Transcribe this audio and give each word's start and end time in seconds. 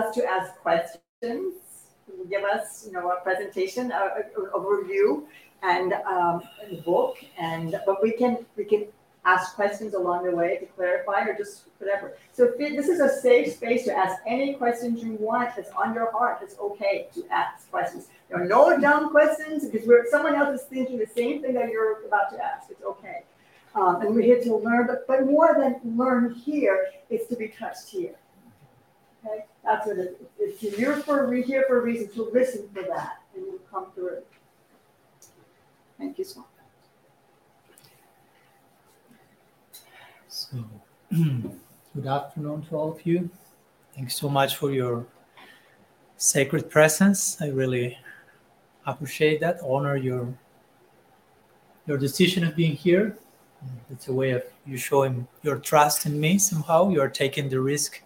us 0.00 0.14
to 0.14 0.24
ask 0.24 0.56
questions. 0.56 1.54
Give 2.28 2.44
us, 2.44 2.84
you 2.86 2.92
know, 2.92 3.10
a 3.10 3.20
presentation, 3.22 3.92
a, 3.92 4.24
a, 4.36 4.58
a 4.58 4.76
review, 4.76 5.28
and 5.62 5.92
um, 5.92 6.42
the 6.68 6.76
book, 6.76 7.16
and 7.38 7.78
but 7.86 8.02
we 8.02 8.12
can 8.12 8.44
we 8.56 8.64
can 8.64 8.86
ask 9.24 9.54
questions 9.54 9.94
along 9.94 10.24
the 10.24 10.34
way 10.34 10.56
to 10.56 10.66
clarify 10.66 11.20
or 11.26 11.36
just 11.36 11.64
whatever. 11.78 12.16
So 12.32 12.52
this 12.58 12.88
is 12.88 13.00
a 13.00 13.08
safe 13.20 13.52
space 13.52 13.84
to 13.84 13.96
ask 13.96 14.20
any 14.26 14.54
questions 14.54 15.02
you 15.02 15.16
want 15.20 15.54
that's 15.54 15.70
on 15.70 15.94
your 15.94 16.10
heart. 16.10 16.38
It's 16.42 16.58
okay 16.58 17.08
to 17.14 17.24
ask 17.30 17.70
questions. 17.70 18.08
There 18.28 18.42
are 18.42 18.46
no 18.46 18.80
dumb 18.80 19.10
questions 19.10 19.68
because 19.68 19.86
we're, 19.86 20.08
someone 20.10 20.34
else 20.34 20.62
is 20.62 20.66
thinking 20.66 20.98
the 20.98 21.06
same 21.06 21.42
thing 21.42 21.54
that 21.54 21.68
you're 21.68 22.06
about 22.06 22.30
to 22.32 22.42
ask. 22.42 22.70
It's 22.70 22.82
okay. 22.82 23.24
Um, 23.74 24.00
and 24.00 24.14
we're 24.14 24.22
here 24.22 24.40
to 24.42 24.56
learn, 24.56 24.86
but, 24.86 25.06
but 25.06 25.26
more 25.26 25.54
than 25.58 25.80
learn 25.96 26.34
here, 26.34 26.88
it's 27.08 27.28
to 27.28 27.36
be 27.36 27.48
touched 27.48 27.88
here. 27.90 28.14
Okay, 29.24 29.44
that's 29.64 29.86
what 29.86 29.98
it 29.98 30.18
is. 30.38 30.62
It's 30.62 30.78
you're 30.78 30.96
for 30.96 31.28
we're 31.28 31.42
here 31.42 31.64
for 31.68 31.78
a 31.78 31.82
reason 31.82 32.10
to 32.14 32.30
listen 32.32 32.68
for 32.72 32.82
that, 32.82 33.18
and 33.34 33.44
you 33.44 33.60
come 33.70 33.86
through. 33.94 34.22
Thank 35.98 36.18
you 36.18 36.24
so 36.24 36.40
much. 36.40 36.46
So, 40.28 40.64
good 41.12 42.06
afternoon 42.06 42.62
to 42.62 42.76
all 42.76 42.92
of 42.92 43.04
you. 43.04 43.28
Thanks 43.94 44.16
so 44.16 44.28
much 44.30 44.56
for 44.56 44.70
your 44.70 45.06
sacred 46.16 46.70
presence. 46.70 47.36
I 47.42 47.48
really 47.48 47.98
appreciate 48.86 49.40
that. 49.40 49.60
Honor 49.62 49.96
your 49.96 50.32
your 51.86 51.98
decision 51.98 52.44
of 52.44 52.56
being 52.56 52.74
here. 52.74 53.18
It's 53.90 54.08
a 54.08 54.12
way 54.12 54.30
of 54.30 54.44
you 54.64 54.78
showing 54.78 55.26
your 55.42 55.58
trust 55.58 56.06
in 56.06 56.18
me 56.18 56.38
somehow. 56.38 56.88
You 56.88 57.02
are 57.02 57.08
taking 57.10 57.50
the 57.50 57.60
risk 57.60 58.02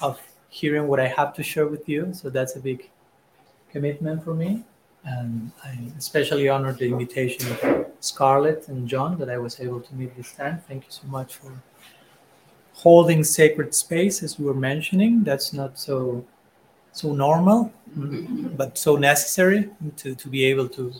of 0.00 0.18
hearing 0.50 0.88
what 0.88 1.00
I 1.00 1.08
have 1.08 1.32
to 1.34 1.42
share 1.42 1.66
with 1.66 1.88
you. 1.88 2.12
So 2.12 2.28
that's 2.28 2.56
a 2.56 2.60
big 2.60 2.90
commitment 3.70 4.22
for 4.22 4.34
me. 4.34 4.64
And 5.04 5.50
I 5.64 5.78
especially 5.96 6.48
honor 6.48 6.74
the 6.74 6.88
invitation 6.88 7.50
of 7.52 7.86
Scarlett 8.00 8.68
and 8.68 8.86
John 8.86 9.18
that 9.18 9.30
I 9.30 9.38
was 9.38 9.58
able 9.60 9.80
to 9.80 9.94
meet 9.94 10.14
this 10.16 10.32
time. 10.32 10.60
Thank 10.68 10.84
you 10.84 10.90
so 10.90 11.06
much 11.06 11.36
for 11.36 11.52
holding 12.74 13.24
sacred 13.24 13.74
space, 13.74 14.22
as 14.22 14.38
we 14.38 14.44
were 14.44 14.60
mentioning. 14.72 15.22
That's 15.24 15.52
not 15.52 15.78
so 15.78 16.24
so 16.92 17.12
normal, 17.12 17.72
but 17.94 18.76
so 18.76 18.96
necessary 18.96 19.70
to, 19.96 20.14
to 20.14 20.28
be 20.28 20.44
able 20.44 20.68
to 20.70 20.92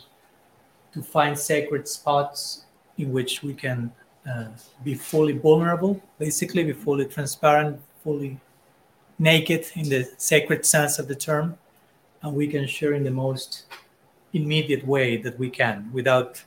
to 0.94 1.02
find 1.02 1.38
sacred 1.38 1.86
spots 1.88 2.64
in 2.98 3.12
which 3.12 3.42
we 3.42 3.54
can 3.54 3.92
uh, 4.28 4.48
be 4.84 4.94
fully 4.94 5.32
vulnerable, 5.32 6.00
basically 6.18 6.64
be 6.64 6.72
fully 6.72 7.06
transparent, 7.06 7.80
fully 8.02 8.38
naked 9.20 9.66
in 9.74 9.88
the 9.90 10.10
sacred 10.16 10.64
sense 10.64 10.98
of 10.98 11.06
the 11.06 11.14
term, 11.14 11.56
and 12.22 12.34
we 12.34 12.48
can 12.48 12.66
share 12.66 12.94
in 12.94 13.04
the 13.04 13.10
most 13.10 13.66
immediate 14.32 14.84
way 14.86 15.18
that 15.18 15.38
we 15.38 15.50
can 15.50 15.90
without 15.92 16.42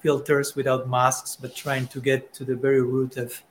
filters, 0.00 0.54
without 0.54 0.88
masks, 0.88 1.36
but 1.36 1.54
trying 1.54 1.86
to 1.88 2.00
get 2.00 2.32
to 2.32 2.44
the 2.44 2.54
very 2.54 2.80
root 2.80 3.16
of 3.16 3.42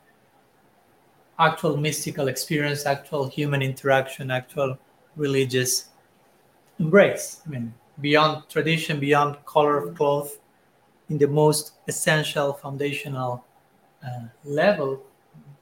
actual 1.38 1.76
mystical 1.76 2.30
experience, 2.30 2.86
actual 2.86 3.28
human 3.28 3.62
interaction, 3.62 4.32
actual 4.32 4.78
religious 5.18 5.90
embrace. 6.80 7.42
I 7.46 7.50
mean, 7.50 7.74
beyond 8.00 8.48
tradition, 8.48 9.00
beyond 9.00 9.44
color 9.46 9.78
of 9.78 9.96
cloth, 9.96 10.38
in 11.10 11.18
the 11.18 11.28
most 11.28 11.74
essential 11.90 12.54
foundational 12.54 13.44
uh, 14.06 14.28
level, 14.46 15.04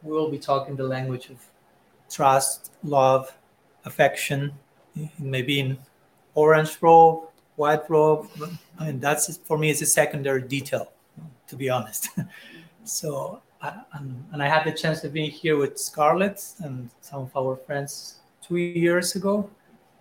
we 0.03 0.11
will 0.11 0.30
be 0.30 0.37
talking 0.37 0.75
the 0.75 0.83
language 0.83 1.30
of 1.30 1.39
trust, 2.09 2.71
love, 2.83 3.35
affection, 3.85 4.52
maybe 5.17 5.59
in 5.59 5.77
orange 6.35 6.77
robe, 6.81 7.29
white 7.55 7.89
robe. 7.89 8.27
I 8.79 8.88
mean, 8.88 8.99
that's 8.99 9.38
for 9.38 9.57
me 9.57 9.69
is 9.69 9.81
a 9.81 9.85
secondary 9.85 10.41
detail, 10.41 10.91
to 11.47 11.55
be 11.55 11.69
honest. 11.69 12.09
so, 12.83 13.42
I, 13.61 13.73
and, 13.93 14.42
I 14.43 14.48
had 14.48 14.64
the 14.65 14.71
chance 14.71 15.03
of 15.03 15.14
being 15.14 15.31
here 15.31 15.58
with 15.58 15.77
Scarlett 15.77 16.43
and 16.59 16.89
some 17.02 17.21
of 17.23 17.36
our 17.36 17.58
friends 17.58 18.19
two 18.42 18.58
years 18.58 19.15
ago. 19.15 19.49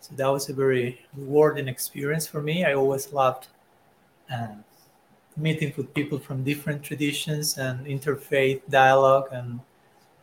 So 0.00 0.14
that 0.14 0.28
was 0.28 0.48
a 0.48 0.54
very 0.54 1.04
rewarding 1.16 1.68
experience 1.68 2.26
for 2.26 2.40
me. 2.40 2.64
I 2.64 2.74
always 2.74 3.12
loved 3.12 3.48
uh, 4.32 4.54
meeting 5.36 5.72
with 5.76 5.92
people 5.92 6.18
from 6.18 6.44
different 6.44 6.82
traditions 6.82 7.58
and 7.58 7.84
interfaith 7.86 8.60
dialogue. 8.70 9.28
And 9.32 9.60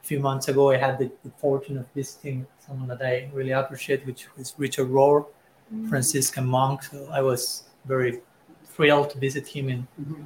few 0.06 0.20
months 0.20 0.48
ago, 0.48 0.72
I 0.72 0.78
had 0.78 1.00
the, 1.00 1.12
the 1.24 1.32
fortune 1.32 1.78
of 1.78 1.86
visiting 1.96 2.46
someone 2.60 2.88
that 2.90 3.02
I 3.02 3.30
really 3.34 3.52
appreciate, 3.52 4.06
which 4.06 4.28
was 4.38 4.54
Richard 4.58 4.88
Rohr 4.88 5.26
mm-hmm. 5.26 5.90
Franciscan 5.90 6.46
monk. 6.46 6.84
So 6.84 7.10
I 7.12 7.22
was 7.22 7.64
very 7.86 8.22
thrilled 8.66 9.10
to 9.12 9.18
visit 9.18 9.48
him 9.48 9.70
in 9.70 9.88
mm-hmm. 10.00 10.24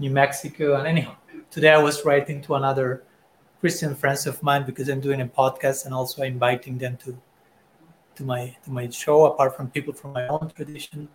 New 0.00 0.10
Mexico. 0.10 0.74
And 0.76 0.86
anyhow, 0.86 1.14
today 1.50 1.70
I 1.70 1.78
was 1.78 2.04
writing 2.04 2.42
to 2.42 2.54
another 2.56 3.04
Christian 3.60 3.94
friends 3.94 4.26
of 4.26 4.42
mine 4.42 4.64
because 4.66 4.88
I'm 4.88 5.00
doing 5.00 5.20
a 5.20 5.26
podcast 5.26 5.84
and 5.84 5.94
also 5.94 6.22
inviting 6.22 6.78
them 6.78 6.96
to 7.04 7.16
to 8.16 8.24
my 8.24 8.56
to 8.64 8.70
my 8.70 8.88
show 8.90 9.26
apart 9.26 9.56
from 9.56 9.70
people 9.70 9.94
from 9.94 10.12
my 10.12 10.26
own 10.28 10.50
tradition. 10.56 11.08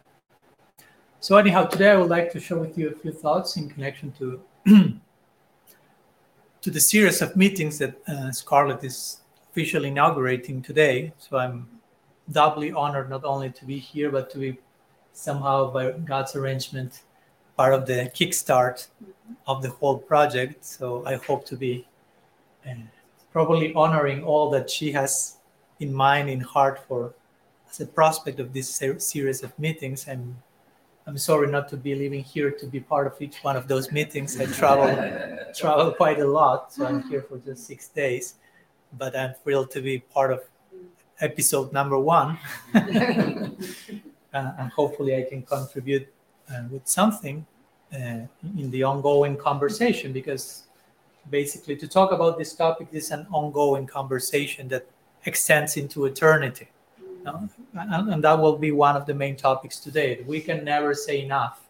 So 1.20 1.38
anyhow, 1.38 1.66
today 1.66 1.90
I 1.92 1.97
would 1.97 2.09
like 2.09 2.32
to 2.32 2.40
share 2.40 2.58
with 2.58 2.78
you 2.78 2.90
a 2.90 2.96
few 2.96 3.12
thoughts 3.12 3.58
in 3.58 3.68
connection 3.70 4.14
to 4.20 4.42
to 6.66 6.72
the 6.72 6.81
series 6.81 7.22
of 7.22 7.36
meetings 7.36 7.78
that 7.78 7.94
uh, 8.08 8.31
Scarlett 8.31 8.84
is 8.84 9.22
officially 9.52 9.90
inaugurating 9.90 10.64
today. 10.64 11.14
So 11.20 11.38
I'm 11.38 11.70
doubly 12.31 12.72
honored 12.72 13.08
not 13.08 13.24
only 13.24 13.52
to 13.52 13.66
be 13.66 13.78
here, 13.78 14.09
but 14.09 14.31
to 14.31 14.40
be 14.40 14.58
somehow 15.14 15.70
by 15.72 15.92
God's 15.92 16.36
arrangement 16.36 17.03
part 17.56 17.76
of 17.76 17.86
the 17.86 18.12
kickstart 18.16 18.88
of 19.46 19.62
the 19.62 19.70
whole 19.70 20.00
project. 20.00 20.66
So 20.66 21.06
I 21.06 21.18
hope 21.18 21.46
to 21.46 21.56
be 21.56 21.86
uh, 22.68 22.74
probably 23.32 23.72
honoring 23.76 24.24
all 24.24 24.50
that 24.50 24.68
she 24.68 24.92
has 24.94 25.38
in 25.80 25.94
mind, 25.94 26.32
in 26.32 26.40
heart 26.40 26.80
for 26.88 27.14
as 27.70 27.80
a 27.80 27.86
prospect 27.86 28.40
of 28.40 28.53
this 28.53 28.74
ser- 28.74 28.97
series 28.97 29.44
of 29.44 29.53
meetings. 29.59 30.08
And 30.08 30.36
I'm 31.07 31.17
sorry 31.19 31.47
not 31.51 31.69
to 31.69 31.77
be 31.77 31.93
living 31.93 32.23
here 32.23 32.49
to 32.49 32.66
be 32.66 32.79
part 32.79 33.05
of 33.05 33.21
each 33.21 33.43
one 33.43 33.55
of 33.55 33.67
those 33.67 33.91
meetings. 33.91 34.39
I 34.39 34.47
travel 34.47 34.89
travel 35.55 35.91
quite 35.91 36.19
a 36.19 36.25
lot, 36.25 36.73
so 36.73 36.85
I'm 36.85 37.03
here 37.03 37.21
for 37.21 37.38
just 37.38 37.67
six 37.67 37.89
days. 37.89 38.35
But 38.97 39.16
I'm 39.16 39.33
thrilled 39.43 39.69
to 39.71 39.81
be 39.81 39.99
part 39.99 40.31
of 40.31 40.41
episode 41.19 41.71
number 41.71 41.99
one. 41.99 42.39
uh, 42.73 43.51
and 44.33 44.71
hopefully, 44.71 45.16
I 45.16 45.23
can 45.29 45.43
contribute 45.43 46.07
uh, 46.49 46.63
with 46.71 46.88
something 46.88 47.45
uh, 47.93 48.25
in 48.57 48.72
the 48.72 48.81
ongoing 48.81 49.37
conversation 49.37 50.11
because 50.11 50.63
basically, 51.29 51.75
to 51.75 51.87
talk 51.87 52.13
about 52.13 52.39
this 52.39 52.53
topic 52.53 52.87
is 52.91 53.11
an 53.11 53.27
ongoing 53.31 53.85
conversation 53.85 54.67
that 54.69 54.87
extends 55.25 55.77
into 55.77 56.05
eternity. 56.05 56.67
And, 57.25 58.13
and 58.13 58.24
that 58.24 58.40
will 58.40 58.58
be 58.58 58.72
one 58.72 58.96
of 58.96 59.06
the 59.06 59.13
main 59.13 59.36
topics 59.36 59.80
today. 59.80 60.24
We 60.25 60.41
can 60.41 60.63
never 60.63 60.94
say 60.94 61.22
enough 61.22 61.62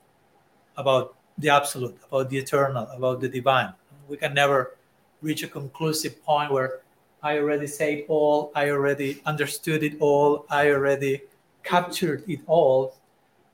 about 0.77 1.15
the 1.37 1.49
absolute, 1.49 1.97
about 2.07 2.29
the 2.29 2.37
eternal, 2.37 2.87
about 2.87 3.21
the 3.21 3.29
divine. 3.29 3.73
We 4.07 4.17
can 4.17 4.33
never 4.33 4.77
reach 5.21 5.43
a 5.43 5.47
conclusive 5.47 6.23
point 6.23 6.51
where 6.51 6.81
I 7.23 7.39
already 7.39 7.67
said 7.67 8.05
all, 8.07 8.51
I 8.55 8.69
already 8.69 9.21
understood 9.25 9.83
it 9.83 9.97
all, 9.99 10.45
I 10.49 10.69
already 10.69 11.23
captured 11.63 12.23
it 12.27 12.41
all. 12.45 12.95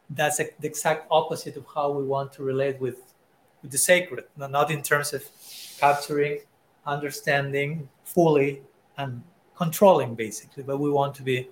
That's 0.09 0.40
a, 0.41 0.50
the 0.59 0.67
exact 0.67 1.07
opposite 1.09 1.56
of 1.56 1.66
how 1.73 1.91
we 1.91 2.03
want 2.03 2.34
to 2.34 2.44
relate 2.44 2.81
with, 2.81 2.97
with 3.61 3.72
the 3.72 3.78
sacred, 3.78 4.25
not 4.35 4.69
in 4.72 4.81
terms 4.81 5.13
of 5.13 5.23
capturing, 5.79 6.40
understanding 6.85 7.88
fully, 8.03 8.61
and 8.97 9.23
controlling 9.56 10.16
basically, 10.16 10.63
but 10.63 10.78
we 10.78 10.90
want 10.90 11.16
to 11.16 11.23
be 11.23 11.47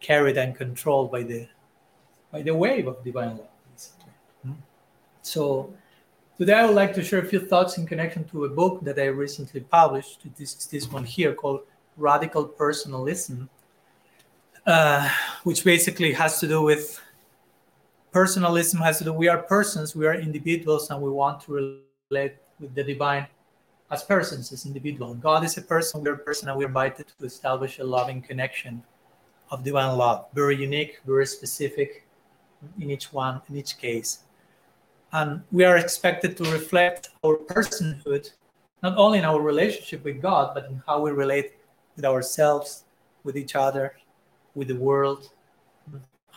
carried 0.00 0.36
and 0.36 0.56
controlled 0.56 1.10
by 1.10 1.22
the 1.22 1.48
by 2.30 2.42
the 2.42 2.54
wave 2.54 2.86
of 2.86 3.02
divine 3.04 3.38
love. 3.38 3.48
Basically. 3.74 4.12
Hmm? 4.42 4.52
So 5.22 5.72
Today, 6.38 6.54
I 6.54 6.66
would 6.66 6.76
like 6.76 6.94
to 6.94 7.02
share 7.02 7.18
a 7.18 7.24
few 7.24 7.40
thoughts 7.40 7.78
in 7.78 7.84
connection 7.84 8.22
to 8.28 8.44
a 8.44 8.48
book 8.48 8.84
that 8.84 8.96
I 8.96 9.06
recently 9.06 9.58
published. 9.58 10.20
This 10.36 10.54
is 10.54 10.66
this 10.66 10.88
one 10.88 11.02
here 11.02 11.34
called 11.34 11.62
Radical 11.96 12.44
Personalism, 12.44 13.50
uh, 14.64 15.10
which 15.42 15.64
basically 15.64 16.12
has 16.12 16.38
to 16.38 16.46
do 16.46 16.62
with 16.62 17.00
personalism, 18.12 18.78
has 18.78 18.98
to 18.98 19.04
do 19.04 19.12
we 19.12 19.26
are 19.26 19.38
persons, 19.38 19.96
we 19.96 20.06
are 20.06 20.14
individuals, 20.14 20.88
and 20.90 21.02
we 21.02 21.10
want 21.10 21.40
to 21.40 21.80
relate 22.08 22.36
with 22.60 22.72
the 22.72 22.84
divine 22.84 23.26
as 23.90 24.04
persons, 24.04 24.52
as 24.52 24.64
individuals. 24.64 25.16
God 25.20 25.42
is 25.42 25.58
a 25.58 25.62
person, 25.62 26.04
we're 26.04 26.14
a 26.14 26.18
person, 26.18 26.48
and 26.48 26.56
we're 26.56 26.68
invited 26.68 27.06
to 27.18 27.26
establish 27.26 27.80
a 27.80 27.84
loving 27.84 28.22
connection 28.22 28.84
of 29.50 29.64
divine 29.64 29.96
love, 29.96 30.26
very 30.34 30.56
unique, 30.56 31.00
very 31.06 31.26
specific 31.26 32.06
in 32.80 32.90
each 32.90 33.12
one, 33.12 33.40
in 33.48 33.56
each 33.56 33.78
case. 33.78 34.20
And 35.12 35.42
we 35.52 35.64
are 35.64 35.76
expected 35.76 36.36
to 36.36 36.44
reflect 36.52 37.10
our 37.24 37.36
personhood, 37.36 38.30
not 38.82 38.96
only 38.96 39.18
in 39.18 39.24
our 39.24 39.40
relationship 39.40 40.04
with 40.04 40.20
God, 40.20 40.52
but 40.54 40.66
in 40.66 40.82
how 40.86 41.00
we 41.00 41.10
relate 41.10 41.52
with 41.96 42.04
ourselves, 42.04 42.84
with 43.24 43.36
each 43.36 43.56
other, 43.56 43.94
with 44.54 44.68
the 44.68 44.76
world, 44.76 45.30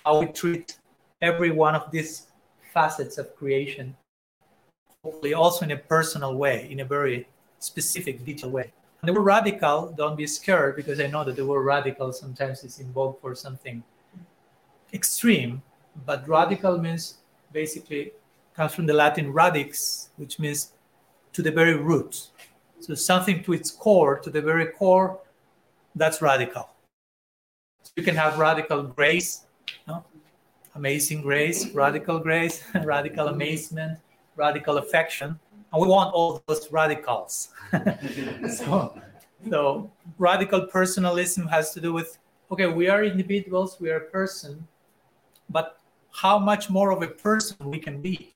how 0.05 0.19
we 0.19 0.27
treat 0.27 0.77
every 1.21 1.51
one 1.51 1.75
of 1.75 1.91
these 1.91 2.27
facets 2.73 3.17
of 3.17 3.35
creation, 3.35 3.95
hopefully 5.03 5.33
also 5.33 5.65
in 5.65 5.71
a 5.71 5.77
personal 5.77 6.35
way, 6.35 6.67
in 6.71 6.79
a 6.79 6.85
very 6.85 7.27
specific, 7.59 8.23
detailed 8.25 8.53
way. 8.53 8.71
The 9.03 9.11
word 9.11 9.21
radical, 9.21 9.93
don't 9.97 10.15
be 10.15 10.27
scared 10.27 10.75
because 10.75 10.99
I 10.99 11.07
know 11.07 11.23
that 11.23 11.35
the 11.35 11.45
word 11.45 11.63
radical 11.63 12.13
sometimes 12.13 12.63
is 12.63 12.79
invoked 12.79 13.19
for 13.21 13.33
something 13.33 13.83
extreme, 14.93 15.63
but 16.05 16.27
radical 16.27 16.77
means 16.77 17.15
basically 17.51 18.11
comes 18.55 18.75
from 18.75 18.85
the 18.85 18.93
Latin 18.93 19.33
radix, 19.33 20.09
which 20.17 20.37
means 20.37 20.73
to 21.33 21.41
the 21.41 21.51
very 21.51 21.75
root. 21.75 22.29
So 22.79 22.93
something 22.93 23.43
to 23.43 23.53
its 23.53 23.71
core, 23.71 24.19
to 24.19 24.29
the 24.29 24.41
very 24.41 24.67
core, 24.67 25.19
that's 25.95 26.21
radical. 26.21 26.69
So 27.81 27.91
you 27.95 28.03
can 28.03 28.15
have 28.15 28.37
radical 28.37 28.83
grace, 28.83 29.45
no? 29.87 30.05
amazing 30.75 31.23
grace, 31.23 31.69
radical 31.73 32.19
grace, 32.19 32.63
radical 32.83 33.29
amazement, 33.29 33.97
radical 34.35 34.77
affection. 34.77 35.39
And 35.71 35.81
we 35.81 35.87
want 35.87 36.13
all 36.13 36.43
those 36.47 36.71
radicals. 36.71 37.49
so, 38.55 38.99
so 39.49 39.91
radical 40.17 40.67
personalism 40.67 41.47
has 41.47 41.73
to 41.73 41.81
do 41.81 41.93
with 41.93 42.17
okay, 42.51 42.67
we 42.67 42.89
are 42.89 43.03
individuals, 43.03 43.77
we 43.79 43.89
are 43.89 43.97
a 43.97 44.09
person, 44.11 44.67
but 45.49 45.79
how 46.11 46.37
much 46.37 46.69
more 46.69 46.91
of 46.91 47.01
a 47.01 47.07
person 47.07 47.55
we 47.61 47.79
can 47.79 48.01
be? 48.01 48.33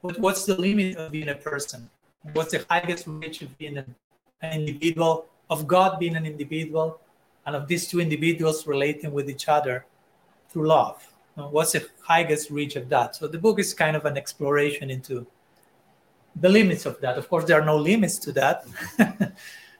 What, 0.00 0.18
what's 0.18 0.46
the 0.46 0.56
limit 0.56 0.96
of 0.96 1.12
being 1.12 1.28
a 1.28 1.34
person? 1.34 1.90
What's 2.32 2.52
the 2.52 2.64
highest 2.70 3.06
reach 3.06 3.42
of 3.42 3.56
being 3.58 3.76
an 3.76 3.94
individual, 4.42 5.26
of 5.50 5.66
God 5.66 6.00
being 6.00 6.16
an 6.16 6.24
individual, 6.24 6.98
and 7.44 7.54
of 7.54 7.68
these 7.68 7.88
two 7.88 8.00
individuals 8.00 8.66
relating 8.66 9.12
with 9.12 9.28
each 9.28 9.48
other 9.48 9.84
through 10.48 10.68
love? 10.68 11.06
What's 11.34 11.72
the 11.72 11.86
highest 12.02 12.50
reach 12.50 12.76
of 12.76 12.88
that? 12.88 13.16
So 13.16 13.28
the 13.28 13.38
book 13.38 13.58
is 13.58 13.74
kind 13.74 13.96
of 13.96 14.04
an 14.06 14.16
exploration 14.16 14.90
into 14.90 15.26
the 16.36 16.48
limits 16.48 16.86
of 16.86 17.00
that. 17.00 17.18
Of 17.18 17.28
course, 17.28 17.44
there 17.44 17.60
are 17.60 17.64
no 17.64 17.76
limits 17.76 18.18
to 18.20 18.32
that. 18.32 18.64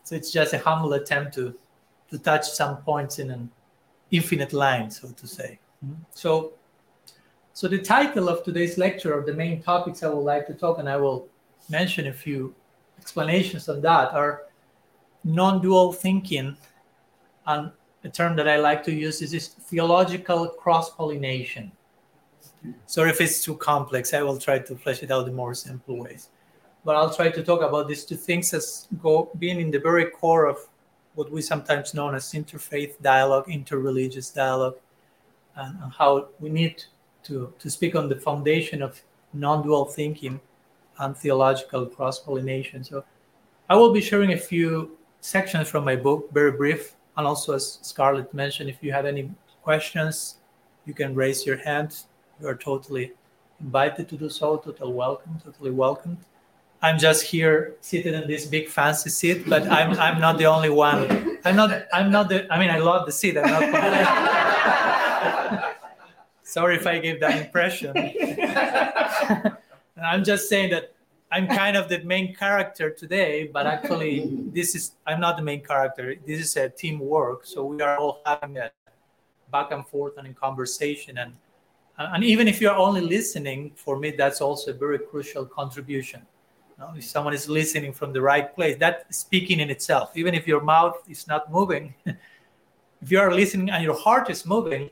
so 0.04 0.14
it's 0.14 0.30
just 0.30 0.52
a 0.52 0.58
humble 0.58 0.92
attempt 0.94 1.34
to 1.34 1.54
to 2.12 2.18
touch 2.18 2.48
some 2.50 2.76
points 2.82 3.18
in 3.18 3.30
an 3.30 3.50
infinite 4.10 4.52
line, 4.52 4.90
so 4.90 5.08
to 5.08 5.26
say. 5.26 5.58
Mm-hmm. 5.84 6.02
So, 6.12 6.52
so 7.54 7.68
the 7.68 7.78
title 7.78 8.28
of 8.28 8.44
today's 8.44 8.76
lecture, 8.76 9.18
or 9.18 9.24
the 9.24 9.32
main 9.32 9.62
topics 9.62 10.02
I 10.02 10.08
would 10.08 10.20
like 10.20 10.46
to 10.48 10.54
talk, 10.54 10.78
and 10.78 10.88
I 10.88 10.98
will 10.98 11.26
mention 11.70 12.06
a 12.08 12.12
few 12.12 12.54
explanations 12.98 13.68
on 13.70 13.80
that, 13.80 14.12
are 14.12 14.42
non-dual 15.24 15.94
thinking, 15.94 16.54
and 17.46 17.72
a 18.04 18.08
term 18.10 18.36
that 18.36 18.46
I 18.46 18.56
like 18.56 18.84
to 18.84 18.92
use 18.92 19.22
is 19.22 19.30
this 19.30 19.48
theological 19.48 20.48
cross-pollination. 20.48 21.72
Mm-hmm. 22.44 22.72
So 22.84 23.06
if 23.06 23.22
it's 23.22 23.42
too 23.42 23.56
complex, 23.56 24.12
I 24.12 24.20
will 24.20 24.38
try 24.38 24.58
to 24.58 24.76
flesh 24.76 25.02
it 25.02 25.10
out 25.10 25.26
in 25.28 25.34
more 25.34 25.54
simple 25.54 25.96
ways. 25.96 26.28
But 26.84 26.96
I'll 26.96 27.14
try 27.14 27.30
to 27.30 27.42
talk 27.42 27.62
about 27.62 27.88
these 27.88 28.04
two 28.04 28.16
things 28.16 28.52
as 28.52 28.88
go 29.02 29.30
being 29.38 29.60
in 29.60 29.70
the 29.70 29.78
very 29.78 30.06
core 30.06 30.46
of 30.46 30.58
what 31.14 31.30
we 31.30 31.42
sometimes 31.42 31.94
known 31.94 32.14
as 32.14 32.24
interfaith 32.32 33.00
dialogue, 33.00 33.46
interreligious 33.46 34.34
dialogue, 34.34 34.76
and, 35.56 35.92
how 35.92 36.28
we 36.40 36.48
need 36.48 36.82
to, 37.24 37.52
to 37.58 37.70
speak 37.70 37.94
on 37.94 38.08
the 38.08 38.16
foundation 38.16 38.82
of 38.82 39.00
non-dual 39.32 39.84
thinking 39.84 40.40
and 40.98 41.16
theological 41.16 41.86
cross-pollination. 41.86 42.84
So 42.84 43.04
I 43.68 43.76
will 43.76 43.92
be 43.92 44.00
sharing 44.00 44.32
a 44.32 44.38
few 44.38 44.96
sections 45.20 45.68
from 45.68 45.84
my 45.84 45.96
book, 45.96 46.30
very 46.32 46.52
brief, 46.52 46.94
and 47.16 47.26
also 47.26 47.54
as 47.54 47.78
Scarlett 47.82 48.32
mentioned, 48.34 48.70
if 48.70 48.82
you 48.82 48.92
have 48.92 49.06
any 49.06 49.30
questions, 49.62 50.36
you 50.86 50.94
can 50.94 51.14
raise 51.14 51.46
your 51.46 51.58
hand. 51.58 52.04
You 52.40 52.48
are 52.48 52.56
totally 52.56 53.12
invited 53.60 54.08
to 54.08 54.16
do 54.16 54.28
so. 54.28 54.56
totally 54.56 54.92
welcome, 54.92 55.40
totally 55.44 55.70
welcome. 55.70 56.18
I'm 56.82 56.98
just 56.98 57.22
here 57.22 57.76
seated 57.80 58.12
in 58.14 58.26
this 58.26 58.44
big 58.44 58.68
fancy 58.68 59.08
seat, 59.08 59.48
but 59.48 59.62
I'm 59.68 59.92
I'm 60.00 60.20
not 60.20 60.36
the 60.36 60.46
only 60.46 60.68
one. 60.68 61.38
I'm 61.44 61.54
not 61.54 61.86
I'm 61.92 62.10
not 62.10 62.28
the 62.28 62.52
I 62.52 62.58
mean 62.58 62.70
I 62.70 62.78
love 62.78 63.06
the 63.06 63.12
seat. 63.12 63.38
I'm 63.38 63.46
not 63.46 63.62
Sorry 66.42 66.74
if 66.74 66.84
I 66.86 66.98
gave 66.98 67.20
that 67.20 67.38
impression. 67.38 67.96
I'm 70.02 70.24
just 70.24 70.48
saying 70.48 70.70
that 70.70 70.92
I'm 71.30 71.46
kind 71.46 71.76
of 71.76 71.88
the 71.88 72.02
main 72.02 72.34
character 72.34 72.90
today, 72.90 73.48
but 73.52 73.64
actually 73.64 74.28
this 74.52 74.74
is 74.74 74.96
I'm 75.06 75.20
not 75.20 75.36
the 75.36 75.44
main 75.44 75.62
character. 75.62 76.16
This 76.26 76.40
is 76.40 76.56
a 76.56 76.68
teamwork. 76.68 77.46
So 77.46 77.64
we 77.64 77.80
are 77.80 77.96
all 77.96 78.22
having 78.26 78.58
a 78.58 78.72
back 79.52 79.70
and 79.70 79.86
forth 79.86 80.18
and 80.18 80.26
in 80.26 80.34
conversation 80.34 81.18
and 81.18 81.32
and 81.98 82.24
even 82.24 82.48
if 82.48 82.58
you're 82.60 82.74
only 82.74 83.02
listening, 83.02 83.70
for 83.76 83.96
me 83.96 84.10
that's 84.10 84.40
also 84.40 84.72
a 84.72 84.74
very 84.74 84.98
crucial 84.98 85.46
contribution 85.46 86.26
know, 86.78 86.92
if 86.96 87.04
someone 87.04 87.34
is 87.34 87.48
listening 87.48 87.92
from 87.92 88.12
the 88.12 88.20
right 88.20 88.54
place, 88.54 88.76
that 88.78 89.12
speaking 89.14 89.60
in 89.60 89.70
itself, 89.70 90.16
even 90.16 90.34
if 90.34 90.46
your 90.46 90.60
mouth 90.60 90.96
is 91.08 91.26
not 91.26 91.50
moving, 91.50 91.94
if 92.06 93.10
you 93.10 93.18
are 93.18 93.32
listening 93.32 93.70
and 93.70 93.82
your 93.82 93.98
heart 93.98 94.30
is 94.30 94.46
moving, 94.46 94.90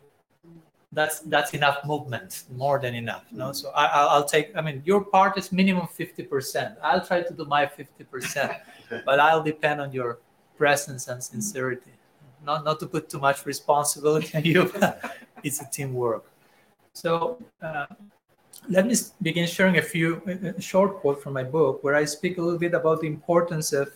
that's 0.93 1.21
that's 1.21 1.55
enough 1.55 1.85
movement, 1.85 2.45
more 2.51 2.81
than 2.81 2.95
enough. 2.95 3.25
No, 3.31 3.53
so 3.53 3.71
I, 3.71 3.87
I'll 3.87 4.25
take. 4.25 4.51
I 4.57 4.61
mean, 4.61 4.83
your 4.85 5.05
part 5.05 5.39
is 5.39 5.53
minimum 5.53 5.87
fifty 5.87 6.25
percent. 6.25 6.77
I'll 6.83 7.05
try 7.05 7.23
to 7.23 7.33
do 7.33 7.45
my 7.45 7.67
fifty 7.67 8.03
percent, 8.03 8.53
but 9.07 9.21
I'll 9.21 9.43
depend 9.43 9.81
on 9.81 9.93
your 9.93 10.19
presence 10.59 11.07
and 11.07 11.23
sincerity. 11.23 11.93
Not 12.45 12.65
not 12.65 12.81
to 12.81 12.87
put 12.87 13.09
too 13.09 13.21
much 13.21 13.47
responsibility 13.47 14.37
on 14.37 14.45
you. 14.45 14.73
it's 15.45 15.61
a 15.61 15.69
teamwork. 15.71 16.25
So. 16.93 17.39
Uh, 17.63 17.87
let 18.69 18.87
me 18.87 18.95
begin 19.23 19.47
sharing 19.47 19.79
a 19.79 19.83
few 19.83 20.23
a 20.57 20.61
short 20.61 21.01
quote 21.01 21.23
from 21.23 21.33
my 21.33 21.43
book 21.43 21.83
where 21.83 21.95
I 21.95 22.05
speak 22.05 22.39
a 22.39 22.43
little 22.43 22.59
bit 22.59 22.75
about 22.75 23.01
the 23.01 23.07
importance 23.07 23.73
of 23.73 23.93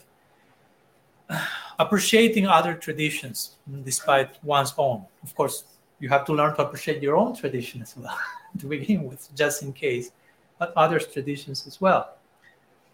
appreciating 1.78 2.46
other 2.46 2.74
traditions 2.74 3.56
despite 3.84 4.42
one's 4.42 4.74
own. 4.78 5.04
Of 5.22 5.34
course, 5.34 5.64
you 6.00 6.08
have 6.08 6.24
to 6.26 6.32
learn 6.32 6.54
to 6.56 6.62
appreciate 6.62 7.02
your 7.02 7.16
own 7.16 7.34
tradition 7.36 7.82
as 7.82 7.96
well 7.96 8.18
to 8.58 8.66
begin 8.66 9.04
with, 9.04 9.28
just 9.34 9.62
in 9.62 9.72
case, 9.72 10.12
but 10.58 10.72
others' 10.76 11.06
traditions 11.06 11.66
as 11.66 11.80
well. 11.80 12.16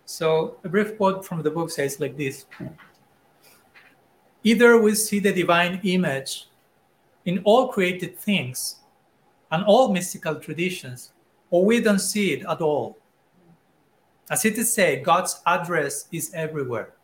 So, 0.05 0.56
a 0.64 0.69
brief 0.69 0.96
quote 0.96 1.25
from 1.25 1.43
the 1.43 1.50
book 1.50 1.70
says 1.70 2.00
like 2.00 2.17
this 2.17 2.46
Either 4.43 4.81
we 4.81 4.94
see 4.94 5.19
the 5.19 5.32
divine 5.32 5.81
image 5.84 6.49
in 7.26 7.40
all 7.44 7.69
created 7.69 8.19
things 8.19 8.76
and 9.50 9.65
all 9.65 9.93
mystical 9.93 10.36
traditions, 10.36 11.12
or 11.51 11.65
we 11.65 11.81
don't 11.81 11.99
see 11.99 12.33
it 12.33 12.47
at 12.49 12.61
all. 12.61 12.99
As 14.31 14.45
it 14.45 14.57
is 14.57 14.73
said, 14.73 15.05
God's 15.05 15.43
address 15.47 16.07
is 16.13 16.33
everywhere. 16.35 16.95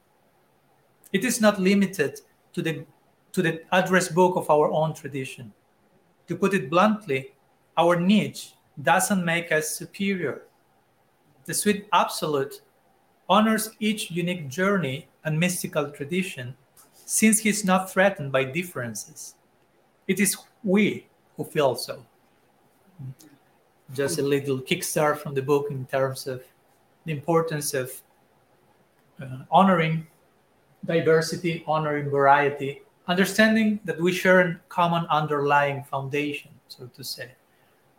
It 1.12 1.24
is 1.24 1.40
not 1.40 1.60
limited 1.60 2.20
to 2.52 2.62
the, 2.62 2.84
to 3.32 3.42
the 3.42 3.62
address 3.72 4.08
book 4.08 4.36
of 4.36 4.48
our 4.48 4.70
own 4.70 4.94
tradition. 4.94 5.52
To 6.28 6.36
put 6.36 6.54
it 6.54 6.70
bluntly, 6.70 7.34
our 7.76 7.98
niche 7.98 8.54
doesn't 8.80 9.24
make 9.24 9.50
us 9.50 9.70
superior. 9.70 10.42
The 11.44 11.54
sweet 11.54 11.88
absolute 11.92 12.60
honors 13.28 13.70
each 13.80 14.10
unique 14.10 14.48
journey 14.48 15.08
and 15.24 15.38
mystical 15.38 15.90
tradition 15.90 16.56
since 16.92 17.40
he 17.40 17.48
is 17.48 17.64
not 17.64 17.90
threatened 17.90 18.30
by 18.30 18.44
differences. 18.44 19.34
It 20.06 20.20
is 20.20 20.36
we 20.62 21.06
who 21.36 21.44
feel 21.44 21.74
so 21.74 22.04
just 23.94 24.18
a 24.18 24.22
little 24.22 24.60
kickstart 24.60 25.18
from 25.18 25.34
the 25.34 25.42
book 25.42 25.68
in 25.70 25.86
terms 25.86 26.26
of 26.26 26.42
the 27.04 27.12
importance 27.12 27.74
of 27.74 27.92
uh, 29.22 29.44
honoring 29.50 30.06
diversity, 30.84 31.64
honoring 31.66 32.10
variety, 32.10 32.82
understanding 33.08 33.80
that 33.84 34.00
we 34.00 34.12
share 34.12 34.40
a 34.40 34.60
common 34.68 35.06
underlying 35.06 35.82
foundation, 35.84 36.50
so 36.68 36.86
to 36.96 37.04
say. 37.04 37.30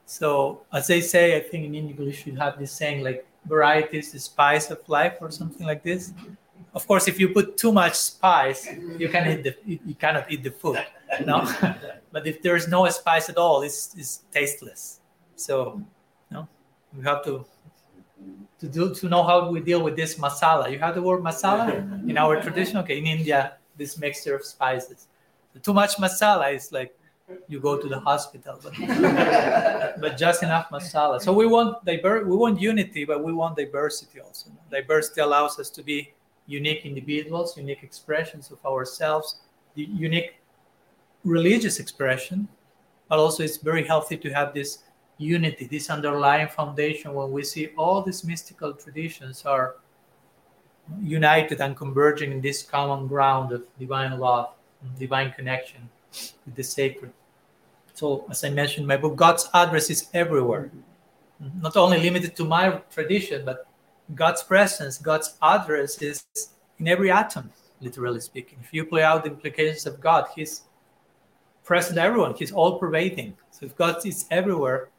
So, 0.05 0.61
as 0.71 0.87
they 0.87 1.01
say, 1.01 1.35
I 1.35 1.41
think 1.41 1.65
in 1.65 1.75
English 1.75 2.25
you 2.25 2.35
have 2.37 2.59
this 2.59 2.71
saying 2.71 3.03
like 3.03 3.25
variety 3.45 3.97
is 3.99 4.11
the 4.11 4.19
spice 4.19 4.71
of 4.71 4.79
life 4.87 5.15
or 5.21 5.31
something 5.31 5.65
like 5.65 5.83
this. 5.83 6.13
Of 6.73 6.87
course, 6.87 7.07
if 7.07 7.19
you 7.19 7.29
put 7.29 7.57
too 7.57 7.71
much 7.71 7.95
spice, 7.95 8.67
you 8.97 9.09
can 9.09 9.27
eat 9.27 9.43
the 9.43 9.55
you 9.65 9.95
cannot 9.95 10.31
eat 10.31 10.43
the 10.43 10.51
food. 10.51 10.83
No, 11.25 11.47
but 12.11 12.27
if 12.27 12.41
there 12.41 12.55
is 12.55 12.67
no 12.67 12.87
spice 12.89 13.29
at 13.29 13.37
all, 13.37 13.63
it's, 13.63 13.95
it's 13.97 14.23
tasteless. 14.31 14.96
So, 15.37 15.81
you 16.29 16.37
know, 16.37 16.47
we 16.95 17.03
have 17.03 17.23
to 17.25 17.45
to 18.59 18.67
do 18.67 18.93
to 18.95 19.07
know 19.07 19.23
how 19.23 19.49
we 19.49 19.59
deal 19.61 19.81
with 19.83 19.95
this 19.95 20.15
masala. 20.15 20.71
You 20.71 20.79
have 20.79 20.95
the 20.95 21.01
word 21.01 21.21
masala 21.21 21.71
in 22.09 22.17
our 22.17 22.41
tradition. 22.41 22.77
Okay, 22.77 22.97
in 22.97 23.05
India, 23.05 23.53
this 23.77 23.97
mixture 23.97 24.35
of 24.35 24.43
spices. 24.43 25.07
Too 25.61 25.73
much 25.73 25.97
masala 25.97 26.53
is 26.53 26.71
like 26.71 26.97
you 27.47 27.59
go 27.59 27.77
to 27.77 27.87
the 27.87 27.99
hospital, 27.99 28.59
but, 28.63 28.73
but 30.01 30.17
just 30.17 30.43
enough 30.43 30.69
masala. 30.69 31.21
So 31.21 31.33
we 31.33 31.45
want 31.45 31.83
diver- 31.85 32.25
we 32.25 32.35
want 32.35 32.59
unity, 32.59 33.05
but 33.05 33.23
we 33.23 33.31
want 33.33 33.55
diversity 33.57 34.19
also. 34.19 34.49
Diversity 34.71 35.21
allows 35.21 35.59
us 35.59 35.69
to 35.71 35.83
be 35.83 36.13
unique 36.47 36.85
individuals, 36.85 37.57
unique 37.57 37.83
expressions 37.83 38.49
of 38.49 38.65
ourselves, 38.65 39.39
the 39.75 39.83
unique 39.83 40.39
religious 41.23 41.79
expression, 41.79 42.47
but 43.09 43.19
also 43.19 43.43
it's 43.43 43.57
very 43.57 43.85
healthy 43.85 44.17
to 44.17 44.29
have 44.29 44.53
this 44.53 44.79
unity, 45.17 45.65
this 45.65 45.89
underlying 45.89 46.47
foundation 46.47 47.13
when 47.13 47.31
we 47.31 47.43
see 47.43 47.69
all 47.77 48.01
these 48.01 48.23
mystical 48.23 48.73
traditions 48.73 49.45
are 49.45 49.75
united 51.01 51.59
and 51.59 51.75
converging 51.75 52.31
in 52.31 52.41
this 52.41 52.63
common 52.63 53.07
ground 53.07 53.51
of 53.51 53.63
divine 53.79 54.17
love, 54.19 54.53
divine 54.97 55.31
connection 55.31 55.89
with 56.45 56.55
the 56.55 56.63
sacred. 56.63 57.11
So, 57.93 58.25
as 58.29 58.43
I 58.43 58.49
mentioned, 58.49 58.87
my 58.87 58.97
book, 58.97 59.15
God's 59.15 59.49
address 59.53 59.89
is 59.89 60.07
everywhere, 60.13 60.71
not 61.61 61.75
only 61.75 61.99
limited 61.99 62.35
to 62.35 62.45
my 62.45 62.81
tradition, 62.91 63.43
but 63.43 63.65
God's 64.13 64.43
presence, 64.43 64.97
God's 64.97 65.35
address 65.41 66.01
is 66.01 66.23
in 66.79 66.87
every 66.87 67.11
atom, 67.11 67.49
literally 67.81 68.21
speaking. 68.21 68.59
If 68.63 68.71
you 68.71 68.85
play 68.85 69.03
out 69.03 69.23
the 69.23 69.31
implications 69.31 69.85
of 69.87 69.99
God, 69.99 70.27
He's 70.35 70.61
present 71.63 71.97
everyone, 71.97 72.35
He's 72.35 72.51
all 72.51 72.77
pervading. 72.77 73.35
So, 73.49 73.65
if 73.65 73.75
God 73.75 74.05
is 74.05 74.25
everywhere, 74.29 74.89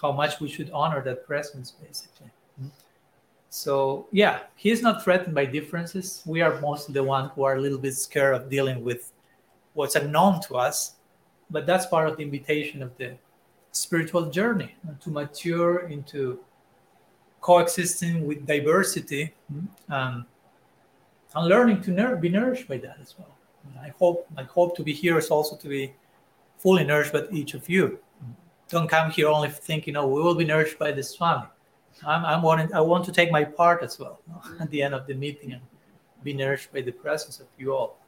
how 0.00 0.12
much 0.12 0.40
we 0.40 0.48
should 0.48 0.70
honor 0.70 1.02
that 1.02 1.26
presence, 1.26 1.72
basically. 1.72 2.30
Hmm? 2.58 2.68
So 3.50 4.06
yeah, 4.10 4.40
he's 4.56 4.82
not 4.82 5.02
threatened 5.04 5.34
by 5.34 5.46
differences. 5.46 6.22
We 6.26 6.40
are 6.42 6.60
mostly 6.60 6.92
the 6.92 7.04
ones 7.04 7.30
who 7.34 7.44
are 7.44 7.56
a 7.56 7.60
little 7.60 7.78
bit 7.78 7.94
scared 7.94 8.34
of 8.34 8.50
dealing 8.50 8.82
with 8.82 9.12
what's 9.74 9.94
unknown 9.94 10.40
to 10.42 10.56
us. 10.56 10.96
But 11.50 11.66
that's 11.66 11.86
part 11.86 12.08
of 12.08 12.16
the 12.16 12.22
invitation 12.22 12.82
of 12.82 12.96
the 12.96 13.16
spiritual 13.72 14.30
journey 14.30 14.74
to 15.02 15.10
mature 15.10 15.88
into 15.88 16.40
coexisting 17.40 18.26
with 18.26 18.46
diversity 18.46 19.34
hmm, 19.52 19.92
um, 19.92 20.26
and 21.34 21.46
learning 21.46 21.82
to 21.82 22.16
be 22.16 22.28
nourished 22.28 22.66
by 22.66 22.78
that 22.78 22.96
as 23.02 23.14
well. 23.18 23.28
I 23.82 23.88
hope 23.98 24.26
my 24.34 24.44
hope 24.44 24.76
to 24.76 24.82
be 24.82 24.92
here 24.92 25.18
is 25.18 25.28
also 25.28 25.56
to 25.56 25.68
be 25.68 25.92
fully 26.58 26.84
nourished 26.84 27.12
by 27.12 27.24
each 27.30 27.54
of 27.54 27.68
you. 27.68 27.98
Hmm. 28.20 28.32
Don't 28.68 28.88
come 28.88 29.10
here 29.10 29.28
only 29.28 29.50
thinking, 29.50 29.96
oh, 29.96 30.06
we 30.06 30.22
will 30.22 30.34
be 30.34 30.44
nourished 30.44 30.78
by 30.78 30.90
this 30.92 31.16
family. 31.16 31.48
I'm, 32.06 32.24
I'm 32.24 32.42
wanting, 32.42 32.72
I 32.74 32.80
want 32.80 33.04
to 33.06 33.12
take 33.12 33.30
my 33.30 33.44
part 33.44 33.82
as 33.82 33.98
well 33.98 34.20
at 34.60 34.70
the 34.70 34.82
end 34.82 34.94
of 34.94 35.06
the 35.06 35.14
meeting 35.14 35.52
and 35.52 35.62
be 36.22 36.32
nourished 36.32 36.72
by 36.72 36.80
the 36.80 36.92
presence 36.92 37.40
of 37.40 37.46
you 37.58 37.74
all. 37.74 37.98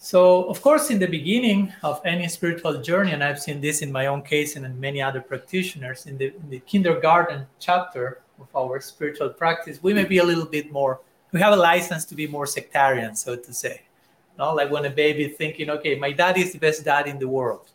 So, 0.00 0.44
of 0.44 0.62
course, 0.62 0.90
in 0.90 1.00
the 1.00 1.08
beginning 1.08 1.72
of 1.82 2.00
any 2.04 2.28
spiritual 2.28 2.80
journey, 2.80 3.12
and 3.12 3.24
I've 3.24 3.40
seen 3.40 3.60
this 3.60 3.82
in 3.82 3.90
my 3.90 4.06
own 4.06 4.22
case 4.22 4.54
and 4.54 4.64
in 4.64 4.78
many 4.78 5.02
other 5.02 5.20
practitioners, 5.20 6.06
in 6.06 6.16
the, 6.16 6.26
in 6.26 6.50
the 6.50 6.60
kindergarten 6.60 7.46
chapter 7.58 8.20
of 8.40 8.46
our 8.54 8.80
spiritual 8.80 9.30
practice, 9.30 9.82
we 9.82 9.92
may 9.92 10.04
be 10.04 10.18
a 10.18 10.24
little 10.24 10.44
bit 10.44 10.70
more, 10.70 11.00
we 11.32 11.40
have 11.40 11.52
a 11.52 11.56
license 11.56 12.04
to 12.04 12.14
be 12.14 12.28
more 12.28 12.46
sectarian, 12.46 13.16
so 13.16 13.34
to 13.34 13.52
say. 13.52 13.82
You 14.34 14.38
No? 14.38 14.54
Like 14.54 14.70
when 14.70 14.84
a 14.84 14.90
baby 14.90 15.26
thinking, 15.26 15.68
okay, 15.68 15.98
my 15.98 16.12
dad 16.12 16.38
is 16.38 16.52
the 16.52 16.58
best 16.60 16.84
dad 16.84 17.08
in 17.08 17.18
the 17.18 17.26
world. 17.26 17.72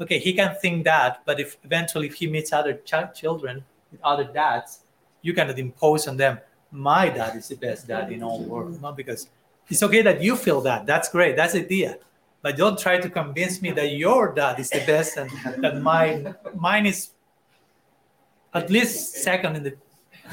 Okay, 0.00 0.18
he 0.18 0.32
can 0.32 0.56
think 0.56 0.84
that, 0.84 1.22
but 1.24 1.38
if 1.38 1.56
eventually 1.64 2.08
if 2.08 2.14
he 2.14 2.26
meets 2.26 2.52
other 2.52 2.74
ch- 2.74 3.14
children, 3.14 3.64
with 3.92 4.00
other 4.02 4.24
dads, 4.24 4.80
you 5.22 5.32
cannot 5.32 5.58
impose 5.58 6.08
on 6.08 6.16
them, 6.16 6.38
my 6.70 7.08
dad 7.08 7.36
is 7.36 7.48
the 7.48 7.54
best 7.54 7.86
dad 7.86 8.10
in 8.10 8.22
all 8.22 8.42
the 8.42 8.48
world. 8.48 8.82
No, 8.82 8.90
because 8.92 9.28
it's 9.68 9.82
okay 9.82 10.02
that 10.02 10.20
you 10.20 10.36
feel 10.36 10.60
that. 10.62 10.86
That's 10.86 11.08
great. 11.08 11.36
That's 11.36 11.52
the 11.52 11.60
idea. 11.60 11.98
But 12.42 12.56
don't 12.56 12.78
try 12.78 12.98
to 12.98 13.08
convince 13.08 13.62
me 13.62 13.70
that 13.70 13.92
your 13.92 14.34
dad 14.34 14.58
is 14.58 14.68
the 14.68 14.84
best 14.84 15.16
and 15.16 15.30
that 15.62 15.80
mine 15.80 16.34
mine 16.54 16.84
is 16.84 17.10
at 18.52 18.68
least 18.68 19.14
second 19.14 19.56
in 19.56 19.62
the 19.62 19.76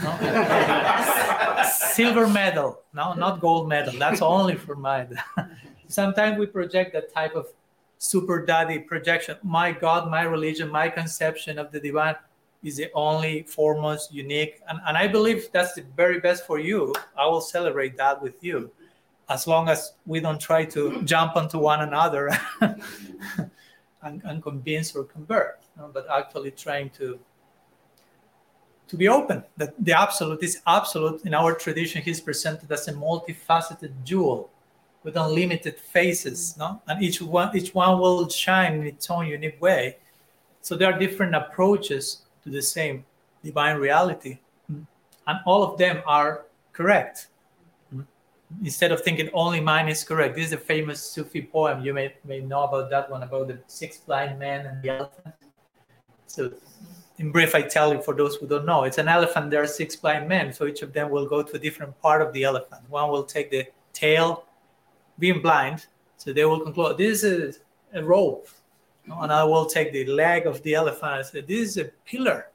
no? 0.03 1.63
silver 1.71 2.27
medal. 2.27 2.81
No, 2.93 3.13
not 3.13 3.39
gold 3.39 3.69
medal. 3.69 3.93
That's 3.97 4.21
only 4.21 4.55
for 4.55 4.75
mine. 4.75 5.17
Sometimes 5.87 6.37
we 6.37 6.47
project 6.47 6.91
that 6.93 7.13
type 7.13 7.35
of 7.35 7.47
super 8.01 8.43
daddy 8.43 8.79
projection. 8.79 9.37
My 9.43 9.71
God, 9.71 10.09
my 10.09 10.23
religion, 10.23 10.69
my 10.69 10.89
conception 10.89 11.59
of 11.59 11.71
the 11.71 11.79
divine 11.79 12.15
is 12.63 12.77
the 12.77 12.89
only 12.95 13.43
foremost 13.43 14.13
unique 14.13 14.61
and, 14.69 14.79
and 14.85 14.95
i 14.95 15.07
believe 15.07 15.49
that's 15.51 15.73
the 15.73 15.83
very 15.95 16.19
best 16.19 16.45
for 16.45 16.59
you. 16.59 16.93
I 17.17 17.25
will 17.25 17.41
celebrate 17.41 17.97
that 17.97 18.21
with 18.21 18.43
you 18.43 18.71
as 19.29 19.47
long 19.47 19.69
as 19.69 19.93
we 20.05 20.19
don't 20.19 20.39
try 20.39 20.65
to 20.65 21.01
jump 21.03 21.35
onto 21.35 21.57
one 21.57 21.81
another 21.81 22.29
and, 22.61 24.21
and, 24.25 24.43
convince 24.43 24.95
or 24.95 25.03
convert 25.05 25.59
you 25.75 25.81
know, 25.81 25.89
but 25.93 26.05
actually 26.11 26.51
trying 26.51 26.89
to 26.91 27.19
to 28.87 28.97
be 28.97 29.07
open. 29.07 29.43
That 29.57 29.73
the 29.83 29.97
absolute 29.97 30.43
is 30.43 30.61
absolute. 30.67 31.25
In 31.25 31.33
our 31.33 31.53
tradition 31.53 32.01
he's 32.01 32.19
presented 32.19 32.71
as 32.71 32.87
a 32.87 32.93
multifaceted 32.93 33.93
jewel 34.03 34.49
with 35.03 35.15
unlimited 35.15 35.79
faces 35.79 36.55
no? 36.57 36.81
and 36.87 37.01
each 37.01 37.21
one 37.21 37.55
each 37.55 37.73
one 37.73 37.99
will 37.99 38.29
shine 38.29 38.73
in 38.73 38.85
its 38.85 39.09
own 39.09 39.25
unique 39.25 39.59
way 39.61 39.97
so 40.61 40.75
there 40.75 40.91
are 40.93 40.97
different 40.97 41.35
approaches 41.35 42.21
to 42.43 42.49
the 42.49 42.61
same 42.61 43.03
divine 43.43 43.77
reality. 43.77 44.39
Mm-hmm. 44.71 44.83
And 45.27 45.39
all 45.45 45.63
of 45.63 45.77
them 45.77 46.01
are 46.05 46.45
correct. 46.73 47.27
Mm-hmm. 47.93 48.65
Instead 48.65 48.91
of 48.91 49.01
thinking 49.01 49.29
only 49.33 49.59
mine 49.59 49.89
is 49.89 50.03
correct. 50.03 50.35
This 50.35 50.47
is 50.47 50.53
a 50.53 50.57
famous 50.57 51.01
Sufi 51.01 51.41
poem. 51.41 51.83
You 51.83 51.93
may, 51.93 52.13
may 52.25 52.39
know 52.39 52.63
about 52.63 52.89
that 52.91 53.09
one, 53.09 53.23
about 53.23 53.47
the 53.47 53.59
six 53.67 53.97
blind 53.97 54.39
men 54.39 54.65
and 54.65 54.81
the 54.81 54.89
elephant. 54.89 55.35
So, 56.27 56.53
in 57.17 57.31
brief, 57.31 57.53
I 57.53 57.61
tell 57.61 57.93
you 57.93 58.01
for 58.01 58.15
those 58.15 58.35
who 58.35 58.47
don't 58.47 58.65
know, 58.65 58.83
it's 58.83 58.97
an 58.97 59.07
elephant. 59.07 59.51
There 59.51 59.61
are 59.61 59.67
six 59.67 59.95
blind 59.95 60.27
men. 60.27 60.53
So 60.53 60.65
each 60.65 60.81
of 60.81 60.93
them 60.93 61.09
will 61.09 61.27
go 61.27 61.43
to 61.43 61.55
a 61.55 61.59
different 61.59 61.99
part 62.01 62.21
of 62.21 62.33
the 62.33 62.43
elephant. 62.43 62.81
One 62.89 63.09
will 63.09 63.23
take 63.23 63.51
the 63.51 63.67
tail, 63.93 64.45
being 65.21 65.41
blind. 65.41 65.85
So 66.17 66.33
they 66.33 66.43
will 66.43 66.59
conclude 66.59 66.97
this 66.97 67.23
is 67.23 67.61
a 67.93 68.03
rope 68.03 68.47
and 69.07 69.31
I 69.31 69.43
will 69.43 69.65
take 69.65 69.91
the 69.91 70.05
leg 70.05 70.45
of 70.45 70.61
the 70.63 70.75
elephant 70.75 71.13
and 71.17 71.25
say, 71.25 71.41
this 71.41 71.69
is 71.69 71.77
a 71.77 71.85
pillar, 72.05 72.47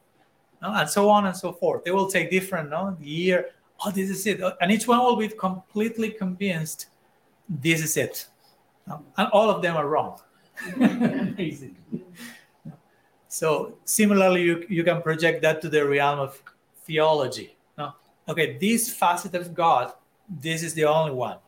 no? 0.62 0.72
and 0.74 0.88
so 0.88 1.08
on 1.08 1.26
and 1.26 1.36
so 1.36 1.52
forth. 1.52 1.84
They 1.84 1.90
will 1.90 2.10
take 2.10 2.30
different, 2.30 2.70
no, 2.70 2.96
the 2.98 3.26
ear, 3.26 3.50
oh, 3.84 3.90
this 3.90 4.10
is 4.10 4.26
it. 4.26 4.40
And 4.60 4.70
each 4.70 4.86
one 4.86 5.00
will 5.00 5.16
be 5.16 5.28
completely 5.28 6.10
convinced 6.10 6.86
this 7.48 7.82
is 7.82 7.96
it. 7.96 8.26
No? 8.86 9.02
And 9.16 9.28
all 9.28 9.50
of 9.50 9.62
them 9.62 9.76
are 9.76 9.88
wrong. 9.88 10.20
Amazing. 10.76 11.76
So 13.28 13.76
similarly, 13.84 14.42
you, 14.42 14.64
you 14.68 14.84
can 14.84 15.02
project 15.02 15.42
that 15.42 15.60
to 15.62 15.68
the 15.68 15.86
realm 15.86 16.20
of 16.20 16.40
theology. 16.84 17.56
No? 17.76 17.92
Okay, 18.28 18.56
this 18.58 18.92
facet 18.92 19.34
of 19.34 19.52
God, 19.52 19.92
this 20.28 20.62
is 20.62 20.74
the 20.74 20.84
only 20.84 21.12
one. 21.12 21.38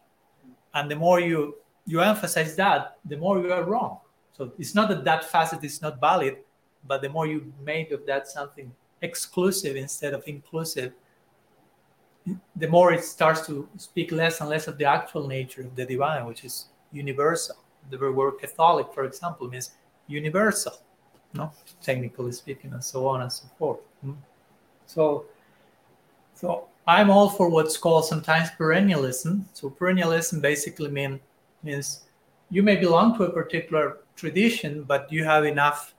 And 0.78 0.88
the 0.90 0.96
more 0.96 1.18
you 1.20 1.56
you 1.86 2.00
emphasize 2.00 2.54
that, 2.56 2.98
the 3.04 3.16
more 3.16 3.40
you 3.40 3.52
are 3.52 3.64
wrong. 3.64 3.98
So 4.36 4.52
it's 4.58 4.74
not 4.74 4.88
that 4.90 5.04
that 5.04 5.24
facet 5.24 5.64
is 5.64 5.80
not 5.82 6.00
valid, 6.00 6.36
but 6.86 7.02
the 7.02 7.08
more 7.08 7.26
you 7.26 7.52
make 7.64 7.90
of 7.90 8.06
that 8.06 8.28
something 8.28 8.70
exclusive 9.00 9.74
instead 9.74 10.12
of 10.12 10.22
inclusive, 10.26 10.92
the 12.54 12.68
more 12.68 12.92
it 12.92 13.02
starts 13.02 13.46
to 13.46 13.66
speak 13.78 14.12
less 14.12 14.40
and 14.40 14.50
less 14.50 14.68
of 14.68 14.76
the 14.76 14.84
actual 14.84 15.26
nature 15.26 15.62
of 15.62 15.74
the 15.74 15.86
divine, 15.86 16.26
which 16.26 16.44
is 16.44 16.66
universal. 16.92 17.56
The 17.90 17.98
word 17.98 18.34
Catholic, 18.38 18.92
for 18.92 19.04
example, 19.04 19.48
means 19.48 19.70
universal, 20.06 20.74
no, 21.32 21.50
technically 21.80 22.32
speaking, 22.32 22.72
and 22.74 22.84
so 22.84 23.08
on 23.08 23.22
and 23.22 23.32
so 23.32 23.46
forth. 23.58 23.80
Hmm? 24.02 24.12
So, 24.86 25.24
so 26.34 26.68
I'm 26.88 27.10
all 27.10 27.28
for 27.28 27.50
what's 27.50 27.76
called 27.76 28.06
sometimes 28.06 28.48
perennialism. 28.58 29.44
So 29.52 29.68
perennialism 29.68 30.40
basically 30.40 30.88
mean, 30.90 31.20
means 31.62 32.04
you 32.48 32.62
may 32.62 32.76
belong 32.76 33.14
to 33.18 33.24
a 33.24 33.30
particular 33.30 33.98
tradition, 34.16 34.84
but 34.84 35.12
you 35.12 35.22
have 35.22 35.44
enough 35.44 35.94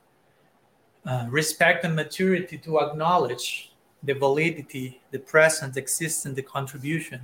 uh, 1.05 1.27
respect 1.29 1.85
and 1.85 1.95
maturity 1.95 2.57
to 2.57 2.79
acknowledge 2.79 3.71
the 4.01 4.13
validity, 4.13 4.99
the 5.11 5.19
presence, 5.19 5.77
existence, 5.77 6.35
the 6.35 6.41
contribution 6.41 7.21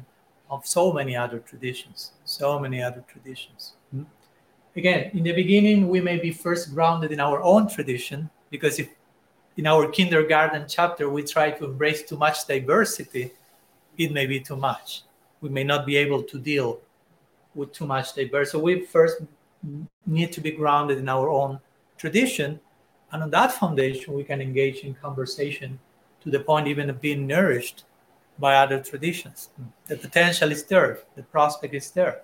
of 0.51 0.67
so 0.67 0.93
many 0.93 1.15
other 1.15 1.39
traditions, 1.39 2.11
so 2.23 2.59
many 2.59 2.83
other 2.83 3.03
traditions. 3.07 3.73
Mm-hmm. 3.95 4.03
Again, 4.77 5.09
in 5.15 5.23
the 5.23 5.33
beginning, 5.33 5.89
we 5.89 6.01
may 6.01 6.19
be 6.19 6.29
first 6.29 6.71
grounded 6.71 7.11
in 7.11 7.19
our 7.19 7.41
own 7.41 7.67
tradition, 7.67 8.29
because 8.51 8.77
if 8.77 8.89
in 9.57 9.65
our 9.65 9.87
kindergarten 9.87 10.65
chapter 10.67 11.09
we 11.09 11.23
try 11.23 11.49
to 11.49 11.65
embrace 11.65 12.03
too 12.03 12.17
much 12.17 12.45
diversity, 12.45 13.31
it 13.97 14.11
may 14.11 14.25
be 14.25 14.39
too 14.39 14.55
much. 14.55 15.03
We 15.41 15.49
may 15.49 15.63
not 15.63 15.85
be 15.85 15.97
able 15.97 16.23
to 16.23 16.39
deal 16.39 16.79
with 17.53 17.71
too 17.71 17.85
much 17.85 18.13
diversity. 18.13 18.51
So 18.51 18.59
we 18.59 18.81
first 18.81 19.21
need 20.05 20.31
to 20.33 20.41
be 20.41 20.51
grounded 20.51 20.97
in 20.97 21.09
our 21.09 21.29
own 21.29 21.59
tradition. 21.97 22.59
And 23.11 23.23
on 23.23 23.29
that 23.31 23.53
foundation, 23.53 24.13
we 24.13 24.23
can 24.23 24.41
engage 24.41 24.79
in 24.79 24.93
conversation 24.95 25.79
to 26.21 26.29
the 26.29 26.39
point 26.39 26.67
even 26.67 26.89
of 26.89 26.99
being 27.01 27.27
nourished 27.27 27.85
by 28.39 28.55
other 28.55 28.81
traditions. 28.81 29.49
The 29.87 29.95
potential 29.95 30.51
is 30.51 30.63
there, 30.63 30.99
the 31.15 31.23
prospect 31.23 31.73
is 31.73 31.91
there. 31.91 32.21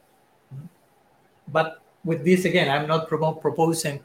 But 1.48 1.82
with 2.04 2.26
this, 2.26 2.46
again, 2.46 2.70
I'm 2.70 2.88
not 2.88 3.08
pro- 3.08 3.34
proposing 3.34 4.00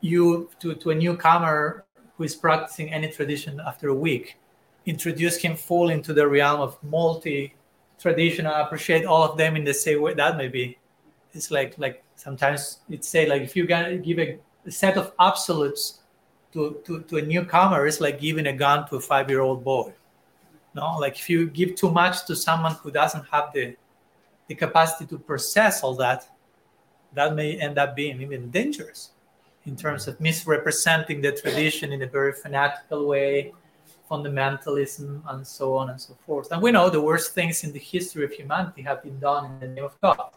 you 0.00 0.50
to, 0.60 0.74
to 0.74 0.90
a 0.90 0.94
newcomer 0.94 1.84
who 2.16 2.24
is 2.24 2.34
practicing 2.34 2.92
any 2.92 3.08
tradition 3.10 3.60
after 3.66 3.88
a 3.88 3.94
week. 3.94 4.36
Introduce 4.86 5.36
him 5.36 5.56
full 5.56 5.90
into 5.90 6.12
the 6.12 6.26
realm 6.26 6.60
of 6.60 6.82
multi 6.82 7.54
tradition 7.98 8.46
and 8.46 8.54
appreciate 8.54 9.06
all 9.06 9.22
of 9.22 9.38
them 9.38 9.56
in 9.56 9.64
the 9.64 9.72
same 9.72 10.02
way. 10.02 10.14
That 10.14 10.36
may 10.36 10.48
be, 10.48 10.78
it's 11.32 11.50
like 11.50 11.78
like 11.78 12.04
sometimes 12.16 12.80
it's 12.90 13.08
say 13.08 13.26
like 13.26 13.42
if 13.42 13.56
you 13.56 13.66
give 13.66 14.18
a, 14.18 14.38
set 14.70 14.96
of 14.96 15.12
absolutes 15.20 16.00
to, 16.52 16.80
to, 16.86 17.02
to 17.02 17.18
a 17.18 17.22
newcomer, 17.22 17.86
it's 17.86 18.00
like 18.00 18.18
giving 18.18 18.46
a 18.46 18.52
gun 18.52 18.88
to 18.88 18.96
a 18.96 19.00
five 19.00 19.28
year 19.28 19.40
old 19.40 19.62
boy. 19.62 19.92
No, 20.74 20.96
like 20.98 21.18
if 21.18 21.28
you 21.28 21.48
give 21.48 21.74
too 21.76 21.90
much 21.90 22.26
to 22.26 22.34
someone 22.34 22.74
who 22.74 22.90
doesn't 22.90 23.24
have 23.30 23.52
the 23.52 23.76
the 24.48 24.54
capacity 24.54 25.06
to 25.06 25.18
process 25.18 25.82
all 25.82 25.94
that, 25.94 26.28
that 27.14 27.34
may 27.34 27.58
end 27.58 27.78
up 27.78 27.96
being 27.96 28.20
even 28.20 28.50
dangerous 28.50 29.10
in 29.66 29.76
terms 29.76 30.06
of 30.06 30.20
misrepresenting 30.20 31.22
the 31.22 31.32
tradition 31.32 31.92
in 31.92 32.02
a 32.02 32.06
very 32.06 32.32
fanatical 32.32 33.06
way, 33.06 33.52
fundamentalism, 34.10 35.22
and 35.28 35.46
so 35.46 35.76
on 35.76 35.90
and 35.90 36.00
so 36.00 36.16
forth. 36.26 36.52
And 36.52 36.62
we 36.62 36.70
know 36.72 36.90
the 36.90 37.00
worst 37.00 37.34
things 37.34 37.64
in 37.64 37.72
the 37.72 37.78
history 37.78 38.24
of 38.24 38.32
humanity 38.32 38.82
have 38.82 39.02
been 39.02 39.18
done 39.18 39.46
in 39.46 39.60
the 39.60 39.68
name 39.68 39.84
of 39.84 40.00
God. 40.00 40.30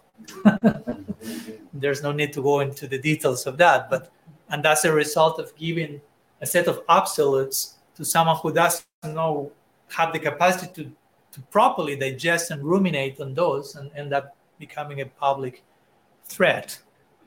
There's 1.74 2.02
no 2.02 2.12
need 2.12 2.34
to 2.34 2.42
go 2.42 2.62
into 2.62 2.88
the 2.88 2.98
details 2.98 3.46
of 3.46 3.58
that, 3.58 3.90
but 3.90 4.12
and 4.50 4.64
that's 4.64 4.86
a 4.86 4.92
result 4.92 5.40
of 5.40 5.56
giving 5.56 6.02
a 6.42 6.46
set 6.46 6.68
of 6.68 6.82
absolutes 6.88 7.76
to 7.96 8.06
someone 8.06 8.38
who 8.38 8.54
doesn't 8.54 8.86
know 9.04 9.52
have 9.90 10.14
the 10.14 10.20
capacity 10.20 10.84
to, 10.84 10.92
to 11.32 11.42
properly 11.50 11.96
digest 11.96 12.52
and 12.52 12.64
ruminate 12.64 13.20
on 13.20 13.34
those 13.34 13.76
and 13.76 13.92
end 13.96 14.14
up 14.14 14.36
becoming 14.60 15.02
a 15.02 15.06
public 15.06 15.64
threat 16.26 16.78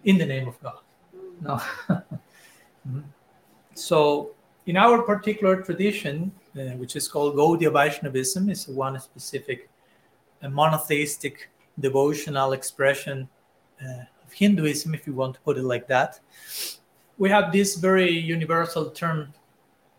in 0.05 0.19
the 0.19 0.27
name 0.27 0.49
of 0.49 0.61
God. 0.63 0.79
No. 1.41 1.61
Mm-hmm. 2.89 3.01
so, 3.75 4.31
in 4.71 4.77
our 4.77 5.03
particular 5.03 5.61
tradition, 5.63 6.31
uh, 6.57 6.61
which 6.81 6.95
is 6.95 7.09
called 7.09 7.35
Gaudiya 7.35 7.73
Vaishnavism, 7.73 8.49
is 8.49 8.69
one 8.69 9.01
specific 9.01 9.69
a 10.43 10.49
monotheistic 10.49 11.51
devotional 11.81 12.53
expression 12.53 13.29
uh, 13.83 14.05
of 14.25 14.33
Hinduism, 14.33 14.95
if 14.95 15.09
you 15.09 15.13
want 15.13 15.35
to 15.35 15.41
put 15.41 15.59
it 15.59 15.65
like 15.65 15.89
that. 15.89 16.21
We 17.19 17.29
have 17.31 17.51
this 17.53 17.75
very 17.75 18.11
universal 18.11 18.91
term 18.91 19.35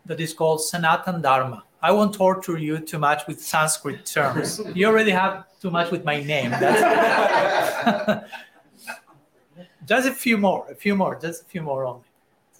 that 0.06 0.20
is 0.20 0.32
called 0.32 0.62
Sanatan 0.62 1.20
Dharma. 1.20 1.64
I 1.82 1.92
won't 1.92 2.14
torture 2.14 2.56
you 2.56 2.78
too 2.78 2.98
much 2.98 3.26
with 3.26 3.42
Sanskrit 3.42 4.06
terms. 4.06 4.58
you 4.74 4.86
already 4.86 5.10
have 5.10 5.44
too 5.60 5.70
much 5.70 5.90
with 5.90 6.02
my 6.02 6.22
name. 6.22 6.50
just 9.86 10.08
a 10.08 10.12
few 10.12 10.38
more, 10.38 10.66
a 10.70 10.74
few 10.74 10.94
more, 10.96 11.18
just 11.20 11.42
a 11.42 11.44
few 11.44 11.60
more 11.60 11.84
only. 11.84 12.06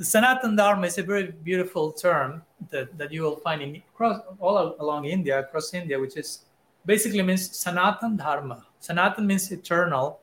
The 0.02 0.06
Sanatan 0.06 0.56
Dharma 0.56 0.88
is 0.88 0.99
a 0.99 1.04
very 1.04 1.30
beautiful 1.30 1.92
term 1.92 2.42
that, 2.71 2.99
that 2.99 3.12
you 3.12 3.23
will 3.23 3.37
find 3.37 3.62
in 3.62 3.76
across, 3.76 4.21
all 4.40 4.75
along 4.80 5.04
India, 5.04 5.38
across 5.38 5.73
India, 5.75 5.97
which 5.97 6.16
is 6.16 6.40
basically 6.85 7.23
means 7.23 7.56
Sanatan 7.56 8.16
Dharma. 8.16 8.66
Sanatan 8.80 9.25
means 9.28 9.52
eternal, 9.52 10.18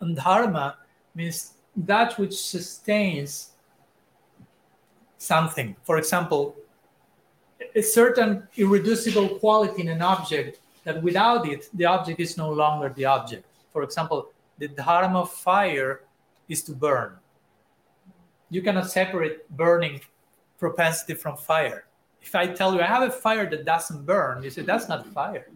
and 0.00 0.16
Dharma 0.16 0.78
means 1.14 1.52
that 1.76 2.18
which 2.18 2.34
sustains 2.34 3.50
something. 5.18 5.76
For 5.84 5.96
example, 5.96 6.56
a 7.76 7.82
certain 7.82 8.48
irreducible 8.56 9.38
quality 9.38 9.82
in 9.82 9.88
an 9.88 10.02
object 10.02 10.58
that 10.82 11.00
without 11.00 11.46
it, 11.46 11.68
the 11.74 11.84
object 11.84 12.18
is 12.18 12.36
no 12.36 12.50
longer 12.50 12.88
the 12.88 13.04
object. 13.04 13.44
For 13.72 13.84
example, 13.84 14.32
the 14.58 14.66
dharma 14.66 15.20
of 15.20 15.30
fire 15.30 16.00
is 16.48 16.64
to 16.64 16.72
burn. 16.72 17.19
You 18.50 18.62
cannot 18.62 18.90
separate 18.90 19.48
burning 19.56 20.00
propensity 20.58 21.14
from 21.14 21.36
fire. 21.36 21.86
If 22.20 22.34
I 22.34 22.48
tell 22.48 22.74
you 22.74 22.80
I 22.80 22.86
have 22.86 23.02
a 23.02 23.10
fire 23.10 23.48
that 23.48 23.64
doesn't 23.64 24.04
burn, 24.04 24.42
you 24.42 24.50
say 24.50 24.62
that's 24.62 24.88
not 24.88 25.06
fire. 25.06 25.48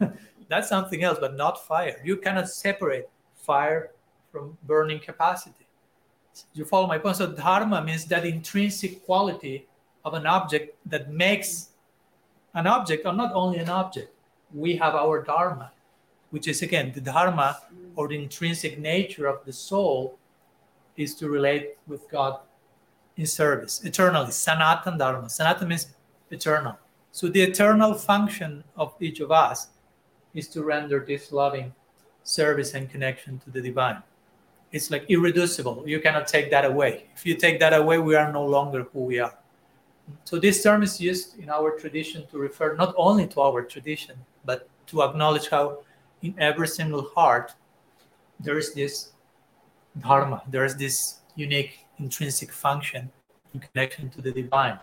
that's 0.48 0.68
something 0.68 1.04
else, 1.04 1.18
but 1.20 1.36
not 1.36 1.66
fire. 1.66 2.00
You 2.04 2.16
cannot 2.16 2.48
separate 2.48 3.08
fire 3.36 3.92
from 4.32 4.56
burning 4.66 4.98
capacity. 4.98 5.66
You 6.54 6.64
follow 6.64 6.86
my 6.86 6.98
point? 6.98 7.16
So 7.16 7.26
dharma 7.26 7.82
means 7.82 8.04
that 8.06 8.24
intrinsic 8.24 9.04
quality 9.04 9.66
of 10.04 10.14
an 10.14 10.26
object 10.26 10.76
that 10.86 11.12
makes 11.12 11.70
an 12.54 12.66
object, 12.66 13.06
or 13.06 13.12
not 13.12 13.32
only 13.34 13.58
an 13.58 13.68
object. 13.68 14.12
We 14.54 14.76
have 14.76 14.94
our 14.94 15.22
dharma, 15.22 15.72
which 16.30 16.48
is 16.48 16.62
again 16.62 16.92
the 16.94 17.00
dharma 17.00 17.60
or 17.94 18.08
the 18.08 18.16
intrinsic 18.16 18.78
nature 18.78 19.26
of 19.26 19.44
the 19.44 19.52
soul 19.52 20.18
is 20.96 21.14
to 21.16 21.28
relate 21.28 21.76
with 21.86 22.08
God 22.10 22.40
in 23.18 23.26
service 23.26 23.84
eternally. 23.84 24.30
Sanatan 24.30 24.96
Dharma. 24.96 25.28
Sanatan 25.28 25.68
means 25.68 25.88
eternal. 26.30 26.78
So 27.10 27.28
the 27.28 27.42
eternal 27.42 27.94
function 27.94 28.64
of 28.76 28.94
each 29.00 29.20
of 29.20 29.30
us 29.30 29.68
is 30.34 30.48
to 30.48 30.62
render 30.62 31.04
this 31.06 31.32
loving 31.32 31.74
service 32.22 32.74
and 32.74 32.88
connection 32.88 33.38
to 33.40 33.50
the 33.50 33.60
divine. 33.60 34.02
It's 34.70 34.90
like 34.90 35.04
irreducible. 35.08 35.82
You 35.86 36.00
cannot 36.00 36.28
take 36.28 36.50
that 36.50 36.64
away. 36.64 37.06
If 37.16 37.26
you 37.26 37.34
take 37.34 37.58
that 37.60 37.72
away, 37.72 37.98
we 37.98 38.14
are 38.14 38.32
no 38.32 38.44
longer 38.44 38.84
who 38.92 39.00
we 39.00 39.18
are. 39.18 39.34
So 40.24 40.38
this 40.38 40.62
term 40.62 40.82
is 40.82 41.00
used 41.00 41.38
in 41.38 41.50
our 41.50 41.78
tradition 41.78 42.26
to 42.30 42.38
refer 42.38 42.76
not 42.76 42.94
only 42.96 43.26
to 43.28 43.40
our 43.40 43.62
tradition, 43.62 44.16
but 44.44 44.68
to 44.88 45.02
acknowledge 45.02 45.48
how 45.48 45.80
in 46.22 46.34
every 46.38 46.68
single 46.68 47.10
heart 47.14 47.52
there 48.40 48.58
is 48.58 48.72
this 48.74 49.12
dharma, 50.00 50.42
there 50.48 50.64
is 50.64 50.76
this 50.76 51.20
unique 51.34 51.84
intrinsic 51.98 52.52
function 52.52 53.10
in 53.54 53.60
connection 53.60 54.10
to 54.10 54.22
the 54.22 54.32
divine. 54.32 54.78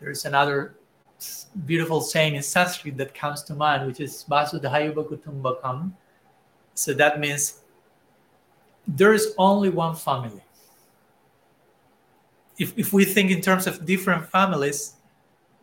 There 0.00 0.10
is 0.10 0.24
another 0.24 0.74
beautiful 1.64 2.00
saying 2.00 2.34
in 2.34 2.42
Sanskrit 2.42 2.96
that 2.98 3.14
comes 3.14 3.42
to 3.44 3.54
mind, 3.54 3.86
which 3.86 4.00
is 4.00 4.24
Vasudhaiva 4.28 5.08
Kutumbakam. 5.08 5.92
So 6.74 6.92
that 6.94 7.18
means 7.18 7.60
there 8.86 9.14
is 9.14 9.34
only 9.38 9.70
one 9.70 9.94
family. 9.94 10.42
If, 12.58 12.76
if 12.78 12.92
we 12.92 13.04
think 13.04 13.30
in 13.30 13.40
terms 13.40 13.66
of 13.66 13.84
different 13.84 14.26
families, 14.30 14.94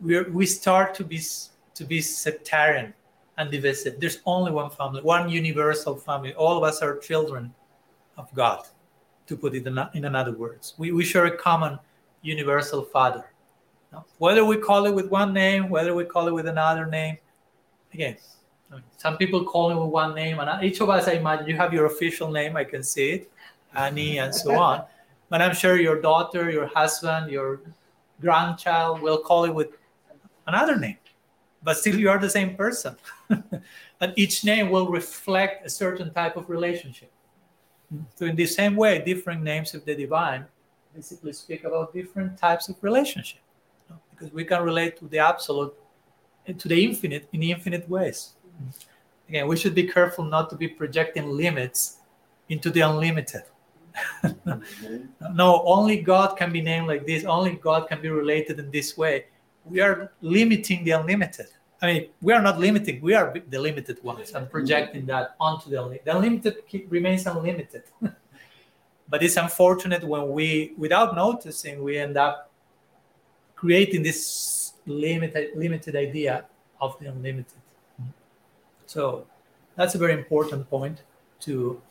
we 0.00 0.22
we 0.22 0.46
start 0.46 0.94
to 0.96 1.04
be 1.04 1.20
to 1.74 1.84
be 1.84 2.00
sectarian 2.00 2.94
and 3.36 3.50
divisive. 3.50 3.98
There's 4.00 4.20
only 4.26 4.52
one 4.52 4.70
family, 4.70 5.02
one 5.02 5.28
universal 5.28 5.96
family. 5.96 6.34
All 6.34 6.56
of 6.56 6.64
us 6.64 6.82
are 6.82 6.98
children 6.98 7.52
of 8.16 8.32
God, 8.34 8.66
to 9.26 9.36
put 9.36 9.54
it 9.54 9.66
in, 9.66 9.78
in 9.94 10.04
another 10.04 10.32
words. 10.32 10.74
We, 10.78 10.92
we 10.92 11.04
share 11.04 11.26
a 11.26 11.36
common 11.36 11.78
universal 12.22 12.82
Father. 12.82 13.24
Whether 14.18 14.44
we 14.44 14.56
call 14.56 14.86
it 14.86 14.94
with 14.94 15.08
one 15.08 15.32
name, 15.32 15.68
whether 15.68 15.94
we 15.94 16.04
call 16.04 16.26
it 16.26 16.32
with 16.32 16.48
another 16.48 16.86
name, 16.86 17.18
again, 17.92 18.16
some 18.96 19.16
people 19.16 19.44
call 19.44 19.70
it 19.70 19.80
with 19.80 19.92
one 19.92 20.14
name, 20.14 20.40
and 20.40 20.64
each 20.64 20.80
of 20.80 20.90
us, 20.90 21.06
I 21.06 21.12
imagine, 21.12 21.46
you 21.46 21.56
have 21.56 21.72
your 21.72 21.86
official 21.86 22.30
name. 22.30 22.56
I 22.56 22.64
can 22.64 22.82
see 22.82 23.10
it, 23.12 23.32
Annie, 23.74 24.18
and 24.18 24.34
so 24.34 24.54
on. 24.58 24.84
But 25.28 25.42
I'm 25.42 25.54
sure 25.54 25.78
your 25.78 26.00
daughter, 26.00 26.50
your 26.50 26.66
husband, 26.66 27.30
your 27.30 27.60
grandchild 28.20 29.00
will 29.00 29.18
call 29.18 29.44
it 29.44 29.54
with 29.54 29.68
another 30.46 30.76
name, 30.76 30.98
but 31.62 31.76
still 31.76 31.96
you 31.96 32.10
are 32.10 32.18
the 32.18 32.30
same 32.30 32.56
person. 32.56 32.96
and 34.00 34.12
each 34.16 34.44
name 34.44 34.70
will 34.70 34.88
reflect 34.88 35.66
a 35.66 35.70
certain 35.70 36.12
type 36.12 36.36
of 36.36 36.50
relationship. 36.50 37.12
So, 38.14 38.26
in 38.26 38.36
the 38.36 38.46
same 38.46 38.76
way, 38.76 39.02
different 39.04 39.42
names 39.42 39.74
of 39.74 39.84
the 39.84 39.94
divine 39.94 40.46
basically 40.94 41.32
speak 41.32 41.64
about 41.64 41.92
different 41.92 42.38
types 42.38 42.68
of 42.68 42.76
relationship 42.82 43.40
because 44.10 44.32
we 44.32 44.44
can 44.44 44.62
relate 44.62 44.96
to 44.98 45.08
the 45.08 45.18
absolute 45.18 45.74
and 46.46 46.58
to 46.60 46.68
the 46.68 46.84
infinite 46.84 47.28
in 47.32 47.42
infinite 47.42 47.88
ways. 47.88 48.34
Again, 49.28 49.48
we 49.48 49.56
should 49.56 49.74
be 49.74 49.88
careful 49.88 50.24
not 50.24 50.50
to 50.50 50.56
be 50.56 50.68
projecting 50.68 51.28
limits 51.30 51.98
into 52.48 52.70
the 52.70 52.80
unlimited. 52.80 53.42
no, 55.32 55.62
only 55.64 56.00
God 56.00 56.36
can 56.36 56.52
be 56.52 56.60
named 56.60 56.86
like 56.86 57.06
this. 57.06 57.24
Only 57.24 57.52
God 57.54 57.88
can 57.88 58.00
be 58.00 58.10
related 58.10 58.58
in 58.58 58.70
this 58.70 58.96
way. 58.96 59.26
We 59.64 59.80
are 59.80 60.12
limiting 60.20 60.84
the 60.84 60.92
unlimited. 60.92 61.46
I 61.84 61.92
mean, 61.92 62.08
we 62.22 62.32
are 62.32 62.40
not 62.40 62.58
limiting. 62.58 63.02
We 63.02 63.12
are 63.12 63.34
the 63.46 63.58
limited 63.58 64.02
ones. 64.02 64.34
I'm 64.34 64.48
projecting 64.48 65.04
that 65.06 65.36
onto 65.38 65.68
the 65.68 65.82
unlimited. 65.82 66.06
The 66.06 66.16
unlimited 66.16 66.54
remains 66.88 67.26
unlimited. 67.26 67.82
but 69.08 69.22
it's 69.22 69.36
unfortunate 69.36 70.02
when 70.02 70.30
we, 70.30 70.72
without 70.78 71.14
noticing, 71.14 71.82
we 71.82 71.98
end 71.98 72.16
up 72.16 72.50
creating 73.54 74.02
this 74.02 74.72
limited 74.86 75.50
limited 75.56 75.94
idea 75.94 76.46
of 76.80 76.98
the 77.00 77.06
unlimited. 77.06 77.60
So 78.86 79.26
that's 79.76 79.94
a 79.94 79.98
very 79.98 80.14
important 80.14 80.68
point 80.70 81.02
to 81.40 81.82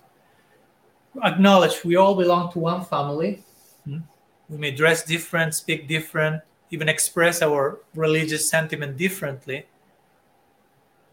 acknowledge 1.23 1.83
we 1.83 1.97
all 1.97 2.15
belong 2.15 2.51
to 2.53 2.59
one 2.59 2.83
family. 2.83 3.43
Hmm? 3.85 3.99
We 4.49 4.57
may 4.57 4.71
dress 4.71 5.03
different, 5.03 5.53
speak 5.53 5.87
different, 5.87 6.41
even 6.71 6.89
express 6.89 7.43
our 7.43 7.79
religious 7.93 8.49
sentiment 8.49 8.97
differently. 8.97 9.67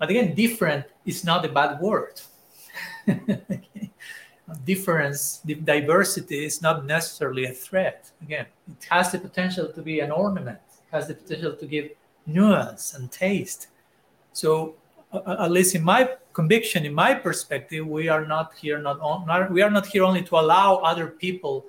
But 0.00 0.08
again, 0.08 0.34
different 0.34 0.86
is 1.04 1.24
not 1.24 1.44
a 1.44 1.48
bad 1.48 1.78
word. 1.78 2.20
Difference, 4.64 5.42
diversity 5.44 6.44
is 6.44 6.60
not 6.62 6.86
necessarily 6.86 7.44
a 7.44 7.52
threat. 7.52 8.10
Again, 8.22 8.46
it 8.66 8.84
has 8.90 9.12
the 9.12 9.18
potential 9.18 9.68
to 9.68 9.82
be 9.82 10.00
an 10.00 10.10
ornament, 10.10 10.58
it 10.58 10.96
has 10.96 11.06
the 11.06 11.14
potential 11.14 11.54
to 11.54 11.66
give 11.66 11.90
nuance 12.26 12.94
and 12.94 13.12
taste. 13.12 13.68
So 14.32 14.74
at 15.12 15.50
least 15.50 15.74
in 15.74 15.84
my 15.84 16.16
conviction, 16.32 16.86
in 16.86 16.94
my 16.94 17.14
perspective, 17.14 17.86
we 17.86 18.08
are 18.08 18.24
not 18.24 18.54
here 18.54 18.78
not, 18.78 18.98
on, 19.00 19.26
not 19.26 19.50
we 19.50 19.60
are 19.60 19.70
not 19.70 19.86
here 19.86 20.04
only 20.04 20.22
to 20.22 20.36
allow 20.38 20.76
other 20.76 21.08
people 21.08 21.66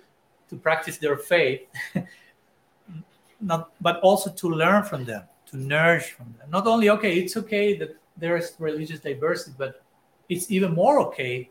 to 0.50 0.56
practice 0.56 0.98
their 0.98 1.18
faith, 1.18 1.62
not 3.42 3.72
but 3.82 4.00
also 4.00 4.30
to 4.32 4.48
learn 4.48 4.84
from 4.84 5.04
them, 5.04 5.24
to 5.48 5.58
nourish 5.58 6.12
from 6.12 6.34
them. 6.40 6.50
Not 6.50 6.66
only 6.66 6.90
okay, 6.90 7.18
it's 7.18 7.36
okay 7.36 7.78
that 7.78 7.98
there 8.18 8.38
is 8.38 8.54
religious 8.60 9.00
diversity, 9.00 9.56
but 9.58 9.84
it's 10.30 10.52
even 10.52 10.74
more 10.74 11.00
okay 11.00 11.50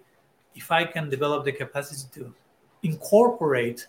if 0.55 0.71
I 0.71 0.85
can 0.85 1.09
develop 1.09 1.45
the 1.45 1.53
capacity 1.53 2.09
to 2.21 2.35
incorporate 2.83 3.87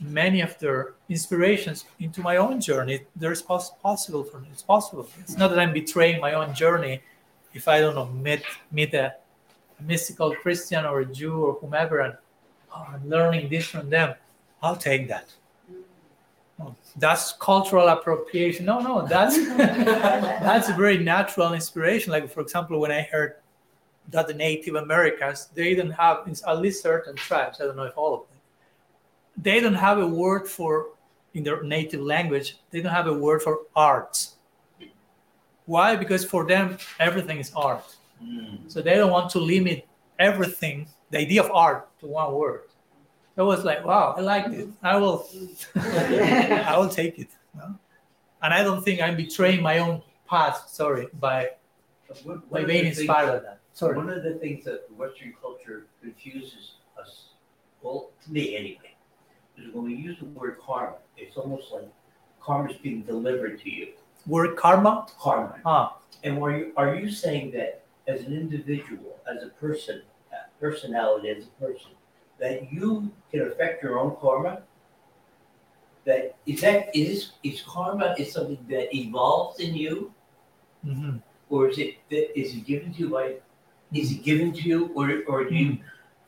many 0.00 0.40
of 0.40 0.58
their 0.58 0.94
inspirations 1.08 1.84
into 1.98 2.20
my 2.22 2.36
own 2.36 2.60
journey. 2.60 3.04
There's 3.14 3.42
poss- 3.42 3.72
possible 3.82 4.24
for 4.24 4.40
me. 4.40 4.48
It's 4.50 4.62
possible. 4.62 5.08
It's 5.20 5.36
not 5.36 5.50
that 5.50 5.58
I'm 5.58 5.72
betraying 5.72 6.20
my 6.20 6.32
own 6.32 6.54
journey 6.54 7.02
if 7.52 7.68
I 7.68 7.80
don't 7.80 7.94
know 7.94 8.06
meet 8.06 8.42
meet 8.70 8.94
a, 8.94 9.14
mystical 9.80 10.34
Christian 10.34 10.84
or 10.84 11.00
a 11.00 11.06
Jew 11.06 11.44
or 11.46 11.54
whomever, 11.54 12.00
and 12.00 12.14
oh, 12.74 12.86
I'm 12.92 13.08
learning 13.08 13.48
this 13.48 13.64
from 13.64 13.88
them. 13.88 14.14
I'll 14.62 14.76
take 14.76 15.08
that. 15.08 15.32
Oh, 16.60 16.74
that's 16.96 17.32
cultural 17.32 17.88
appropriation. 17.88 18.66
No, 18.66 18.80
no, 18.80 19.06
that's 19.06 19.36
that's 19.56 20.68
a 20.68 20.74
very 20.74 20.98
natural 20.98 21.52
inspiration. 21.54 22.12
Like 22.12 22.30
for 22.30 22.40
example, 22.40 22.78
when 22.80 22.90
I 22.90 23.02
heard 23.02 23.36
that 24.10 24.26
the 24.26 24.34
Native 24.34 24.74
Americans 24.74 25.48
they 25.54 25.74
don't 25.74 25.90
have 25.90 26.28
at 26.46 26.58
least 26.58 26.82
certain 26.82 27.16
tribes. 27.16 27.60
I 27.60 27.64
don't 27.64 27.76
know 27.76 27.84
if 27.84 27.96
all 27.96 28.14
of 28.14 28.20
them. 28.28 28.38
They 29.36 29.60
don't 29.60 29.74
have 29.74 29.98
a 29.98 30.06
word 30.06 30.48
for 30.48 30.88
in 31.34 31.44
their 31.44 31.62
native 31.62 32.00
language. 32.00 32.58
They 32.70 32.82
don't 32.82 32.92
have 32.92 33.06
a 33.06 33.14
word 33.14 33.42
for 33.42 33.60
arts 33.76 34.34
why? 35.70 35.94
Because 35.94 36.24
for 36.24 36.44
them, 36.44 36.78
everything 36.98 37.38
is 37.38 37.52
art. 37.54 37.96
Mm. 38.20 38.58
So 38.66 38.82
they 38.82 38.96
don't 38.96 39.12
want 39.12 39.30
to 39.30 39.38
limit 39.38 39.86
everything, 40.18 40.88
the 41.10 41.18
idea 41.18 41.44
of 41.44 41.50
art, 41.52 41.88
to 42.00 42.06
one 42.08 42.34
word. 42.34 42.62
It 43.36 43.42
was 43.42 43.64
like, 43.64 43.84
wow, 43.84 44.14
I 44.16 44.20
liked 44.20 44.52
it. 44.52 44.68
I 44.82 44.96
will, 44.96 45.26
I 45.76 46.74
will 46.76 46.88
take 46.88 47.18
it. 47.18 47.28
And 48.42 48.54
I 48.54 48.62
don't 48.62 48.82
think 48.82 49.00
I'm 49.00 49.16
betraying 49.16 49.62
my 49.62 49.78
own 49.78 50.02
past. 50.28 50.74
Sorry, 50.74 51.08
by 51.18 51.50
by 52.50 52.64
being 52.64 52.86
inspired 52.86 53.26
by 53.26 53.38
that. 53.38 53.60
Sorry. 53.72 53.96
One 53.96 54.10
of 54.10 54.22
the 54.24 54.34
things 54.34 54.64
that 54.64 54.86
Western 54.96 55.32
culture 55.40 55.86
confuses 56.02 56.74
us, 57.00 57.26
well, 57.82 58.10
to 58.24 58.32
me 58.32 58.56
anyway, 58.56 58.96
is 59.56 59.72
when 59.72 59.84
we 59.84 59.94
use 59.94 60.18
the 60.18 60.26
word 60.26 60.58
karma, 60.64 60.96
it's 61.16 61.36
almost 61.36 61.70
like 61.72 61.88
karma 62.40 62.70
is 62.70 62.76
being 62.78 63.02
delivered 63.02 63.60
to 63.62 63.70
you 63.70 63.88
word 64.26 64.56
karma? 64.56 65.06
Karma. 65.18 65.56
Ah. 65.64 65.96
And 66.22 66.38
are 66.42 66.56
you, 66.56 66.72
are 66.76 66.94
you 66.94 67.10
saying 67.10 67.52
that 67.52 67.84
as 68.06 68.22
an 68.22 68.32
individual, 68.32 69.18
as 69.30 69.42
a 69.42 69.48
person, 69.48 70.02
personality, 70.58 71.30
as 71.30 71.44
a 71.44 71.64
person, 71.64 71.90
that 72.40 72.72
you 72.72 73.10
can 73.30 73.42
affect 73.42 73.82
your 73.82 73.98
own 73.98 74.16
karma? 74.20 74.62
That 76.04 76.36
is 76.46 76.60
that 76.62 76.94
is 76.94 77.32
is 77.42 77.62
karma 77.62 78.14
is 78.18 78.32
something 78.32 78.64
that 78.68 78.94
evolves 78.96 79.60
in 79.60 79.74
you, 79.74 80.12
mm-hmm. 80.84 81.18
or 81.50 81.68
is 81.68 81.78
it 81.78 81.96
that 82.10 82.38
is 82.38 82.54
it 82.54 82.64
given 82.64 82.92
to 82.94 82.98
you 83.00 83.10
by 83.10 83.36
is 83.92 84.12
it 84.12 84.22
given 84.22 84.52
to 84.52 84.62
you, 84.62 84.90
or 84.94 85.22
or 85.28 85.44
do 85.44 85.54
you 85.54 85.72
mm 85.72 85.80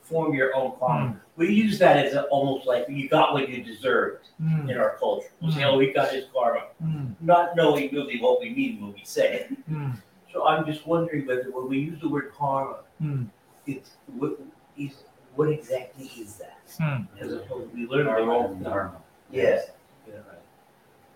form 0.03 0.35
your 0.35 0.55
own 0.55 0.73
karma. 0.79 1.13
Mm. 1.13 1.21
We 1.37 1.53
use 1.53 1.79
that 1.79 1.97
as 2.05 2.15
a, 2.15 2.25
almost 2.25 2.67
like 2.67 2.87
you 2.89 3.09
got 3.09 3.33
what 3.33 3.49
you 3.49 3.63
deserved 3.63 4.29
mm. 4.41 4.69
in 4.69 4.77
our 4.77 4.97
culture. 4.99 5.29
We 5.41 5.53
say, 5.53 5.65
oh, 5.65 5.79
he 5.79 5.93
got 5.93 6.13
his 6.13 6.27
karma, 6.33 6.67
mm. 6.85 7.15
not 7.21 7.57
knowing 7.57 7.93
really 7.93 8.21
what 8.21 8.41
we 8.41 8.51
mean 8.51 8.81
when 8.81 8.93
we 8.93 9.03
say 9.05 9.35
it. 9.35 9.59
Hmm. 9.69 9.91
So 10.33 10.47
I'm 10.47 10.65
just 10.67 10.87
wondering 10.87 11.27
whether 11.27 11.51
when 11.51 11.69
we 11.69 11.79
use 11.79 12.01
the 12.01 12.09
word 12.09 12.33
karma, 12.37 12.79
hmm. 12.99 13.25
it's 13.67 13.91
what 14.07 14.39
is 14.79 14.93
what 15.35 15.49
exactly 15.49 16.11
is 16.19 16.37
that? 16.37 16.59
Hmm. 16.79 17.03
As 17.21 17.33
opposed, 17.33 17.73
we 17.75 17.87
learned 17.87 18.09
our 18.09 18.23
wrong 18.25 18.63
dharma. 18.63 18.97
Yes. 19.31 19.71
Yeah, 20.07 20.15
right. 20.15 20.39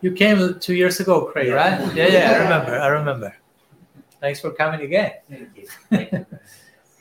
You 0.00 0.12
came 0.12 0.58
two 0.58 0.74
years 0.74 1.00
ago, 1.00 1.26
Craig, 1.26 1.48
yeah. 1.48 1.54
right? 1.54 1.94
Yeah, 1.94 2.08
yeah, 2.08 2.30
I 2.32 2.42
remember. 2.42 2.78
I 2.78 2.86
remember. 2.88 3.36
Thanks 4.20 4.40
for 4.40 4.50
coming 4.50 4.80
again. 4.80 5.12
Thank 5.28 5.56
you. 5.56 5.66
Thank 5.90 6.12
you. 6.12 6.26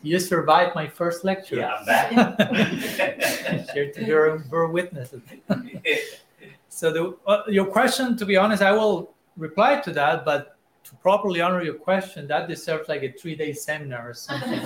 You 0.01 0.19
survived 0.19 0.75
my 0.75 0.87
first 0.87 1.23
lecture. 1.23 1.55
Yeah, 1.55 1.73
I'm 1.73 1.85
back. 1.85 2.11
Here 3.73 3.91
to 3.91 4.05
bear, 4.05 4.37
bear 4.37 4.67
witness. 4.67 5.15
so 6.69 6.91
the, 6.91 7.17
uh, 7.25 7.41
your 7.47 7.65
question, 7.65 8.15
to 8.17 8.25
be 8.25 8.37
honest, 8.37 8.61
I 8.61 8.71
will 8.71 9.15
reply 9.35 9.79
to 9.79 9.91
that, 9.93 10.23
but 10.23 10.57
to 10.83 10.95
properly 10.97 11.41
honor 11.41 11.63
your 11.63 11.73
question, 11.73 12.27
that 12.27 12.47
deserves 12.47 12.87
like 12.87 13.01
a 13.01 13.13
three-day 13.13 13.53
seminar 13.53 14.11
or 14.11 14.13
something. 14.13 14.59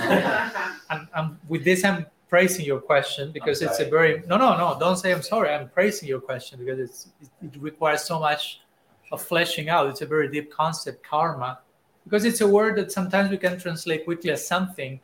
and, 0.89 1.07
and 1.15 1.37
with 1.47 1.63
this, 1.63 1.85
I'm 1.85 2.05
praising 2.29 2.65
your 2.65 2.79
question 2.79 3.31
because 3.31 3.61
it's 3.61 3.79
a 3.79 3.85
very 3.89 4.23
no, 4.27 4.37
no, 4.37 4.57
no. 4.57 4.77
Don't 4.79 4.97
say 4.97 5.11
I'm 5.11 5.21
sorry. 5.21 5.49
I'm 5.49 5.69
praising 5.69 6.07
your 6.07 6.21
question 6.21 6.59
because 6.59 6.79
it's 6.79 7.09
it 7.41 7.59
requires 7.59 8.03
so 8.03 8.19
much 8.19 8.61
of 9.11 9.21
fleshing 9.21 9.69
out. 9.69 9.87
It's 9.87 10.01
a 10.01 10.05
very 10.05 10.29
deep 10.29 10.51
concept, 10.51 11.03
karma, 11.03 11.59
because 12.03 12.25
it's 12.25 12.41
a 12.41 12.47
word 12.47 12.77
that 12.77 12.91
sometimes 12.91 13.29
we 13.29 13.37
can 13.37 13.59
translate 13.59 14.05
quickly 14.05 14.31
as 14.31 14.47
something 14.47 14.99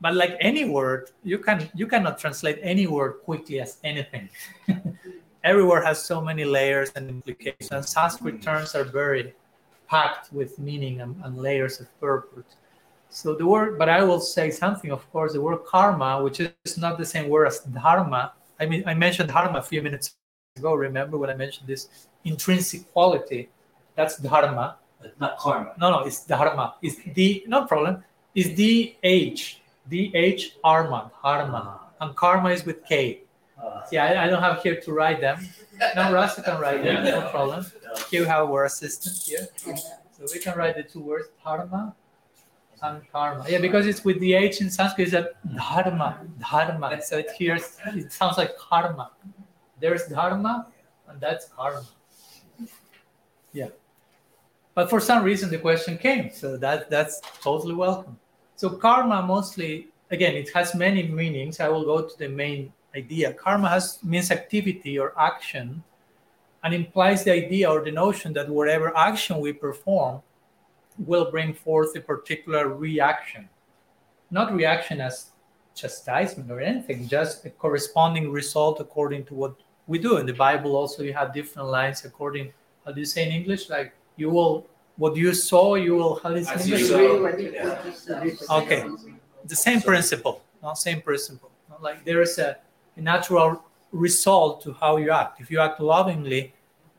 but 0.00 0.14
like 0.14 0.36
any 0.40 0.64
word 0.64 1.10
you 1.22 1.38
can 1.38 1.68
you 1.74 1.86
cannot 1.86 2.18
translate 2.18 2.58
any 2.62 2.86
word 2.86 3.12
quickly 3.24 3.60
as 3.60 3.78
anything 3.84 4.28
every 5.44 5.64
word 5.64 5.84
has 5.84 6.02
so 6.02 6.20
many 6.20 6.44
layers 6.44 6.90
and 6.96 7.08
implications 7.08 7.88
sanskrit 7.88 8.34
hmm. 8.34 8.40
terms 8.40 8.74
are 8.74 8.84
very 8.84 9.34
packed 9.88 10.32
with 10.32 10.58
meaning 10.58 11.00
and, 11.00 11.16
and 11.24 11.38
layers 11.38 11.80
of 11.80 11.88
purpose 12.00 12.56
so 13.14 13.34
the 13.34 13.46
word 13.46 13.78
but 13.78 13.88
i 13.88 14.02
will 14.02 14.20
say 14.20 14.50
something 14.50 14.90
of 14.90 15.02
course 15.12 15.32
the 15.32 15.40
word 15.40 15.58
karma 15.64 16.22
which 16.22 16.40
is 16.40 16.76
not 16.76 16.98
the 16.98 17.08
same 17.14 17.28
word 17.28 17.46
as 17.46 17.60
dharma 17.80 18.32
i 18.60 18.66
mean 18.66 18.82
i 18.86 18.94
mentioned 18.94 19.28
dharma 19.28 19.58
a 19.58 19.62
few 19.62 19.80
minutes 19.80 20.16
ago 20.56 20.74
remember 20.74 21.16
when 21.16 21.30
i 21.30 21.34
mentioned 21.34 21.66
this 21.66 21.88
intrinsic 22.24 22.80
quality 22.92 23.48
that's 23.96 24.16
dharma 24.18 24.76
but 25.00 25.18
not 25.20 25.38
karma 25.38 25.72
no 25.78 25.90
no 25.90 25.98
it's 26.00 26.24
dharma 26.24 26.74
it's 26.82 26.96
the 27.14 27.44
no 27.46 27.64
problem 27.64 28.02
it's 28.34 28.50
the 28.56 28.96
age 29.02 29.60
D-H 29.88 30.56
Armand, 30.64 31.10
Harman. 31.22 31.62
Ah. 31.66 31.80
And 32.00 32.16
Karma 32.16 32.50
is 32.50 32.64
with 32.64 32.84
K. 32.86 33.20
Ah. 33.62 33.84
See, 33.84 33.98
I, 33.98 34.24
I 34.24 34.28
don't 34.28 34.42
have 34.42 34.62
here 34.62 34.80
to 34.80 34.92
write 34.92 35.20
them. 35.20 35.46
No, 35.94 36.12
Rasta 36.12 36.42
can 36.42 36.60
write 36.60 36.82
them, 36.82 37.04
no 37.04 37.28
problem. 37.28 37.66
Here 38.10 38.22
we 38.22 38.26
have 38.28 38.48
our 38.48 38.64
assistant 38.64 39.16
here. 39.26 39.46
So 40.12 40.24
we 40.32 40.40
can 40.40 40.56
write 40.56 40.76
the 40.76 40.84
two 40.84 41.00
words, 41.00 41.28
Dharma 41.44 41.94
Yeah, 43.48 43.58
because 43.58 43.86
it's 43.86 44.04
with 44.04 44.20
the 44.20 44.34
H 44.34 44.60
in 44.60 44.70
Sanskrit, 44.70 45.12
it's 45.12 45.16
a 45.16 45.30
Dharma, 45.56 46.20
Dharma. 46.38 47.00
So 47.02 47.18
it 47.18 47.30
hears, 47.38 47.78
it 47.86 48.12
sounds 48.12 48.38
like 48.38 48.56
Karma. 48.58 49.10
There's 49.80 50.06
Dharma, 50.06 50.68
and 51.08 51.20
that's 51.20 51.46
Karma. 51.48 51.84
Yeah. 53.52 53.68
But 54.74 54.90
for 54.90 55.00
some 55.00 55.22
reason, 55.22 55.50
the 55.50 55.58
question 55.58 55.96
came. 55.96 56.30
So 56.32 56.56
that 56.56 56.90
that's 56.90 57.20
totally 57.40 57.74
welcome. 57.74 58.18
So 58.56 58.70
karma 58.70 59.22
mostly, 59.22 59.88
again, 60.10 60.34
it 60.34 60.50
has 60.50 60.74
many 60.74 61.04
meanings. 61.04 61.60
I 61.60 61.68
will 61.68 61.84
go 61.84 62.02
to 62.02 62.18
the 62.18 62.28
main 62.28 62.72
idea. 62.96 63.32
Karma 63.32 63.68
has 63.68 64.02
means 64.02 64.30
activity 64.30 64.98
or 64.98 65.12
action 65.18 65.82
and 66.62 66.74
implies 66.74 67.24
the 67.24 67.32
idea 67.32 67.70
or 67.70 67.84
the 67.84 67.92
notion 67.92 68.32
that 68.32 68.48
whatever 68.48 68.96
action 68.96 69.38
we 69.38 69.52
perform 69.52 70.22
will 70.98 71.30
bring 71.30 71.54
forth 71.54 71.96
a 71.96 72.00
particular 72.00 72.68
reaction. 72.68 73.48
Not 74.30 74.54
reaction 74.54 75.00
as 75.00 75.30
chastisement 75.74 76.50
or 76.50 76.60
anything, 76.60 77.08
just 77.08 77.44
a 77.44 77.50
corresponding 77.50 78.30
result 78.30 78.80
according 78.80 79.24
to 79.26 79.34
what 79.34 79.54
we 79.86 79.98
do. 79.98 80.16
In 80.18 80.26
the 80.26 80.32
Bible 80.32 80.76
also 80.76 81.02
you 81.02 81.12
have 81.12 81.34
different 81.34 81.68
lines 81.68 82.04
according 82.04 82.52
how 82.84 82.92
do 82.92 83.00
you 83.00 83.06
say 83.06 83.26
in 83.26 83.32
English? 83.32 83.70
Like 83.70 83.92
you 84.16 84.30
will 84.30 84.66
what 84.96 85.16
you 85.16 85.34
saw, 85.34 85.74
you 85.74 85.96
will 85.96 86.16
have 86.16 86.34
this 86.34 86.48
Okay, 88.50 88.84
the 89.44 89.56
same 89.56 89.80
principle, 89.80 90.42
not 90.62 90.78
same 90.78 91.00
principle. 91.00 91.50
Like 91.80 92.04
there 92.04 92.22
is 92.22 92.38
a, 92.38 92.56
a 92.96 93.00
natural 93.00 93.64
result 93.90 94.62
to 94.62 94.72
how 94.74 94.98
you 94.98 95.10
act. 95.10 95.40
If 95.40 95.50
you 95.50 95.58
act 95.60 95.80
lovingly, 95.80 96.54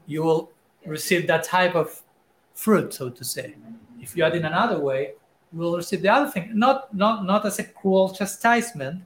you 0.08 0.24
will 0.24 0.52
receive 0.86 1.28
that 1.28 1.44
type 1.44 1.76
of 1.76 2.02
fruit, 2.54 2.94
so 2.94 3.10
to 3.10 3.24
say. 3.24 3.56
If 4.06 4.16
you 4.16 4.24
act 4.24 4.36
in 4.36 4.46
another 4.46 4.80
way, 4.80 5.14
will 5.52 5.76
receive 5.76 6.02
the 6.02 6.10
other 6.10 6.30
thing. 6.30 6.52
Not 6.54 6.94
not 6.94 7.26
not 7.26 7.46
as 7.46 7.60
a 7.60 7.64
cruel 7.64 8.14
chastisement, 8.14 9.02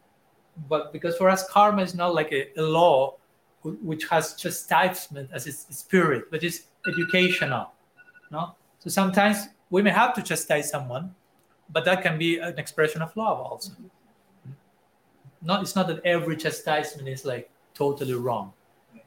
but 0.68 0.92
because 0.92 1.16
for 1.18 1.30
us 1.30 1.48
karma 1.50 1.84
is 1.84 1.96
not 1.96 2.14
like 2.14 2.32
a, 2.34 2.42
a 2.60 2.62
law 2.62 3.16
which 3.64 4.06
has 4.10 4.36
chastisement 4.36 5.30
as 5.34 5.48
its 5.48 5.60
spirit, 5.78 6.26
but 6.32 6.44
it's 6.44 6.68
educational. 6.88 7.72
No, 8.32 8.56
so 8.80 8.90
sometimes 8.90 9.48
we 9.70 9.82
may 9.82 9.92
have 9.92 10.14
to 10.16 10.22
chastise 10.22 10.70
someone, 10.70 11.14
but 11.70 11.86
that 11.86 12.02
can 12.02 12.18
be 12.18 12.40
an 12.40 12.58
expression 12.58 13.02
of 13.02 13.16
love 13.16 13.40
also. 13.40 13.72
Not, 15.42 15.62
it's 15.62 15.76
not 15.76 15.88
that 15.88 16.06
every 16.06 16.36
chastisement 16.36 17.08
is 17.08 17.24
like 17.26 17.50
totally 17.74 18.14
wrong. 18.14 18.54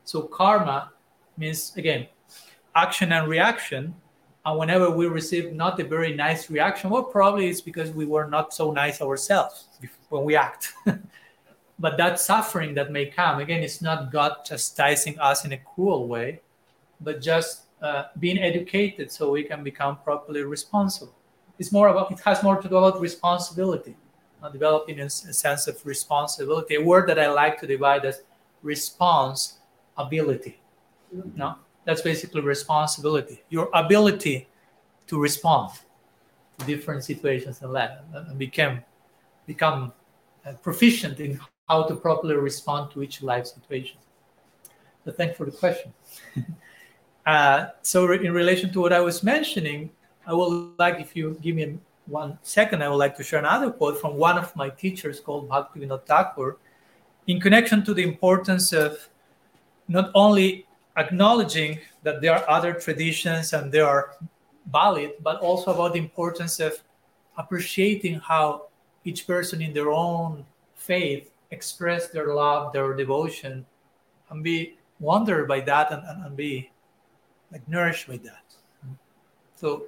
So 0.04 0.22
karma 0.22 0.92
means 1.36 1.76
again 1.76 2.08
action 2.74 3.12
and 3.12 3.28
reaction, 3.28 3.94
And 4.44 4.58
whenever 4.58 4.90
we 4.90 5.06
receive 5.06 5.52
not 5.52 5.78
a 5.78 5.84
very 5.84 6.14
nice 6.14 6.50
reaction, 6.50 6.90
well, 6.90 7.04
probably 7.04 7.48
it's 7.48 7.60
because 7.60 7.90
we 7.92 8.06
were 8.06 8.26
not 8.26 8.52
so 8.52 8.72
nice 8.72 9.00
ourselves 9.00 9.68
when 10.08 10.24
we 10.24 10.34
act. 10.34 10.72
but 11.78 11.96
that 11.96 12.18
suffering 12.18 12.74
that 12.74 12.90
may 12.90 13.06
come, 13.06 13.38
again, 13.38 13.62
it's 13.62 13.80
not 13.80 14.10
God 14.10 14.44
chastising 14.44 15.18
us 15.20 15.44
in 15.44 15.52
a 15.52 15.58
cruel 15.58 16.08
way, 16.08 16.40
but 17.00 17.22
just 17.22 17.66
uh, 17.82 18.04
being 18.18 18.38
educated 18.38 19.12
so 19.12 19.30
we 19.30 19.44
can 19.44 19.62
become 19.62 19.98
properly 20.04 20.42
responsible. 20.42 21.14
It's 21.58 21.70
more 21.70 21.88
about, 21.88 22.10
it 22.10 22.18
has 22.20 22.42
more 22.42 22.60
to 22.60 22.68
do 22.68 22.76
about 22.76 23.00
responsibility, 23.00 23.96
uh, 24.42 24.48
developing 24.48 24.98
a, 25.00 25.04
a 25.04 25.10
sense 25.10 25.68
of 25.68 25.84
responsibility, 25.86 26.74
a 26.74 26.82
word 26.82 27.08
that 27.08 27.18
I 27.18 27.30
like 27.30 27.60
to 27.60 27.66
divide 27.66 28.04
as 28.04 28.22
response 28.62 29.58
ability. 29.96 30.60
No, 31.36 31.56
that's 31.84 32.02
basically 32.02 32.40
responsibility. 32.40 33.42
Your 33.50 33.68
ability 33.74 34.48
to 35.08 35.20
respond 35.20 35.72
to 36.58 36.66
different 36.66 37.04
situations 37.04 37.62
in 37.62 37.72
life 37.72 37.90
and 38.14 38.38
become 38.38 38.80
become 39.46 39.92
uh, 40.46 40.52
proficient 40.62 41.18
in 41.20 41.38
how 41.68 41.82
to 41.84 41.96
properly 41.96 42.36
respond 42.36 42.90
to 42.92 43.02
each 43.02 43.22
life 43.22 43.46
situation. 43.46 43.98
So 45.04 45.12
thanks 45.12 45.36
for 45.36 45.46
the 45.46 45.52
question. 45.52 45.92
uh, 47.26 47.66
so 47.82 48.10
in 48.12 48.32
relation 48.32 48.72
to 48.72 48.80
what 48.80 48.92
I 48.92 49.00
was 49.00 49.22
mentioning, 49.22 49.90
I 50.26 50.34
would 50.34 50.74
like 50.78 51.00
if 51.00 51.16
you 51.16 51.36
give 51.42 51.56
me 51.56 51.78
one 52.06 52.38
second, 52.42 52.82
I 52.82 52.88
would 52.88 52.96
like 52.96 53.16
to 53.16 53.24
share 53.24 53.38
another 53.38 53.70
quote 53.70 54.00
from 54.00 54.16
one 54.16 54.38
of 54.38 54.54
my 54.54 54.68
teachers 54.70 55.20
called 55.20 55.48
Bhaktivinoda 55.48 56.04
Thakur 56.04 56.58
in 57.26 57.40
connection 57.40 57.84
to 57.84 57.94
the 57.94 58.02
importance 58.02 58.72
of 58.72 59.08
not 59.88 60.10
only 60.14 60.66
acknowledging 60.96 61.78
that 62.02 62.20
there 62.20 62.34
are 62.34 62.48
other 62.48 62.74
traditions 62.74 63.52
and 63.52 63.72
they 63.72 63.80
are 63.80 64.16
valid, 64.70 65.12
but 65.20 65.40
also 65.40 65.72
about 65.72 65.94
the 65.94 65.98
importance 65.98 66.60
of 66.60 66.82
appreciating 67.38 68.20
how 68.20 68.68
each 69.04 69.26
person 69.26 69.62
in 69.62 69.72
their 69.72 69.90
own 69.90 70.44
faith 70.74 71.30
express 71.50 72.08
their 72.08 72.34
love, 72.34 72.72
their 72.72 72.94
devotion, 72.94 73.64
and 74.30 74.42
be 74.42 74.76
wondered 75.00 75.48
by 75.48 75.60
that 75.60 75.92
and, 75.92 76.02
and, 76.06 76.26
and 76.26 76.36
be 76.36 76.70
like 77.50 77.66
nourished 77.68 78.08
by 78.08 78.16
that. 78.18 78.44
So 79.56 79.86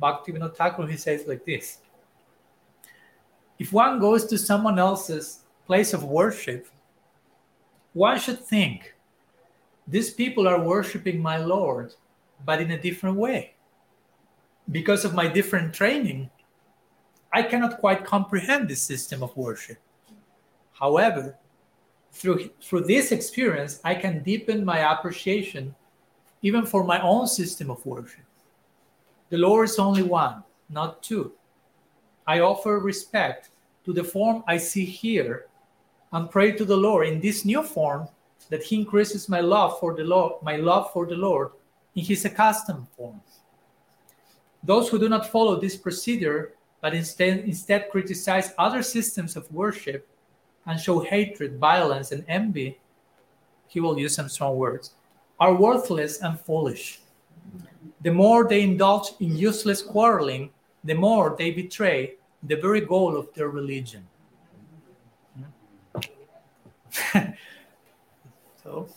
Bhaktivinoda 0.00 0.54
Thakur 0.54 0.86
he 0.86 0.96
says 0.96 1.26
like 1.26 1.44
this: 1.44 1.78
If 3.58 3.72
one 3.72 3.98
goes 3.98 4.26
to 4.26 4.38
someone 4.38 4.78
else's 4.78 5.40
place 5.66 5.92
of 5.92 6.04
worship, 6.04 6.66
one 7.92 8.18
should 8.18 8.40
think 8.40 8.94
these 9.90 10.10
people 10.10 10.46
are 10.46 10.60
worshiping 10.60 11.20
my 11.20 11.36
Lord, 11.36 11.92
but 12.44 12.60
in 12.60 12.70
a 12.70 12.80
different 12.80 13.16
way. 13.16 13.54
Because 14.70 15.04
of 15.04 15.14
my 15.14 15.26
different 15.26 15.74
training, 15.74 16.30
I 17.32 17.42
cannot 17.42 17.78
quite 17.78 18.04
comprehend 18.04 18.68
this 18.68 18.82
system 18.82 19.22
of 19.22 19.36
worship. 19.36 19.78
However, 20.72 21.36
through, 22.12 22.50
through 22.62 22.84
this 22.84 23.10
experience, 23.10 23.80
I 23.84 23.96
can 23.96 24.22
deepen 24.22 24.64
my 24.64 24.92
appreciation 24.92 25.74
even 26.42 26.64
for 26.64 26.84
my 26.84 27.00
own 27.02 27.26
system 27.26 27.70
of 27.70 27.84
worship. 27.84 28.24
The 29.28 29.38
Lord 29.38 29.68
is 29.68 29.78
only 29.78 30.02
one, 30.02 30.42
not 30.68 31.02
two. 31.02 31.32
I 32.26 32.40
offer 32.40 32.78
respect 32.78 33.50
to 33.84 33.92
the 33.92 34.04
form 34.04 34.44
I 34.46 34.56
see 34.56 34.84
here 34.84 35.46
and 36.12 36.30
pray 36.30 36.52
to 36.52 36.64
the 36.64 36.76
Lord 36.76 37.08
in 37.08 37.20
this 37.20 37.44
new 37.44 37.62
form 37.62 38.08
that 38.50 38.62
he 38.62 38.76
increases 38.76 39.28
my 39.28 39.40
love 39.40 39.78
for 39.80 39.94
the 39.94 40.04
Lord, 40.04 40.42
my 40.42 40.56
love 40.56 40.92
for 40.92 41.06
the 41.06 41.16
Lord 41.16 41.50
in 41.94 42.04
his 42.04 42.24
accustomed 42.24 42.86
form. 42.96 43.20
Those 44.62 44.88
who 44.88 44.98
do 44.98 45.08
not 45.08 45.30
follow 45.30 45.58
this 45.58 45.76
procedure, 45.76 46.54
but 46.82 46.94
instead, 46.94 47.40
instead 47.40 47.90
criticize 47.90 48.52
other 48.58 48.82
systems 48.82 49.36
of 49.36 49.50
worship 49.50 50.06
and 50.66 50.78
show 50.78 51.00
hatred, 51.00 51.58
violence, 51.58 52.12
and 52.12 52.24
envy, 52.28 52.78
he 53.68 53.80
will 53.80 53.98
use 53.98 54.14
some 54.14 54.28
strong 54.28 54.56
words, 54.56 54.92
are 55.38 55.54
worthless 55.54 56.20
and 56.20 56.38
foolish. 56.40 57.00
The 58.02 58.12
more 58.12 58.46
they 58.48 58.62
indulge 58.62 59.12
in 59.20 59.36
useless 59.36 59.80
quarreling, 59.80 60.50
the 60.84 60.94
more 60.94 61.34
they 61.38 61.50
betray 61.50 62.14
the 62.42 62.56
very 62.56 62.80
goal 62.80 63.16
of 63.16 63.32
their 63.34 63.48
religion. 63.48 64.06
Hmm? 67.12 67.18
So 68.70 68.88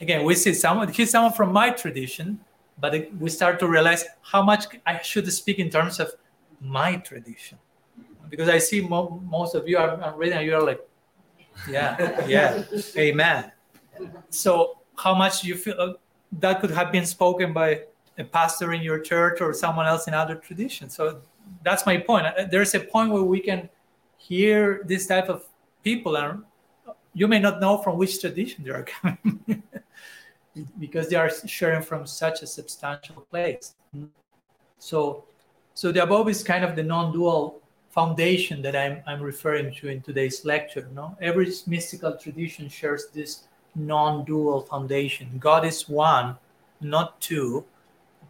again, 0.00 0.24
we 0.24 0.34
see 0.34 0.52
someone, 0.52 0.88
he's 0.88 1.10
someone 1.10 1.32
from 1.32 1.52
my 1.52 1.70
tradition, 1.70 2.38
but 2.78 2.92
we 3.18 3.30
start 3.30 3.58
to 3.60 3.66
realize 3.66 4.04
how 4.20 4.42
much 4.42 4.66
I 4.86 5.00
should 5.00 5.30
speak 5.32 5.58
in 5.58 5.70
terms 5.70 6.00
of 6.00 6.12
my 6.60 6.96
tradition. 6.96 7.58
Because 8.28 8.48
I 8.48 8.58
see 8.58 8.80
mo- 8.82 9.20
most 9.24 9.54
of 9.54 9.66
you 9.66 9.78
are, 9.78 10.00
are 10.02 10.14
reading 10.16 10.38
and 10.38 10.46
you're 10.46 10.62
like, 10.62 10.80
yeah, 11.68 12.26
yeah, 12.26 12.62
amen. 12.96 13.52
So 14.30 14.78
how 14.96 15.14
much 15.14 15.44
you 15.44 15.54
feel 15.54 15.76
uh, 15.78 15.92
that 16.40 16.60
could 16.60 16.70
have 16.70 16.92
been 16.92 17.06
spoken 17.06 17.52
by 17.52 17.82
a 18.18 18.24
pastor 18.24 18.72
in 18.72 18.82
your 18.82 18.98
church 18.98 19.40
or 19.40 19.52
someone 19.54 19.86
else 19.86 20.08
in 20.08 20.14
other 20.14 20.34
traditions. 20.34 20.94
So 20.94 21.20
that's 21.62 21.86
my 21.86 21.96
point. 21.96 22.26
Uh, 22.26 22.44
there's 22.50 22.74
a 22.74 22.80
point 22.80 23.10
where 23.10 23.22
we 23.22 23.40
can 23.40 23.68
hear 24.18 24.82
this 24.84 25.06
type 25.06 25.28
of 25.28 25.44
people 25.82 26.16
and 26.16 26.42
you 27.14 27.28
may 27.28 27.38
not 27.38 27.60
know 27.60 27.78
from 27.78 27.98
which 27.98 28.20
tradition 28.20 28.64
they 28.64 28.70
are 28.70 28.84
coming 29.02 29.62
because 30.78 31.08
they 31.08 31.16
are 31.16 31.30
sharing 31.46 31.82
from 31.82 32.06
such 32.06 32.42
a 32.42 32.46
substantial 32.46 33.26
place. 33.30 33.74
So 34.78 35.24
so 35.74 35.90
the 35.92 36.02
above 36.02 36.28
is 36.28 36.42
kind 36.42 36.64
of 36.64 36.76
the 36.76 36.82
non-dual 36.82 37.60
foundation 37.90 38.62
that 38.62 38.74
i'm, 38.74 39.02
I'm 39.06 39.22
referring 39.22 39.74
to 39.74 39.88
in 39.88 40.00
today's 40.00 40.44
lecture 40.44 40.88
no? 40.94 41.16
Every 41.20 41.50
mystical 41.66 42.16
tradition 42.16 42.68
shares 42.68 43.06
this 43.12 43.44
non-dual 43.74 44.62
foundation. 44.62 45.28
God 45.38 45.64
is 45.64 45.88
one 45.88 46.36
not 46.80 47.20
two. 47.20 47.64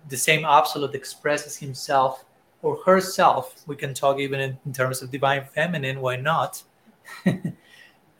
The 0.08 0.16
same 0.16 0.44
absolute 0.44 0.94
expresses 0.94 1.56
himself 1.56 2.24
or 2.60 2.76
herself. 2.84 3.62
We 3.66 3.76
can 3.76 3.94
talk 3.94 4.18
even 4.18 4.40
in, 4.40 4.58
in 4.66 4.72
terms 4.72 5.02
of 5.02 5.10
divine 5.10 5.44
feminine 5.54 6.00
why 6.00 6.16
not? 6.16 6.62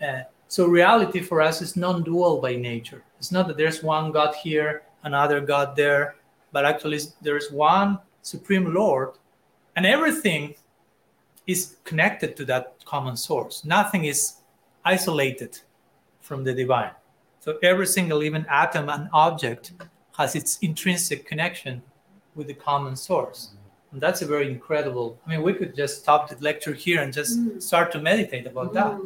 Uh, 0.03 0.25
so 0.53 0.67
reality 0.67 1.21
for 1.21 1.41
us 1.41 1.63
is 1.63 1.77
non-dual 1.77 2.43
by 2.43 2.57
nature. 2.57 3.03
It's 3.17 3.33
not 3.33 3.49
that 3.49 3.57
there's 3.57 3.83
one 3.83 4.13
God 4.13 4.35
here, 4.35 4.83
another 5.03 5.41
God 5.41 5.75
there, 5.75 6.17
but 6.53 6.67
actually 6.67 7.01
there's 7.23 7.51
one 7.51 7.99
supreme 8.21 8.75
Lord, 8.75 9.13
and 9.77 9.87
everything 9.87 10.55
is 11.47 11.77
connected 11.85 12.37
to 12.37 12.45
that 12.45 12.85
common 12.85 13.17
source. 13.17 13.65
Nothing 13.65 14.05
is 14.05 14.35
isolated 14.85 15.59
from 16.21 16.45
the 16.45 16.53
divine. 16.53 16.93
So 17.41 17.57
every 17.63 17.87
single 17.87 18.23
even 18.23 18.45
atom 18.51 18.91
and 18.91 19.09
object 19.15 19.73
has 20.19 20.35
its 20.35 20.59
intrinsic 20.59 21.27
connection 21.27 21.81
with 22.35 22.47
the 22.47 22.55
common 22.69 22.95
source. 22.95 23.53
And 23.91 24.03
that's 24.03 24.21
a 24.21 24.27
very 24.27 24.51
incredible. 24.51 25.19
I 25.27 25.31
mean, 25.31 25.43
we 25.43 25.55
could 25.55 25.75
just 25.75 26.03
stop 26.03 26.29
the 26.29 26.37
lecture 26.45 26.75
here 26.75 27.01
and 27.01 27.11
just 27.11 27.41
mm. 27.41 27.63
start 27.63 27.91
to 27.93 28.03
meditate 28.03 28.47
about 28.47 28.75
that. 28.75 29.01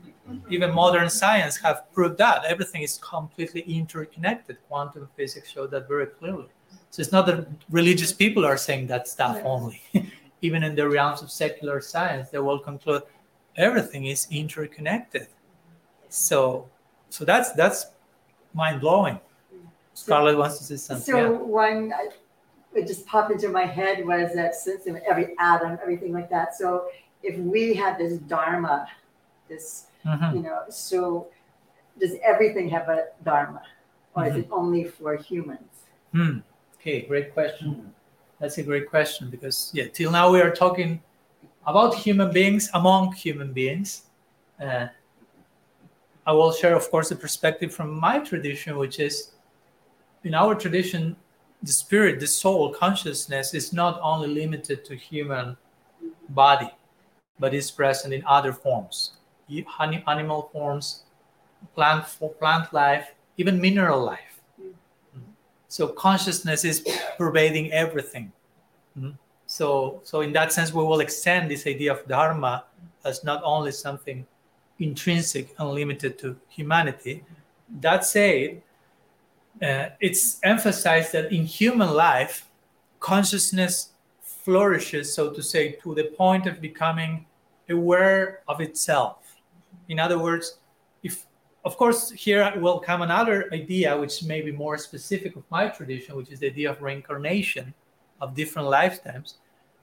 Even 0.50 0.74
modern 0.74 1.08
science 1.08 1.56
have 1.58 1.92
proved 1.92 2.18
that 2.18 2.44
everything 2.44 2.82
is 2.82 2.98
completely 2.98 3.60
interconnected. 3.62 4.58
Quantum 4.68 5.08
physics 5.16 5.50
showed 5.50 5.70
that 5.70 5.88
very 5.88 6.06
clearly. 6.06 6.48
So 6.90 7.00
it's 7.00 7.12
not 7.12 7.26
that 7.26 7.46
religious 7.70 8.12
people 8.12 8.44
are 8.44 8.56
saying 8.56 8.86
that 8.88 9.08
stuff 9.08 9.40
only. 9.44 9.80
even 10.42 10.62
in 10.62 10.74
the 10.74 10.88
realms 10.88 11.22
of 11.22 11.30
secular 11.30 11.80
science, 11.80 12.30
they 12.30 12.38
will 12.38 12.58
conclude 12.58 13.02
everything 13.56 14.06
is 14.06 14.26
interconnected. 14.30 15.28
So, 16.08 16.68
so 17.10 17.24
that's 17.24 17.52
that's 17.52 17.86
mind 18.54 18.80
blowing. 18.80 19.20
Scarlett 19.94 20.36
wants 20.36 20.58
to 20.58 20.64
say 20.64 20.76
something. 20.76 21.14
So 21.14 21.18
yeah. 21.18 21.28
one, 21.38 21.92
it 22.74 22.86
just 22.86 23.06
popped 23.06 23.32
into 23.32 23.48
my 23.48 23.64
head 23.64 24.04
was 24.04 24.34
that 24.34 24.54
since 24.54 24.86
every 25.08 25.34
atom, 25.38 25.78
everything 25.82 26.12
like 26.12 26.28
that. 26.30 26.54
So 26.54 26.88
if 27.22 27.38
we 27.38 27.74
had 27.74 27.98
this 27.98 28.18
dharma, 28.18 28.86
this 29.48 29.85
Mm-hmm. 30.06 30.36
You 30.36 30.42
know, 30.42 30.62
so 30.70 31.28
does 31.98 32.12
everything 32.22 32.68
have 32.70 32.88
a 32.88 33.06
dharma, 33.24 33.62
or 34.14 34.22
mm-hmm. 34.22 34.36
is 34.36 34.44
it 34.44 34.48
only 34.50 34.84
for 34.84 35.16
humans? 35.16 35.84
Hmm. 36.12 36.38
Okay, 36.76 37.02
great 37.02 37.34
question. 37.34 37.70
Mm-hmm. 37.70 37.88
That's 38.38 38.58
a 38.58 38.62
great 38.62 38.88
question 38.88 39.30
because 39.30 39.70
yeah, 39.74 39.88
till 39.88 40.10
now 40.10 40.30
we 40.30 40.40
are 40.40 40.50
talking 40.50 41.02
about 41.66 41.94
human 41.94 42.32
beings 42.32 42.70
among 42.74 43.12
human 43.12 43.52
beings. 43.52 44.02
Uh, 44.62 44.86
I 46.26 46.32
will 46.32 46.52
share, 46.52 46.74
of 46.74 46.90
course, 46.90 47.10
a 47.10 47.16
perspective 47.16 47.74
from 47.74 47.98
my 47.98 48.18
tradition, 48.18 48.76
which 48.76 49.00
is 49.00 49.32
in 50.24 50.34
our 50.34 50.54
tradition, 50.54 51.16
the 51.62 51.72
spirit, 51.72 52.20
the 52.20 52.26
soul, 52.26 52.72
consciousness 52.72 53.54
is 53.54 53.72
not 53.72 53.98
only 54.02 54.28
limited 54.28 54.84
to 54.84 54.96
human 54.96 55.56
body, 56.30 56.70
but 57.38 57.54
is 57.54 57.70
present 57.70 58.12
in 58.12 58.22
other 58.26 58.52
forms 58.52 59.12
animal 60.06 60.50
forms, 60.52 61.02
plant 61.74 62.06
for 62.06 62.30
plant 62.30 62.72
life, 62.72 63.14
even 63.36 63.60
mineral 63.60 64.02
life. 64.04 64.40
So 65.68 65.88
consciousness 65.88 66.64
is 66.64 66.86
pervading 67.18 67.72
everything. 67.72 68.32
Mm-hmm. 68.96 69.10
So, 69.46 70.00
so 70.04 70.20
in 70.20 70.32
that 70.32 70.52
sense, 70.52 70.72
we 70.72 70.82
will 70.82 71.00
extend 71.00 71.50
this 71.50 71.66
idea 71.66 71.92
of 71.92 72.06
dharma 72.06 72.64
as 73.04 73.24
not 73.24 73.42
only 73.44 73.72
something 73.72 74.26
intrinsic 74.78 75.54
and 75.58 75.70
limited 75.70 76.18
to 76.18 76.36
humanity. 76.48 77.24
That 77.80 78.04
said, 78.04 78.62
uh, 79.62 79.86
it's 80.00 80.38
emphasized 80.42 81.12
that 81.12 81.32
in 81.32 81.44
human 81.44 81.94
life, 81.94 82.48
consciousness 83.00 83.90
flourishes, 84.20 85.12
so 85.12 85.30
to 85.30 85.42
say, 85.42 85.72
to 85.82 85.94
the 85.94 86.04
point 86.04 86.46
of 86.46 86.60
becoming 86.60 87.26
aware 87.68 88.40
of 88.46 88.60
itself. 88.60 89.25
In 89.88 89.98
other 89.98 90.18
words, 90.18 90.58
if 91.02 91.26
of 91.64 91.76
course 91.76 92.10
here 92.10 92.52
will 92.56 92.78
come 92.78 93.02
another 93.02 93.48
idea 93.52 93.96
which 93.96 94.22
may 94.22 94.40
be 94.40 94.52
more 94.52 94.78
specific 94.78 95.36
of 95.36 95.44
my 95.50 95.68
tradition, 95.68 96.16
which 96.16 96.30
is 96.30 96.40
the 96.40 96.46
idea 96.46 96.70
of 96.70 96.82
reincarnation 96.82 97.74
of 98.20 98.34
different 98.34 98.68
lifetimes. 98.68 99.38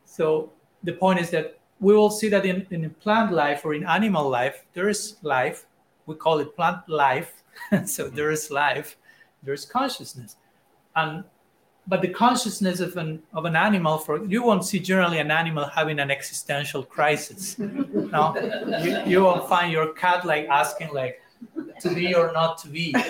So 0.06 0.52
the 0.84 0.94
point 0.94 1.20
is 1.20 1.30
that 1.32 1.60
we 1.80 1.94
will 1.94 2.10
see 2.10 2.30
that 2.30 2.46
in, 2.46 2.66
in 2.72 2.90
plant 2.90 3.34
life 3.34 3.66
or 3.66 3.74
in 3.74 3.86
animal 3.86 4.30
life, 4.30 4.66
there 4.74 4.90
is 4.90 5.18
life. 5.22 5.66
We 6.06 6.16
call 6.16 6.40
it 6.40 6.56
plant 6.56 6.88
life. 6.88 7.44
so 7.86 8.06
mm-hmm. 8.06 8.16
there 8.16 8.32
is 8.32 8.50
life, 8.50 8.98
there 9.44 9.54
is 9.54 9.66
consciousness. 9.66 10.38
And 10.96 11.24
but 11.88 12.02
the 12.02 12.08
consciousness 12.08 12.80
of 12.80 12.96
an 12.98 13.22
of 13.34 13.46
an 13.46 13.56
animal 13.56 13.98
for 13.98 14.26
you 14.26 14.44
won't 14.44 14.66
see 14.66 14.80
generally 14.80 15.20
an 15.20 15.32
animal 15.32 15.66
having 15.66 16.00
an 16.00 16.10
existential 16.10 16.84
crisis. 16.84 17.58
no, 17.60 18.34
you, 18.84 19.02
you 19.06 19.24
won't 19.24 19.48
find 19.50 19.72
your 19.72 19.94
cat 19.94 20.26
like 20.26 20.48
asking 20.48 20.94
like 20.94 21.22
to 21.82 21.94
be 21.94 22.16
or 22.16 22.32
not 22.32 22.58
to 22.60 22.70
be. 22.70 22.94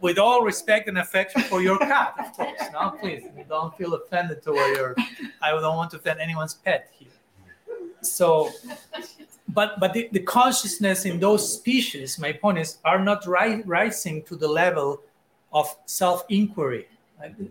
With 0.00 0.18
all 0.18 0.42
respect 0.42 0.88
and 0.88 0.98
affection 0.98 1.42
for 1.42 1.60
your 1.60 1.78
cat, 1.78 2.14
of 2.18 2.32
course. 2.32 2.60
No, 2.72 2.90
please 2.90 3.24
don't 3.48 3.76
feel 3.76 3.94
offended 3.94 4.42
toward 4.42 4.76
your. 4.76 4.94
I 5.42 5.50
don't 5.50 5.76
want 5.76 5.90
to 5.92 5.96
offend 5.96 6.20
anyone's 6.20 6.54
pet 6.54 6.92
here. 6.96 7.08
So, 8.02 8.50
but 9.48 9.80
but 9.80 9.92
the, 9.94 10.08
the 10.12 10.20
consciousness 10.20 11.04
in 11.04 11.18
those 11.18 11.52
species, 11.52 12.16
my 12.18 12.32
point 12.32 12.58
is, 12.58 12.78
are 12.84 13.00
not 13.02 13.26
ri- 13.26 13.62
rising 13.62 14.22
to 14.24 14.36
the 14.36 14.46
level 14.46 15.00
of 15.52 15.74
self 15.86 16.24
inquiry. 16.28 16.88
An, 17.20 17.50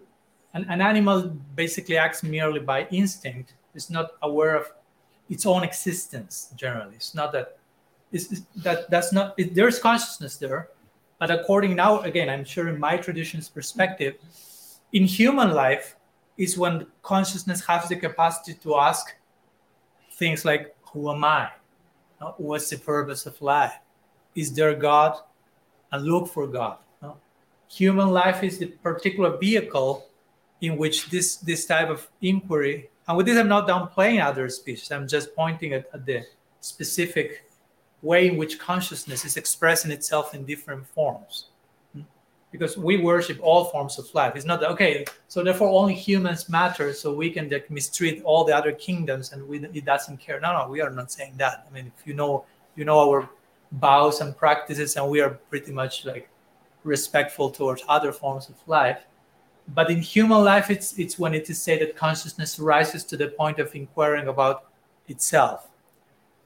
an 0.53 0.81
animal 0.81 1.35
basically 1.55 1.97
acts 1.97 2.23
merely 2.23 2.59
by 2.59 2.87
instinct, 2.89 3.53
it's 3.75 3.89
not 3.89 4.11
aware 4.21 4.55
of 4.55 4.71
its 5.29 5.45
own 5.45 5.63
existence 5.63 6.51
generally. 6.55 6.95
It's 6.95 7.13
not 7.13 7.31
that. 7.33 7.57
It's, 8.09 8.41
that 8.63 8.89
that's 8.89 9.11
not 9.11 9.33
it, 9.37 9.53
there's 9.53 9.79
consciousness 9.79 10.37
there 10.37 10.69
but 11.19 11.31
according 11.31 11.75
now 11.75 11.99
again 12.01 12.29
i'm 12.29 12.45
sure 12.45 12.69
in 12.69 12.79
my 12.79 12.97
tradition's 12.97 13.49
perspective 13.49 14.15
in 14.93 15.03
human 15.03 15.51
life 15.51 15.95
is 16.37 16.57
when 16.57 16.87
consciousness 17.03 17.65
has 17.65 17.89
the 17.89 17.95
capacity 17.95 18.53
to 18.53 18.77
ask 18.77 19.15
things 20.13 20.45
like 20.45 20.75
who 20.93 21.11
am 21.11 21.23
i 21.23 21.49
what's 22.37 22.69
the 22.69 22.77
purpose 22.77 23.25
of 23.25 23.39
life 23.41 23.73
is 24.35 24.53
there 24.53 24.73
god 24.73 25.17
and 25.91 26.03
look 26.05 26.27
for 26.27 26.47
god 26.47 26.77
human 27.67 28.09
life 28.09 28.43
is 28.43 28.57
the 28.57 28.67
particular 28.67 29.37
vehicle 29.37 30.07
in 30.61 30.77
which 30.77 31.09
this 31.09 31.37
this 31.37 31.65
type 31.65 31.89
of 31.89 32.07
inquiry 32.21 32.89
and 33.07 33.17
with 33.17 33.25
this 33.25 33.37
i'm 33.37 33.47
not 33.47 33.67
downplaying 33.67 34.23
other 34.23 34.49
species 34.49 34.91
i'm 34.91 35.07
just 35.07 35.35
pointing 35.35 35.73
at, 35.73 35.85
at 35.93 36.05
the 36.05 36.23
specific 36.61 37.47
way 38.01 38.27
in 38.27 38.37
which 38.37 38.59
consciousness 38.59 39.25
is 39.25 39.37
expressing 39.37 39.91
itself 39.91 40.35
in 40.35 40.45
different 40.45 40.87
forms. 40.87 41.47
Because 42.51 42.77
we 42.77 42.97
worship 42.97 43.39
all 43.41 43.65
forms 43.65 43.99
of 43.99 44.13
life. 44.15 44.35
It's 44.35 44.45
not 44.45 44.61
that, 44.61 44.71
okay 44.71 45.05
so 45.27 45.43
therefore 45.43 45.67
only 45.67 45.93
humans 45.93 46.47
matter 46.47 46.93
so 46.93 47.13
we 47.13 47.29
can 47.29 47.49
like, 47.49 47.69
mistreat 47.69 48.23
all 48.23 48.45
the 48.45 48.55
other 48.55 48.71
kingdoms 48.71 49.33
and 49.33 49.47
we, 49.47 49.57
it 49.73 49.85
doesn't 49.85 50.17
care. 50.17 50.39
No 50.39 50.57
no 50.57 50.69
we 50.69 50.79
are 50.81 50.89
not 50.89 51.11
saying 51.11 51.33
that. 51.37 51.67
I 51.69 51.73
mean 51.73 51.91
if 51.95 52.07
you 52.07 52.13
know 52.13 52.45
you 52.75 52.85
know 52.85 52.99
our 52.99 53.29
vows 53.73 54.21
and 54.21 54.35
practices 54.35 54.95
and 54.95 55.09
we 55.09 55.19
are 55.19 55.31
pretty 55.49 55.73
much 55.73 56.05
like 56.05 56.29
respectful 56.87 57.51
towards 57.51 57.83
other 57.87 58.11
forms 58.11 58.49
of 58.49 58.55
life. 58.65 59.05
But 59.73 59.91
in 59.91 60.01
human 60.01 60.43
life, 60.43 60.71
it's, 60.71 60.97
it's 60.97 61.19
when 61.19 61.33
it 61.33 61.49
is 61.49 61.61
said 61.61 61.81
that 61.81 61.95
consciousness 61.95 62.57
rises 62.57 63.03
to 63.05 63.17
the 63.17 63.27
point 63.27 63.59
of 63.59 63.75
inquiring 63.75 64.29
about 64.29 64.71
itself. 65.07 65.69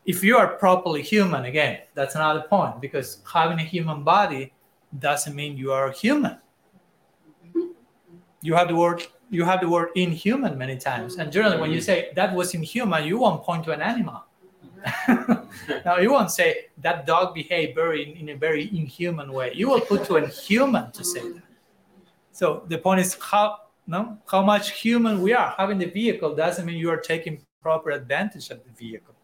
If 0.05 0.23
you 0.23 0.35
are 0.37 0.47
properly 0.47 1.03
human, 1.03 1.45
again, 1.45 1.81
that's 1.93 2.15
another 2.15 2.41
point 2.41 2.81
because 2.81 3.19
having 3.31 3.59
a 3.59 3.63
human 3.63 4.03
body 4.03 4.51
doesn't 4.97 5.35
mean 5.35 5.55
you 5.55 5.71
are 5.71 5.91
human. 5.91 6.37
You 8.41 8.55
have 8.55 8.67
the 8.67 8.75
word 8.75 9.05
you 9.29 9.45
have 9.45 9.61
the 9.61 9.69
word 9.69 9.89
inhuman 9.95 10.57
many 10.57 10.75
times, 10.75 11.15
and 11.15 11.31
generally, 11.31 11.57
when 11.57 11.71
you 11.71 11.79
say 11.79 12.11
that 12.15 12.35
was 12.35 12.53
inhuman, 12.53 13.05
you 13.05 13.19
won't 13.19 13.43
point 13.43 13.63
to 13.65 13.71
an 13.71 13.81
animal 13.81 14.23
now 15.85 15.97
you 15.97 16.11
won't 16.11 16.31
say 16.31 16.65
that 16.77 17.05
dog 17.05 17.33
behaved 17.33 17.75
very 17.75 18.19
in 18.19 18.29
a 18.29 18.35
very 18.35 18.69
inhuman 18.75 19.31
way. 19.31 19.51
You 19.53 19.69
will 19.69 19.81
put 19.81 20.05
to 20.05 20.17
a 20.17 20.27
human 20.27 20.91
to 20.91 21.03
say 21.03 21.21
that. 21.21 21.43
So 22.31 22.63
the 22.67 22.77
point 22.77 23.01
is 23.01 23.17
how 23.19 23.57
no 23.87 24.17
how 24.27 24.41
much 24.41 24.71
human 24.71 25.21
we 25.21 25.33
are. 25.33 25.53
Having 25.57 25.79
the 25.79 25.85
vehicle 25.89 26.35
doesn't 26.35 26.65
mean 26.65 26.77
you 26.77 26.89
are 26.89 26.97
taking 26.97 27.45
proper 27.61 27.91
advantage 27.91 28.49
of 28.49 28.63
the 28.63 28.71
vehicle. 28.71 29.15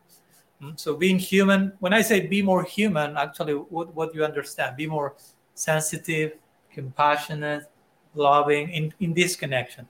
Hmm? 0.62 0.72
So 0.76 0.96
being 0.96 1.20
human, 1.20 1.74
when 1.80 1.94
I 1.94 2.02
say 2.02 2.28
be 2.28 2.42
more 2.42 2.64
human, 2.64 3.18
actually 3.18 3.54
what, 3.54 3.94
what 3.96 4.14
you 4.14 4.24
understand, 4.24 4.78
be 4.78 4.88
more 4.88 5.16
sensitive, 5.54 6.34
compassionate, 6.72 7.70
loving 8.14 8.70
in, 8.70 8.94
in 9.00 9.14
this 9.14 9.36
connection. 9.36 9.88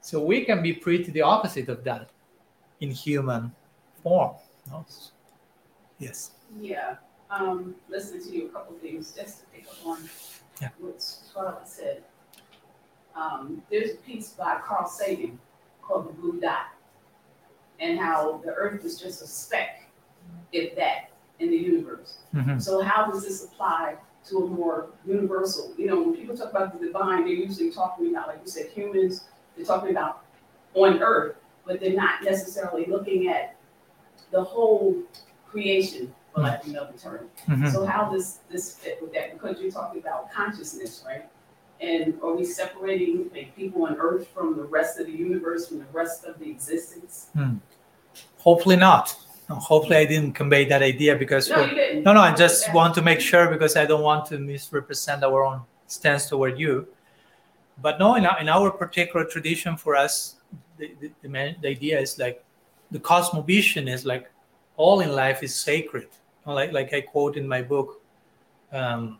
So 0.00 0.22
we 0.22 0.44
can 0.44 0.62
be 0.62 0.72
pretty 0.72 1.10
the 1.10 1.22
opposite 1.22 1.68
of 1.68 1.84
that 1.84 2.10
in 2.80 2.90
human 2.90 3.52
form. 4.02 4.34
No? 4.68 4.84
Yes. 5.98 6.32
Yeah, 6.58 6.96
um, 7.30 7.74
listening 7.88 8.22
to 8.24 8.30
you, 8.36 8.46
a 8.46 8.50
couple 8.50 8.76
things, 8.78 9.12
just 9.12 9.40
to 9.40 9.46
pick 9.46 9.66
up 9.66 9.86
on 9.86 10.08
Yeah. 10.60 10.70
what 10.78 11.00
Scarlett 11.02 11.68
said. 11.68 12.02
Um, 13.14 13.62
there's 13.70 13.92
a 13.92 13.96
piece 13.96 14.30
by 14.30 14.60
Carl 14.64 14.88
Sagan 14.88 15.38
called 15.82 16.08
The 16.08 16.12
Blue 16.14 16.40
Dot, 16.40 16.68
and 17.80 17.98
how 17.98 18.38
the 18.44 18.52
Earth 18.54 18.84
is 18.84 18.98
just 18.98 19.22
a 19.22 19.26
speck, 19.26 19.84
if 20.52 20.74
that, 20.76 21.10
in 21.38 21.50
the 21.50 21.56
universe. 21.56 22.18
Mhm. 22.34 22.60
So 22.62 22.82
how 22.82 23.10
does 23.10 23.22
this 23.22 23.44
apply 23.44 23.96
to 24.26 24.38
a 24.38 24.46
more 24.46 24.90
universal, 25.06 25.72
you 25.78 25.86
know, 25.86 26.00
when 26.02 26.14
people 26.14 26.36
talk 26.36 26.50
about 26.50 26.78
the 26.78 26.86
divine, 26.86 27.24
they're 27.24 27.32
usually 27.34 27.70
talking 27.70 28.10
about, 28.10 28.28
like 28.28 28.40
you 28.44 28.48
said, 28.50 28.66
humans, 28.70 29.24
they're 29.56 29.64
talking 29.64 29.90
about 29.90 30.24
on 30.74 31.02
Earth, 31.02 31.36
but 31.64 31.80
they're 31.80 31.94
not 31.94 32.22
necessarily 32.22 32.84
looking 32.86 33.28
at 33.28 33.56
the 34.30 34.42
whole 34.42 34.96
creation, 35.48 36.14
for 36.34 36.42
lack 36.42 36.62
of 36.62 36.70
another 36.70 36.92
term. 36.96 37.28
Mhm. 37.48 37.72
So 37.72 37.84
how 37.84 38.10
does 38.10 38.38
this 38.50 38.74
fit 38.76 39.00
with 39.02 39.12
that? 39.14 39.32
Because 39.32 39.60
you're 39.60 39.70
talking 39.70 40.00
about 40.00 40.30
consciousness, 40.30 41.02
right? 41.06 41.28
And 41.80 42.14
are 42.22 42.34
we 42.34 42.44
separating 42.44 43.30
like 43.34 43.56
people 43.56 43.86
on 43.86 43.96
Earth 43.98 44.28
from 44.28 44.56
the 44.56 44.64
rest 44.64 45.00
of 45.00 45.06
the 45.06 45.12
universe, 45.12 45.68
from 45.68 45.78
the 45.78 45.86
rest 45.92 46.24
of 46.24 46.38
the 46.38 46.48
existence? 46.50 47.28
Hopefully 48.38 48.76
not. 48.76 49.16
Hopefully 49.48 49.96
I 49.96 50.04
didn't 50.04 50.34
convey 50.34 50.64
that 50.66 50.82
idea 50.82 51.16
because 51.16 51.50
No, 51.50 51.64
you 51.64 51.74
didn't. 51.74 52.04
no, 52.04 52.12
no. 52.12 52.20
I 52.20 52.32
just 52.34 52.72
want 52.72 52.94
to 52.94 53.02
make 53.02 53.20
sure 53.20 53.48
because 53.48 53.76
I 53.76 53.84
don't 53.84 54.02
want 54.02 54.26
to 54.26 54.38
misrepresent 54.38 55.24
our 55.24 55.44
own 55.44 55.62
stance 55.88 56.28
toward 56.28 56.58
you. 56.58 56.86
But 57.82 57.98
no, 57.98 58.14
in 58.14 58.26
our, 58.26 58.38
in 58.38 58.48
our 58.48 58.70
particular 58.70 59.24
tradition, 59.24 59.76
for 59.76 59.96
us, 59.96 60.36
the, 60.78 60.94
the, 61.00 61.10
the, 61.22 61.56
the 61.62 61.68
idea 61.68 61.98
is 61.98 62.18
like 62.18 62.44
the 62.90 62.98
cosmovision 62.98 63.88
is 63.88 64.04
like 64.04 64.30
all 64.76 65.00
in 65.00 65.12
life 65.12 65.42
is 65.42 65.54
sacred. 65.54 66.08
Like 66.46 66.72
like 66.72 66.92
I 66.92 67.00
quote 67.02 67.36
in 67.36 67.46
my 67.46 67.62
book, 67.62 68.00
um, 68.72 69.18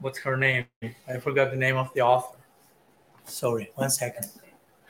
what's 0.00 0.18
her 0.20 0.36
name? 0.36 0.66
I 0.82 1.18
forgot 1.18 1.50
the 1.50 1.56
name 1.56 1.76
of 1.76 1.92
the 1.94 2.00
author. 2.00 2.38
Sorry, 3.24 3.70
one 3.74 3.90
second. 3.90 4.26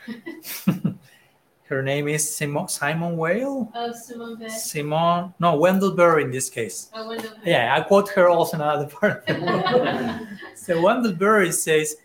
her 1.64 1.82
name 1.82 2.06
is 2.06 2.36
Simon 2.36 2.68
Simon 2.68 3.16
Whale. 3.16 3.72
Oh, 3.74 3.92
Simone 3.92 4.38
Weil. 4.38 4.50
Simon, 4.50 5.34
no, 5.40 5.56
Wendell 5.56 5.92
Berry 5.92 6.24
in 6.24 6.30
this 6.30 6.48
case. 6.48 6.90
Oh, 6.94 7.08
Wendell. 7.08 7.32
Yeah, 7.44 7.74
I 7.76 7.80
quote 7.80 8.08
her 8.10 8.28
also 8.28 8.56
in 8.56 8.60
another 8.60 8.86
part. 8.86 9.24
so 10.54 10.80
Wendell 10.80 11.14
Berry 11.14 11.50
says 11.50 11.96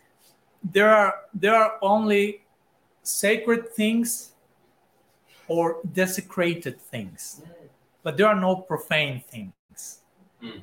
there 0.72 0.88
are 0.88 1.14
there 1.34 1.54
are 1.54 1.78
only 1.82 2.42
sacred 3.02 3.72
things 3.72 4.31
or 5.48 5.78
desecrated 5.92 6.80
things, 6.80 7.42
but 8.02 8.16
there 8.16 8.26
are 8.26 8.38
no 8.38 8.56
profane 8.56 9.22
things. 9.28 10.00
Hmm. 10.40 10.58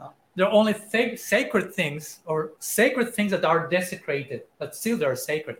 Uh, 0.00 0.08
There 0.34 0.46
are 0.46 0.52
only 0.52 0.74
sa- 0.74 1.16
sacred 1.16 1.74
things 1.74 2.20
or 2.26 2.52
sacred 2.58 3.14
things 3.14 3.30
that 3.32 3.44
are 3.44 3.68
desecrated, 3.68 4.42
but 4.58 4.74
still 4.74 4.96
they 4.96 5.06
are 5.06 5.16
sacred. 5.16 5.56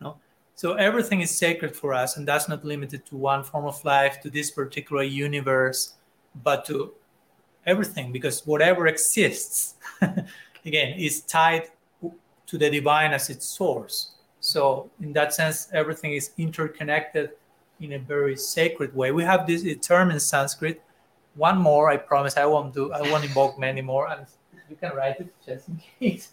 No? 0.00 0.16
So 0.54 0.74
everything 0.74 1.20
is 1.20 1.30
sacred 1.30 1.74
for 1.74 1.94
us, 1.94 2.16
and 2.16 2.26
that's 2.26 2.48
not 2.48 2.64
limited 2.64 3.06
to 3.06 3.16
one 3.16 3.42
form 3.44 3.66
of 3.66 3.82
life, 3.84 4.20
to 4.22 4.30
this 4.30 4.50
particular 4.50 5.02
universe, 5.02 5.94
but 6.42 6.64
to 6.66 6.92
everything, 7.66 8.12
because 8.12 8.46
whatever 8.46 8.86
exists 8.86 9.74
again, 10.64 10.98
is 10.98 11.22
tied 11.22 11.70
to 12.46 12.58
the 12.58 12.68
divine 12.68 13.12
as 13.12 13.30
its 13.30 13.46
source. 13.46 14.12
So, 14.40 14.90
in 15.00 15.12
that 15.12 15.34
sense, 15.34 15.68
everything 15.72 16.12
is 16.14 16.30
interconnected 16.38 17.30
in 17.80 17.92
a 17.94 17.98
very 17.98 18.36
sacred 18.36 18.94
way. 18.94 19.10
We 19.12 19.22
have 19.24 19.46
this 19.46 19.64
term 19.86 20.10
in 20.10 20.20
Sanskrit. 20.20 20.82
One 21.34 21.58
more, 21.58 21.90
I 21.90 21.96
promise. 21.96 22.36
I 22.36 22.44
won't 22.46 22.74
do. 22.74 22.92
I 22.92 23.02
won't 23.02 23.24
invoke 23.24 23.58
many 23.58 23.80
more, 23.80 24.08
and 24.08 24.26
you 24.68 24.76
can 24.76 24.94
write 24.94 25.20
it 25.20 25.32
just 25.44 25.68
in 25.68 25.80
case. 26.00 26.32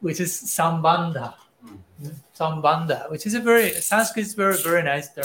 Which 0.00 0.20
is 0.20 0.32
sambandha. 0.32 1.34
Mm-hmm. 1.64 2.08
Sambandha, 2.38 3.10
which 3.10 3.26
is 3.26 3.34
a 3.34 3.40
very 3.40 3.70
Sanskrit 3.70 4.26
is 4.26 4.34
very 4.34 4.56
very 4.58 4.82
nice 4.82 5.08
term. 5.12 5.24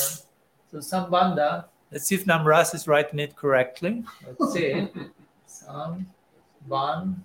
So 0.72 0.78
sambandha. 0.78 1.66
Let's 1.92 2.06
see 2.06 2.16
if 2.16 2.24
Namras 2.24 2.74
is 2.74 2.88
writing 2.88 3.20
it 3.20 3.36
correctly. 3.36 4.06
Let's 4.26 4.54
see. 4.54 4.88
Sambandha. 5.48 7.18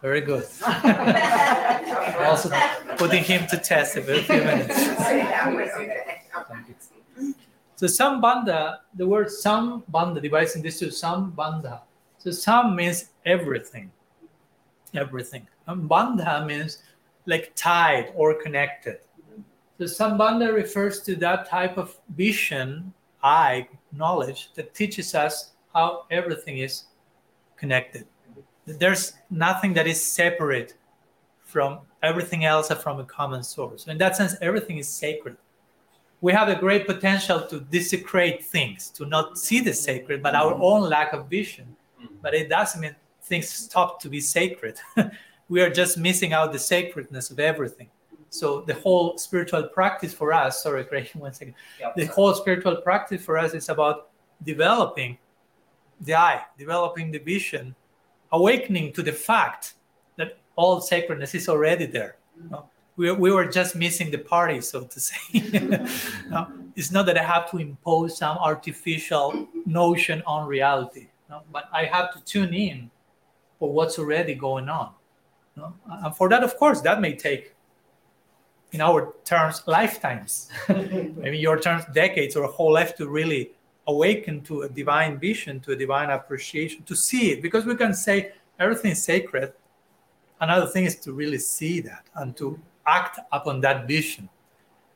Very 0.00 0.20
good. 0.20 0.46
also 2.26 2.50
putting 2.96 3.22
him 3.22 3.46
to 3.48 3.56
test 3.56 3.96
a 3.96 4.02
few 4.02 4.38
minutes. 4.38 6.08
So 7.82 7.88
sambandha, 7.88 8.78
the 8.94 9.04
word 9.06 9.26
sambandha 9.26 10.22
divides 10.22 10.54
into 10.54 10.70
two, 10.70 10.86
sambandha. 10.86 11.80
So 12.18 12.30
sam 12.30 12.76
means 12.76 13.10
everything. 13.26 13.90
Everything. 14.94 15.48
And 15.66 15.90
bandha 15.90 16.46
means 16.46 16.78
like 17.26 17.52
tied 17.56 18.12
or 18.14 18.40
connected. 18.40 18.98
So 19.78 19.84
sambandha 19.84 20.54
refers 20.54 21.02
to 21.02 21.16
that 21.16 21.48
type 21.48 21.76
of 21.76 21.98
vision, 22.10 22.92
eye, 23.22 23.66
knowledge 23.90 24.50
that 24.54 24.74
teaches 24.74 25.16
us 25.16 25.52
how 25.74 26.06
everything 26.10 26.58
is 26.58 26.84
connected 27.56 28.06
there's 28.66 29.14
nothing 29.30 29.72
that 29.74 29.86
is 29.86 30.02
separate 30.02 30.74
from 31.44 31.80
everything 32.02 32.44
else 32.44 32.72
from 32.72 33.00
a 33.00 33.04
common 33.04 33.42
source. 33.42 33.86
In 33.86 33.98
that 33.98 34.16
sense, 34.16 34.36
everything 34.40 34.78
is 34.78 34.88
sacred. 34.88 35.36
We 36.22 36.32
have 36.32 36.48
a 36.48 36.54
great 36.54 36.86
potential 36.86 37.42
to 37.48 37.60
desecrate 37.60 38.44
things, 38.44 38.88
to 38.90 39.04
not 39.04 39.36
see 39.36 39.60
the 39.60 39.74
sacred, 39.74 40.22
but 40.22 40.34
our 40.34 40.52
mm-hmm. 40.54 40.62
own 40.62 40.88
lack 40.88 41.12
of 41.12 41.28
vision. 41.28 41.76
Mm-hmm. 42.00 42.14
But 42.22 42.32
it 42.34 42.48
doesn't 42.48 42.80
mean 42.80 42.96
things 43.22 43.48
stop 43.50 44.00
to 44.02 44.08
be 44.08 44.20
sacred. 44.20 44.78
we 45.48 45.60
are 45.60 45.68
just 45.68 45.98
missing 45.98 46.32
out 46.32 46.52
the 46.52 46.58
sacredness 46.58 47.30
of 47.30 47.38
everything. 47.38 47.88
So 48.30 48.62
the 48.62 48.74
whole 48.74 49.18
spiritual 49.18 49.64
practice 49.64 50.14
for 50.14 50.32
us, 50.32 50.62
sorry, 50.62 50.84
Craig, 50.84 51.10
one 51.14 51.34
second. 51.34 51.54
Yep. 51.80 51.96
The 51.96 52.06
whole 52.06 52.34
spiritual 52.34 52.76
practice 52.76 53.22
for 53.22 53.36
us 53.36 53.52
is 53.52 53.68
about 53.68 54.08
developing 54.42 55.18
the 56.00 56.14
eye, 56.14 56.42
developing 56.56 57.10
the 57.10 57.18
vision, 57.18 57.74
awakening 58.32 58.94
to 58.94 59.02
the 59.02 59.12
fact 59.12 59.74
that 60.16 60.38
all 60.56 60.80
sacredness 60.80 61.34
is 61.34 61.48
already 61.48 61.86
there. 61.86 62.16
Mm-hmm. 62.38 62.52
No? 62.52 62.68
We, 62.96 63.10
we 63.12 63.32
were 63.32 63.46
just 63.46 63.74
missing 63.74 64.10
the 64.10 64.18
party, 64.18 64.60
so 64.60 64.84
to 64.84 65.00
say. 65.00 65.40
no? 66.30 66.48
It's 66.76 66.90
not 66.90 67.06
that 67.06 67.18
I 67.18 67.22
have 67.22 67.50
to 67.50 67.58
impose 67.58 68.18
some 68.18 68.38
artificial 68.38 69.48
notion 69.66 70.22
on 70.26 70.46
reality, 70.46 71.08
no? 71.30 71.42
but 71.50 71.64
I 71.72 71.84
have 71.84 72.12
to 72.14 72.24
tune 72.24 72.52
in 72.54 72.90
for 73.58 73.72
what's 73.72 73.98
already 73.98 74.34
going 74.34 74.68
on. 74.68 74.92
No? 75.56 75.74
And 75.86 76.14
for 76.14 76.28
that, 76.28 76.42
of 76.42 76.56
course, 76.56 76.80
that 76.82 77.00
may 77.00 77.14
take, 77.14 77.54
in 78.72 78.80
our 78.80 79.14
terms, 79.24 79.62
lifetimes. 79.66 80.48
Maybe 80.68 81.38
your 81.38 81.58
terms, 81.58 81.84
decades 81.92 82.36
or 82.36 82.44
a 82.44 82.48
whole 82.48 82.72
life 82.72 82.96
to 82.96 83.08
really 83.08 83.52
awaken 83.86 84.40
to 84.42 84.62
a 84.62 84.68
divine 84.68 85.18
vision, 85.18 85.60
to 85.60 85.72
a 85.72 85.76
divine 85.76 86.10
appreciation, 86.10 86.82
to 86.84 86.96
see 86.96 87.32
it. 87.32 87.42
Because 87.42 87.66
we 87.66 87.74
can 87.76 87.94
say 87.94 88.32
everything 88.58 88.92
is 88.92 89.02
sacred. 89.02 89.52
Another 90.40 90.66
thing 90.66 90.84
is 90.84 90.96
to 91.00 91.12
really 91.12 91.38
see 91.38 91.80
that 91.80 92.06
and 92.16 92.36
to 92.36 92.58
act 92.86 93.18
upon 93.30 93.60
that 93.60 93.86
vision. 93.86 94.28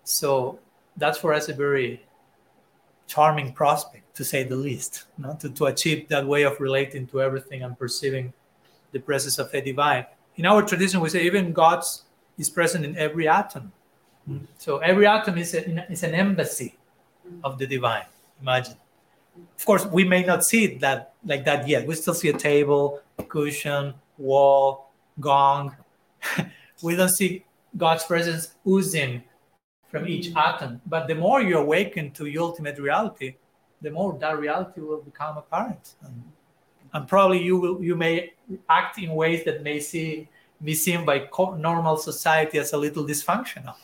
So 0.04 0.58
that's 0.96 1.18
for 1.18 1.32
us 1.32 1.48
a 1.48 1.54
very 1.54 2.02
charming 3.06 3.52
prospect, 3.52 4.16
to 4.16 4.24
say 4.24 4.42
the 4.42 4.56
least, 4.56 5.04
you 5.16 5.24
know, 5.24 5.36
to, 5.40 5.48
to 5.50 5.66
achieve 5.66 6.08
that 6.08 6.26
way 6.26 6.42
of 6.42 6.60
relating 6.60 7.06
to 7.08 7.22
everything 7.22 7.62
and 7.62 7.78
perceiving 7.78 8.32
the 8.92 8.98
presence 8.98 9.38
of 9.38 9.52
a 9.54 9.60
divine. 9.60 10.06
In 10.36 10.46
our 10.46 10.62
tradition, 10.62 11.00
we 11.00 11.08
say 11.08 11.22
even 11.22 11.52
God 11.52 11.84
is 12.38 12.50
present 12.50 12.84
in 12.84 12.96
every 12.96 13.28
atom. 13.28 13.72
Hmm. 14.26 14.38
So 14.58 14.78
every 14.78 15.06
atom 15.06 15.38
is, 15.38 15.54
a, 15.54 15.90
is 15.90 16.02
an 16.02 16.14
embassy 16.14 16.76
of 17.44 17.58
the 17.58 17.66
divine 17.66 18.06
imagine. 18.40 18.76
Of 19.58 19.64
course, 19.64 19.84
we 19.86 20.04
may 20.04 20.24
not 20.24 20.44
see 20.44 20.64
it 20.64 20.80
that 20.80 21.14
like 21.24 21.44
that 21.44 21.68
yet. 21.68 21.86
We 21.86 21.94
still 21.94 22.14
see 22.14 22.28
a 22.28 22.36
table, 22.36 23.00
cushion, 23.28 23.94
wall, 24.18 24.90
gong. 25.20 25.76
we 26.82 26.96
don't 26.96 27.08
see 27.08 27.44
God's 27.76 28.04
presence 28.04 28.54
oozing 28.66 29.22
from 29.90 30.08
each 30.08 30.34
atom. 30.36 30.80
But 30.86 31.08
the 31.08 31.14
more 31.14 31.42
you 31.42 31.58
awaken 31.58 32.10
to 32.12 32.26
your 32.26 32.42
ultimate 32.42 32.78
reality, 32.78 33.36
the 33.82 33.90
more 33.90 34.16
that 34.18 34.38
reality 34.38 34.80
will 34.80 35.02
become 35.02 35.38
apparent. 35.38 35.94
And, 36.02 36.22
and 36.92 37.08
probably 37.08 37.42
you 37.42 37.58
will 37.58 37.82
you 37.82 37.94
may 37.94 38.32
act 38.68 38.98
in 38.98 39.10
ways 39.10 39.44
that 39.44 39.62
may 39.62 39.80
see 39.80 40.28
be 40.64 40.74
seen 40.74 41.04
by 41.04 41.28
normal 41.58 41.98
society 41.98 42.58
as 42.58 42.72
a 42.72 42.78
little 42.78 43.04
dysfunctional 43.04 43.74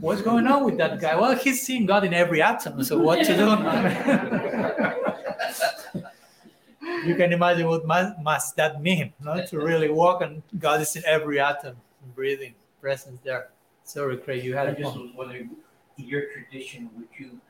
what's 0.00 0.22
going 0.22 0.46
on 0.46 0.64
with 0.64 0.78
that 0.78 0.98
guy? 1.00 1.14
Well, 1.16 1.36
he's 1.36 1.62
seeing 1.62 1.86
God 1.86 2.04
in 2.04 2.14
every 2.14 2.42
atom. 2.42 2.82
So 2.84 2.98
what 2.98 3.24
to 3.24 3.36
do? 3.36 3.46
you 7.08 7.14
can 7.14 7.32
imagine 7.32 7.66
what 7.66 7.86
must, 7.86 8.18
must 8.20 8.56
that 8.56 8.82
mean, 8.82 9.12
not 9.20 9.46
to 9.48 9.58
really 9.58 9.90
walk 9.90 10.22
and 10.22 10.42
God 10.58 10.80
is 10.80 10.96
in 10.96 11.02
every 11.06 11.38
atom, 11.40 11.76
breathing, 12.14 12.54
presence 12.80 13.20
there. 13.24 13.48
Sorry, 13.84 14.16
Craig, 14.16 14.44
you 14.44 14.54
had. 14.54 14.68
I 14.68 14.72
just 14.72 14.96
was 14.96 15.10
wondering, 15.16 15.50
in 15.98 16.04
your 16.04 16.24
tradition, 16.32 16.90
would 16.96 17.08
you 17.18 17.40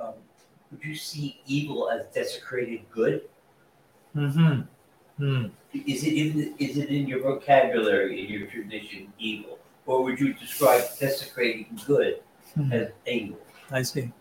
um, 0.00 0.14
would 0.70 0.84
you 0.84 0.94
see 0.94 1.40
evil 1.46 1.90
as 1.90 2.06
desecrated 2.14 2.82
good? 2.90 3.22
Mm-hmm. 4.14 4.62
Mm. 5.22 5.50
Is 5.72 6.04
it 6.04 6.14
in 6.14 6.54
is 6.58 6.76
it 6.76 6.88
in 6.88 7.06
your 7.06 7.20
vocabulary 7.22 8.24
in 8.24 8.32
your 8.32 8.46
tradition 8.48 9.12
evil? 9.18 9.60
or 9.90 10.04
would 10.04 10.20
you 10.20 10.32
describe 10.34 10.82
desecrating 11.00 11.78
good 11.86 12.22
mm-hmm. 12.56 12.72
as 12.72 12.88
evil? 13.06 13.38
I 13.70 13.82
see. 13.82 14.12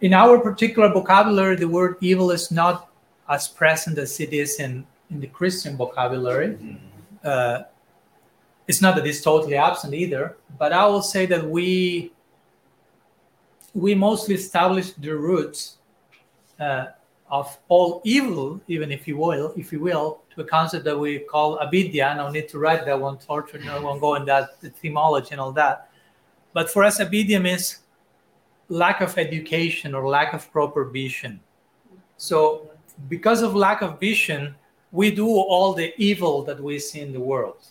In 0.00 0.12
our 0.12 0.38
particular 0.40 0.88
vocabulary, 0.88 1.56
the 1.56 1.68
word 1.68 1.96
evil 2.00 2.32
is 2.32 2.50
not 2.50 2.90
as 3.28 3.46
present 3.46 3.98
as 3.98 4.18
it 4.18 4.32
is 4.32 4.58
in, 4.58 4.84
in 5.10 5.20
the 5.20 5.28
Christian 5.28 5.76
vocabulary. 5.76 6.48
Mm-hmm. 6.48 6.76
Uh, 7.22 7.62
it's 8.70 8.80
not 8.80 8.94
that 8.94 9.04
it's 9.04 9.20
totally 9.20 9.56
absent 9.56 9.92
either, 9.94 10.36
but 10.56 10.72
I 10.72 10.86
will 10.86 11.02
say 11.02 11.26
that 11.26 11.44
we 11.44 12.12
we 13.74 13.96
mostly 13.96 14.36
establish 14.36 14.92
the 14.92 15.14
roots 15.16 15.78
uh, 16.60 16.86
of 17.28 17.46
all 17.68 18.00
evil, 18.04 18.60
even 18.68 18.92
if 18.92 19.08
you 19.08 19.16
will, 19.16 19.52
if 19.56 19.72
you 19.72 19.80
will, 19.80 20.20
to 20.32 20.42
a 20.42 20.44
concept 20.44 20.84
that 20.84 20.96
we 20.96 21.18
call 21.18 21.58
avidya. 21.60 22.14
No 22.16 22.30
need 22.30 22.48
to 22.50 22.60
write 22.60 22.84
that 22.86 23.00
one, 23.00 23.18
torture, 23.18 23.58
no 23.58 23.82
one 23.82 23.98
go 23.98 24.14
in 24.14 24.24
that 24.26 24.50
etymology 24.62 25.32
and 25.32 25.40
all 25.40 25.52
that. 25.62 25.90
But 26.52 26.70
for 26.70 26.84
us, 26.84 27.00
avidya 27.00 27.40
means 27.40 27.78
lack 28.68 29.00
of 29.00 29.18
education 29.18 29.96
or 29.96 30.08
lack 30.08 30.32
of 30.32 30.50
proper 30.52 30.84
vision. 30.84 31.40
So, 32.18 32.70
because 33.08 33.42
of 33.42 33.56
lack 33.56 33.82
of 33.82 33.98
vision, 33.98 34.54
we 34.92 35.10
do 35.10 35.26
all 35.26 35.72
the 35.72 35.92
evil 35.98 36.44
that 36.44 36.60
we 36.62 36.78
see 36.78 37.00
in 37.00 37.12
the 37.12 37.24
world. 37.32 37.62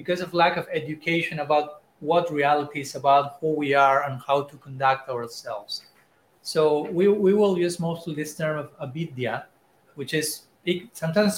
Because 0.00 0.22
of 0.22 0.32
lack 0.32 0.56
of 0.56 0.66
education 0.72 1.40
about 1.40 1.82
what 2.00 2.32
reality 2.32 2.80
is 2.80 2.94
about, 2.94 3.36
who 3.38 3.52
we 3.52 3.74
are, 3.74 3.98
and 4.06 4.18
how 4.26 4.38
to 4.44 4.56
conduct 4.56 5.10
ourselves. 5.10 5.82
So 6.40 6.88
we, 6.88 7.08
we 7.08 7.34
will 7.34 7.58
use 7.58 7.78
mostly 7.78 8.14
this 8.14 8.34
term 8.34 8.66
of 8.78 8.94
vidya, 8.94 9.44
which 9.96 10.14
is 10.14 10.44
sometimes 10.94 11.36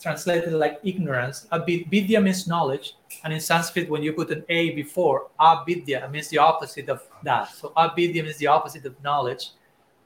translated 0.00 0.52
like 0.52 0.78
ignorance. 0.84 1.48
Vidya 1.66 2.20
means 2.20 2.46
knowledge, 2.46 2.94
and 3.24 3.32
in 3.32 3.40
Sanskrit, 3.40 3.90
when 3.90 4.04
you 4.04 4.12
put 4.12 4.30
an 4.30 4.44
a 4.48 4.70
before 4.70 5.28
avidya, 5.40 6.08
means 6.12 6.28
the 6.28 6.38
opposite 6.38 6.88
of 6.88 7.02
that. 7.24 7.48
So 7.50 7.72
avidya 7.76 8.22
means 8.22 8.36
the 8.36 8.46
opposite 8.46 8.86
of 8.86 8.94
knowledge, 9.02 9.50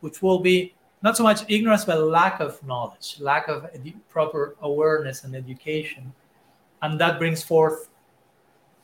which 0.01 0.23
will 0.23 0.39
be 0.41 0.73
not 1.03 1.19
so 1.19 1.23
much 1.23 1.41
ignorance, 1.49 1.85
but 1.85 1.99
lack 2.01 2.41
of 2.41 2.63
knowledge, 2.65 3.17
lack 3.21 3.49
of 3.49 3.67
proper 4.09 4.57
awareness 4.63 5.25
and 5.25 5.37
education, 5.37 6.13
and 6.83 7.01
that 7.01 7.19
brings 7.19 7.43
forth 7.43 7.89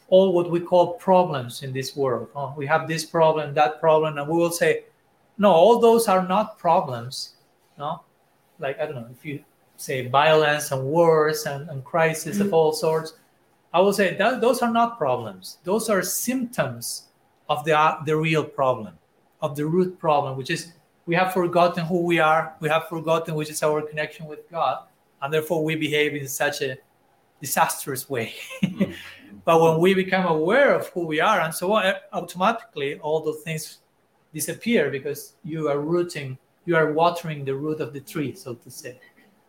all 0.09 0.33
what 0.33 0.51
we 0.51 0.61
call 0.61 0.95
problems 0.95 1.63
in 1.63 1.73
this 1.73 1.97
world. 1.97 2.29
Oh, 2.35 2.55
we 2.57 2.67
have 2.67 2.87
this 2.87 3.05
problem, 3.05 3.55
that 3.55 3.81
problem, 3.81 4.19
and 4.19 4.29
we 4.29 4.37
will 4.37 4.53
say, 4.53 4.85
no, 5.39 5.51
all 5.51 5.79
those 5.79 6.09
are 6.09 6.27
not 6.27 6.59
problems. 6.59 7.35
No, 7.79 8.03
like 8.59 8.81
I 8.81 8.87
don't 8.87 8.95
know 8.95 9.09
if 9.11 9.25
you 9.25 9.45
say 9.77 10.09
violence 10.09 10.73
and 10.73 10.83
wars 10.83 11.45
and, 11.45 11.69
and 11.69 11.85
crisis 11.85 12.39
mm-hmm. 12.39 12.47
of 12.47 12.55
all 12.55 12.73
sorts. 12.73 13.15
I 13.75 13.81
will 13.81 13.93
say 13.93 14.17
that 14.17 14.41
those 14.41 14.63
are 14.63 14.73
not 14.73 14.97
problems. 14.97 15.59
Those 15.65 15.91
are 15.91 16.03
symptoms 16.03 17.09
of 17.49 17.65
the 17.65 17.79
uh, 17.79 18.03
the 18.05 18.17
real 18.17 18.45
problem, 18.45 18.95
of 19.43 19.57
the 19.57 19.67
root 19.67 19.99
problem, 19.99 20.37
which 20.37 20.51
is 20.51 20.73
we 21.05 21.15
have 21.15 21.33
forgotten 21.33 21.85
who 21.85 22.03
we 22.03 22.19
are. 22.19 22.55
We 22.61 22.69
have 22.69 22.89
forgotten 22.89 23.35
which 23.35 23.51
is 23.51 23.63
our 23.63 23.83
connection 23.83 24.27
with 24.27 24.49
God, 24.51 24.85
and 25.21 25.33
therefore 25.33 25.63
we 25.63 25.75
behave 25.75 26.15
in 26.15 26.27
such 26.27 26.63
a 26.63 26.79
disastrous 27.41 28.09
way. 28.09 28.35
but 29.45 29.61
when 29.61 29.79
we 29.79 29.95
become 29.95 30.27
aware 30.27 30.75
of 30.75 30.89
who 30.89 31.07
we 31.07 31.21
are 31.21 31.41
and 31.41 31.55
so 31.55 31.73
on, 31.73 31.95
automatically 32.13 32.99
all 33.01 33.21
those 33.21 33.43
things 33.43 33.79
disappear 34.33 34.91
because 34.91 35.35
you 35.45 35.69
are 35.69 35.81
rooting, 35.81 36.39
you 36.65 36.77
are 36.77 36.93
watering 36.93 37.45
the 37.45 37.55
root 37.55 37.81
of 37.81 37.93
the 37.93 38.01
tree, 38.01 38.35
so 38.35 38.55
to 38.55 38.71
say. 38.71 38.99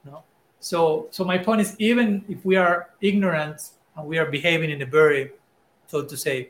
No? 0.05 0.23
So, 0.59 1.07
so 1.11 1.23
my 1.23 1.37
point 1.37 1.61
is, 1.61 1.75
even 1.79 2.23
if 2.27 2.43
we 2.45 2.55
are 2.55 2.89
ignorant 3.01 3.71
and 3.95 4.07
we 4.07 4.17
are 4.17 4.29
behaving 4.29 4.69
in 4.69 4.81
a 4.81 4.85
very, 4.85 5.31
so 5.87 6.03
to 6.03 6.17
say, 6.17 6.49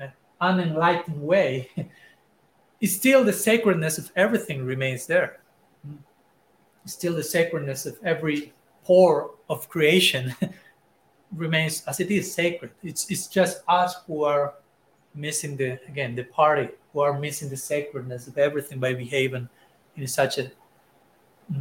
uh, 0.00 0.08
unenlightened 0.40 1.20
way, 1.20 1.70
it's 2.80 2.92
still 2.92 3.24
the 3.24 3.32
sacredness 3.32 3.98
of 3.98 4.10
everything 4.16 4.64
remains 4.64 5.06
there. 5.06 5.40
Still, 6.86 7.14
the 7.14 7.22
sacredness 7.22 7.86
of 7.86 7.98
every 8.04 8.52
pore 8.84 9.30
of 9.48 9.68
creation 9.70 10.34
remains 11.36 11.82
as 11.86 12.00
it 12.00 12.10
is 12.10 12.32
sacred. 12.32 12.70
It's 12.82 13.10
it's 13.10 13.26
just 13.26 13.62
us 13.68 13.96
who 14.06 14.24
are 14.24 14.54
missing 15.14 15.56
the 15.56 15.78
again 15.88 16.14
the 16.14 16.24
party 16.24 16.68
who 16.92 17.00
are 17.00 17.18
missing 17.18 17.48
the 17.48 17.56
sacredness 17.56 18.26
of 18.28 18.38
everything 18.38 18.78
by 18.78 18.94
behaving 18.94 19.48
in 19.96 20.06
such 20.06 20.38
a 20.38 20.50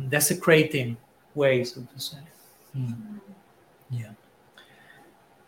desecrating 0.09 0.95
way, 1.35 1.63
so 1.63 1.81
to 1.81 1.99
say. 1.99 2.17
Mm. 2.77 3.19
Yeah. 3.89 4.11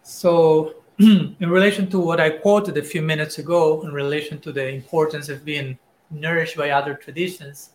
So, 0.04 0.76
in 1.00 1.36
relation 1.40 1.90
to 1.92 2.00
what 2.00 2.20
I 2.20 2.32
quoted 2.32 2.78
a 2.78 2.84
few 2.84 3.02
minutes 3.02 3.38
ago, 3.38 3.82
in 3.84 3.92
relation 3.92 4.40
to 4.42 4.52
the 4.52 4.68
importance 4.68 5.30
of 5.30 5.46
being 5.46 5.78
nourished 6.10 6.58
by 6.58 6.72
other 6.72 6.96
traditions, 6.96 7.72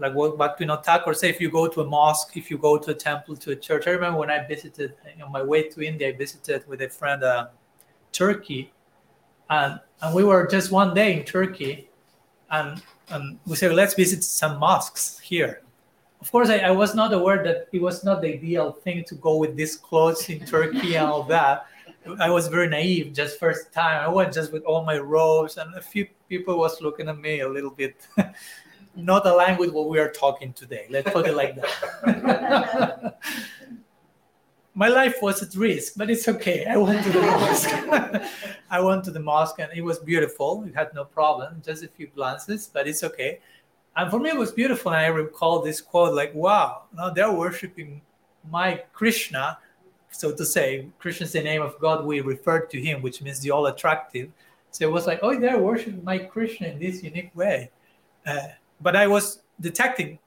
like 0.00 0.14
what 0.14 0.38
Bhaktivinoda 0.38 0.82
Thakur 0.82 1.12
say, 1.12 1.28
if 1.28 1.40
you 1.40 1.50
go 1.50 1.68
to 1.68 1.82
a 1.82 1.84
mosque, 1.84 2.36
if 2.36 2.50
you 2.50 2.56
go 2.56 2.78
to 2.78 2.90
a 2.90 2.94
temple, 2.94 3.36
to 3.36 3.52
a 3.52 3.56
church. 3.56 3.86
I 3.86 3.90
remember 3.90 4.18
when 4.18 4.30
I 4.30 4.46
visited 4.46 4.94
on 5.22 5.30
my 5.30 5.42
way 5.42 5.68
to 5.68 5.82
India, 5.82 6.08
I 6.08 6.12
visited 6.12 6.66
with 6.66 6.80
a 6.80 6.88
friend 6.88 7.22
uh, 7.22 7.48
Turkey, 8.10 8.72
and 9.50 9.78
and 10.00 10.14
we 10.14 10.24
were 10.24 10.46
just 10.46 10.72
one 10.72 10.94
day 10.94 11.18
in 11.18 11.24
Turkey, 11.24 11.90
and 12.50 12.82
and 13.10 13.38
we 13.46 13.56
said 13.56 13.74
let's 13.74 13.94
visit 13.94 14.24
some 14.24 14.58
mosques 14.58 15.18
here. 15.18 15.62
Of 16.20 16.30
course, 16.32 16.48
I, 16.48 16.58
I 16.58 16.70
was 16.70 16.94
not 16.94 17.12
aware 17.12 17.42
that 17.44 17.68
it 17.72 17.80
was 17.80 18.02
not 18.04 18.20
the 18.22 18.34
ideal 18.34 18.72
thing 18.72 19.04
to 19.04 19.14
go 19.14 19.36
with 19.36 19.56
these 19.56 19.76
clothes 19.76 20.28
in 20.28 20.44
Turkey 20.46 20.96
and 20.96 21.06
all 21.06 21.22
that. 21.24 21.66
I 22.18 22.30
was 22.30 22.48
very 22.48 22.68
naive 22.68 23.12
just 23.12 23.38
first 23.38 23.72
time. 23.72 24.02
I 24.02 24.08
went 24.08 24.32
just 24.32 24.52
with 24.52 24.64
all 24.64 24.84
my 24.84 24.98
robes, 24.98 25.58
and 25.58 25.74
a 25.74 25.82
few 25.82 26.06
people 26.28 26.58
was 26.58 26.80
looking 26.80 27.08
at 27.08 27.18
me 27.18 27.40
a 27.40 27.48
little 27.48 27.70
bit 27.70 28.06
not 28.96 29.26
aligned 29.26 29.58
with 29.58 29.70
what 29.72 29.88
we 29.88 29.98
are 29.98 30.10
talking 30.10 30.52
today. 30.52 30.86
Let's 30.90 31.10
put 31.10 31.26
it 31.26 31.34
like 31.34 31.56
that. 31.56 33.18
My 34.74 34.88
life 34.88 35.16
was 35.20 35.42
at 35.42 35.54
risk, 35.54 35.94
but 35.96 36.10
it's 36.10 36.28
okay. 36.28 36.64
I 36.64 36.76
went 36.76 37.04
to 37.04 37.10
the 37.10 37.20
mosque. 37.20 37.70
I 38.70 38.80
went 38.80 39.04
to 39.04 39.10
the 39.10 39.20
mosque 39.20 39.58
and 39.58 39.70
it 39.74 39.82
was 39.82 39.98
beautiful. 39.98 40.64
It 40.66 40.74
had 40.74 40.94
no 40.94 41.04
problem, 41.04 41.60
just 41.64 41.82
a 41.82 41.88
few 41.88 42.06
glances, 42.06 42.70
but 42.72 42.86
it's 42.86 43.02
okay. 43.02 43.40
And 43.96 44.10
for 44.10 44.20
me, 44.20 44.30
it 44.30 44.36
was 44.36 44.52
beautiful. 44.52 44.92
And 44.92 45.00
I 45.00 45.08
recall 45.08 45.60
this 45.60 45.80
quote 45.80 46.14
like, 46.14 46.34
wow, 46.34 46.84
now 46.94 47.10
they're 47.10 47.32
worshiping 47.32 48.00
my 48.48 48.82
Krishna, 48.92 49.58
so 50.10 50.34
to 50.34 50.46
say. 50.46 50.86
Krishna 50.98 51.26
is 51.26 51.32
the 51.32 51.42
name 51.42 51.62
of 51.62 51.78
God. 51.80 52.06
We 52.06 52.20
refer 52.20 52.60
to 52.60 52.80
him, 52.80 53.02
which 53.02 53.20
means 53.20 53.40
the 53.40 53.50
all 53.50 53.66
attractive. 53.66 54.30
So 54.70 54.88
it 54.88 54.92
was 54.92 55.06
like, 55.06 55.18
oh, 55.22 55.38
they're 55.38 55.58
worshiping 55.58 56.04
my 56.04 56.18
Krishna 56.18 56.68
in 56.68 56.78
this 56.78 57.02
unique 57.02 57.34
way. 57.34 57.70
Uh, 58.24 58.48
but 58.80 58.96
I 58.96 59.06
was 59.06 59.42
detecting 59.60 60.18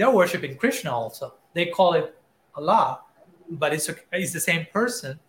they're 0.00 0.10
worshiping 0.10 0.56
Krishna 0.56 0.90
also. 0.90 1.34
They 1.52 1.66
call 1.66 1.92
it 1.92 2.16
Allah, 2.54 3.00
but 3.50 3.74
it's 3.74 3.90
it's 4.12 4.32
the 4.32 4.40
same 4.40 4.66
person. 4.72 5.20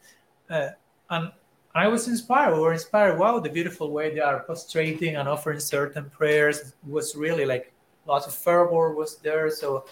Uh, 0.49 0.69
and 1.09 1.31
I 1.75 1.87
was 1.89 2.07
inspired. 2.07 2.55
We 2.55 2.61
were 2.61 2.71
inspired. 2.71 3.19
Wow, 3.19 3.39
the 3.39 3.49
beautiful 3.49 3.91
way 3.91 4.13
they 4.13 4.21
are 4.21 4.39
prostrating 4.39 5.17
and 5.17 5.27
offering 5.27 5.59
certain 5.59 6.09
prayers 6.09 6.59
it 6.59 6.73
was 6.87 7.15
really 7.17 7.45
like 7.45 7.73
lots 8.05 8.27
of 8.27 8.33
fervor 8.33 8.93
was 8.93 9.17
there. 9.17 9.49
So 9.49 9.85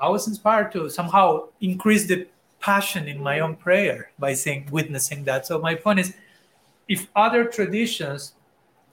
I 0.00 0.08
was 0.08 0.26
inspired 0.26 0.72
to 0.72 0.88
somehow 0.88 1.48
increase 1.60 2.06
the 2.06 2.26
passion 2.60 3.08
in 3.08 3.22
my 3.22 3.40
own 3.40 3.56
prayer 3.56 4.10
by 4.18 4.32
saying 4.32 4.68
witnessing 4.70 5.24
that. 5.24 5.46
So 5.46 5.58
my 5.58 5.74
point 5.74 5.98
is, 6.00 6.14
if 6.88 7.08
other 7.14 7.44
traditions, 7.44 8.34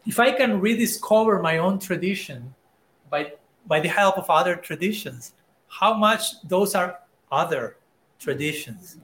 if 0.05 0.19
I 0.19 0.31
can 0.31 0.59
rediscover 0.59 1.41
my 1.41 1.57
own 1.57 1.79
tradition 1.79 2.53
by 3.09 3.33
by 3.67 3.79
the 3.79 3.89
help 3.89 4.17
of 4.17 4.29
other 4.29 4.55
traditions 4.55 5.33
how 5.69 5.93
much 5.93 6.41
those 6.41 6.75
are 6.75 6.99
other 7.31 7.77
traditions? 8.19 8.97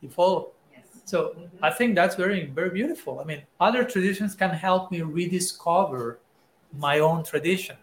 You 0.00 0.10
follow? 0.10 0.50
Yes. 0.72 0.84
so 1.04 1.36
i 1.62 1.70
think 1.70 1.94
that's 1.94 2.16
very 2.16 2.46
very 2.46 2.70
beautiful. 2.70 3.20
I 3.20 3.24
mean 3.24 3.42
other 3.60 3.84
traditions 3.84 4.34
can 4.34 4.50
help 4.50 4.90
me 4.90 5.02
rediscover 5.02 6.18
my 6.76 6.98
own 6.98 7.24
tradition. 7.24 7.76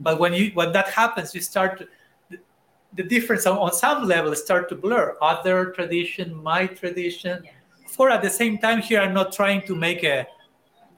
But 0.00 0.20
when 0.20 0.34
you 0.34 0.50
when 0.54 0.72
that 0.72 0.88
happens 0.88 1.34
you 1.34 1.40
start 1.40 1.78
to 1.78 1.88
the, 2.30 2.38
the 2.94 3.02
difference 3.02 3.46
on, 3.46 3.56
on, 3.56 3.72
some 3.72 4.06
level 4.06 4.34
start 4.36 4.68
to 4.68 4.74
blur. 4.74 5.16
Other 5.22 5.70
tradition 5.70 6.34
my 6.34 6.66
tradition. 6.66 7.42
Yes. 7.44 7.54
for 7.96 8.10
at 8.10 8.22
the 8.22 8.30
same 8.30 8.58
time 8.58 8.80
here 8.88 9.00
i'm 9.00 9.14
not 9.20 9.32
trying 9.32 9.60
to 9.68 9.74
make 9.74 10.02
a 10.04 10.26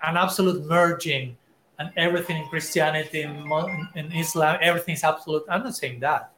an 0.02 0.16
absolute 0.16 0.60
merging 0.66 1.36
and 1.78 1.90
everything 1.96 2.36
in 2.36 2.46
Christianity 2.48 3.22
and 3.22 3.46
in 3.94 4.12
Islam, 4.12 4.58
everything 4.60 4.94
is 4.94 5.04
absolute. 5.04 5.44
I'm 5.48 5.64
not 5.64 5.76
saying 5.76 6.00
that. 6.00 6.32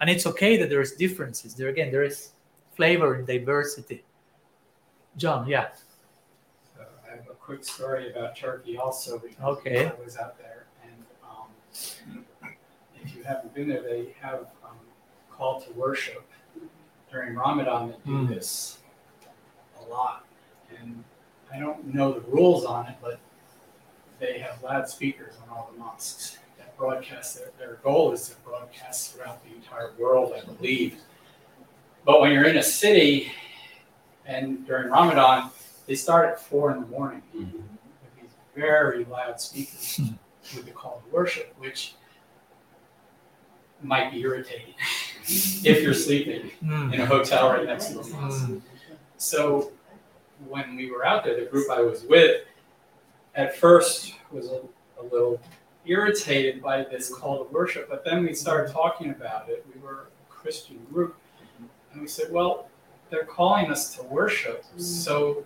And 0.00 0.08
it's 0.08 0.26
okay 0.26 0.56
that 0.58 0.70
there's 0.70 0.92
differences. 0.92 1.54
There 1.54 1.68
again, 1.68 1.90
there 1.90 2.04
is 2.04 2.30
flavor 2.76 3.16
in 3.16 3.24
diversity. 3.24 4.04
John, 5.16 5.48
yeah. 5.48 5.68
So 6.76 6.84
I 7.06 7.16
have 7.16 7.28
a 7.28 7.34
quick 7.34 7.64
story 7.64 8.10
about 8.12 8.36
Turkey 8.36 8.78
also 8.78 9.18
because 9.18 9.58
okay. 9.58 9.86
I 9.86 10.04
was 10.04 10.16
out 10.16 10.38
there. 10.38 10.66
And 10.84 11.04
um, 11.24 12.14
if 13.02 13.16
you 13.16 13.24
haven't 13.24 13.52
been 13.54 13.68
there, 13.68 13.82
they 13.82 14.14
have 14.20 14.46
um, 14.64 14.78
call 15.32 15.60
to 15.60 15.72
worship 15.72 16.24
during 17.10 17.34
Ramadan 17.34 17.88
that 17.88 18.06
do 18.06 18.12
mm. 18.12 18.28
this 18.28 18.78
a 19.80 19.90
lot. 19.90 20.24
And 20.78 21.02
I 21.52 21.58
don't 21.58 21.92
know 21.92 22.12
the 22.12 22.20
rules 22.20 22.64
on 22.64 22.86
it, 22.86 22.96
but 23.02 23.18
they 24.18 24.38
have 24.38 24.62
loudspeakers 24.62 25.34
on 25.42 25.56
all 25.56 25.70
the 25.72 25.78
mosques 25.78 26.38
that 26.58 26.76
broadcast. 26.76 27.38
Their, 27.38 27.50
their 27.58 27.74
goal 27.76 28.12
is 28.12 28.28
to 28.28 28.36
broadcast 28.36 29.14
throughout 29.14 29.44
the 29.44 29.54
entire 29.54 29.92
world, 29.98 30.34
I 30.36 30.44
believe. 30.44 30.96
But 32.04 32.20
when 32.20 32.32
you're 32.32 32.44
in 32.44 32.56
a 32.56 32.62
city 32.62 33.32
and 34.26 34.66
during 34.66 34.90
Ramadan, 34.90 35.50
they 35.86 35.94
start 35.94 36.28
at 36.28 36.40
four 36.40 36.70
in 36.72 36.80
the 36.80 36.86
morning 36.86 37.22
mm-hmm. 37.34 37.56
with 37.56 38.20
these 38.20 38.30
very 38.54 39.04
loud 39.04 39.40
speakers 39.40 40.00
with 40.54 40.64
the 40.64 40.70
call 40.70 41.02
to 41.04 41.14
worship, 41.14 41.54
which 41.58 41.94
might 43.82 44.10
be 44.10 44.20
irritating 44.20 44.74
if 45.24 45.82
you're 45.82 45.94
sleeping 45.94 46.50
mm. 46.62 46.92
in 46.92 47.00
a 47.00 47.06
hotel 47.06 47.50
right 47.50 47.66
next 47.66 47.86
to 47.86 48.00
a 48.00 48.06
mosque. 48.08 48.48
Mm. 48.48 48.60
So 49.16 49.72
when 50.46 50.76
we 50.76 50.90
were 50.90 51.04
out 51.04 51.24
there, 51.24 51.38
the 51.38 51.46
group 51.46 51.70
I 51.70 51.80
was 51.80 52.04
with, 52.04 52.42
at 53.34 53.56
first 53.56 54.14
was 54.30 54.50
a, 54.50 54.62
a 55.00 55.04
little 55.10 55.40
irritated 55.86 56.62
by 56.62 56.84
this 56.84 57.12
call 57.12 57.44
to 57.44 57.52
worship, 57.52 57.88
but 57.88 58.04
then 58.04 58.24
we 58.24 58.34
started 58.34 58.72
talking 58.72 59.10
about 59.10 59.48
it. 59.48 59.64
We 59.74 59.80
were 59.80 60.08
a 60.28 60.32
Christian 60.32 60.78
group, 60.92 61.16
and 61.92 62.00
we 62.00 62.08
said, 62.08 62.30
well, 62.30 62.68
they're 63.10 63.24
calling 63.24 63.70
us 63.70 63.96
to 63.96 64.02
worship. 64.04 64.64
Mm. 64.76 64.80
So 64.80 65.44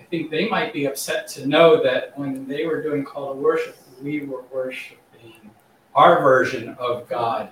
I 0.00 0.02
think 0.04 0.30
they 0.30 0.48
might 0.48 0.72
be 0.72 0.86
upset 0.86 1.28
to 1.28 1.46
know 1.46 1.82
that 1.82 2.18
when 2.18 2.46
they 2.48 2.66
were 2.66 2.82
doing 2.82 3.04
call 3.04 3.34
to 3.34 3.40
worship, 3.40 3.76
we 4.02 4.26
were 4.26 4.42
worshiping 4.52 5.50
our 5.94 6.20
version 6.20 6.70
of 6.78 7.08
God. 7.08 7.50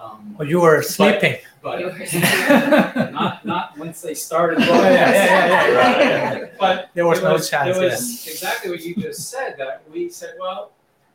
Um, 0.00 0.36
well, 0.38 0.48
you 0.48 0.60
were 0.60 0.82
sleeping. 0.82 1.36
But, 1.62 1.82
but 1.82 2.14
not, 3.12 3.44
not 3.44 3.78
once 3.78 4.00
they 4.00 4.14
started. 4.14 4.60
yeah, 4.60 4.68
yeah, 4.68 4.90
yeah, 4.90 5.68
yeah, 5.68 6.38
yeah. 6.38 6.46
But 6.58 6.90
there 6.94 7.06
was, 7.06 7.20
was 7.20 7.52
no 7.52 7.58
chance. 7.58 7.76
It 7.76 7.80
was 7.82 8.26
exactly 8.26 8.70
what 8.70 8.82
you 8.82 8.94
just 8.94 9.30
said. 9.30 9.56
That 9.58 9.82
we 9.90 10.08
said, 10.08 10.34
well, 10.38 10.72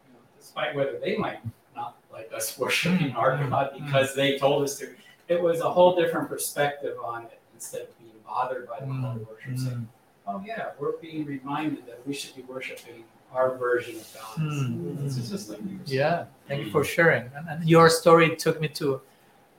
you 0.08 0.14
know, 0.14 0.20
despite 0.38 0.76
whether 0.76 1.00
they 1.00 1.18
might 1.18 1.40
not 1.76 1.96
like 2.12 2.32
us 2.34 2.58
worshiping 2.58 3.14
our 3.16 3.38
mm-hmm. 3.38 3.50
God 3.50 3.72
because 3.74 4.10
mm-hmm. 4.10 4.20
they 4.20 4.38
told 4.38 4.64
us 4.64 4.78
to, 4.80 4.90
it 5.28 5.42
was 5.42 5.62
a 5.62 5.70
whole 5.70 5.96
different 5.96 6.28
perspective 6.28 6.98
on 7.04 7.24
it 7.24 7.40
instead 7.54 7.84
of 7.84 8.00
being 8.00 8.12
bothered 8.26 8.68
by 8.68 8.80
the 8.80 8.88
call 8.88 9.16
to 9.16 9.28
worship. 9.30 9.58
Saying, 9.58 9.88
oh 10.28 10.44
yeah, 10.46 10.72
we're 10.80 10.98
being 10.98 11.26
reminded 11.26 11.86
that 11.88 12.06
we 12.06 12.14
should 12.14 12.36
be 12.36 12.42
worshiping 12.44 13.04
our 13.34 13.58
version 13.58 13.96
of 13.96 14.14
God. 14.14 14.46
Mm. 14.46 15.06
It's 15.06 15.30
just 15.30 15.50
like 15.50 15.60
yeah, 15.86 16.26
thank 16.48 16.66
you 16.66 16.72
for 16.72 16.84
sharing. 16.84 17.30
And, 17.36 17.48
and, 17.50 17.70
your 17.70 17.90
story 17.90 18.36
took 18.36 18.60
me 18.60 18.68
to 18.70 19.02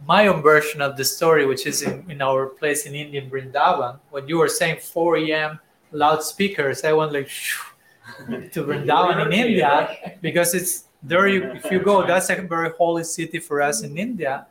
my 0.07 0.27
own 0.27 0.43
version 0.43 0.83
of 0.83 0.97
the 0.97 1.05
story, 1.05 1.47
which 1.47 1.67
is 1.67 1.83
in, 1.83 2.05
in 2.11 2.21
our 2.23 2.47
place 2.47 2.87
in 2.87 2.95
Indian 2.95 3.31
Vrindavan. 3.31 3.99
When 4.11 4.29
you 4.29 4.39
were 4.39 4.49
saying 4.49 4.81
4 4.81 5.17
a.m. 5.19 5.61
loudspeakers, 5.93 6.85
I 6.85 6.93
went 6.93 7.13
like 7.13 7.29
to 8.53 8.63
Vrindavan 8.67 9.27
in 9.27 9.33
India 9.33 10.17
because 10.21 10.55
it's 10.55 10.85
there. 11.03 11.29
You, 11.29 11.45
if 11.53 11.71
you 11.71 11.81
go, 11.81 12.07
that's 12.07 12.31
a 12.31 12.37
very 12.43 12.71
holy 12.77 13.05
city 13.05 13.39
for 13.39 13.63
us 13.63 13.83
in 13.83 13.97
India. 13.97 14.47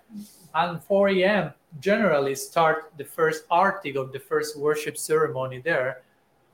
and 0.53 0.83
4 0.83 1.09
a.m. 1.09 1.53
generally 1.79 2.35
start 2.35 2.91
the 2.97 3.05
first 3.05 3.43
article 3.49 4.01
of 4.01 4.11
the 4.11 4.19
first 4.19 4.57
worship 4.57 4.97
ceremony 4.97 5.59
there, 5.59 6.01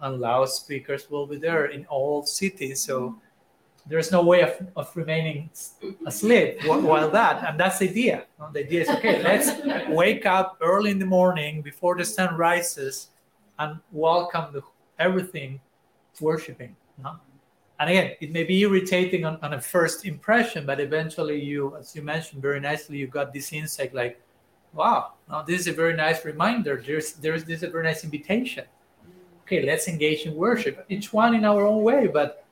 and 0.01 0.19
loudspeakers 0.19 1.09
will 1.09 1.25
be 1.25 1.37
there 1.37 1.65
in 1.67 1.85
all 1.87 2.25
cities. 2.25 2.81
So 2.81 3.19
there's 3.87 4.11
no 4.11 4.21
way 4.21 4.41
of, 4.41 4.67
of 4.75 4.95
remaining 4.95 5.49
asleep 6.05 6.59
while 6.65 7.09
that, 7.09 7.43
and 7.47 7.59
that's 7.59 7.79
the 7.79 7.89
idea. 7.89 8.25
The 8.53 8.59
idea 8.59 8.81
is 8.81 8.89
okay, 8.89 9.23
let's 9.23 9.51
wake 9.89 10.25
up 10.25 10.57
early 10.61 10.91
in 10.91 10.99
the 10.99 11.05
morning 11.05 11.61
before 11.61 11.95
the 11.95 12.05
sun 12.05 12.35
rises 12.35 13.09
and 13.59 13.79
welcome 13.91 14.53
the, 14.53 14.61
everything 14.99 15.59
worshiping. 16.19 16.75
No? 17.01 17.15
And 17.79 17.89
again, 17.89 18.13
it 18.19 18.31
may 18.31 18.43
be 18.43 18.59
irritating 18.61 19.23
on, 19.23 19.37
on 19.41 19.53
a 19.53 19.61
first 19.61 20.05
impression, 20.05 20.65
but 20.65 20.79
eventually 20.79 21.41
you, 21.41 21.75
as 21.77 21.95
you 21.95 22.01
mentioned 22.01 22.41
very 22.41 22.59
nicely, 22.59 22.97
you 22.97 23.07
got 23.07 23.33
this 23.33 23.53
insight 23.53 23.93
like, 23.93 24.19
wow, 24.73 25.13
now 25.29 25.43
this 25.43 25.61
is 25.61 25.67
a 25.67 25.73
very 25.73 25.95
nice 25.95 26.25
reminder. 26.25 26.81
There's 26.85 27.13
there's 27.13 27.45
this 27.45 27.63
a 27.63 27.69
very 27.69 27.83
nice 27.83 28.03
invitation. 28.03 28.65
Okay, 29.47 29.65
let's 29.65 29.87
engage 29.87 30.25
in 30.25 30.35
worship, 30.35 30.85
each 30.89 31.13
one 31.13 31.33
in 31.33 31.45
our 31.45 31.65
own 31.65 31.81
way, 31.81 32.07
but 32.07 32.43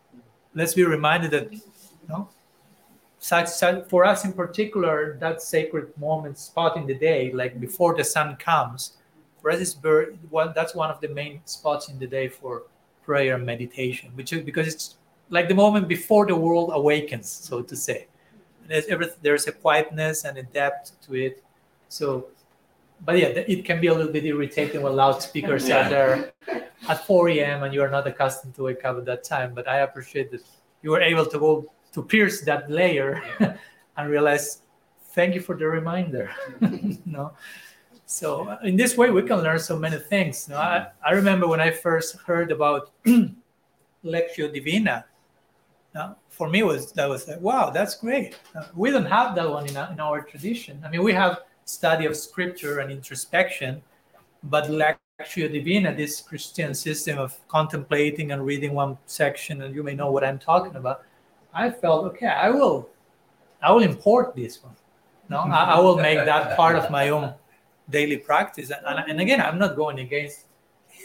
let's 0.53 0.73
be 0.73 0.85
reminded 0.85 1.29
that 1.31 1.51
you 1.51 1.59
know, 2.07 2.29
such, 3.19 3.49
such, 3.49 3.85
for 3.89 4.05
us 4.05 4.23
in 4.23 4.31
particular, 4.31 5.17
that 5.19 5.41
sacred 5.41 5.91
moment 5.97 6.37
spot 6.37 6.77
in 6.77 6.87
the 6.87 6.95
day, 6.95 7.33
like 7.33 7.59
before 7.59 7.97
the 7.97 8.03
sun 8.05 8.37
comes, 8.37 8.93
for 9.41 9.51
us 9.51 9.75
one, 10.29 10.53
that's 10.55 10.73
one 10.73 10.89
of 10.89 11.01
the 11.01 11.09
main 11.09 11.41
spots 11.43 11.89
in 11.89 11.99
the 11.99 12.07
day 12.07 12.29
for 12.29 12.63
prayer 13.03 13.35
and 13.35 13.45
meditation, 13.45 14.09
which 14.15 14.31
is 14.31 14.43
because 14.43 14.65
it's 14.65 14.95
like 15.29 15.49
the 15.49 15.53
moment 15.53 15.89
before 15.89 16.25
the 16.25 16.35
world 16.35 16.69
awakens, 16.73 17.29
so 17.29 17.61
to 17.61 17.75
say. 17.75 18.07
There's, 18.69 18.85
there's 19.21 19.47
a 19.47 19.51
quietness 19.51 20.23
and 20.23 20.37
a 20.37 20.43
depth 20.43 20.93
to 21.01 21.15
it. 21.15 21.43
So, 21.89 22.27
but 23.01 23.17
yeah, 23.17 23.27
it 23.27 23.65
can 23.65 23.81
be 23.81 23.87
a 23.87 23.93
little 23.93 24.11
bit 24.11 24.25
irritating 24.25 24.81
when 24.81 24.95
loudspeakers 24.95 25.67
yeah. 25.67 25.85
are 25.85 25.89
there 25.89 26.33
at 26.87 27.05
4 27.05 27.29
a.m. 27.29 27.63
and 27.63 27.73
you 27.73 27.81
are 27.81 27.89
not 27.89 28.07
accustomed 28.07 28.55
to 28.55 28.63
wake 28.63 28.85
up 28.85 28.97
at 28.97 29.05
that 29.05 29.23
time. 29.23 29.53
But 29.53 29.67
I 29.67 29.79
appreciate 29.79 30.31
that 30.31 30.41
you 30.81 30.91
were 30.91 31.01
able 31.01 31.25
to 31.25 31.39
go 31.39 31.71
to 31.93 32.03
pierce 32.03 32.41
that 32.41 32.69
layer 32.69 33.21
and 33.97 34.09
realize, 34.09 34.61
thank 35.13 35.35
you 35.35 35.41
for 35.41 35.55
the 35.55 35.67
reminder. 35.67 36.31
no. 37.05 37.33
So 38.05 38.57
in 38.63 38.75
this 38.75 38.95
way, 38.95 39.09
we 39.09 39.23
can 39.23 39.39
learn 39.41 39.59
so 39.59 39.77
many 39.77 39.97
things. 39.97 40.47
No, 40.47 40.57
I, 40.57 40.87
I 41.03 41.11
remember 41.11 41.47
when 41.47 41.59
I 41.59 41.71
first 41.71 42.17
heard 42.21 42.51
about 42.51 42.91
Lectio 44.05 44.53
Divina. 44.53 45.05
No, 45.95 46.15
for 46.35 46.49
me 46.49 46.61
was 46.63 46.91
that 46.91 47.07
was 47.07 47.27
like 47.29 47.39
wow 47.39 47.69
that's 47.69 47.95
great 47.95 48.37
uh, 48.55 48.65
we 48.75 48.91
don't 48.91 49.05
have 49.05 49.33
that 49.35 49.49
one 49.49 49.65
in, 49.65 49.77
in 49.93 49.99
our 50.01 50.21
tradition 50.21 50.81
i 50.85 50.89
mean 50.89 51.01
we 51.01 51.13
have 51.13 51.39
study 51.65 52.05
of 52.05 52.15
scripture 52.15 52.79
and 52.79 52.91
introspection 52.91 53.81
but 54.49 54.65
Lectio 54.65 55.51
Divina, 55.51 55.93
this 55.95 56.21
Christian 56.21 56.73
system 56.73 57.17
of 57.17 57.35
contemplating 57.47 58.31
and 58.31 58.45
reading 58.45 58.73
one 58.73 58.97
section, 59.05 59.63
and 59.63 59.73
you 59.75 59.83
may 59.83 59.95
know 59.95 60.11
what 60.11 60.23
I'm 60.23 60.39
talking 60.39 60.75
about. 60.75 61.03
I 61.53 61.71
felt 61.71 62.05
okay. 62.05 62.27
I 62.27 62.49
will, 62.49 62.89
I 63.61 63.71
will 63.71 63.81
import 63.81 64.35
this 64.35 64.63
one. 64.63 64.75
No, 65.29 65.39
I, 65.39 65.75
I 65.75 65.79
will 65.79 65.95
make 65.95 66.17
that 66.17 66.55
part 66.55 66.75
of 66.75 66.91
my 66.91 67.09
own 67.09 67.33
daily 67.89 68.17
practice. 68.17 68.69
And, 68.69 68.85
and, 68.85 69.11
and 69.11 69.21
again, 69.21 69.41
I'm 69.41 69.57
not 69.57 69.75
going 69.75 69.99
against 69.99 70.45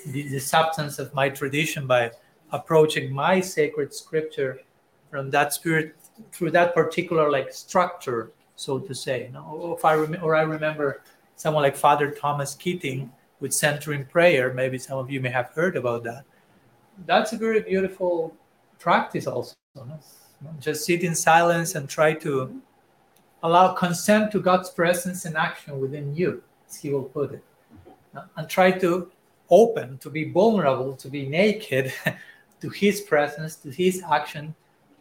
the, 0.06 0.28
the 0.28 0.40
substance 0.40 0.98
of 0.98 1.14
my 1.14 1.30
tradition 1.30 1.86
by 1.86 2.11
approaching 2.52 3.12
my 3.12 3.40
sacred 3.40 3.94
scripture 3.94 4.61
from 5.11 5.30
that 5.30 5.54
spirit 5.54 5.96
through 6.32 6.50
that 6.50 6.74
particular 6.74 7.30
like 7.30 7.52
structure, 7.52 8.32
so 8.61 8.78
to 8.78 8.94
say. 8.94 9.30
If 9.34 9.84
I 9.84 9.94
rem- 9.94 10.22
or 10.22 10.34
I 10.34 10.42
remember 10.42 11.02
someone 11.36 11.62
like 11.62 11.76
Father 11.76 12.11
Thomas 12.11 12.54
Keating 12.54 13.11
with 13.40 13.54
centering 13.54 14.04
prayer. 14.04 14.52
Maybe 14.52 14.78
some 14.78 14.98
of 14.98 15.11
you 15.11 15.20
may 15.20 15.30
have 15.30 15.48
heard 15.54 15.76
about 15.76 16.04
that. 16.04 16.24
That's 17.06 17.32
a 17.32 17.38
very 17.38 17.62
beautiful 17.62 18.34
practice, 18.78 19.26
also. 19.26 19.54
No? 19.74 19.98
Just 20.61 20.84
sit 20.84 21.02
in 21.02 21.14
silence 21.14 21.74
and 21.74 21.88
try 21.88 22.12
to 22.14 22.61
allow 23.42 23.72
consent 23.72 24.30
to 24.32 24.40
God's 24.40 24.68
presence 24.68 25.24
and 25.24 25.36
action 25.36 25.80
within 25.80 26.14
you, 26.14 26.42
as 26.68 26.76
He 26.76 26.90
will 26.90 27.04
put 27.04 27.32
it. 27.32 27.44
And 28.36 28.48
try 28.48 28.70
to 28.72 29.11
open, 29.48 29.96
to 29.98 30.11
be 30.11 30.30
vulnerable, 30.30 30.94
to 30.96 31.08
be 31.08 31.26
naked 31.26 31.92
to 32.61 32.68
His 32.68 33.00
presence, 33.00 33.56
to 33.56 33.70
His 33.70 34.02
action. 34.11 34.54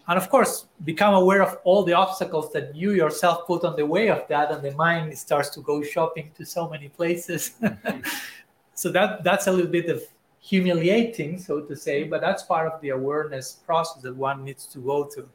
And 0.10 0.18
of 0.18 0.28
course, 0.28 0.66
become 0.84 1.14
aware 1.14 1.44
of 1.44 1.60
all 1.64 1.84
the 1.84 1.94
obstacles 1.94 2.52
that 2.54 2.76
you 2.76 2.94
yourself 2.94 3.46
put 3.46 3.64
on 3.64 3.76
the 3.76 3.86
way 3.86 4.10
of 4.10 4.28
that, 4.28 4.52
and 4.52 4.64
the 4.64 4.72
mind 4.72 5.16
starts 5.16 5.50
to 5.50 5.62
go 5.62 5.84
shopping 5.84 6.32
to 6.36 6.44
so 6.46 6.68
many 6.68 6.90
places. 6.90 7.52
Mm-hmm. 7.62 8.00
so 8.74 8.92
that 8.92 9.24
that's 9.24 9.46
a 9.46 9.52
little 9.52 9.72
bit 9.72 9.88
of 9.88 10.02
humiliating, 10.40 11.38
so 11.38 11.62
to 11.62 11.76
say, 11.76 12.06
but 12.06 12.22
that's 12.22 12.42
part 12.42 12.72
of 12.74 12.82
the 12.82 12.90
awareness 12.90 13.60
process 13.68 14.02
that 14.02 14.16
one 14.16 14.44
needs 14.44 14.66
to 14.66 14.80
go 14.80 15.04
to 15.04 15.30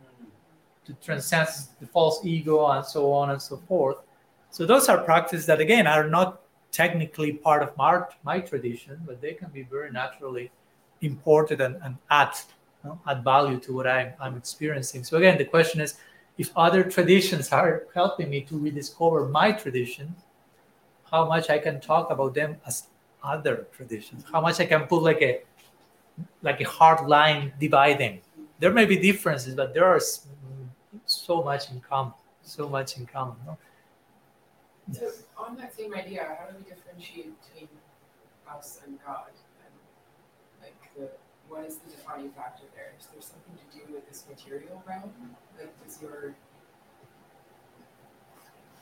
to 0.87 0.93
transcend 0.95 1.49
the 1.81 1.87
false 1.87 2.27
ego 2.27 2.67
and 2.67 2.85
so 2.85 3.13
on 3.13 3.31
and 3.31 3.41
so 3.41 3.57
forth. 3.69 3.99
So 4.51 4.67
those 4.67 4.89
are 4.89 4.99
practices 4.99 5.47
that 5.47 5.61
again 5.61 5.87
are 5.87 6.09
not 6.09 6.41
technically 6.73 7.35
part 7.35 7.63
of 7.63 7.77
my, 7.77 8.03
my 8.25 8.41
tradition, 8.41 9.01
but 9.07 9.21
they 9.21 9.35
can 9.35 9.51
be 9.51 9.63
very 9.63 9.93
naturally 9.93 10.51
imported 11.01 11.61
and, 11.61 11.77
and 11.85 11.97
add 12.11 12.35
know, 12.85 13.01
add 13.07 13.25
value 13.25 13.59
to 13.61 13.73
what 13.73 13.87
I'm, 13.87 14.13
I'm 14.21 14.37
experiencing. 14.37 15.05
So 15.05 15.17
again, 15.17 15.39
the 15.39 15.45
question 15.45 15.81
is, 15.81 15.97
if 16.37 16.51
other 16.57 16.83
traditions 16.83 17.53
are 17.53 17.85
helping 17.95 18.31
me 18.31 18.43
to 18.43 18.59
rediscover 18.59 19.29
my 19.29 19.53
tradition, 19.53 20.15
how 21.11 21.27
much 21.27 21.51
I 21.51 21.59
can 21.59 21.81
talk 21.81 22.11
about 22.11 22.35
them 22.35 22.57
as 22.67 22.85
other 23.23 23.67
traditions, 23.77 24.25
how 24.31 24.41
much 24.41 24.61
I 24.61 24.67
can 24.67 24.87
put 24.87 25.03
like 25.03 25.23
a 25.23 25.41
like 26.43 26.61
a 26.61 26.69
hard 26.69 27.09
line 27.09 27.53
dividing. 27.59 28.21
There 28.61 28.73
may 28.73 28.85
be 28.85 28.97
differences, 28.97 29.55
but 29.55 29.75
there 29.75 29.85
are 29.85 30.01
so 31.07 31.43
much 31.43 31.71
in 31.71 31.81
common, 31.81 32.15
so 32.43 32.69
much 32.69 32.97
in 32.99 33.07
common. 33.07 33.37
No? 33.47 33.59
So 34.93 35.11
on 35.37 35.57
that 35.57 35.75
same 35.75 35.95
idea, 35.95 36.37
how 36.39 36.51
do 36.51 36.57
we 36.59 36.71
differentiate 36.71 37.33
between 37.41 37.69
us 38.49 38.81
and 38.85 38.99
God? 39.05 39.31
And 41.51 41.63
like 41.63 41.67
the 41.67 41.67
what 41.67 41.67
is 41.67 41.77
the 41.77 41.91
defining 41.91 42.31
factor 42.31 42.65
there? 42.75 42.93
Is 42.99 43.07
there 43.07 43.23
something 43.23 43.55
to 43.57 43.79
do 43.79 43.95
with 43.95 44.09
this 44.09 44.25
material 44.29 44.83
realm? 44.89 45.13
Like 45.59 45.85
does 45.85 46.01
your 46.03 46.35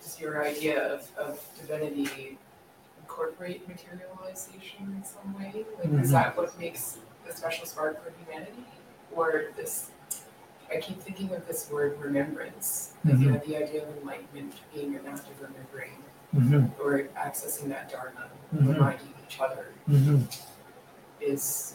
does 0.00 0.20
your 0.20 0.44
idea 0.44 0.82
of, 0.82 1.10
of 1.16 1.40
divinity 1.60 2.38
incorporate 3.00 3.68
materialization 3.68 4.94
in 4.96 5.04
some 5.04 5.34
way? 5.38 5.64
Like 5.78 5.88
mm-hmm. 5.88 6.00
is 6.00 6.10
that 6.10 6.36
what 6.36 6.58
makes 6.58 6.98
a 7.28 7.36
special 7.36 7.66
spark 7.66 8.02
for 8.04 8.12
humanity? 8.24 8.64
Or 9.14 9.44
this 9.56 9.90
I 10.72 10.80
keep 10.80 11.00
thinking 11.02 11.32
of 11.34 11.46
this 11.46 11.70
word 11.70 12.00
remembrance, 12.00 12.94
like 13.04 13.14
mm-hmm. 13.14 13.22
you 13.24 13.30
know, 13.32 13.42
the 13.46 13.56
idea 13.56 13.82
of 13.82 13.96
enlightenment 13.98 14.54
being 14.74 14.94
an 14.96 15.06
act 15.06 15.28
of 15.28 15.40
remembering 15.40 15.90
mm-hmm. 16.34 16.82
or 16.82 17.04
accessing 17.16 17.68
that 17.68 17.90
dharma, 17.90 18.30
mm-hmm. 18.54 18.72
reminding 18.72 19.12
each 19.26 19.38
other 19.38 19.66
mm-hmm. 19.88 20.24
is 21.20 21.74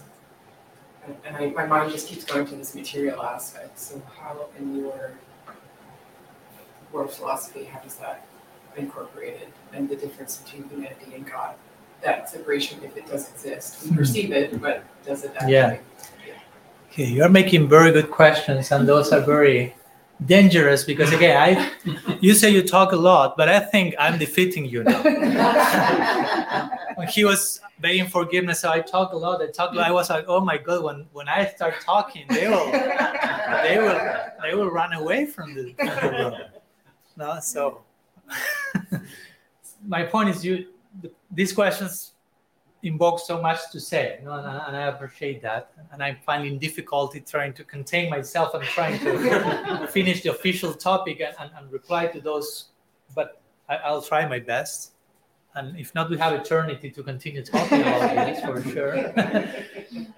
and 1.26 1.36
I, 1.36 1.48
my 1.48 1.66
mind 1.66 1.92
just 1.92 2.08
keeps 2.08 2.24
going 2.24 2.46
to 2.48 2.56
this 2.56 2.76
material 2.76 3.22
aspect. 3.22 3.80
So 3.80 4.02
how 4.18 4.48
in 4.60 4.76
your 4.76 5.14
world 6.92 7.12
philosophy, 7.12 7.64
how 7.66 7.80
does 7.80 7.96
that 7.96 8.28
incorporate 8.76 9.34
it 9.34 9.50
and 9.74 9.90
the 9.90 9.96
difference 9.96 10.38
between 10.38 10.70
humanity 10.70 11.14
and 11.16 11.26
God? 11.26 11.56
That 12.02 12.30
separation, 12.30 12.80
if 12.84 12.96
it 12.96 13.08
does 13.08 13.30
exist, 13.32 13.84
we 13.84 13.90
hmm. 13.90 13.96
perceive 13.96 14.32
it, 14.32 14.62
but 14.62 14.84
does 15.06 15.24
it 15.24 15.32
actually? 15.36 15.54
Yeah. 15.54 15.78
Okay, 16.92 17.06
you're 17.06 17.30
making 17.30 17.68
very 17.70 17.92
good 17.92 18.10
questions, 18.10 18.72
and 18.72 18.88
those 18.88 19.12
are 19.12 19.22
very 19.22 19.76
dangerous 20.26 20.84
because 20.84 21.14
again, 21.14 21.38
I 21.38 22.18
you 22.20 22.34
say 22.34 22.50
you 22.50 22.64
talk 22.64 22.92
a 22.92 22.96
lot, 22.96 23.38
but 23.38 23.50
I 23.50 23.60
think 23.60 23.96
I'm 24.00 24.18
defeating 24.18 24.66
you 24.66 24.84
now. 24.84 25.02
he 27.10 27.24
was 27.24 27.62
begging 27.80 28.08
forgiveness. 28.08 28.62
So 28.62 28.72
I 28.72 28.82
talk 28.82 29.14
a 29.14 29.18
lot. 29.18 29.42
I 29.42 29.48
talk. 29.48 29.76
I 29.78 29.92
was 29.92 30.10
like, 30.10 30.26
oh 30.28 30.42
my 30.42 30.58
god. 30.58 30.84
When 30.84 31.08
when 31.14 31.28
I 31.28 31.46
start 31.46 31.76
talking, 31.82 32.26
they 32.30 32.48
will 32.48 32.72
they 32.72 33.78
will 33.78 34.00
they 34.42 34.56
will 34.56 34.70
run 34.70 34.94
away 34.94 35.26
from 35.26 35.54
the. 35.54 36.50
No, 37.16 37.40
so 37.40 37.82
my 39.88 40.04
point 40.04 40.30
is, 40.30 40.46
you 40.46 40.68
these 41.32 41.52
questions 41.54 42.14
invoke 42.88 43.20
so 43.20 43.42
much 43.42 43.60
to 43.72 43.80
say, 43.80 44.18
you 44.20 44.26
know, 44.26 44.34
and, 44.34 44.46
and, 44.48 44.76
I 44.76 44.88
appreciate 44.88 45.42
that. 45.42 45.72
And 45.92 46.02
I'm 46.02 46.18
finding 46.26 46.58
difficulty 46.58 47.20
trying 47.20 47.54
to 47.54 47.64
contain 47.64 48.10
myself 48.10 48.54
and 48.54 48.64
trying 48.64 49.00
to 49.00 49.88
finish 49.92 50.24
the 50.24 50.32
official 50.32 50.74
topic 50.74 51.22
and, 51.22 51.36
and, 51.40 51.52
and 51.58 51.72
reply 51.72 52.08
to 52.08 52.20
those. 52.22 52.70
But 53.16 53.42
I, 53.70 53.76
I'll 53.78 54.02
try 54.02 54.28
my 54.28 54.40
best 54.40 54.92
and 55.58 55.76
if 55.80 55.96
not, 55.96 56.12
we 56.12 56.20
have 56.20 56.34
eternity 56.34 56.92
to 56.92 57.02
continue 57.02 57.44
talking 57.44 57.82
about 57.82 58.16
this 58.28 58.42
for 58.42 58.62
sure. 58.62 59.12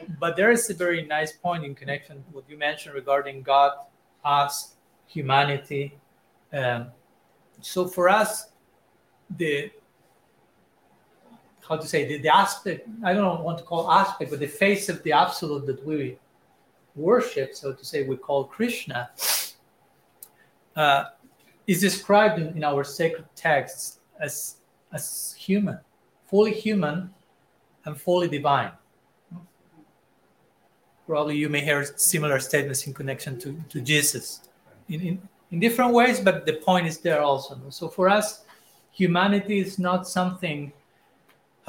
but 0.19 0.35
there 0.35 0.51
is 0.51 0.69
a 0.69 0.73
very 0.73 1.05
nice 1.05 1.31
point 1.31 1.63
in 1.63 1.73
connection 1.73 2.25
what 2.33 2.43
you 2.49 2.57
mentioned 2.57 2.93
regarding 2.93 3.41
God, 3.41 3.71
us, 4.25 4.75
humanity. 5.07 5.97
Um, 6.51 6.87
so 7.61 7.87
for 7.87 8.09
us, 8.09 8.51
the 9.37 9.71
how 11.69 11.77
to 11.77 11.87
say 11.87 12.05
the, 12.05 12.17
the 12.17 12.35
aspect 12.35 12.89
I 13.03 13.13
don't 13.13 13.43
want 13.43 13.59
to 13.59 13.63
call 13.63 13.91
aspect, 13.91 14.31
but 14.31 14.39
the 14.39 14.47
face 14.47 14.89
of 14.89 15.01
the 15.03 15.13
absolute 15.13 15.67
that 15.67 15.85
we 15.85 16.17
worship, 16.95 17.55
so 17.55 17.71
to 17.71 17.85
say, 17.85 18.03
we 18.03 18.17
call 18.17 18.43
Krishna, 18.45 19.09
uh, 20.75 21.03
is 21.67 21.79
described 21.79 22.39
in, 22.39 22.57
in 22.57 22.63
our 22.63 22.83
sacred 22.83 23.25
texts 23.35 23.99
as 24.19 24.55
as 24.91 25.35
human, 25.37 25.79
fully 26.25 26.53
human 26.53 27.13
and 27.85 27.99
fully 28.01 28.27
divine. 28.27 28.71
Probably 31.05 31.37
you 31.37 31.49
may 31.49 31.61
hear 31.61 31.83
similar 31.95 32.39
statements 32.39 32.85
in 32.87 32.93
connection 32.93 33.39
to, 33.39 33.55
to 33.69 33.81
Jesus 33.81 34.41
in, 34.89 35.01
in, 35.01 35.21
in 35.51 35.59
different 35.59 35.93
ways, 35.93 36.19
but 36.19 36.45
the 36.45 36.53
point 36.53 36.87
is 36.87 36.97
there 36.99 37.21
also. 37.21 37.59
So 37.69 37.87
for 37.87 38.09
us, 38.09 38.43
humanity 38.91 39.59
is 39.59 39.79
not 39.79 40.07
something, 40.07 40.71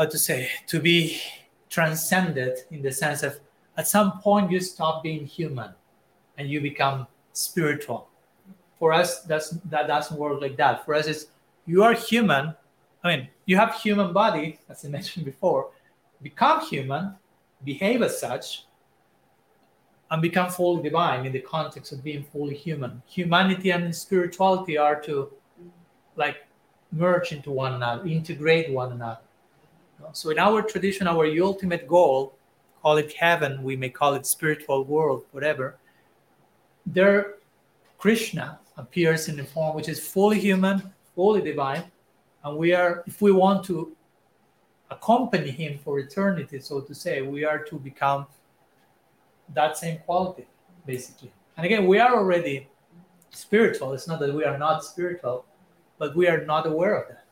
how 0.01 0.07
to 0.07 0.19
say, 0.19 0.49
to 0.67 0.81
be 0.81 1.21
transcended 1.69 2.61
in 2.71 2.81
the 2.81 2.91
sense 2.91 3.23
of 3.23 3.39
at 3.77 3.87
some 3.87 4.19
point 4.21 4.51
you 4.51 4.59
stop 4.59 5.03
being 5.03 5.27
human 5.27 5.75
and 6.39 6.49
you 6.49 6.59
become 6.59 7.07
spiritual. 7.35 8.09
For 8.79 8.95
us, 8.95 9.21
that's 9.25 9.51
that 9.69 9.89
doesn't 9.89 10.19
work 10.19 10.41
like 10.41 10.57
that. 10.57 10.87
For 10.87 10.95
us, 10.95 11.07
it's 11.07 11.27
you 11.67 11.83
are 11.83 11.93
human. 11.93 12.55
I 13.05 13.09
mean, 13.15 13.29
you 13.45 13.59
have 13.59 13.75
human 13.75 14.15
body, 14.15 14.59
as 14.71 14.87
I 14.87 14.89
mentioned 14.89 15.27
before, 15.27 15.71
become 16.23 16.65
human, 16.65 17.15
behave 17.63 18.01
as 18.01 18.19
such, 18.19 18.65
and 20.11 20.23
become 20.23 20.51
fully 20.51 20.83
divine 20.83 21.27
in 21.27 21.33
the 21.33 21.41
context 21.41 21.93
of 21.93 22.03
being 22.03 22.25
fully 22.25 22.55
human. 22.55 23.03
Humanity 23.07 23.71
and 23.71 23.95
spirituality 23.95 24.79
are 24.79 24.99
to 25.03 25.31
like 26.17 26.39
merge 26.91 27.33
into 27.33 27.51
one 27.51 27.75
another, 27.75 28.07
integrate 28.07 28.73
one 28.73 28.93
another. 28.93 29.21
So 30.13 30.31
in 30.31 30.39
our 30.39 30.63
tradition, 30.63 31.07
our 31.07 31.27
ultimate 31.41 31.87
goal, 31.87 32.37
call 32.83 32.97
it 32.97 33.13
heaven, 33.13 33.63
we 33.63 33.77
may 33.77 33.91
call 33.91 34.15
it 34.15 34.27
spiritual 34.27 34.85
world, 34.85 35.25
whatever. 35.33 35.79
There, 36.87 37.35
Krishna 37.99 38.59
appears 38.77 39.29
in 39.29 39.37
the 39.37 39.45
form 39.45 39.77
which 39.77 39.89
is 39.89 40.01
fully 40.01 40.41
human, 40.41 40.83
fully 41.15 41.43
divine, 41.43 41.85
and 42.45 42.57
we 42.57 42.73
are, 42.73 43.05
if 43.07 43.21
we 43.21 43.33
want 43.33 43.65
to 43.67 43.95
accompany 44.91 45.51
him 45.51 45.79
for 45.85 45.99
eternity, 45.99 46.59
so 46.61 46.81
to 46.81 46.95
say, 46.95 47.23
we 47.23 47.45
are 47.45 47.59
to 47.59 47.77
become 47.79 48.27
that 49.55 49.77
same 49.77 49.99
quality, 49.99 50.47
basically. 50.87 51.33
And 51.57 51.67
again, 51.67 51.87
we 51.87 51.99
are 51.99 52.17
already 52.17 52.69
spiritual. 53.31 53.93
It's 53.93 54.09
not 54.09 54.19
that 54.21 54.35
we 54.35 54.45
are 54.45 54.59
not 54.59 54.85
spiritual, 54.85 55.45
but 55.99 56.17
we 56.17 56.27
are 56.29 56.45
not 56.45 56.67
aware 56.67 56.95
of 56.95 57.09
that. 57.09 57.25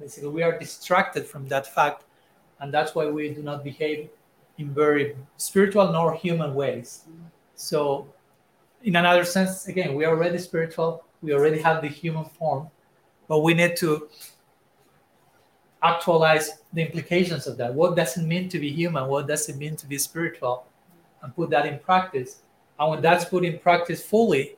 Basically, 0.00 0.30
we 0.30 0.42
are 0.42 0.58
distracted 0.58 1.26
from 1.26 1.46
that 1.48 1.72
fact, 1.72 2.04
and 2.60 2.72
that's 2.72 2.94
why 2.94 3.06
we 3.06 3.30
do 3.30 3.42
not 3.42 3.64
behave 3.64 4.08
in 4.58 4.72
very 4.72 5.16
spiritual 5.36 5.90
nor 5.92 6.14
human 6.14 6.54
ways. 6.54 7.04
So, 7.54 8.06
in 8.82 8.96
another 8.96 9.24
sense, 9.24 9.66
again, 9.68 9.94
we 9.94 10.04
are 10.04 10.14
already 10.16 10.38
spiritual. 10.38 11.04
We 11.22 11.32
already 11.32 11.60
have 11.62 11.82
the 11.82 11.88
human 11.88 12.24
form, 12.24 12.68
but 13.28 13.40
we 13.40 13.54
need 13.54 13.76
to 13.78 14.08
actualize 15.82 16.62
the 16.72 16.82
implications 16.82 17.46
of 17.46 17.56
that. 17.58 17.72
What 17.72 17.96
does 17.96 18.16
it 18.16 18.24
mean 18.24 18.48
to 18.48 18.58
be 18.58 18.70
human? 18.70 19.06
What 19.06 19.26
does 19.26 19.48
it 19.48 19.56
mean 19.56 19.76
to 19.76 19.86
be 19.86 19.98
spiritual? 19.98 20.66
And 21.22 21.34
put 21.34 21.50
that 21.50 21.66
in 21.66 21.78
practice. 21.78 22.42
And 22.78 22.90
when 22.90 23.00
that's 23.02 23.24
put 23.24 23.44
in 23.44 23.58
practice 23.58 24.02
fully, 24.02 24.56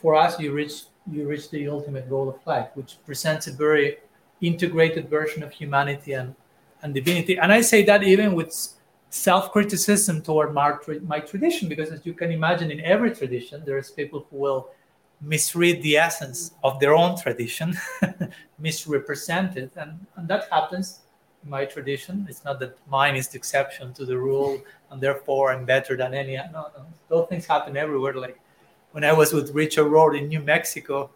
for 0.00 0.14
us, 0.14 0.38
you 0.38 0.52
reach 0.52 0.84
you 1.10 1.26
reach 1.26 1.50
the 1.50 1.68
ultimate 1.68 2.08
goal 2.08 2.28
of 2.28 2.36
life, 2.46 2.68
which 2.74 2.96
presents 3.06 3.46
a 3.46 3.52
very 3.52 3.98
integrated 4.40 5.08
version 5.08 5.42
of 5.42 5.50
humanity 5.52 6.12
and, 6.12 6.34
and 6.82 6.94
divinity. 6.94 7.38
And 7.38 7.52
I 7.52 7.60
say 7.60 7.84
that 7.84 8.02
even 8.02 8.34
with 8.34 8.54
self-criticism 9.10 10.22
toward 10.22 10.52
my, 10.52 10.76
my 11.02 11.20
tradition, 11.20 11.68
because 11.68 11.90
as 11.90 12.04
you 12.04 12.14
can 12.14 12.30
imagine, 12.30 12.70
in 12.70 12.80
every 12.80 13.14
tradition, 13.14 13.62
there's 13.64 13.90
people 13.90 14.26
who 14.30 14.36
will 14.36 14.70
misread 15.20 15.82
the 15.82 15.96
essence 15.96 16.52
of 16.62 16.78
their 16.78 16.94
own 16.94 17.18
tradition, 17.18 17.76
misrepresent 18.58 19.56
it, 19.56 19.72
and, 19.76 19.98
and 20.16 20.28
that 20.28 20.48
happens 20.50 21.00
in 21.42 21.50
my 21.50 21.64
tradition. 21.64 22.26
It's 22.28 22.44
not 22.44 22.60
that 22.60 22.76
mine 22.88 23.16
is 23.16 23.28
the 23.28 23.38
exception 23.38 23.92
to 23.94 24.04
the 24.04 24.16
rule, 24.16 24.60
and 24.90 25.00
therefore 25.00 25.52
I'm 25.52 25.64
better 25.64 25.96
than 25.96 26.14
any. 26.14 26.36
No, 26.36 26.70
no, 26.76 26.86
those 27.08 27.28
things 27.28 27.46
happen 27.46 27.76
everywhere. 27.76 28.14
Like 28.14 28.38
when 28.92 29.04
I 29.04 29.12
was 29.12 29.32
with 29.32 29.54
Richard 29.54 29.86
Rohr 29.86 30.16
in 30.16 30.28
New 30.28 30.40
Mexico, 30.40 31.10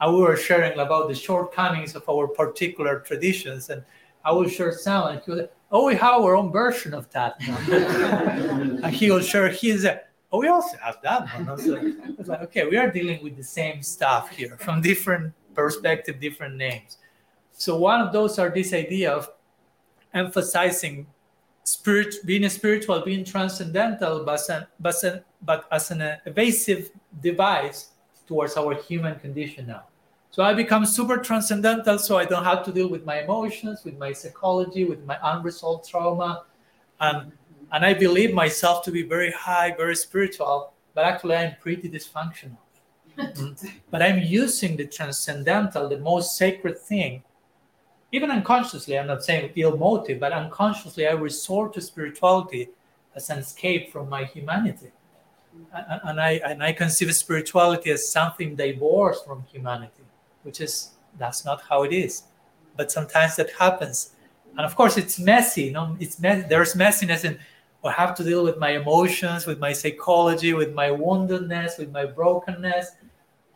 I 0.00 0.10
we 0.10 0.20
were 0.20 0.36
sharing 0.36 0.78
about 0.78 1.08
the 1.08 1.14
shortcomings 1.14 1.94
of 1.94 2.08
our 2.08 2.26
particular 2.26 3.00
traditions, 3.00 3.70
and 3.70 3.84
I 4.24 4.32
will 4.32 4.48
share 4.48 4.72
some, 4.72 5.08
and 5.08 5.22
he 5.24 5.30
was 5.30 5.48
"Oh, 5.70 5.86
we 5.86 5.94
have 5.96 6.22
our 6.22 6.36
own 6.36 6.50
version 6.52 6.94
of 6.94 7.10
that," 7.10 7.36
and 8.80 8.86
he 8.94 9.10
will 9.10 9.20
share 9.20 9.48
his 9.48 9.86
oh, 10.34 10.38
we 10.40 10.48
also 10.48 10.76
have 10.78 10.98
that 11.02 11.28
one. 11.34 12.16
Like, 12.26 12.42
okay, 12.42 12.66
we 12.66 12.76
are 12.76 12.90
dealing 12.90 13.22
with 13.22 13.36
the 13.36 13.44
same 13.44 13.82
stuff 13.82 14.30
here 14.30 14.56
from 14.58 14.82
different 14.82 15.32
perspective, 15.54 16.18
different 16.20 16.56
names. 16.56 16.98
So 17.52 17.76
one 17.76 18.00
of 18.00 18.12
those 18.12 18.38
are 18.40 18.50
this 18.50 18.72
idea 18.72 19.12
of 19.12 19.30
emphasizing 20.12 21.06
spirit, 21.62 22.16
being 22.24 22.48
spiritual, 22.48 23.00
being 23.02 23.24
transcendental, 23.24 24.24
but, 24.24 24.40
but, 24.80 25.24
but 25.42 25.66
as 25.70 25.90
an 25.92 26.18
evasive 26.26 26.90
device 27.22 27.90
towards 28.26 28.56
our 28.56 28.74
human 28.74 29.18
condition 29.20 29.68
now. 29.68 29.84
So 30.34 30.42
I 30.42 30.52
become 30.52 30.84
super 30.84 31.18
transcendental, 31.18 31.96
so 31.96 32.18
I 32.18 32.24
don't 32.24 32.42
have 32.42 32.64
to 32.64 32.72
deal 32.72 32.88
with 32.88 33.04
my 33.04 33.20
emotions, 33.20 33.84
with 33.84 33.96
my 33.96 34.12
psychology, 34.12 34.84
with 34.84 35.04
my 35.04 35.16
unresolved 35.22 35.88
trauma, 35.88 36.42
and 36.98 37.30
and 37.70 37.84
I 37.84 37.94
believe 37.94 38.34
myself 38.34 38.84
to 38.86 38.90
be 38.90 39.02
very 39.02 39.30
high, 39.30 39.72
very 39.76 39.94
spiritual, 39.94 40.72
but 40.92 41.04
actually 41.04 41.36
I'm 41.36 41.54
pretty 41.60 41.88
dysfunctional. 41.88 42.58
But 43.92 44.02
I'm 44.02 44.18
using 44.18 44.76
the 44.76 44.86
transcendental, 44.86 45.88
the 45.88 45.98
most 45.98 46.36
sacred 46.36 46.80
thing, 46.80 47.22
even 48.10 48.32
unconsciously. 48.32 48.98
I'm 48.98 49.06
not 49.06 49.22
saying 49.22 49.52
ill 49.54 49.76
motive, 49.76 50.18
but 50.18 50.32
unconsciously 50.32 51.06
I 51.06 51.12
resort 51.12 51.74
to 51.74 51.80
spirituality 51.80 52.70
as 53.14 53.30
an 53.30 53.38
escape 53.38 53.92
from 53.92 54.08
my 54.08 54.24
humanity. 54.24 54.90
And 56.08 56.20
I 56.20 56.32
and 56.50 56.60
I 56.60 56.72
conceive 56.72 57.14
spirituality 57.14 57.92
as 57.92 58.10
something 58.10 58.56
divorced 58.56 59.24
from 59.24 59.44
humanity, 59.52 60.03
which 60.44 60.60
is 60.60 60.90
that's 61.18 61.44
not 61.44 61.62
how 61.68 61.82
it 61.82 61.92
is. 61.92 62.22
But 62.76 62.90
sometimes 62.90 63.36
that 63.36 63.50
happens, 63.50 64.10
and 64.56 64.64
of 64.64 64.76
course 64.76 64.96
it's 64.96 65.18
messy. 65.18 65.64
You 65.64 65.72
know, 65.72 65.96
it's 66.00 66.18
mess- 66.20 66.48
there's 66.48 66.74
messiness 66.74 67.24
in 67.24 67.38
oh, 67.84 67.88
I 67.88 67.92
have 67.92 68.14
to 68.16 68.24
deal 68.24 68.42
with 68.42 68.58
my 68.58 68.70
emotions, 68.70 69.46
with 69.46 69.58
my 69.58 69.72
psychology, 69.72 70.54
with 70.54 70.72
my 70.72 70.88
woundedness, 70.88 71.78
with 71.78 71.92
my 71.92 72.06
brokenness. 72.06 72.92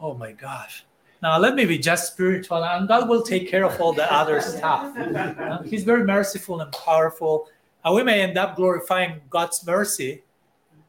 Oh 0.00 0.14
my 0.14 0.32
gosh. 0.32 0.84
Now 1.20 1.38
let 1.38 1.54
me 1.54 1.64
be 1.64 1.78
just 1.78 2.12
spiritual 2.12 2.64
and 2.64 2.86
God 2.86 3.08
will 3.08 3.22
take 3.22 3.50
care 3.50 3.64
of 3.64 3.80
all 3.80 3.92
the 3.92 4.10
other 4.12 4.40
stuff. 4.52 4.96
He's 5.64 5.82
very 5.82 6.04
merciful 6.04 6.60
and 6.60 6.70
powerful. 6.70 7.48
And 7.84 7.94
we 7.94 8.04
may 8.04 8.20
end 8.20 8.38
up 8.38 8.54
glorifying 8.54 9.20
God's 9.30 9.64
mercy 9.66 10.22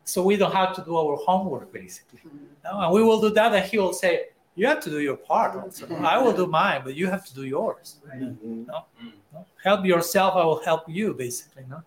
so 0.03 0.21
we 0.23 0.37
don't 0.37 0.53
have 0.53 0.75
to 0.75 0.83
do 0.83 0.95
our 0.97 1.15
homework 1.15 1.71
basically. 1.73 2.19
Mm-hmm. 2.19 2.81
And 2.81 2.93
we 2.93 3.01
will 3.01 3.21
do 3.21 3.31
that 3.31 3.53
and 3.53 3.65
He 3.65 3.79
will 3.79 3.93
say, 3.93 4.25
You 4.55 4.67
have 4.67 4.81
to 4.81 4.89
do 4.89 4.99
your 4.99 5.15
part 5.15 5.55
also. 5.55 5.87
I 5.95 6.17
will 6.17 6.33
do 6.33 6.45
mine, 6.45 6.81
but 6.83 6.95
you 6.95 7.07
have 7.07 7.25
to 7.25 7.33
do 7.33 7.45
yours. 7.45 7.97
Mm-hmm. 8.13 8.65
No? 8.65 8.85
No? 9.33 9.45
Help 9.63 9.85
yourself, 9.85 10.35
I 10.35 10.43
will 10.43 10.61
help 10.63 10.83
you 10.87 11.13
basically. 11.13 11.63
No? 11.69 11.81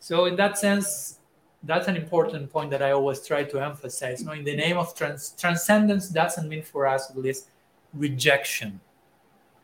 So 0.00 0.26
in 0.26 0.36
that 0.36 0.58
sense, 0.58 1.20
that's 1.62 1.88
an 1.88 1.96
important 1.96 2.50
point 2.50 2.70
that 2.70 2.82
I 2.82 2.92
always 2.92 3.26
try 3.26 3.44
to 3.44 3.58
emphasize. 3.62 4.22
No, 4.22 4.32
in 4.32 4.44
the 4.44 4.56
name 4.56 4.78
of 4.78 4.94
trans- 4.94 5.34
transcendence 5.38 6.08
doesn't 6.08 6.48
mean 6.48 6.62
for 6.62 6.86
us 6.86 7.10
at 7.10 7.16
least 7.18 7.48
rejection, 7.92 8.80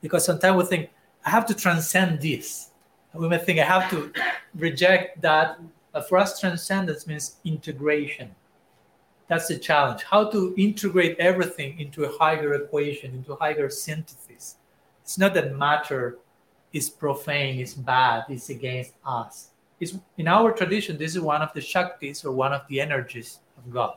because 0.03 0.25
sometimes 0.25 0.57
we 0.57 0.65
think 0.65 0.91
I 1.25 1.31
have 1.31 1.47
to 1.47 1.55
transcend 1.55 2.21
this. 2.21 2.71
We 3.15 3.29
may 3.29 3.39
think 3.39 3.59
I 3.61 3.65
have 3.65 3.89
to 3.91 4.13
reject 4.55 5.23
that. 5.23 5.59
But 5.93 6.07
for 6.09 6.19
us, 6.19 6.39
transcendence 6.39 7.07
means 7.07 7.37
integration. 7.45 8.35
That's 9.29 9.49
the 9.49 9.59
challenge. 9.59 10.03
How 10.05 10.31
to 10.31 10.55
integrate 10.57 11.19
everything 11.19 11.81
into 11.81 12.05
a 12.05 12.19
higher 12.19 12.55
equation, 12.55 13.13
into 13.15 13.33
a 13.33 13.37
higher 13.37 13.69
synthesis. 13.69 14.57
It's 15.03 15.19
not 15.19 15.35
that 15.35 15.57
matter 15.57 16.19
is 16.73 16.89
profane, 16.89 17.59
is 17.59 17.75
bad, 17.75 18.25
is 18.29 18.51
against 18.51 18.95
us 19.05 19.51
is 19.81 19.99
in 20.17 20.29
our 20.29 20.53
tradition, 20.53 20.97
this 20.97 21.15
is 21.15 21.21
one 21.21 21.43
of 21.43 21.53
the 21.53 21.61
Shaktis 21.61 22.25
or 22.25 22.33
one 22.33 22.53
of 22.53 22.63
the 22.69 22.81
energies 22.81 23.41
of 23.59 23.73
God. 23.73 23.97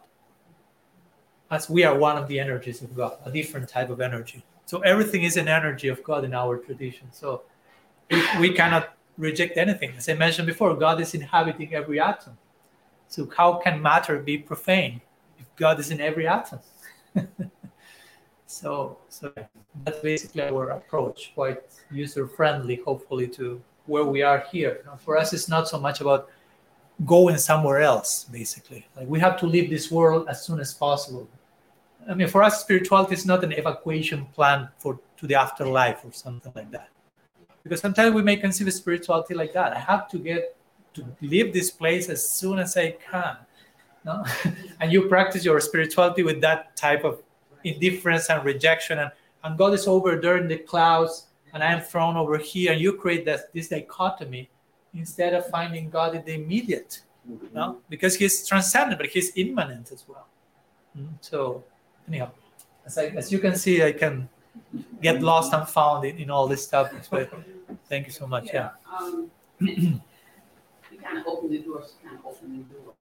As 1.51 1.69
we 1.69 1.83
are 1.83 1.97
one 1.97 2.17
of 2.17 2.27
the 2.27 2.39
energies 2.39 2.81
of 2.81 2.95
God, 2.95 3.17
a 3.25 3.31
different 3.31 3.69
type 3.69 3.89
of 3.89 4.01
energy. 4.01 4.43
So 4.65 4.79
everything 4.81 5.23
is 5.23 5.37
an 5.37 5.47
energy 5.47 5.87
of 5.87 6.03
God 6.03 6.23
in 6.23 6.33
our 6.33 6.57
tradition. 6.57 7.07
So 7.11 7.43
we, 8.39 8.53
cannot 8.53 8.95
reject 9.17 9.57
anything. 9.57 9.93
As 9.97 10.07
I 10.09 10.13
mentioned 10.13 10.45
before, 10.45 10.75
God 10.75 11.01
is 11.01 11.15
inhabiting 11.15 11.73
every 11.73 11.99
atom. 11.99 12.37
So 13.07 13.27
how 13.35 13.53
can 13.53 13.81
matter 13.81 14.19
be 14.19 14.37
profane 14.37 15.01
God 15.55 15.79
is 15.79 15.91
in 15.91 16.01
every 16.01 16.27
atom? 16.27 16.59
So, 18.49 18.97
so 19.09 19.31
that's 19.85 19.99
basically 19.99 20.41
our 20.41 20.71
approach, 20.71 21.33
quite 21.35 21.61
user 21.91 22.27
friendly, 22.27 22.77
hopefully, 22.83 23.27
to 23.27 23.61
where 23.85 24.03
we 24.03 24.23
are 24.23 24.39
here. 24.51 24.83
For 24.97 25.17
us, 25.17 25.33
it's 25.33 25.47
not 25.47 25.67
so 25.67 25.79
much 25.79 26.01
about 26.01 26.29
going 27.05 27.37
somewhere 27.37 27.79
else, 27.79 28.23
basically. 28.23 28.87
Like 28.97 29.07
we 29.07 29.19
have 29.19 29.37
to 29.41 29.45
leave 29.45 29.69
this 29.69 29.91
world 29.91 30.27
as 30.27 30.43
soon 30.43 30.59
as 30.59 30.73
possible. 30.73 31.29
I 32.09 32.15
mean, 32.15 32.27
for 32.27 32.41
us, 32.41 32.59
spirituality 32.59 33.13
is 33.13 33.23
not 33.23 33.43
an 33.43 33.51
evacuation 33.51 34.25
plan 34.33 34.69
for 34.79 34.99
to 35.17 35.27
the 35.27 35.35
afterlife 35.35 36.03
or 36.03 36.11
something 36.11 36.51
like 36.55 36.71
that. 36.71 36.89
Because 37.61 37.81
sometimes 37.81 38.15
we 38.15 38.23
may 38.23 38.35
conceive 38.35 38.73
spirituality 38.73 39.35
like 39.35 39.53
that. 39.53 39.73
I 39.73 39.79
have 39.79 40.09
to 40.09 40.17
get 40.17 40.55
to 40.95 41.05
leave 41.21 41.53
this 41.53 41.69
place 41.69 42.09
as 42.09 42.27
soon 42.27 42.57
as 42.57 42.75
I 42.75 42.97
can. 43.11 43.37
No? 44.09 44.25
and 44.79 44.91
you 44.91 45.03
practice 45.07 45.45
your 45.45 45.59
spirituality 45.59 46.23
with 46.23 46.41
that 46.41 46.75
type 46.75 47.03
of 47.03 47.21
indifference 47.63 48.29
and 48.29 48.43
rejection 48.43 48.99
and, 48.99 49.11
and 49.43 49.57
God 49.57 49.73
is 49.73 49.85
over 49.87 50.15
there 50.15 50.37
in 50.37 50.47
the 50.47 50.57
clouds 50.57 51.27
and 51.53 51.63
I 51.63 51.71
am 51.71 51.81
thrown 51.81 52.17
over 52.17 52.37
here 52.37 52.71
and 52.71 52.81
you 52.81 52.93
create 52.93 53.23
that 53.25 53.53
this 53.53 53.67
dichotomy 53.67 54.49
instead 54.95 55.33
of 55.33 55.47
finding 55.49 55.89
God 55.89 56.15
in 56.15 56.23
the 56.25 56.33
immediate. 56.33 57.01
No? 57.53 57.77
Because 57.89 58.15
he's 58.15 58.47
transcendent, 58.47 58.99
but 58.99 59.07
he's 59.07 59.31
immanent 59.35 59.91
as 59.91 60.03
well. 60.07 60.27
Mm, 60.97 61.09
So 61.21 61.63
anyhow, 62.07 62.31
as, 62.85 62.97
I, 62.97 63.05
as 63.21 63.31
you 63.31 63.37
can 63.37 63.55
see, 63.55 63.83
I 63.83 63.91
can 63.91 64.27
get 65.01 65.21
lost 65.21 65.53
and 65.53 65.67
found 65.67 66.05
in, 66.05 66.17
in 66.17 66.29
all 66.31 66.47
this 66.47 66.63
stuff 66.65 66.91
but 67.11 67.31
thank 67.87 68.07
you 68.07 68.13
so 68.13 68.25
much. 68.25 68.47
Yeah. 68.51 68.71
Um, 68.91 69.29
you 69.59 70.01
kind 71.03 71.17
of 71.19 71.27
opened 71.27 71.51
the 71.51 71.59
door, 71.59 71.83
so 71.85 71.93
kind 72.03 72.17
of 72.17 72.25
opened 72.25 72.65
the 72.65 72.73
door. 72.73 72.93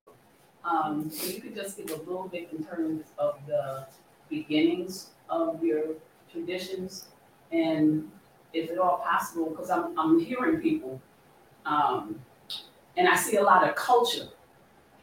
Um, 0.68 1.10
so 1.10 1.32
you 1.32 1.40
could 1.40 1.54
just 1.54 1.78
give 1.78 1.90
a 1.90 1.96
little 1.96 2.28
bit 2.28 2.50
in 2.52 2.62
terms 2.62 3.04
of 3.18 3.38
the 3.46 3.86
beginnings 4.28 5.10
of 5.30 5.64
your 5.64 5.94
traditions 6.30 7.06
and 7.52 8.10
if 8.52 8.70
at 8.70 8.78
all 8.78 8.98
possible, 8.98 9.50
because 9.50 9.70
I'm, 9.70 9.98
I'm 9.98 10.18
hearing 10.18 10.60
people, 10.60 11.00
um, 11.64 12.20
and 12.96 13.08
I 13.08 13.16
see 13.16 13.36
a 13.36 13.42
lot 13.42 13.66
of 13.66 13.74
culture 13.76 14.28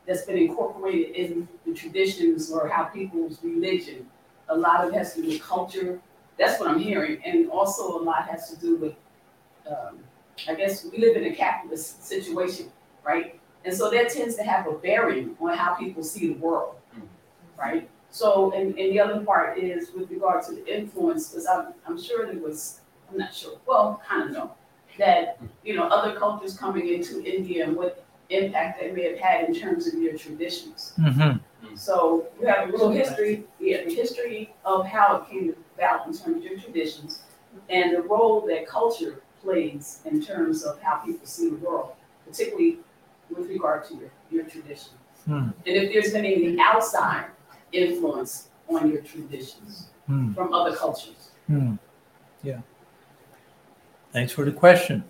that's 0.05 0.23
been 0.23 0.37
incorporated 0.37 1.15
in 1.15 1.47
the 1.65 1.73
traditions 1.73 2.51
or 2.51 2.67
how 2.67 2.83
people's 2.85 3.39
religion. 3.43 4.07
A 4.49 4.55
lot 4.55 4.83
of 4.83 4.93
it 4.93 4.97
has 4.97 5.13
to 5.15 5.21
do 5.21 5.29
with 5.29 5.41
culture. 5.41 5.99
That's 6.37 6.59
what 6.59 6.69
I'm 6.69 6.79
hearing, 6.79 7.21
and 7.25 7.49
also 7.49 7.99
a 7.99 8.01
lot 8.01 8.27
has 8.27 8.49
to 8.51 8.59
do 8.59 8.75
with, 8.77 8.93
um, 9.67 9.99
I 10.47 10.53
guess 10.53 10.85
we 10.85 10.97
live 10.99 11.15
in 11.15 11.25
a 11.25 11.35
capitalist 11.35 12.05
situation, 12.05 12.71
right? 13.03 13.39
And 13.65 13.75
so 13.75 13.89
that 13.89 14.09
tends 14.09 14.35
to 14.35 14.43
have 14.43 14.67
a 14.67 14.73
bearing 14.73 15.35
on 15.41 15.57
how 15.57 15.73
people 15.73 16.03
see 16.03 16.27
the 16.33 16.39
world, 16.39 16.75
right? 17.57 17.89
So, 18.11 18.51
and, 18.53 18.77
and 18.77 18.91
the 18.93 18.99
other 18.99 19.19
part 19.25 19.57
is 19.57 19.91
with 19.91 20.09
regard 20.09 20.45
to 20.45 20.53
the 20.53 20.73
influence, 20.73 21.29
because 21.29 21.47
I'm, 21.47 21.73
I'm 21.87 22.01
sure 22.01 22.25
there 22.27 22.39
was, 22.39 22.81
I'm 23.09 23.17
not 23.17 23.33
sure, 23.33 23.57
well, 23.65 24.01
kind 24.07 24.29
of 24.29 24.31
know, 24.31 24.51
that, 24.99 25.39
you 25.63 25.75
know, 25.75 25.87
other 25.87 26.17
cultures 26.17 26.57
coming 26.57 26.87
into 26.93 27.23
India 27.25 27.65
and 27.65 27.75
what 27.75 28.05
impact 28.29 28.79
they 28.79 28.91
may 28.91 29.09
have 29.09 29.19
had 29.19 29.49
in 29.49 29.53
terms 29.53 29.87
of 29.87 29.95
your 29.95 30.17
traditions. 30.17 30.93
Mhm. 30.99 31.39
So 31.75 32.27
you 32.39 32.47
have 32.47 32.69
a 32.69 32.71
little 32.71 32.91
history, 32.91 33.45
yeah, 33.59 33.83
the 33.83 33.93
history 33.93 34.53
of 34.63 34.85
how 34.85 35.17
it 35.17 35.29
came 35.29 35.55
about 35.75 36.07
in 36.07 36.13
terms 36.13 36.37
of 36.37 36.43
your 36.43 36.57
traditions 36.59 37.23
and 37.69 37.95
the 37.95 38.01
role 38.01 38.41
that 38.47 38.67
culture 38.67 39.21
plays 39.41 40.01
in 40.05 40.21
terms 40.21 40.63
of 40.63 40.79
how 40.81 40.97
people 40.97 41.25
see 41.25 41.49
the 41.49 41.55
world, 41.57 41.91
particularly 42.25 42.79
with 43.29 43.47
regard 43.49 43.85
to 43.89 43.95
your, 43.95 44.11
your 44.31 44.43
tradition. 44.45 44.93
Hmm. 45.25 45.33
And 45.33 45.53
if 45.65 45.93
there's 45.93 46.13
been 46.13 46.25
any 46.25 46.57
outside 46.59 47.25
influence 47.71 48.49
on 48.69 48.91
your 48.91 49.01
traditions 49.01 49.89
Hmm. 50.07 50.33
from 50.33 50.53
other 50.53 50.75
cultures. 50.75 51.31
Hmm. 51.47 51.75
Yeah. 52.43 52.61
Thanks 54.13 54.31
for 54.31 54.45
the 54.45 54.51
question. 54.51 55.03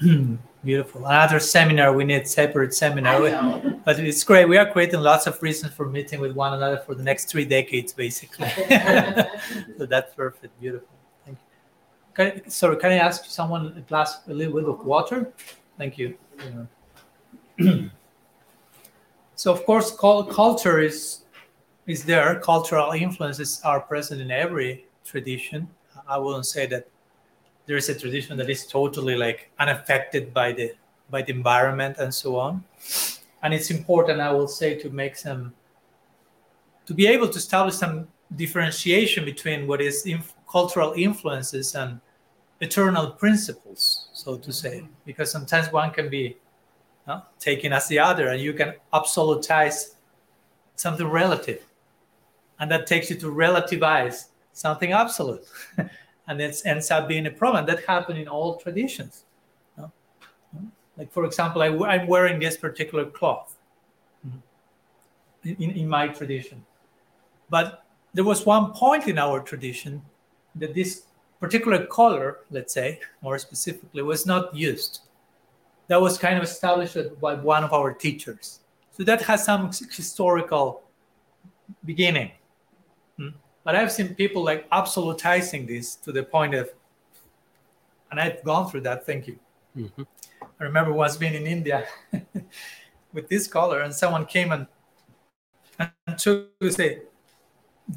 Beautiful. 0.64 1.04
Another 1.04 1.38
seminar. 1.38 1.92
We 1.92 2.04
need 2.04 2.26
separate 2.26 2.74
seminar. 2.74 3.20
But 3.84 4.00
it's 4.00 4.24
great. 4.24 4.48
We 4.48 4.56
are 4.56 4.70
creating 4.72 5.00
lots 5.00 5.26
of 5.26 5.42
reasons 5.42 5.74
for 5.74 5.86
meeting 5.86 6.20
with 6.20 6.32
one 6.32 6.54
another 6.54 6.78
for 6.78 6.94
the 6.94 7.02
next 7.02 7.26
three 7.26 7.44
decades, 7.44 7.92
basically. 7.92 8.48
so 9.76 9.84
that's 9.84 10.14
perfect. 10.14 10.58
Beautiful. 10.58 10.88
Thank 11.26 11.36
you. 11.38 12.40
Can, 12.40 12.50
sorry, 12.50 12.76
can 12.78 12.92
I 12.92 12.96
ask 12.96 13.26
someone 13.26 13.74
a 13.76 13.82
glass, 13.82 14.20
a 14.26 14.32
little 14.32 14.54
bit 14.54 14.64
of 14.64 14.86
water? 14.86 15.34
Thank 15.76 15.98
you. 15.98 16.16
so 19.34 19.52
of 19.52 19.64
course, 19.64 19.94
culture 19.96 20.80
is 20.80 21.20
is 21.86 22.04
there. 22.04 22.40
Cultural 22.40 22.92
influences 22.92 23.60
are 23.64 23.80
present 23.80 24.20
in 24.20 24.30
every 24.30 24.86
tradition. 25.04 25.68
I 26.08 26.18
wouldn't 26.18 26.46
say 26.46 26.66
that 26.66 26.88
there 27.66 27.76
is 27.76 27.88
a 27.88 27.98
tradition 27.98 28.36
that 28.36 28.50
is 28.50 28.66
totally 28.66 29.16
like 29.16 29.50
unaffected 29.58 30.34
by 30.34 30.52
the 30.52 30.72
by 31.10 31.22
the 31.22 31.32
environment 31.32 31.96
and 31.98 32.12
so 32.12 32.36
on 32.36 32.64
and 33.42 33.54
it's 33.54 33.70
important 33.70 34.20
i 34.20 34.32
will 34.32 34.48
say 34.48 34.74
to 34.78 34.90
make 34.90 35.16
some 35.16 35.52
to 36.86 36.94
be 36.94 37.06
able 37.06 37.28
to 37.28 37.38
establish 37.38 37.74
some 37.74 38.08
differentiation 38.36 39.24
between 39.24 39.66
what 39.66 39.80
is 39.80 40.06
inf- 40.06 40.34
cultural 40.50 40.92
influences 40.96 41.74
and 41.74 42.00
eternal 42.60 43.10
principles 43.12 44.08
so 44.12 44.36
to 44.36 44.52
say 44.52 44.84
because 45.04 45.30
sometimes 45.30 45.70
one 45.72 45.90
can 45.90 46.08
be 46.08 46.36
uh, 47.06 47.20
taken 47.38 47.72
as 47.72 47.88
the 47.88 47.98
other 47.98 48.28
and 48.28 48.40
you 48.40 48.52
can 48.52 48.74
absolutize 48.92 49.94
something 50.76 51.06
relative. 51.06 51.64
And 52.58 52.70
that 52.70 52.86
takes 52.86 53.10
you 53.10 53.16
to 53.16 53.26
relativize 53.26 54.28
something 54.52 54.92
absolute. 54.92 55.44
And 56.26 56.40
it 56.40 56.62
ends 56.64 56.90
up 56.90 57.06
being 57.06 57.26
a 57.26 57.30
problem. 57.30 57.66
That 57.66 57.84
happened 57.84 58.18
in 58.18 58.28
all 58.28 58.56
traditions. 58.56 59.24
No? 59.76 59.92
like 60.96 61.12
for 61.12 61.26
example 61.26 61.60
I, 61.60 61.96
am 61.96 62.06
wearing 62.06 62.40
this 62.40 62.56
particular 62.56 63.04
cloth. 63.04 63.56
In, 65.44 65.72
in 65.72 65.86
my 65.86 66.08
tradition. 66.08 66.64
But 67.50 67.84
there 68.14 68.24
was 68.24 68.46
one 68.46 68.72
point 68.72 69.06
in 69.06 69.18
our 69.18 69.40
tradition 69.40 70.00
that 70.54 70.72
this 70.72 71.02
particular 71.38 71.84
color 71.84 72.38
let's 72.50 72.72
say 72.72 73.00
more 73.20 73.38
specifically 73.38 74.00
was 74.00 74.24
not 74.24 74.54
used 74.56 75.00
that 75.88 76.00
was 76.00 76.18
kind 76.18 76.36
of 76.36 76.44
established 76.44 76.96
by 77.20 77.34
one 77.34 77.64
of 77.64 77.72
our 77.72 77.92
teachers 77.92 78.60
so 78.90 79.02
that 79.04 79.22
has 79.22 79.44
some 79.44 79.70
historical 79.92 80.82
beginning 81.84 82.30
but 83.64 83.74
I've 83.74 83.90
seen 83.90 84.14
people 84.14 84.44
like 84.44 84.68
absolutizing 84.70 85.66
this 85.66 85.96
to 85.96 86.12
the 86.12 86.22
point 86.22 86.54
of, 86.54 86.70
and 88.10 88.20
I've 88.20 88.44
gone 88.44 88.70
through 88.70 88.82
that. 88.82 89.06
Thank 89.06 89.26
you. 89.26 89.38
Mm-hmm. 89.76 90.02
I 90.60 90.64
remember 90.64 90.92
once 90.92 91.16
being 91.16 91.34
in 91.34 91.46
India 91.46 91.86
with 93.12 93.28
this 93.28 93.48
color, 93.48 93.80
and 93.80 93.92
someone 93.92 94.26
came 94.26 94.52
and 94.52 94.66
and 95.78 96.18
took 96.18 96.56
to 96.60 96.70
say, 96.70 97.00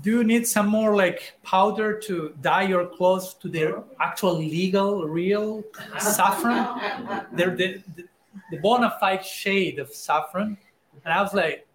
"Do 0.02 0.12
you 0.12 0.24
need 0.24 0.48
some 0.48 0.68
more 0.68 0.96
like 0.96 1.34
powder 1.44 2.00
to 2.02 2.36
dye 2.42 2.64
your 2.64 2.86
clothes 2.86 3.34
to 3.36 3.48
their 3.50 3.84
actual 4.00 4.36
legal, 4.36 5.08
real 5.08 5.64
saffron? 6.00 7.26
They're 7.34 7.56
the, 7.56 7.82
the, 7.96 8.04
the 8.52 8.58
bona 8.58 8.96
fide 9.00 9.26
shade 9.26 9.80
of 9.80 9.90
saffron." 9.94 10.58
And 11.06 11.14
I 11.14 11.22
was 11.22 11.34
like, 11.34 11.66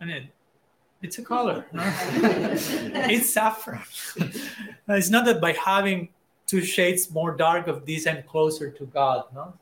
I 0.00 0.04
mean, 0.04 0.28
it's 1.00 1.18
a 1.18 1.22
color. 1.22 1.66
No? 1.72 1.82
it's 2.14 3.32
saffron. 3.32 3.82
it's 4.88 5.10
not 5.10 5.24
that 5.24 5.40
by 5.40 5.52
having 5.52 6.10
two 6.46 6.60
shades 6.60 7.10
more 7.10 7.34
dark 7.34 7.66
of 7.66 7.86
this 7.86 8.06
I'm 8.06 8.22
closer 8.24 8.70
to 8.70 8.86
God. 8.86 9.24
No. 9.34 9.54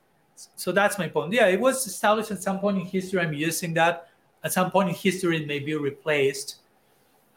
So 0.56 0.72
that's 0.72 0.98
my 0.98 1.08
point. 1.08 1.32
Yeah, 1.32 1.46
it 1.46 1.60
was 1.60 1.86
established 1.86 2.30
at 2.30 2.42
some 2.42 2.58
point 2.58 2.78
in 2.78 2.84
history. 2.86 3.20
I'm 3.20 3.32
using 3.32 3.74
that. 3.74 4.08
At 4.42 4.52
some 4.52 4.70
point 4.70 4.88
in 4.88 4.94
history, 4.94 5.36
it 5.36 5.46
may 5.46 5.58
be 5.58 5.74
replaced. 5.74 6.56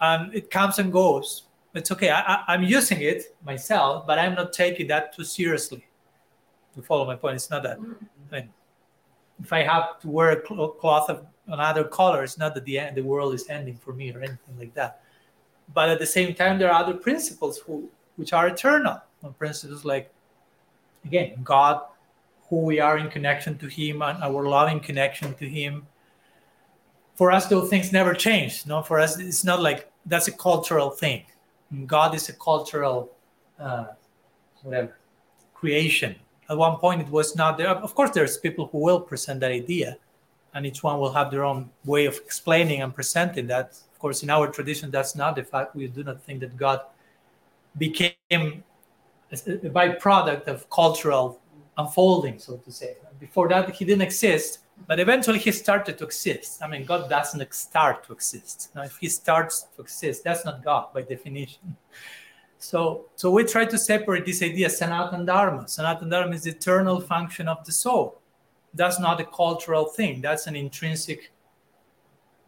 Um, 0.04 0.32
it 0.34 0.52
comes 0.52 0.80
and 0.80 0.92
goes. 0.92 1.44
It's 1.74 1.92
okay. 1.92 2.12
I, 2.12 2.44
am 2.56 2.64
using 2.64 3.02
it 3.02 3.36
myself, 3.44 4.06
but 4.06 4.20
I'm 4.20 4.36
not 4.36 4.54
taking 4.54 4.88
that 4.88 5.16
too 5.16 5.24
seriously. 5.24 5.86
You 6.76 6.84
follow 6.84 7.06
my 7.06 7.16
point? 7.16 7.36
It's 7.36 7.50
not 7.50 7.64
that. 7.64 7.78
I 7.80 8.36
mean, 8.36 8.50
if 9.42 9.52
I 9.52 9.64
have 9.64 10.00
to 10.02 10.08
wear 10.08 10.32
a 10.32 10.42
cloth 10.42 11.10
of 11.10 11.26
another 11.48 11.84
color. 11.84 12.24
It's 12.24 12.38
not 12.38 12.54
that 12.56 12.66
the 12.66 12.80
end, 12.80 12.96
the 12.96 13.02
world 13.02 13.34
is 13.34 13.50
ending 13.50 13.78
for 13.78 13.94
me 13.94 14.12
or 14.12 14.20
anything 14.20 14.58
like 14.58 14.74
that. 14.76 15.02
But 15.74 15.90
at 15.90 16.00
the 16.00 16.06
same 16.06 16.34
time, 16.34 16.60
there 16.60 16.72
are 16.72 16.84
other 16.84 16.94
principles 16.94 17.60
who, 17.60 17.90
which 18.16 18.34
are 18.34 18.48
eternal. 18.48 19.02
Principles 19.38 19.86
like, 19.86 20.12
again, 21.06 21.40
God, 21.44 21.82
who 22.50 22.60
we 22.60 22.80
are 22.80 22.98
in 22.98 23.10
connection 23.10 23.58
to 23.60 23.68
Him, 23.68 24.02
and 24.02 24.22
our 24.22 24.46
loving 24.46 24.80
connection 24.80 25.34
to 25.36 25.48
Him. 25.48 25.88
For 27.16 27.32
us, 27.32 27.48
those 27.48 27.70
things 27.70 27.92
never 27.92 28.14
change. 28.14 28.66
No, 28.66 28.82
for 28.82 29.00
us, 29.00 29.18
it's 29.18 29.44
not 29.44 29.62
like 29.62 29.90
that's 30.06 30.28
a 30.28 30.32
cultural 30.32 30.90
thing. 30.90 31.24
God 31.86 32.14
is 32.14 32.30
a 32.30 32.34
cultural, 32.34 33.12
uh, 33.60 33.86
whatever, 34.62 34.98
creation. 35.54 36.16
At 36.50 36.58
one 36.58 36.78
point, 36.78 37.02
it 37.02 37.10
was 37.10 37.36
not 37.36 37.58
there. 37.58 37.70
Of 37.70 37.96
course, 37.96 38.12
there's 38.12 38.38
people 38.38 38.68
who 38.72 38.80
will 38.80 39.00
present 39.00 39.40
that 39.40 39.52
idea, 39.52 39.98
and 40.54 40.66
each 40.66 40.84
one 40.84 41.00
will 41.00 41.12
have 41.14 41.32
their 41.32 41.44
own 41.44 41.70
way 41.86 42.06
of 42.06 42.16
explaining 42.18 42.82
and 42.82 42.94
presenting 42.94 43.48
that. 43.48 43.72
Of 43.92 44.00
course, 44.00 44.24
in 44.24 44.30
our 44.30 44.48
tradition, 44.48 44.92
that's 44.92 45.16
not 45.16 45.36
the 45.36 45.44
fact. 45.44 45.76
We 45.76 45.88
do 45.88 46.04
not 46.04 46.22
think 46.22 46.42
that 46.42 46.58
God 46.58 46.82
became 47.78 48.64
a 49.32 49.36
byproduct 49.36 50.48
of 50.48 50.70
cultural 50.70 51.40
unfolding, 51.78 52.38
so 52.40 52.58
to 52.58 52.72
say. 52.72 52.98
Before 53.20 53.48
that, 53.50 53.70
he 53.72 53.86
didn't 53.86 54.04
exist, 54.04 54.60
but 54.88 55.00
eventually 55.00 55.40
he 55.40 55.52
started 55.52 55.98
to 55.98 56.06
exist. 56.06 56.62
I 56.62 56.68
mean, 56.68 56.86
God 56.86 57.10
doesn't 57.10 57.54
start 57.54 58.06
to 58.08 58.14
exist. 58.14 58.70
Now, 58.76 58.84
if 58.84 58.98
he 58.98 59.08
starts 59.08 59.68
to 59.76 59.82
exist, 59.82 60.24
that's 60.24 60.46
not 60.46 60.64
God 60.64 60.94
by 60.94 61.04
definition. 61.04 61.76
So, 62.60 63.06
so 63.16 63.30
we 63.30 63.44
try 63.44 63.66
to 63.66 63.78
separate 63.78 64.26
this 64.26 64.42
idea 64.42 64.70
Sanatan 64.70 65.26
Dharma. 65.26 65.68
Sanatan 65.68 66.10
Dharma 66.10 66.34
is 66.36 66.44
the 66.44 66.52
eternal 66.52 67.02
function 67.02 67.48
of 67.48 67.66
the 67.66 67.72
soul. 67.72 68.22
That's 68.74 69.00
not 69.00 69.20
a 69.20 69.26
cultural 69.26 69.86
thing. 69.86 70.22
That's 70.22 70.48
an 70.48 70.56
intrinsic 70.56 71.32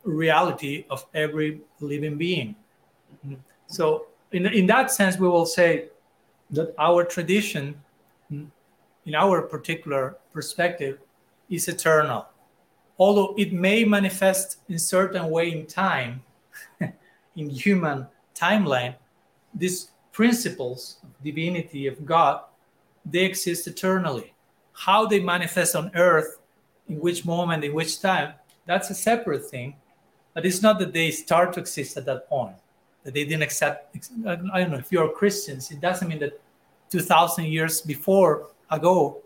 reality 0.03 0.85
of 0.89 1.05
every 1.13 1.61
living 1.79 2.17
being. 2.17 2.55
So, 3.67 4.07
in, 4.31 4.45
in 4.45 4.67
that 4.67 4.91
sense, 4.91 5.17
we 5.17 5.27
will 5.27 5.45
say 5.45 5.89
that 6.51 6.73
our 6.77 7.03
tradition, 7.03 7.81
in 8.29 9.15
our 9.15 9.41
particular 9.41 10.17
perspective, 10.33 10.99
is 11.49 11.67
eternal. 11.67 12.27
Although 12.97 13.35
it 13.37 13.51
may 13.53 13.83
manifest 13.83 14.57
in 14.69 14.79
certain 14.79 15.29
way 15.29 15.51
in 15.51 15.65
time, 15.65 16.23
in 17.35 17.49
human 17.49 18.07
timeline, 18.33 18.95
these 19.53 19.91
principles 20.11 20.97
of 21.03 21.09
divinity 21.23 21.87
of 21.87 22.05
God, 22.05 22.41
they 23.05 23.25
exist 23.25 23.67
eternally. 23.67 24.33
How 24.73 25.05
they 25.05 25.19
manifest 25.19 25.75
on 25.75 25.91
earth, 25.95 26.39
in 26.87 26.99
which 26.99 27.25
moment, 27.25 27.63
in 27.63 27.73
which 27.73 28.01
time, 28.01 28.33
that's 28.65 28.89
a 28.89 28.95
separate 28.95 29.45
thing. 29.45 29.75
But 30.33 30.45
it's 30.45 30.61
not 30.61 30.79
that 30.79 30.93
they 30.93 31.11
start 31.11 31.53
to 31.53 31.59
exist 31.61 31.97
at 31.97 32.05
that 32.05 32.27
point, 32.27 32.55
that 33.03 33.13
they 33.13 33.23
didn't 33.23 33.43
accept. 33.43 33.95
I 34.25 34.35
don't 34.35 34.71
know, 34.71 34.77
if 34.77 34.91
you're 34.91 35.09
Christians, 35.09 35.71
it 35.71 35.79
doesn't 35.79 36.07
mean 36.07 36.19
that 36.19 36.41
2,000 36.89 37.45
years 37.45 37.81
before 37.81 38.47
ago, 38.69 39.21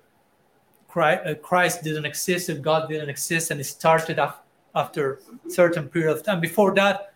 Uh, 0.96 1.36
Christ 1.36 1.84
didn't 1.84 2.06
exist, 2.06 2.50
and 2.50 2.64
God 2.64 2.90
didn't 2.90 3.10
exist, 3.10 3.52
and 3.52 3.60
it 3.60 3.66
started 3.66 4.20
after 4.76 5.20
a 5.46 5.50
certain 5.50 5.88
period 5.90 6.12
of 6.18 6.24
time. 6.24 6.40
Before 6.40 6.74
that, 6.76 7.14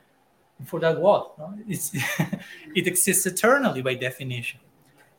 before 0.60 0.80
that, 0.82 1.00
what? 1.00 1.34
It's 1.68 1.92
it 2.76 2.88
exists 2.88 3.26
eternally 3.26 3.82
by 3.82 3.96
definition. 3.96 4.60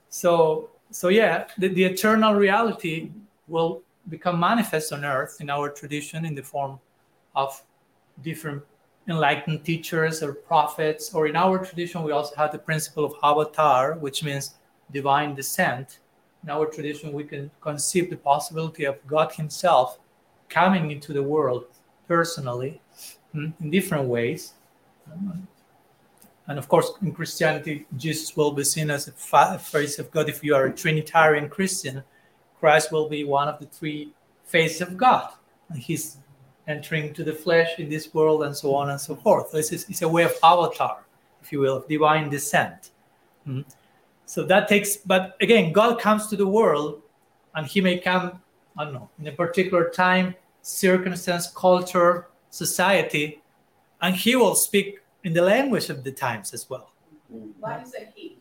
So, 0.08 0.70
so 0.90 1.08
yeah, 1.08 1.46
the, 1.58 1.68
the 1.68 1.84
eternal 1.84 2.34
reality 2.34 3.10
will 3.48 3.82
become 4.08 4.38
manifest 4.38 4.92
on 4.92 5.04
earth 5.04 5.38
in 5.40 5.50
our 5.50 5.68
tradition 5.70 6.24
in 6.24 6.34
the 6.34 6.42
form 6.42 6.78
of 7.34 7.62
different 8.22 8.62
enlightened 9.08 9.64
teachers 9.64 10.22
or 10.22 10.32
prophets, 10.32 11.12
or 11.14 11.26
in 11.26 11.36
our 11.36 11.58
tradition, 11.58 12.02
we 12.02 12.12
also 12.12 12.34
have 12.36 12.52
the 12.52 12.58
principle 12.58 13.04
of 13.04 13.14
avatar, 13.22 13.94
which 13.94 14.24
means 14.24 14.54
divine 14.92 15.34
descent. 15.34 15.98
In 16.44 16.50
our 16.50 16.66
tradition, 16.66 17.12
we 17.12 17.24
can 17.24 17.50
conceive 17.62 18.10
the 18.10 18.16
possibility 18.16 18.84
of 18.84 19.04
God 19.06 19.32
Himself 19.32 19.98
coming 20.50 20.90
into 20.90 21.14
the 21.14 21.22
world 21.22 21.64
personally 22.06 22.82
hmm, 23.32 23.48
in 23.60 23.70
different 23.70 24.04
ways. 24.04 24.52
And 26.46 26.58
of 26.58 26.68
course, 26.68 26.92
in 27.00 27.12
Christianity, 27.12 27.86
Jesus 27.96 28.36
will 28.36 28.52
be 28.52 28.64
seen 28.64 28.90
as 28.90 29.08
a 29.08 29.58
face 29.58 29.98
of 29.98 30.10
God. 30.10 30.28
If 30.28 30.44
you 30.44 30.54
are 30.54 30.66
a 30.66 30.72
Trinitarian 30.72 31.48
Christian, 31.48 32.04
Christ 32.60 32.92
will 32.92 33.08
be 33.08 33.24
one 33.24 33.48
of 33.48 33.58
the 33.58 33.66
three 33.66 34.12
faces 34.44 34.82
of 34.82 34.98
God. 34.98 35.32
And 35.70 35.80
He's 35.80 36.18
entering 36.68 37.14
to 37.14 37.24
the 37.24 37.32
flesh 37.32 37.78
in 37.78 37.88
this 37.88 38.12
world 38.12 38.42
and 38.44 38.54
so 38.54 38.74
on 38.74 38.90
and 38.90 39.00
so 39.00 39.16
forth. 39.16 39.52
This 39.52 39.72
is 39.72 39.88
it's 39.88 40.02
a 40.02 40.08
way 40.08 40.24
of 40.24 40.34
avatar, 40.42 41.04
if 41.42 41.52
you 41.52 41.60
will, 41.60 41.78
of 41.78 41.88
divine 41.88 42.28
descent. 42.28 42.90
Mm-hmm. 43.48 43.62
So 44.26 44.44
that 44.44 44.68
takes, 44.68 44.96
but 44.96 45.36
again, 45.40 45.72
God 45.72 46.00
comes 46.00 46.28
to 46.28 46.36
the 46.36 46.46
world 46.46 47.02
and 47.54 47.66
he 47.66 47.80
may 47.80 47.98
come, 47.98 48.40
I 48.76 48.84
don't 48.84 48.94
know, 48.94 49.10
in 49.18 49.26
a 49.26 49.32
particular 49.32 49.90
time, 49.90 50.34
circumstance, 50.62 51.48
culture, 51.48 52.28
society, 52.50 53.42
and 54.00 54.14
he 54.14 54.36
will 54.36 54.54
speak 54.54 54.98
in 55.24 55.32
the 55.32 55.42
language 55.42 55.90
of 55.90 56.04
the 56.04 56.12
times 56.12 56.54
as 56.54 56.68
well. 56.68 56.92
Why 57.60 57.82
is 57.82 57.94
it 57.94 58.12
he? 58.14 58.38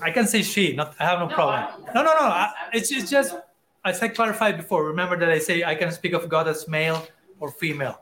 I 0.00 0.10
can 0.10 0.26
say 0.26 0.42
she, 0.42 0.74
not 0.74 0.94
I 0.98 1.04
have 1.04 1.18
no, 1.18 1.28
no 1.28 1.34
problem. 1.34 1.84
No, 1.94 2.02
no, 2.02 2.14
no. 2.14 2.26
I, 2.26 2.52
it's, 2.72 2.90
it's 2.90 3.10
just 3.10 3.34
as 3.84 4.02
I 4.02 4.08
clarified 4.08 4.56
before, 4.56 4.84
remember 4.84 5.18
that 5.18 5.28
I 5.28 5.38
say 5.38 5.64
I 5.64 5.74
can 5.74 5.90
speak 5.92 6.12
of 6.12 6.28
God 6.28 6.48
as 6.48 6.68
male 6.68 7.06
or 7.38 7.50
female. 7.50 8.00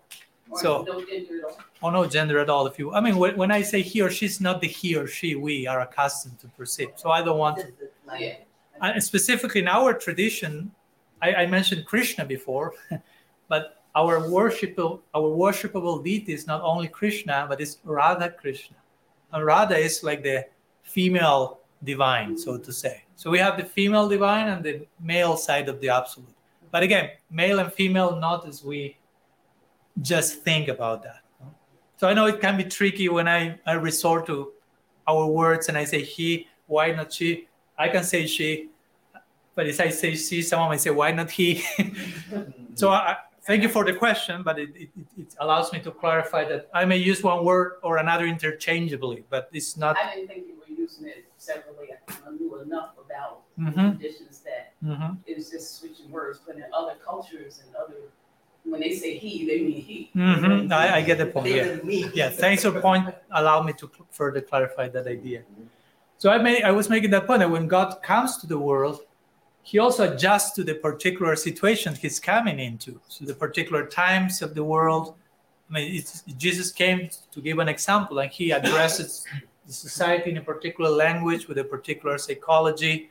So 0.57 0.83
no 0.83 1.05
gender 1.05 1.39
at 1.39 1.45
all. 1.45 1.59
Oh 1.83 1.91
no 1.91 2.07
gender 2.07 2.39
at 2.39 2.51
all. 2.51 2.67
If 2.67 2.79
you, 2.79 2.93
I 2.93 3.01
mean, 3.01 3.17
when, 3.17 3.37
when 3.37 3.51
I 3.51 3.63
say 3.63 3.83
he 3.83 4.01
or 4.01 4.11
she, 4.11 4.27
it's 4.27 4.41
not 4.41 4.61
the 4.61 4.67
he 4.67 4.97
or 4.97 5.07
she 5.07 5.35
we 5.35 5.67
are 5.67 5.81
accustomed 5.81 6.39
to 6.41 6.49
perceive. 6.49 6.91
So 6.97 7.11
I 7.11 7.23
don't 7.23 7.39
want 7.39 7.59
to. 7.59 7.73
Yeah. 8.19 8.37
And 8.81 9.03
specifically 9.03 9.61
in 9.61 9.69
our 9.69 9.93
tradition, 9.95 10.71
I, 11.21 11.35
I 11.35 11.47
mentioned 11.47 11.85
Krishna 11.87 12.25
before, 12.25 12.75
but 13.49 13.83
our 13.95 14.21
worshipable 14.21 15.01
our 15.15 15.23
worshipable 15.23 16.03
deity 16.03 16.33
is 16.33 16.47
not 16.47 16.63
only 16.63 16.89
Krishna, 16.89 17.47
but 17.49 17.61
it's 17.61 17.79
Radha 17.85 18.31
Krishna. 18.31 18.77
And 19.33 19.45
Radha 19.45 19.77
is 19.77 20.03
like 20.03 20.23
the 20.23 20.47
female 20.83 21.61
divine, 21.85 22.37
so 22.37 22.57
to 22.59 22.73
say. 22.73 23.05
So 23.17 23.31
we 23.31 23.39
have 23.39 23.57
the 23.57 23.65
female 23.65 24.09
divine 24.09 24.49
and 24.49 24.65
the 24.65 24.87
male 25.01 25.37
side 25.37 25.69
of 25.69 25.81
the 25.81 25.89
absolute. 25.89 26.35
But 26.71 26.83
again, 26.83 27.11
male 27.31 27.59
and 27.59 27.73
female, 27.73 28.17
not 28.17 28.47
as 28.47 28.63
we 28.63 28.98
just 30.03 30.43
think 30.43 30.69
about 30.69 31.03
that. 31.03 31.23
So 31.97 32.09
I 32.09 32.15
know 32.15 32.27
it 32.27 32.41
can 32.41 32.57
be 32.57 32.65
tricky 32.65 33.09
when 33.09 33.27
I, 33.27 33.59
I 33.67 33.73
resort 33.73 34.27
to 34.27 34.53
our 35.07 35.27
words 35.27 35.69
and 35.69 35.77
I 35.77 35.85
say 35.85 36.03
he, 36.03 36.47
why 36.67 36.93
not 36.93 37.13
she? 37.13 37.49
I 37.77 37.89
can 37.89 38.05
say 38.05 38.27
she, 38.27 38.69
but 39.55 39.67
if 39.67 39.81
I 39.81 39.89
say 39.89 40.15
she, 40.15 40.43
someone 40.43 40.69
might 40.69 40.81
say, 40.81 40.91
why 40.91 41.11
not 41.11 41.31
he? 41.31 41.65
so 42.75 42.91
I, 42.91 43.17
thank 43.43 43.63
you 43.63 43.69
for 43.69 43.85
the 43.85 43.95
question, 43.95 44.43
but 44.43 44.59
it, 44.59 44.71
it, 44.77 44.91
it, 45.17 45.35
allows 45.41 45.73
me 45.73 45.81
to 45.81 45.91
clarify 45.91 46.45
that 46.45 46.69
I 46.75 46.85
may 46.85 46.99
use 46.99 47.23
one 47.25 47.45
word 47.45 47.73
or 47.83 47.97
another 47.97 48.27
interchangeably, 48.27 49.25
but 49.31 49.49
it's 49.53 49.77
not. 49.77 49.97
I 49.97 50.15
didn't 50.15 50.29
think 50.29 50.47
you 50.47 50.55
were 50.55 50.83
using 50.83 51.07
it 51.07 51.25
separately. 51.39 51.89
I 52.09 52.31
knew 52.31 52.61
enough 52.61 52.91
about 53.05 53.43
Mhm. 53.59 53.99
traditions 53.99 54.41
that 54.41 54.75
Mhm. 54.85 55.19
it 55.27 55.37
was 55.37 55.51
just 55.51 55.79
switching 55.79 56.11
words, 56.11 56.41
but 56.47 56.57
in 56.57 56.65
other 56.73 56.97
cultures 57.05 57.63
and 57.65 57.75
other, 57.75 58.13
when 58.65 58.81
they 58.81 58.95
say 58.95 59.17
he, 59.17 59.47
they 59.47 59.61
mean 59.61 59.81
he. 59.83 60.11
Mhm. 60.15 60.73
I, 60.73 60.97
I 60.97 61.03
get 61.03 61.19
the 61.19 61.27
point. 61.27 61.47
They 61.47 61.57
Yeah. 61.57 61.83
me. 61.83 62.11
Yeah. 62.15 62.31
Thanks 62.31 62.63
for 62.63 62.81
point. 62.81 63.15
Allow 63.31 63.63
me 63.63 63.73
to 63.75 63.91
further 64.11 64.41
clarify 64.41 64.89
that 64.89 65.07
idea. 65.07 65.43
So 66.19 66.31
I 66.31 66.39
made, 66.39 66.63
I 66.65 66.73
was 66.73 66.89
making 66.91 67.11
that 67.13 67.27
point 67.27 67.41
that 67.41 67.51
when 67.51 67.69
God 67.69 68.03
comes 68.03 68.39
to 68.39 68.47
the 68.47 68.59
world, 68.59 69.01
He 69.63 69.79
also 69.79 70.03
adjusts 70.11 70.53
to 70.57 70.65
the 70.65 70.75
particular 70.75 71.37
situation 71.37 71.95
He's 71.95 72.19
coming 72.19 72.59
into, 72.59 72.91
so 73.09 73.25
the 73.27 73.35
particular 73.35 73.83
times 73.87 74.43
of 74.43 74.55
the 74.55 74.65
world. 74.65 75.15
I 75.69 75.75
mean, 75.75 75.95
it's, 75.99 76.23
Jesus 76.45 76.73
came 76.73 77.11
to 77.35 77.39
give 77.47 77.59
an 77.59 77.69
example, 77.69 78.19
and 78.23 78.31
He 78.39 78.47
addresses 78.59 79.25
the 79.67 79.73
society 79.73 80.31
in 80.31 80.37
a 80.39 80.43
particular 80.53 80.91
language 80.91 81.47
with 81.49 81.59
a 81.59 81.65
particular 81.75 82.17
psychology. 82.19 83.11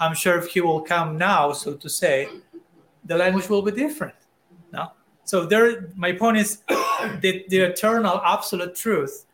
I'm 0.00 0.14
sure 0.14 0.36
if 0.38 0.46
He 0.54 0.60
will 0.62 0.80
come 0.80 1.18
now, 1.18 1.52
so 1.52 1.74
to 1.74 1.88
say, 2.02 2.16
the 3.04 3.16
language 3.16 3.48
will 3.50 3.62
be 3.62 3.72
different. 3.72 4.17
So 5.28 5.44
there. 5.44 5.90
My 5.94 6.12
point 6.12 6.38
is 6.38 6.62
the, 7.20 7.44
the 7.48 7.58
eternal 7.58 8.18
absolute 8.24 8.74
truth 8.74 9.26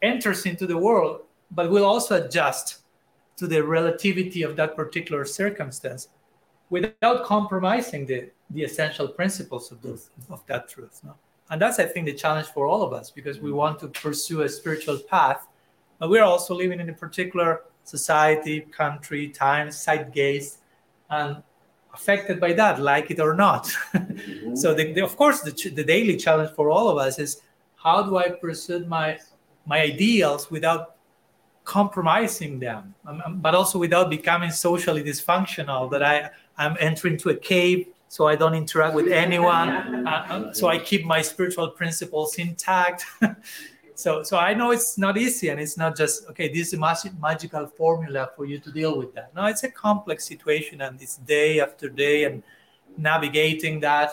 enters 0.00 0.46
into 0.46 0.66
the 0.66 0.78
world, 0.78 1.20
but 1.50 1.70
will 1.70 1.84
also 1.84 2.24
adjust 2.24 2.78
to 3.36 3.46
the 3.46 3.62
relativity 3.62 4.42
of 4.42 4.56
that 4.56 4.74
particular 4.74 5.26
circumstance 5.26 6.08
without 6.70 7.24
compromising 7.24 8.06
the, 8.06 8.30
the 8.48 8.64
essential 8.64 9.06
principles 9.06 9.70
of 9.70 9.82
those 9.82 10.08
of 10.30 10.46
that 10.46 10.70
truth. 10.70 11.02
No? 11.04 11.14
And 11.50 11.60
that's 11.60 11.78
I 11.78 11.84
think 11.84 12.06
the 12.06 12.14
challenge 12.14 12.46
for 12.46 12.66
all 12.66 12.82
of 12.82 12.94
us 12.94 13.10
because 13.10 13.38
we 13.38 13.52
want 13.52 13.80
to 13.80 13.88
pursue 13.88 14.40
a 14.40 14.48
spiritual 14.48 14.98
path, 14.98 15.46
but 15.98 16.08
we're 16.08 16.24
also 16.24 16.54
living 16.54 16.80
in 16.80 16.88
a 16.88 16.94
particular 16.94 17.64
society, 17.84 18.60
country, 18.60 19.28
time, 19.28 19.70
zeitgeist, 19.70 20.60
and 21.10 21.42
affected 21.94 22.40
by 22.40 22.52
that, 22.54 22.80
like 22.80 23.10
it 23.10 23.20
or 23.20 23.34
not. 23.34 23.66
so 24.54 24.74
the, 24.74 24.92
the, 24.92 25.02
of 25.02 25.16
course 25.16 25.40
the, 25.40 25.52
the 25.70 25.84
daily 25.84 26.16
challenge 26.16 26.50
for 26.54 26.70
all 26.70 26.88
of 26.88 26.98
us 26.98 27.18
is 27.18 27.42
how 27.76 28.02
do 28.02 28.16
I 28.16 28.30
pursue 28.30 28.84
my 28.86 29.18
my 29.66 29.80
ideals 29.80 30.50
without 30.50 30.96
compromising 31.64 32.58
them, 32.58 32.94
um, 33.06 33.22
um, 33.24 33.40
but 33.40 33.54
also 33.54 33.78
without 33.78 34.10
becoming 34.10 34.50
socially 34.50 35.02
dysfunctional. 35.02 35.90
That 35.90 36.02
I 36.02 36.30
I'm 36.58 36.76
entering 36.80 37.16
to 37.18 37.30
a 37.30 37.36
cave 37.36 37.86
so 38.08 38.26
I 38.26 38.36
don't 38.36 38.54
interact 38.54 38.94
with 38.94 39.08
anyone, 39.08 40.06
uh, 40.06 40.52
so 40.52 40.68
I 40.68 40.78
keep 40.78 41.06
my 41.06 41.22
spiritual 41.22 41.70
principles 41.70 42.36
intact. 42.36 43.06
so 44.02 44.22
so 44.22 44.36
I 44.36 44.54
know 44.54 44.72
it's 44.72 44.98
not 44.98 45.16
easy, 45.16 45.48
and 45.50 45.60
it's 45.60 45.76
not 45.76 45.96
just 45.96 46.26
okay. 46.30 46.48
This 46.48 46.68
is 46.68 46.74
a 46.74 46.78
magic, 46.78 47.12
magical 47.20 47.66
formula 47.66 48.30
for 48.34 48.44
you 48.44 48.58
to 48.58 48.72
deal 48.72 48.98
with 48.98 49.14
that. 49.14 49.34
No, 49.34 49.46
it's 49.46 49.62
a 49.62 49.70
complex 49.70 50.26
situation, 50.26 50.80
and 50.80 51.00
it's 51.00 51.16
day 51.18 51.60
after 51.60 51.88
day, 51.88 52.24
and 52.24 52.42
navigating 52.96 53.80
that. 53.80 54.10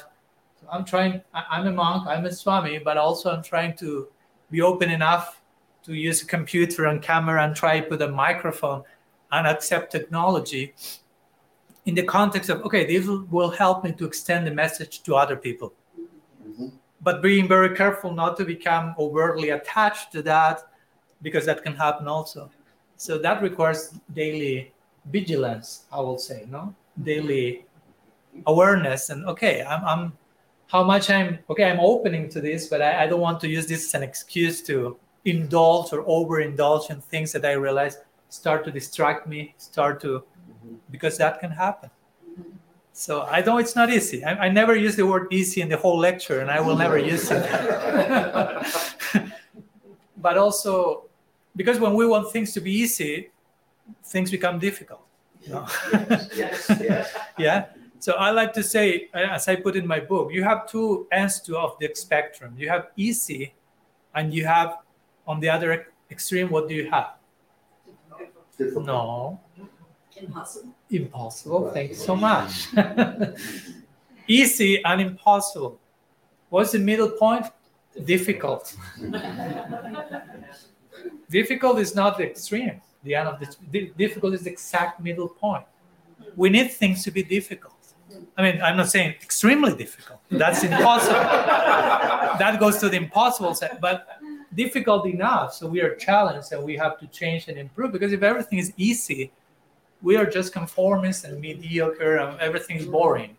So 0.62 0.68
I'm 0.72 0.86
trying. 0.86 1.22
I'm 1.34 1.68
a 1.68 1.72
monk. 1.72 2.08
I'm 2.08 2.26
a 2.26 2.32
swami, 2.32 2.80
but 2.80 2.98
also 2.98 3.32
I'm 3.32 3.44
trying 3.44 3.76
to 3.78 4.08
be 4.52 4.62
open 4.62 4.92
enough 4.92 5.42
to 5.84 5.94
use 5.94 6.22
a 6.22 6.26
computer 6.26 6.86
and 6.86 7.02
camera 7.02 7.44
and 7.44 7.56
try 7.56 7.80
to 7.80 7.88
put 7.88 8.02
a 8.02 8.08
microphone 8.08 8.84
and 9.32 9.48
accept 9.48 9.92
technology 9.92 10.74
in 11.86 11.96
the 11.96 12.04
context 12.04 12.50
of 12.50 12.62
okay 12.64 12.86
this 12.86 13.08
will 13.08 13.50
help 13.50 13.84
me 13.84 13.92
to 13.94 14.06
extend 14.06 14.46
the 14.46 14.52
message 14.52 15.02
to 15.04 15.16
other 15.16 15.36
people. 15.36 15.74
But 17.02 17.22
being 17.22 17.48
very 17.48 17.76
careful 17.76 18.14
not 18.14 18.38
to 18.38 18.46
become 18.46 18.96
overtly 18.98 19.50
attached 19.52 20.12
to 20.12 20.22
that 20.24 20.62
because 21.22 21.46
that 21.46 21.64
can 21.64 21.76
happen 21.76 22.08
also. 22.08 22.50
So 22.98 23.18
that 23.20 23.42
requires 23.42 23.94
daily 24.14 24.74
vigilance 25.06 25.86
i 25.92 26.00
will 26.00 26.18
say 26.18 26.46
no? 26.50 26.74
Daily 27.04 27.66
awareness 28.46 29.10
and 29.10 29.26
okay 29.26 29.64
i'm, 29.64 29.84
I'm 29.86 30.14
how 30.68 30.84
much 30.84 31.10
i'm 31.10 31.40
okay 31.50 31.70
i'm 31.70 31.80
opening 31.80 32.30
to 32.30 32.42
this 32.42 32.68
but 32.68 32.82
I, 32.82 33.04
I 33.04 33.08
don't 33.08 33.20
want 33.20 33.40
to 33.42 33.48
use 33.48 33.66
this 33.66 33.88
as 33.88 33.94
an 33.96 34.04
excuse 34.04 34.62
to 34.64 34.98
indulge 35.26 35.92
or 35.94 36.04
overindulge 36.04 36.90
in 36.90 37.02
things 37.02 37.32
that 37.32 37.44
i 37.44 37.54
realize 37.54 37.98
start 38.30 38.64
to 38.66 38.72
distract 38.72 39.28
me 39.28 39.56
start 39.58 40.00
to 40.02 40.24
because 40.92 41.18
that 41.18 41.40
can 41.40 41.50
happen 41.50 41.90
so 43.00 43.22
i 43.32 43.40
know 43.40 43.58
it's 43.60 43.78
not 43.78 43.90
easy 43.90 44.26
i, 44.26 44.48
I 44.48 44.50
never 44.50 44.76
use 44.76 44.98
the 44.98 45.08
word 45.08 45.28
easy 45.32 45.62
in 45.62 45.70
the 45.70 45.78
whole 45.78 45.98
lecture 45.98 46.42
and 46.42 46.52
i 46.52 46.60
will 46.60 46.76
never 46.76 46.98
use 46.98 47.32
it 47.32 47.44
but 50.18 50.38
also 50.38 51.06
because 51.56 51.80
when 51.80 51.94
we 51.94 52.06
want 52.06 52.30
things 52.34 52.52
to 52.56 52.60
be 52.60 52.74
easy 52.74 53.30
things 54.04 54.30
become 54.30 54.60
difficult 54.60 55.00
you 55.42 55.54
know? 55.54 55.66
Yes, 56.36 56.70
yes. 56.82 57.18
yeah 57.38 57.68
so 58.00 58.12
i 58.16 58.32
like 58.32 58.52
to 58.52 58.64
say 58.64 59.08
uh, 59.14 59.36
as 59.38 59.48
i 59.48 59.56
put 59.56 59.78
in 59.78 59.88
my 59.88 60.02
book 60.02 60.34
you 60.34 60.44
have 60.44 60.68
two 60.68 61.08
ends 61.10 61.40
to 61.40 61.58
of 61.58 61.78
the 61.80 61.90
spectrum 61.94 62.54
you 62.58 62.68
have 62.68 62.88
easy 62.98 63.54
and 64.14 64.34
you 64.34 64.46
have 64.46 64.80
on 65.26 65.40
the 65.40 65.48
other 65.48 65.88
extreme 66.12 66.50
what 66.50 66.68
do 66.68 66.76
you 66.76 66.90
have 66.92 67.12
Difficult. 68.58 68.86
no 68.86 69.40
Impossible. 70.18 70.76
Impossible. 70.90 71.72
Thank 71.72 71.90
you 71.90 71.96
so 71.96 72.16
mm. 72.16 72.22
much. 72.22 72.68
Easy 74.28 74.84
and 74.84 75.02
impossible. 75.02 75.80
What's 76.50 76.72
the 76.72 76.80
middle 76.80 77.10
point? 77.10 77.46
Difficult. 78.06 78.76
Difficult 81.30 81.80
is 81.80 81.96
not 81.96 82.18
the 82.18 82.26
extreme. 82.26 82.82
The 83.04 83.16
end 83.16 83.30
of 83.30 83.40
the 83.40 83.92
difficult 83.98 84.34
is 84.34 84.44
the 84.44 84.50
exact 84.52 85.00
middle 85.00 85.30
point. 85.30 85.64
We 86.36 86.50
need 86.50 86.72
things 86.72 87.04
to 87.04 87.12
be 87.12 87.24
difficult. 87.24 87.76
I 88.38 88.42
mean 88.42 88.62
i'm 88.62 88.76
not 88.78 88.90
saying 88.90 89.12
extremely 89.22 89.76
difficult. 89.76 90.20
That's 90.30 90.64
impossible. 90.64 91.20
That 92.40 92.58
goes 92.60 92.78
to 92.78 92.90
the 92.90 92.98
impossible 92.98 93.54
side 93.54 93.80
but 93.82 94.08
difficult 94.56 95.06
enough 95.06 95.54
so 95.54 95.68
we 95.68 95.82
are 95.82 95.96
challenged 95.96 96.52
and 96.52 96.64
we 96.64 96.76
have 96.78 96.98
to 97.00 97.08
change 97.08 97.48
and 97.48 97.58
improve 97.58 97.92
because 97.92 98.12
if 98.14 98.24
everything 98.24 98.60
is 98.60 98.74
easy 98.78 99.32
we 100.02 100.16
are 100.16 100.26
just 100.26 100.54
conformists 100.54 101.24
and 101.24 101.40
mediocre 101.40 102.18
and 102.18 102.40
everything 102.40 102.78
is 102.78 102.86
boring. 102.86 103.36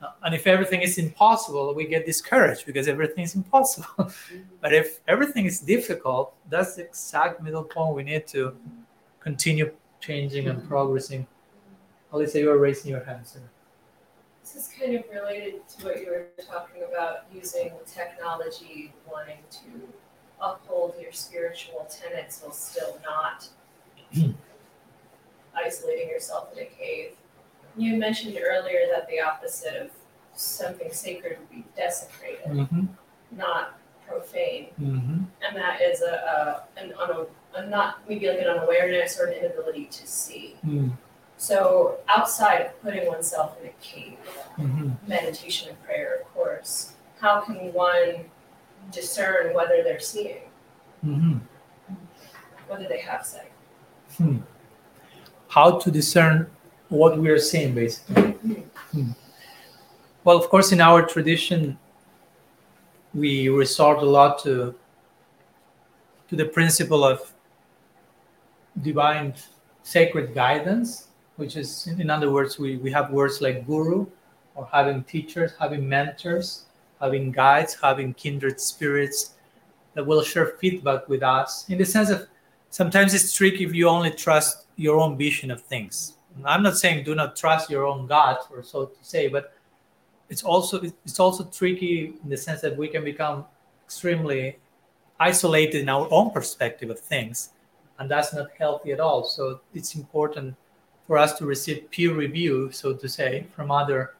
Uh, 0.00 0.10
and 0.22 0.34
if 0.34 0.46
everything 0.46 0.80
is 0.80 0.96
impossible 0.96 1.74
we 1.74 1.84
get 1.86 2.06
discouraged 2.06 2.64
because 2.66 2.86
everything 2.88 3.24
is 3.24 3.34
impossible. 3.34 4.10
But 4.60 4.72
if 4.72 5.00
everything 5.08 5.46
is 5.46 5.60
difficult 5.60 6.34
that's 6.48 6.76
the 6.76 6.82
exact 6.82 7.42
middle 7.42 7.64
point 7.64 7.94
we 7.94 8.02
need 8.04 8.26
to 8.28 8.56
continue 9.20 9.70
changing 10.00 10.48
and 10.48 10.66
progressing. 10.68 11.26
Alyssa, 12.12 12.36
you 12.36 12.50
are 12.50 12.58
raising 12.58 12.90
your 12.90 13.04
hand 13.04 13.26
sir. 13.26 13.40
This 14.42 14.56
is 14.56 14.70
kind 14.78 14.94
of 14.94 15.04
related 15.12 15.68
to 15.68 15.84
what 15.84 16.00
you 16.00 16.10
were 16.10 16.28
talking 16.42 16.82
about 16.90 17.26
using 17.34 17.72
technology, 17.86 18.94
wanting 19.10 19.42
to 19.50 19.88
uphold 20.40 20.94
your 21.00 21.12
spiritual 21.12 21.86
tenets 21.90 22.40
while 22.42 22.52
still 22.52 22.98
not 23.04 23.48
isolating 25.64 26.08
yourself 26.08 26.52
in 26.52 26.62
a 26.62 26.66
cave. 26.66 27.12
You 27.76 27.96
mentioned 27.96 28.38
earlier 28.42 28.80
that 28.92 29.08
the 29.08 29.20
opposite 29.20 29.76
of 29.76 29.90
something 30.34 30.92
sacred 30.92 31.38
would 31.38 31.50
be 31.50 31.64
desecrated, 31.76 32.46
mm-hmm. 32.46 32.86
not 33.36 33.78
profane. 34.06 34.68
Mm-hmm. 34.80 35.24
And 35.46 35.56
that 35.56 35.80
is 35.82 36.00
a, 36.02 36.64
a 36.76 36.80
an 36.80 36.92
un, 36.98 37.26
a 37.54 37.66
not 37.66 38.08
maybe 38.08 38.28
like 38.28 38.38
an 38.40 38.46
unawareness 38.48 39.18
or 39.20 39.26
an 39.26 39.34
inability 39.34 39.86
to 39.86 40.06
see. 40.06 40.56
Mm-hmm. 40.64 40.90
So 41.36 41.98
outside 42.08 42.62
of 42.62 42.82
putting 42.82 43.06
oneself 43.06 43.56
in 43.60 43.68
a 43.68 43.72
cave, 43.80 44.18
Mm-hmm. 44.58 44.90
meditation 45.06 45.68
and 45.68 45.80
prayer, 45.84 46.16
of 46.20 46.34
course, 46.34 46.94
how 47.20 47.42
can 47.42 47.72
one 47.72 48.24
discern 48.90 49.54
whether 49.54 49.84
they're 49.84 50.00
seeing, 50.00 50.42
Mm-hmm. 51.06 51.38
whether 52.66 52.88
they 52.88 52.98
have 52.98 53.24
sight? 53.24 53.52
How 55.58 55.70
to 55.84 55.90
discern 55.90 56.46
what 56.88 57.18
we 57.18 57.28
are 57.28 57.42
seeing 57.50 57.74
basically 57.74 58.34
Hmm. 58.92 59.10
well 60.24 60.38
of 60.42 60.48
course 60.48 60.72
in 60.72 60.80
our 60.80 61.00
tradition 61.14 61.76
we 63.22 63.32
resort 63.48 63.98
a 63.98 64.10
lot 64.18 64.38
to 64.44 64.54
to 66.28 66.36
the 66.36 66.46
principle 66.56 67.02
of 67.04 67.34
divine 68.82 69.34
sacred 69.82 70.32
guidance 70.34 71.08
which 71.36 71.56
is 71.56 71.70
in 72.04 72.08
other 72.16 72.30
words 72.36 72.58
we, 72.58 72.76
we 72.76 72.90
have 72.98 73.10
words 73.10 73.40
like 73.40 73.66
guru 73.66 74.06
or 74.54 74.68
having 74.72 75.02
teachers 75.14 75.52
having 75.58 75.88
mentors 75.88 76.48
having 77.00 77.30
guides 77.32 77.76
having 77.82 78.14
kindred 78.14 78.60
spirits 78.60 79.34
that 79.94 80.06
will 80.06 80.22
share 80.22 80.46
feedback 80.60 81.08
with 81.08 81.22
us 81.22 81.68
in 81.68 81.78
the 81.78 81.88
sense 81.96 82.10
of 82.10 82.26
sometimes 82.70 83.14
it's 83.14 83.32
tricky 83.32 83.64
if 83.64 83.74
you 83.74 83.88
only 83.88 84.10
trust 84.10 84.66
your 84.76 85.00
own 85.00 85.16
vision 85.16 85.50
of 85.50 85.62
things. 85.62 86.14
I'm 86.44 86.62
not 86.62 86.78
saying 86.78 87.04
do 87.04 87.14
not 87.14 87.36
trust 87.36 87.68
your 87.68 87.84
own 87.86 88.06
God 88.06 88.38
or 88.50 88.62
so 88.62 88.86
to 88.86 88.98
say, 89.02 89.28
but 89.28 89.54
it's 90.28 90.42
also 90.42 90.80
it's 90.82 91.18
also 91.18 91.44
tricky 91.44 92.14
in 92.22 92.30
the 92.30 92.36
sense 92.36 92.60
that 92.60 92.76
we 92.76 92.88
can 92.88 93.02
become 93.02 93.44
extremely 93.84 94.58
isolated 95.18 95.80
in 95.80 95.88
our 95.88 96.06
own 96.10 96.30
perspective 96.30 96.90
of 96.90 97.00
things, 97.00 97.50
and 97.98 98.10
that's 98.10 98.32
not 98.32 98.48
healthy 98.58 98.92
at 98.92 99.00
all. 99.00 99.24
So 99.24 99.60
it's 99.74 99.94
important 99.94 100.54
for 101.06 101.18
us 101.18 101.38
to 101.38 101.46
receive 101.46 101.90
peer 101.90 102.14
review, 102.14 102.70
so 102.70 102.92
to 102.94 103.08
say, 103.08 103.46
from 103.56 103.70
other 103.70 104.14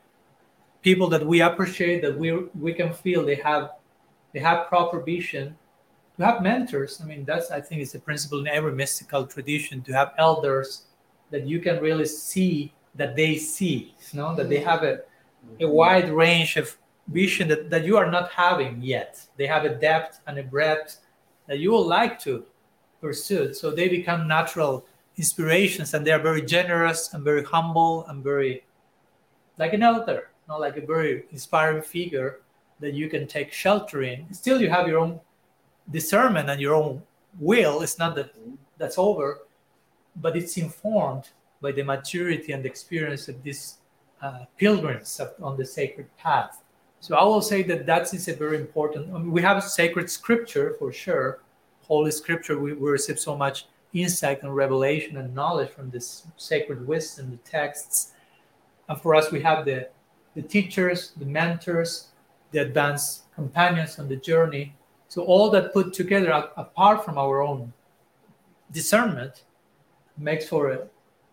people 0.82 1.08
that 1.08 1.24
we 1.24 1.42
appreciate 1.42 2.02
that 2.02 2.18
we 2.18 2.32
we 2.58 2.72
can 2.72 2.92
feel 2.92 3.24
they 3.24 3.36
have 3.36 3.72
they 4.32 4.40
have 4.40 4.66
proper 4.68 5.00
vision 5.00 5.56
to 6.18 6.24
have 6.24 6.42
mentors 6.42 7.00
i 7.00 7.04
mean 7.04 7.24
that's 7.24 7.50
i 7.50 7.60
think 7.60 7.80
is 7.80 7.92
the 7.92 7.98
principle 7.98 8.40
in 8.40 8.48
every 8.48 8.72
mystical 8.72 9.26
tradition 9.26 9.80
to 9.80 9.92
have 9.92 10.12
elders 10.18 10.82
that 11.30 11.46
you 11.46 11.60
can 11.60 11.80
really 11.80 12.04
see 12.06 12.72
that 12.94 13.16
they 13.16 13.36
see 13.36 13.94
you 14.12 14.18
know 14.18 14.34
that 14.34 14.48
they 14.48 14.60
have 14.60 14.82
a, 14.82 14.94
a 14.94 14.96
mm-hmm. 14.96 15.68
wide 15.70 16.10
range 16.10 16.56
of 16.56 16.76
vision 17.08 17.48
that, 17.48 17.70
that 17.70 17.84
you 17.84 17.96
are 17.96 18.10
not 18.10 18.30
having 18.30 18.80
yet. 18.82 19.20
They 19.36 19.46
have 19.46 19.64
a 19.64 19.74
depth 19.74 20.20
and 20.26 20.38
a 20.38 20.42
breadth 20.42 20.98
that 21.46 21.58
you 21.58 21.72
would 21.72 21.86
like 21.86 22.18
to 22.20 22.44
pursue. 23.00 23.54
So 23.54 23.70
they 23.70 23.88
become 23.88 24.28
natural 24.28 24.86
inspirations 25.16 25.94
and 25.94 26.06
they 26.06 26.12
are 26.12 26.18
very 26.18 26.42
generous 26.42 27.12
and 27.14 27.24
very 27.24 27.42
humble 27.42 28.06
and 28.06 28.22
very 28.22 28.64
like 29.56 29.72
an 29.72 29.82
elder 29.82 30.30
not 30.48 30.60
like 30.60 30.76
a 30.78 30.86
very 30.86 31.24
inspiring 31.30 31.82
figure 31.82 32.40
that 32.80 32.94
you 32.94 33.10
can 33.10 33.26
take 33.26 33.52
shelter 33.52 34.02
in. 34.02 34.32
Still 34.32 34.62
you 34.62 34.70
have 34.70 34.88
your 34.88 34.98
own 34.98 35.20
discernment 35.90 36.50
and 36.50 36.60
your 36.60 36.74
own 36.74 37.02
will 37.38 37.82
it's 37.82 37.98
not 37.98 38.14
that 38.14 38.34
that's 38.78 38.98
over 38.98 39.40
but 40.20 40.36
it's 40.36 40.56
informed 40.56 41.30
by 41.60 41.72
the 41.72 41.82
maturity 41.82 42.52
and 42.52 42.64
experience 42.64 43.28
of 43.28 43.42
these 43.42 43.78
uh, 44.22 44.44
pilgrims 44.56 45.20
on 45.42 45.56
the 45.56 45.64
sacred 45.64 46.06
path. 46.16 46.62
So 47.00 47.16
i 47.16 47.22
will 47.22 47.42
say 47.42 47.62
that 47.62 47.86
that 47.86 48.12
is 48.12 48.26
a 48.28 48.34
very 48.34 48.56
important 48.56 49.08
I 49.14 49.18
mean, 49.18 49.30
we 49.30 49.42
have 49.42 49.62
sacred 49.62 50.10
scripture 50.10 50.74
for 50.78 50.92
sure. 50.92 51.40
Holy 51.82 52.10
scripture 52.10 52.58
we, 52.58 52.72
we 52.72 52.90
receive 52.90 53.18
so 53.18 53.36
much 53.36 53.66
insight 53.94 54.42
and 54.42 54.54
revelation 54.54 55.16
and 55.16 55.34
knowledge 55.34 55.70
from 55.70 55.90
this 55.90 56.26
sacred 56.36 56.86
wisdom 56.86 57.30
the 57.30 57.50
texts. 57.50 58.12
And 58.88 59.00
for 59.00 59.14
us 59.14 59.30
we 59.30 59.40
have 59.42 59.64
the 59.64 59.88
the 60.34 60.42
teachers 60.42 61.12
the 61.16 61.24
mentors 61.24 62.08
the 62.50 62.60
advanced 62.60 63.32
companions 63.34 63.98
on 63.98 64.08
the 64.08 64.16
journey 64.16 64.74
so 65.08 65.22
all 65.22 65.50
that 65.50 65.72
put 65.72 65.92
together, 65.92 66.30
apart 66.56 67.04
from 67.04 67.18
our 67.18 67.42
own 67.42 67.72
discernment, 68.70 69.44
makes 70.16 70.46
for 70.46 70.70
a, 70.72 70.86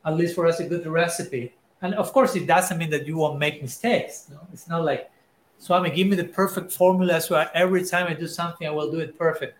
at 0.05 0.15
least 0.15 0.35
for 0.35 0.47
us 0.47 0.59
a 0.59 0.67
good 0.67 0.85
recipe. 0.87 1.53
And 1.81 1.93
of 1.95 2.13
course, 2.13 2.35
it 2.35 2.47
doesn't 2.47 2.77
mean 2.77 2.89
that 2.91 3.05
you 3.05 3.17
won't 3.17 3.37
make 3.37 3.61
mistakes. 3.61 4.27
No? 4.31 4.39
It's 4.53 4.67
not 4.67 4.85
like, 4.85 5.11
Swami, 5.57 5.89
give 5.89 6.07
me 6.07 6.15
the 6.15 6.25
perfect 6.25 6.71
formula 6.71 7.21
so 7.21 7.35
I, 7.35 7.49
every 7.53 7.83
time 7.85 8.07
I 8.07 8.13
do 8.13 8.27
something, 8.27 8.67
I 8.67 8.71
will 8.71 8.91
do 8.91 8.99
it 8.99 9.17
perfect. 9.17 9.57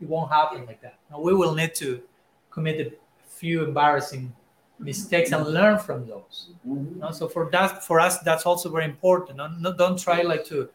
It 0.00 0.08
won't 0.08 0.30
happen 0.30 0.66
like 0.66 0.80
that. 0.82 0.98
Now, 1.10 1.20
we 1.20 1.32
will 1.34 1.54
need 1.54 1.74
to 1.76 2.02
commit 2.50 2.86
a 2.86 2.92
few 3.28 3.64
embarrassing 3.64 4.34
mistakes 4.78 5.32
and 5.32 5.46
learn 5.46 5.78
from 5.78 6.06
those. 6.06 6.50
Mhm. 6.66 6.96
No, 6.96 7.10
so 7.10 7.28
for 7.28 7.48
that, 7.50 7.82
for 7.84 7.98
us, 8.00 8.18
that's 8.20 8.44
also 8.44 8.68
very 8.68 8.84
important. 8.84 9.38
No, 9.38 9.48
no, 9.48 9.72
don't 9.72 9.98
try 9.98 10.20
like 10.22 10.44
to 10.46 10.68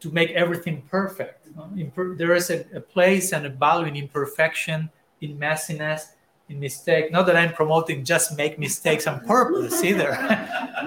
to 0.00 0.10
make 0.10 0.30
everything 0.30 0.82
perfect. 0.90 1.48
There 1.96 2.34
is 2.34 2.50
a, 2.50 2.64
a 2.74 2.80
place 2.80 3.32
and 3.32 3.46
a 3.46 3.50
value 3.50 3.86
in 3.86 3.96
imperfection, 3.96 4.90
in 5.20 5.38
messiness, 5.38 6.12
in 6.48 6.60
mistake. 6.60 7.10
Not 7.10 7.26
that 7.26 7.36
I'm 7.36 7.52
promoting 7.52 8.04
just 8.04 8.36
make 8.36 8.58
mistakes 8.58 9.06
on 9.06 9.24
purpose 9.26 9.82
either. 9.82 10.10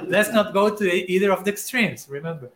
let's 0.08 0.32
not 0.32 0.54
go 0.54 0.76
to 0.76 1.12
either 1.12 1.32
of 1.32 1.44
the 1.44 1.52
extremes, 1.52 2.08
remember. 2.10 2.50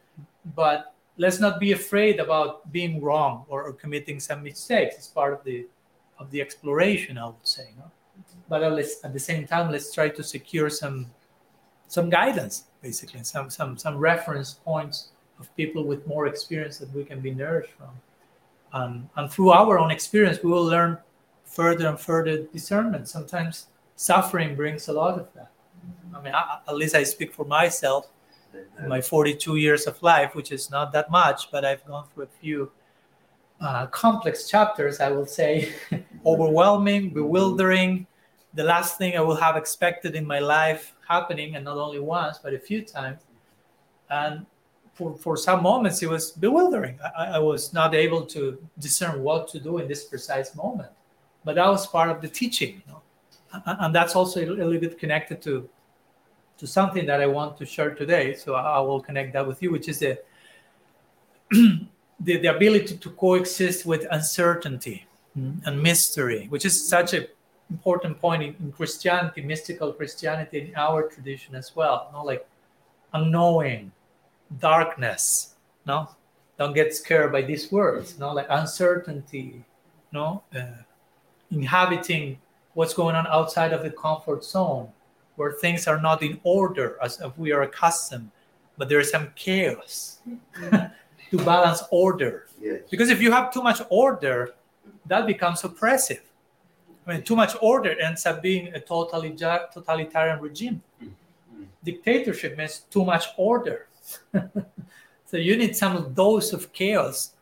But 0.56 0.94
let's 1.18 1.40
not 1.40 1.60
be 1.60 1.72
afraid 1.72 2.20
about 2.20 2.72
being 2.72 3.02
wrong 3.02 3.46
or, 3.50 3.64
or 3.64 3.74
committing 3.74 4.20
some 4.20 4.44
mistakes. 4.44 4.96
It's 4.96 5.08
part 5.08 5.34
of 5.34 5.44
the 5.44 5.68
of 6.20 6.30
the 6.30 6.40
exploration, 6.40 7.18
I 7.18 7.26
would 7.26 7.36
say. 7.48 7.70
No? 7.78 7.92
But 8.48 8.62
at 8.64 9.14
the 9.14 9.20
same 9.20 9.48
time, 9.48 9.72
let's 9.72 9.92
try 9.92 10.10
to 10.10 10.24
secure 10.24 10.70
some 10.70 11.08
some 11.88 12.10
guidance, 12.10 12.66
basically, 12.82 13.24
some 13.24 13.50
some 13.50 13.78
some 13.78 13.98
reference 13.98 14.54
points 14.54 15.10
of 15.40 15.56
people 15.56 15.84
with 15.84 16.06
more 16.08 16.28
experience 16.28 16.78
that 16.78 16.94
we 16.94 17.04
can 17.04 17.20
be 17.20 17.32
nourished 17.32 17.74
from. 17.74 17.90
Um, 18.74 19.10
and 19.16 19.32
through 19.32 19.52
our 19.52 19.78
own 19.78 19.92
experience, 19.92 20.40
we 20.44 20.52
will 20.52 20.66
learn 20.66 20.98
further 21.44 21.88
and 21.88 22.00
further 22.00 22.44
discernment. 22.44 23.08
Sometimes 23.08 23.68
suffering 23.96 24.56
brings 24.56 24.88
a 24.88 24.94
lot 24.94 25.20
of 25.20 25.28
that. 25.36 25.52
I 26.16 26.22
mean, 26.22 26.34
I, 26.34 26.60
at 26.68 26.76
least 26.76 26.96
I 26.96 27.04
speak 27.04 27.34
for 27.34 27.46
myself 27.46 28.10
my 28.88 29.02
42 29.02 29.56
years 29.58 29.88
of 29.88 30.02
life, 30.02 30.36
which 30.36 30.52
is 30.52 30.70
not 30.70 30.92
that 30.94 31.10
much, 31.10 31.52
but 31.52 31.66
I've 31.66 31.86
gone 31.86 32.06
through 32.14 32.26
a 32.26 32.28
few 32.42 32.72
uh, 33.62 33.88
complex 33.88 34.50
chapters, 34.50 35.00
I 35.00 35.10
will 35.10 35.26
say, 35.26 35.74
overwhelming, 36.26 37.10
bewildering, 37.12 38.06
the 38.54 38.64
last 38.64 38.98
thing 38.98 39.18
I 39.18 39.22
will 39.22 39.36
have 39.36 39.56
expected 39.56 40.16
in 40.16 40.26
my 40.26 40.40
life 40.40 40.94
happening, 41.08 41.56
and 41.56 41.66
not 41.66 41.78
only 41.78 42.00
once, 42.00 42.38
but 42.38 42.54
a 42.54 42.60
few 42.60 42.84
times. 42.84 43.22
And 44.10 44.46
for, 44.94 45.16
for 45.18 45.36
some 45.36 45.64
moments, 45.64 46.02
it 46.04 46.10
was 46.10 46.32
bewildering. 46.32 47.00
I, 47.18 47.26
I 47.26 47.40
was 47.40 47.74
not 47.74 47.96
able 47.96 48.26
to 48.28 48.62
discern 48.80 49.24
what 49.24 49.48
to 49.50 49.60
do 49.60 49.80
in 49.80 49.88
this 49.88 50.06
precise 50.06 50.56
moment. 50.56 50.90
But 51.44 51.56
that 51.56 51.68
was 51.68 51.88
part 51.88 52.10
of 52.10 52.22
the 52.22 52.28
teaching. 52.28 52.82
You 52.86 52.94
know? 52.94 53.02
And 53.66 53.94
that's 53.94 54.16
also 54.16 54.40
a 54.40 54.46
little 54.46 54.80
bit 54.80 55.00
connected 55.00 55.42
to, 55.44 55.68
to 56.58 56.68
something 56.68 57.06
that 57.08 57.22
I 57.22 57.28
want 57.28 57.58
to 57.58 57.66
share 57.66 57.94
today. 57.96 58.36
So 58.36 58.54
I 58.54 58.80
will 58.80 59.02
connect 59.02 59.34
that 59.34 59.48
with 59.48 59.62
you, 59.62 59.72
which 59.72 59.90
is 59.90 60.00
the, 60.00 60.20
the, 61.52 61.88
the 62.20 62.48
ability 62.48 62.98
to 62.98 63.10
coexist 63.12 63.86
with 63.86 64.06
uncertainty 64.12 65.08
mm, 65.38 65.60
and 65.66 65.82
mystery, 65.82 66.48
which 66.50 66.66
is 66.66 66.88
such 66.88 67.14
an 67.14 67.28
important 67.72 68.20
point 68.20 68.44
in, 68.44 68.56
in 68.60 68.72
Christianity, 68.72 69.42
mystical 69.42 69.92
Christianity, 69.92 70.60
in 70.70 70.76
our 70.76 71.10
tradition 71.10 71.56
as 71.56 71.76
well. 71.76 72.08
You 72.12 72.18
know, 72.18 72.24
like 72.24 72.48
unknowing, 73.14 73.92
darkness. 74.60 75.56
No, 75.86 76.10
don't 76.58 76.74
get 76.74 76.96
scared 76.96 77.32
by 77.32 77.42
these 77.42 77.72
words. 77.72 78.18
No, 78.20 78.34
like 78.34 78.48
uncertainty. 78.50 79.64
No, 80.12 80.44
uh, 80.56 80.84
inhabiting 81.52 82.40
what's 82.74 82.94
going 82.94 83.16
on 83.16 83.28
outside 83.28 83.74
of 83.74 83.84
the 83.84 83.90
comfort 83.90 84.44
zone, 84.44 84.90
where 85.36 85.54
things 85.54 85.88
are 85.88 86.00
not 86.00 86.22
in 86.22 86.40
order 86.44 86.98
as 87.02 87.20
if 87.22 87.38
we 87.38 87.52
are 87.52 87.64
accustomed, 87.64 88.30
but 88.78 88.90
there 88.90 89.00
is 89.00 89.10
some 89.10 89.30
chaos 89.36 90.20
to 91.34 91.38
balance 91.44 91.84
order. 91.92 92.48
Yes. 92.62 92.82
Because 92.90 93.10
if 93.10 93.22
you 93.22 93.32
have 93.32 93.52
too 93.52 93.62
much 93.62 93.82
order, 93.90 94.54
that 95.08 95.26
becomes 95.26 95.64
oppressive. 95.64 96.22
I 97.06 97.14
mean, 97.14 97.24
too 97.24 97.36
much 97.36 97.56
order 97.62 98.00
ends 98.00 98.26
up 98.26 98.42
being 98.42 98.68
a 98.74 98.80
totally 98.80 99.32
totalitarian 99.32 100.40
regime. 100.40 100.82
Mm-hmm. 101.04 101.64
Dictatorship 101.84 102.58
means 102.58 102.80
too 102.90 103.04
much 103.04 103.26
order. 103.36 103.88
so 105.26 105.38
you 105.38 105.56
need 105.56 105.76
some 105.76 106.14
dose 106.14 106.54
of 106.54 106.72
chaos 106.74 107.34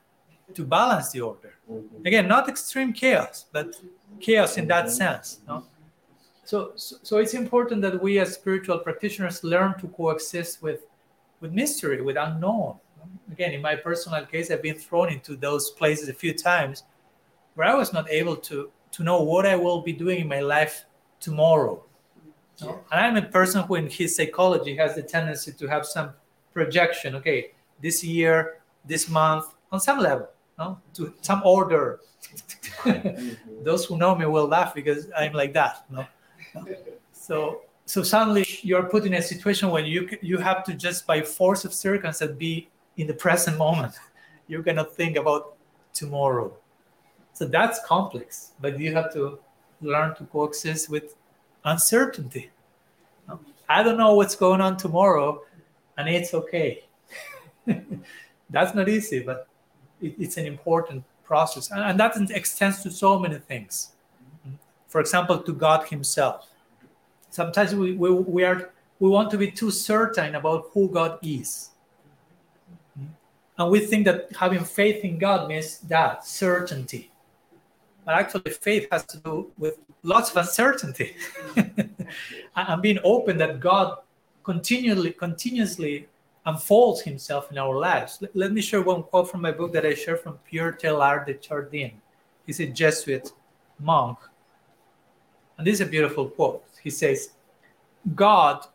to 0.53 0.63
balance 0.63 1.11
the 1.11 1.21
order. 1.21 1.53
Again, 2.05 2.27
not 2.27 2.49
extreme 2.49 2.93
chaos, 2.93 3.45
but 3.51 3.75
chaos 4.19 4.57
in 4.57 4.67
that 4.67 4.89
sense. 4.91 5.39
No? 5.47 5.63
So, 6.43 6.73
so, 6.75 6.97
so 7.01 7.17
it's 7.17 7.33
important 7.33 7.81
that 7.83 8.01
we 8.01 8.19
as 8.19 8.33
spiritual 8.33 8.79
practitioners 8.79 9.43
learn 9.43 9.79
to 9.79 9.87
coexist 9.87 10.61
with, 10.61 10.81
with 11.39 11.53
mystery, 11.53 12.01
with 12.01 12.17
unknown. 12.17 12.75
Again, 13.31 13.53
in 13.53 13.61
my 13.61 13.75
personal 13.75 14.25
case, 14.25 14.51
I've 14.51 14.61
been 14.61 14.75
thrown 14.75 15.09
into 15.09 15.35
those 15.35 15.71
places 15.71 16.09
a 16.09 16.13
few 16.13 16.33
times 16.33 16.83
where 17.55 17.67
I 17.67 17.75
was 17.75 17.93
not 17.93 18.09
able 18.11 18.35
to, 18.35 18.69
to 18.91 19.03
know 19.03 19.21
what 19.21 19.45
I 19.45 19.55
will 19.55 19.81
be 19.81 19.93
doing 19.93 20.21
in 20.21 20.27
my 20.27 20.41
life 20.41 20.85
tomorrow. 21.19 21.83
No? 22.61 22.81
And 22.91 22.99
I'm 22.99 23.17
a 23.17 23.27
person 23.27 23.63
who, 23.63 23.75
in 23.75 23.87
his 23.87 24.15
psychology, 24.15 24.75
has 24.75 24.95
the 24.95 25.01
tendency 25.01 25.53
to 25.53 25.67
have 25.67 25.85
some 25.85 26.11
projection. 26.53 27.15
Okay, 27.15 27.51
this 27.81 28.03
year, 28.03 28.61
this 28.85 29.09
month, 29.09 29.45
on 29.71 29.79
some 29.79 29.99
level, 29.99 30.29
no? 30.57 30.79
to 30.93 31.13
some 31.21 31.41
order. 31.43 31.99
Those 33.63 33.85
who 33.85 33.97
know 33.97 34.15
me 34.15 34.25
will 34.25 34.47
laugh 34.47 34.73
because 34.73 35.07
I'm 35.17 35.33
like 35.33 35.53
that. 35.53 35.85
No? 35.89 36.05
So, 37.11 37.61
so 37.85 38.03
suddenly 38.03 38.45
you're 38.61 38.83
put 38.83 39.05
in 39.05 39.13
a 39.15 39.21
situation 39.21 39.69
when 39.69 39.85
you 39.85 40.09
you 40.21 40.37
have 40.37 40.63
to 40.65 40.73
just 40.73 41.07
by 41.07 41.21
force 41.21 41.65
of 41.65 41.73
circumstance 41.73 42.33
be 42.37 42.69
in 42.97 43.07
the 43.07 43.13
present 43.13 43.57
moment. 43.57 43.93
You're 44.47 44.63
gonna 44.63 44.83
think 44.83 45.15
about 45.15 45.55
tomorrow. 45.93 46.53
So 47.33 47.45
that's 47.45 47.79
complex, 47.85 48.51
but 48.59 48.77
you 48.77 48.93
have 48.93 49.13
to 49.13 49.39
learn 49.81 50.13
to 50.15 50.25
coexist 50.25 50.89
with 50.89 51.15
uncertainty. 51.63 52.51
I 53.69 53.83
don't 53.83 53.97
know 53.97 54.15
what's 54.15 54.35
going 54.35 54.59
on 54.59 54.75
tomorrow, 54.75 55.43
and 55.97 56.09
it's 56.09 56.33
okay. 56.33 56.83
That's 58.49 58.73
not 58.73 58.89
easy, 58.89 59.19
but 59.19 59.47
it, 60.01 60.15
it's 60.19 60.37
an 60.37 60.45
important 60.45 61.03
process. 61.23 61.71
And, 61.71 61.81
and 61.81 61.99
that 61.99 62.15
extends 62.31 62.83
to 62.83 62.91
so 62.91 63.19
many 63.19 63.37
things. 63.37 63.91
For 64.87 64.99
example, 64.99 65.39
to 65.39 65.53
God 65.53 65.87
Himself. 65.87 66.49
Sometimes 67.29 67.73
we, 67.73 67.93
we, 67.93 68.11
we, 68.11 68.43
are, 68.43 68.71
we 68.99 69.09
want 69.09 69.31
to 69.31 69.37
be 69.37 69.49
too 69.49 69.71
certain 69.71 70.35
about 70.35 70.69
who 70.73 70.89
God 70.89 71.17
is. 71.21 71.69
And 73.57 73.71
we 73.71 73.79
think 73.79 74.05
that 74.05 74.29
having 74.37 74.63
faith 74.63 75.05
in 75.05 75.17
God 75.17 75.47
means 75.47 75.79
that 75.81 76.25
certainty. 76.25 77.11
But 78.03 78.15
actually, 78.15 78.51
faith 78.51 78.87
has 78.91 79.05
to 79.05 79.17
do 79.17 79.51
with 79.57 79.77
lots 80.03 80.31
of 80.31 80.37
uncertainty 80.37 81.15
and 82.55 82.81
being 82.81 82.99
open 83.03 83.37
that 83.37 83.59
God 83.59 83.99
continually, 84.43 85.11
continuously 85.11 86.07
unfolds 86.45 87.01
himself 87.01 87.51
in 87.51 87.57
our 87.57 87.77
lives. 87.77 88.17
Let, 88.21 88.35
let, 88.35 88.51
me 88.51 88.61
share 88.61 88.81
one 88.81 89.03
quote 89.03 89.29
from 89.29 89.41
my 89.41 89.51
book 89.51 89.73
that 89.73 89.85
I 89.85 89.93
share 89.93 90.17
from 90.17 90.39
Pierre 90.49 90.73
Teilhard 90.73 91.25
de 91.25 91.37
Chardin. 91.39 91.91
He's 92.45 92.59
a 92.59 92.65
Jesuit 92.65 93.31
monk. 93.79 94.17
And 95.57 95.67
this 95.67 95.75
is 95.75 95.81
a 95.81 95.85
beautiful 95.85 96.29
quote. 96.29 96.63
He 96.81 96.89
says, 96.89 97.31
God 98.15 98.65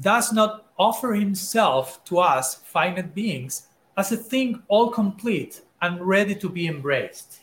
does 0.00 0.32
not 0.32 0.66
offer 0.78 1.14
himself 1.14 2.04
to 2.04 2.18
us, 2.18 2.56
finite 2.56 3.14
beings, 3.14 3.68
as 3.96 4.12
a 4.12 4.16
thing 4.16 4.62
all 4.68 4.90
complete 4.90 5.62
and 5.82 6.00
ready 6.00 6.34
to 6.34 6.48
be 6.48 6.68
embraced. 6.68 7.40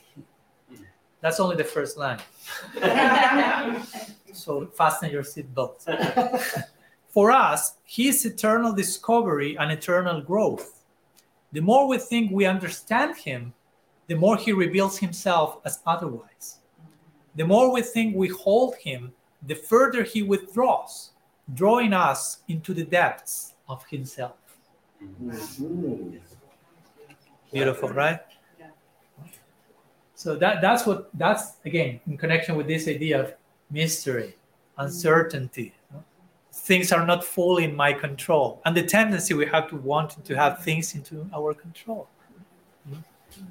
That's 1.22 1.39
only 1.39 1.55
the 1.55 1.64
first 1.64 1.97
line. 1.97 2.19
so 4.34 4.68
fasten 4.68 5.10
your 5.10 5.23
seatbelts. 5.23 5.88
For 7.14 7.30
us, 7.30 7.76
His 7.85 8.26
eternal 8.26 8.73
discovery 8.73 9.56
and 9.56 9.72
eternal 9.72 10.19
growth. 10.19 10.84
The 11.52 11.61
more 11.61 11.88
we 11.88 11.99
think 11.99 12.31
we 12.31 12.45
understand 12.45 13.15
Him, 13.15 13.53
the 14.07 14.15
more 14.15 14.35
He 14.35 14.52
reveals 14.52 14.98
Himself 14.98 15.60
as 15.64 15.80
otherwise. 15.85 16.57
The 17.35 17.45
more 17.45 17.72
we 17.72 17.84
think 17.84 18.15
we 18.15 18.30
hold 18.30 18.73
Him, 18.77 19.14
the 19.45 19.53
further 19.53 20.02
He 20.02 20.23
withdraws, 20.23 21.11
drawing 21.53 21.94
us 21.94 22.40
into 22.48 22.73
the 22.73 22.84
depths 22.84 23.53
of 23.69 23.85
Himself. 23.85 24.38
Beautiful, 27.52 27.90
right? 27.90 28.22
So 30.15 30.35
that, 30.38 30.61
that's 30.61 30.88
what 30.88 31.10
that's 31.14 31.57
again 31.64 31.99
in 32.07 32.18
connection 32.18 32.56
with 32.56 32.65
this 32.65 32.88
idea 32.88 33.22
of 33.22 33.34
mystery, 33.69 34.35
uncertainty, 34.80 35.76
things 36.64 36.94
are 36.94 37.06
not 37.06 37.26
fully 37.26 37.65
in 37.65 37.76
my 37.76 37.91
control. 37.91 38.61
And 38.65 38.76
the 38.76 38.84
tendency 38.84 39.34
we 39.34 39.45
have 39.48 39.68
to 39.69 39.76
want 39.76 40.23
to 40.23 40.34
have 40.35 40.64
things 40.64 40.95
into 40.95 41.30
our 41.35 41.53
control. 41.53 42.07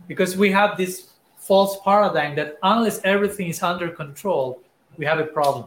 Because 0.09 0.37
we 0.37 0.51
have 0.51 0.79
this 0.79 1.11
false 1.37 1.79
paradigm 1.85 2.35
that 2.37 2.57
unless 2.63 3.01
everything 3.05 3.49
is 3.49 3.63
under 3.63 3.91
control 3.91 4.61
we 4.97 5.05
have 5.05 5.19
a 5.19 5.25
problem. 5.25 5.67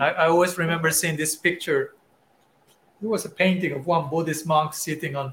I, 0.00 0.10
I 0.10 0.28
always 0.28 0.56
remember 0.56 0.90
seeing 0.90 1.16
this 1.16 1.34
picture. 1.36 1.94
It 3.02 3.06
was 3.06 3.24
a 3.24 3.30
painting 3.30 3.72
of 3.72 3.86
one 3.86 4.08
buddhist 4.08 4.46
monk 4.46 4.74
sitting 4.74 5.16
on 5.16 5.32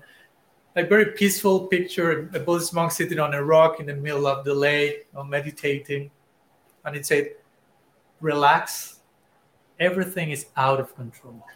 a 0.76 0.84
very 0.84 1.08
peaceful 1.14 1.68
picture 1.68 2.30
a 2.34 2.40
buddhist 2.40 2.74
monk 2.74 2.92
sitting 2.92 3.20
on 3.20 3.34
a 3.34 3.44
rock 3.44 3.80
in 3.80 3.86
the 3.86 3.96
middle 3.96 4.28
of 4.28 4.44
the 4.46 4.54
lake 4.54 5.08
meditating. 5.26 6.12
And 6.86 6.96
it 6.96 7.06
said 7.06 7.32
relax 8.22 8.99
everything 9.80 10.32
is 10.32 10.48
out 10.58 10.80
of 10.80 10.96
control. 10.96 11.46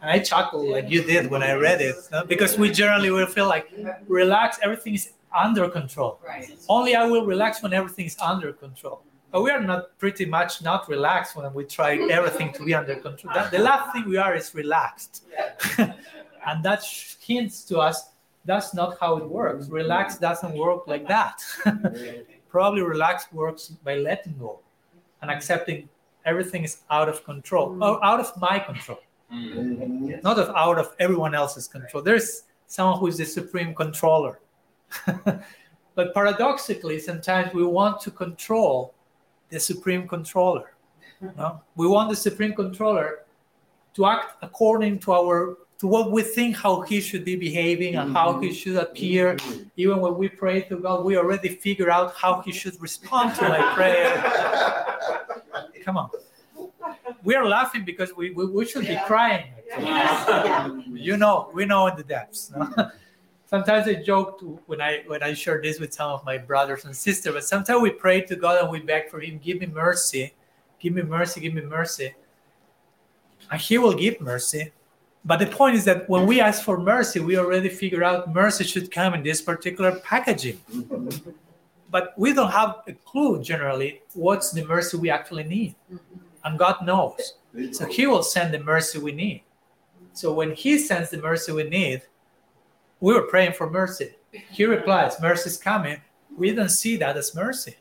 And 0.00 0.10
I 0.12 0.20
chuckled 0.20 0.68
like 0.68 0.88
you 0.88 1.02
did 1.02 1.28
when 1.28 1.42
I 1.42 1.54
read 1.54 1.80
it 1.80 1.96
no? 2.12 2.24
because 2.24 2.56
we 2.56 2.70
generally 2.70 3.10
will 3.10 3.26
feel 3.26 3.48
like 3.48 3.68
relax, 4.06 4.58
everything 4.62 4.94
is 4.94 5.10
under 5.36 5.68
control. 5.68 6.20
Right. 6.24 6.48
Only 6.68 6.94
I 6.94 7.04
will 7.04 7.26
relax 7.26 7.62
when 7.62 7.72
everything 7.72 8.06
is 8.06 8.16
under 8.20 8.52
control. 8.52 9.02
But 9.32 9.42
we 9.42 9.50
are 9.50 9.60
not 9.60 9.98
pretty 9.98 10.24
much 10.24 10.62
not 10.62 10.88
relaxed 10.88 11.36
when 11.36 11.52
we 11.52 11.64
try 11.64 11.96
everything 12.10 12.52
to 12.52 12.64
be 12.64 12.74
under 12.74 12.94
control. 12.94 13.34
That, 13.34 13.50
the 13.50 13.58
last 13.58 13.92
thing 13.92 14.08
we 14.08 14.16
are 14.16 14.36
is 14.36 14.54
relaxed. 14.54 15.24
and 15.78 16.62
that 16.62 16.84
hints 17.20 17.64
to 17.64 17.78
us 17.78 18.10
that's 18.48 18.72
not 18.72 18.96
how 18.98 19.18
it 19.18 19.28
works. 19.28 19.68
Relax 19.68 20.16
doesn't 20.16 20.54
work 20.56 20.86
like 20.86 21.06
that. 21.06 21.42
Probably 22.58 22.82
relax 22.82 23.32
works 23.32 23.68
by 23.68 23.94
letting 23.94 24.36
go 24.36 24.58
and 25.22 25.30
mm. 25.30 25.36
accepting 25.36 25.88
everything 26.26 26.64
is 26.64 26.78
out 26.90 27.08
of 27.08 27.22
control 27.22 27.70
mm. 27.70 27.80
or 27.80 28.04
out 28.04 28.18
of 28.18 28.36
my 28.36 28.58
control, 28.58 28.98
mm. 29.32 30.20
not 30.24 30.40
of 30.40 30.48
out 30.56 30.76
of 30.76 30.92
everyone 30.98 31.36
else's 31.36 31.68
control. 31.68 32.02
There's 32.02 32.42
someone 32.66 32.98
who 32.98 33.06
is 33.06 33.18
the 33.18 33.26
supreme 33.26 33.76
controller. 33.76 34.40
but 35.94 36.12
paradoxically, 36.14 36.98
sometimes 36.98 37.54
we 37.54 37.64
want 37.64 38.00
to 38.00 38.10
control 38.10 38.92
the 39.50 39.60
supreme 39.60 40.08
controller. 40.08 40.72
Mm-hmm. 41.22 41.38
No? 41.38 41.62
We 41.76 41.86
want 41.86 42.10
the 42.10 42.16
supreme 42.16 42.54
controller 42.54 43.20
to 43.94 44.06
act 44.06 44.34
according 44.42 44.98
to 45.04 45.12
our 45.12 45.58
to 45.78 45.86
what 45.86 46.10
we 46.10 46.22
think 46.22 46.56
how 46.56 46.80
he 46.80 47.00
should 47.00 47.24
be 47.24 47.36
behaving 47.36 47.94
and 47.94 48.12
how 48.12 48.40
he 48.40 48.52
should 48.52 48.76
appear. 48.76 49.36
Mm-hmm. 49.36 49.62
Even 49.76 50.00
when 50.00 50.16
we 50.16 50.28
pray 50.28 50.62
to 50.62 50.76
God, 50.76 51.04
we 51.04 51.16
already 51.16 51.48
figure 51.48 51.90
out 51.90 52.14
how 52.16 52.40
he 52.40 52.52
should 52.52 52.80
respond 52.82 53.36
to 53.36 53.48
my 53.48 53.74
prayer. 53.74 54.16
Come 55.84 55.96
on. 55.96 56.10
We 57.22 57.36
are 57.36 57.46
laughing 57.46 57.84
because 57.84 58.14
we, 58.16 58.30
we, 58.30 58.46
we 58.46 58.66
should 58.66 58.86
be 58.86 58.98
crying. 59.06 59.52
You 60.90 61.16
know, 61.16 61.50
we 61.54 61.64
know 61.64 61.86
in 61.86 61.96
the 61.96 62.02
depths. 62.02 62.50
No? 62.54 62.72
Sometimes 63.46 63.88
I 63.88 63.94
joke 63.94 64.40
to, 64.40 64.58
when 64.66 64.82
I 64.82 65.04
when 65.06 65.22
I 65.22 65.32
share 65.32 65.62
this 65.62 65.80
with 65.80 65.94
some 65.94 66.10
of 66.10 66.22
my 66.22 66.36
brothers 66.36 66.84
and 66.84 66.94
sisters, 66.94 67.32
but 67.32 67.44
sometimes 67.44 67.80
we 67.80 67.88
pray 67.88 68.20
to 68.20 68.36
God 68.36 68.60
and 68.60 68.70
we 68.70 68.80
beg 68.80 69.08
for 69.08 69.20
Him, 69.20 69.38
give 69.42 69.60
me 69.60 69.66
mercy, 69.66 70.34
give 70.78 70.92
me 70.92 71.00
mercy, 71.00 71.40
give 71.40 71.54
me 71.54 71.62
mercy. 71.62 72.14
And 73.50 73.58
He 73.58 73.78
will 73.78 73.94
give 73.94 74.20
mercy 74.20 74.70
but 75.28 75.40
the 75.40 75.46
point 75.46 75.76
is 75.76 75.84
that 75.84 76.08
when 76.08 76.26
we 76.26 76.40
ask 76.40 76.64
for 76.64 76.78
mercy, 76.78 77.20
we 77.20 77.36
already 77.36 77.68
figure 77.68 78.02
out 78.02 78.32
mercy 78.32 78.64
should 78.64 78.90
come 78.90 79.12
in 79.12 79.22
this 79.22 79.42
particular 79.42 79.92
packaging. 79.96 80.58
but 81.90 82.14
we 82.16 82.32
don't 82.32 82.50
have 82.50 82.76
a 82.86 82.94
clue 82.94 83.42
generally 83.42 84.00
what's 84.14 84.52
the 84.52 84.64
mercy 84.64 84.96
we 84.96 85.10
actually 85.10 85.44
need. 85.44 85.74
And 86.44 86.58
God 86.58 86.76
knows. 86.82 87.34
So 87.72 87.84
He 87.84 88.06
will 88.06 88.22
send 88.22 88.54
the 88.54 88.60
mercy 88.60 88.98
we 88.98 89.12
need. 89.12 89.42
So 90.14 90.32
when 90.32 90.52
He 90.54 90.78
sends 90.78 91.10
the 91.10 91.18
mercy 91.18 91.52
we 91.52 91.64
need, 91.64 92.00
we 92.98 93.12
were 93.12 93.26
praying 93.34 93.52
for 93.52 93.68
mercy. 93.68 94.14
He 94.32 94.64
replies, 94.64 95.20
Mercy 95.20 95.50
is 95.50 95.58
coming. 95.58 96.00
We 96.38 96.54
don't 96.54 96.70
see 96.70 96.96
that 96.96 97.18
as 97.18 97.34
mercy. 97.34 97.76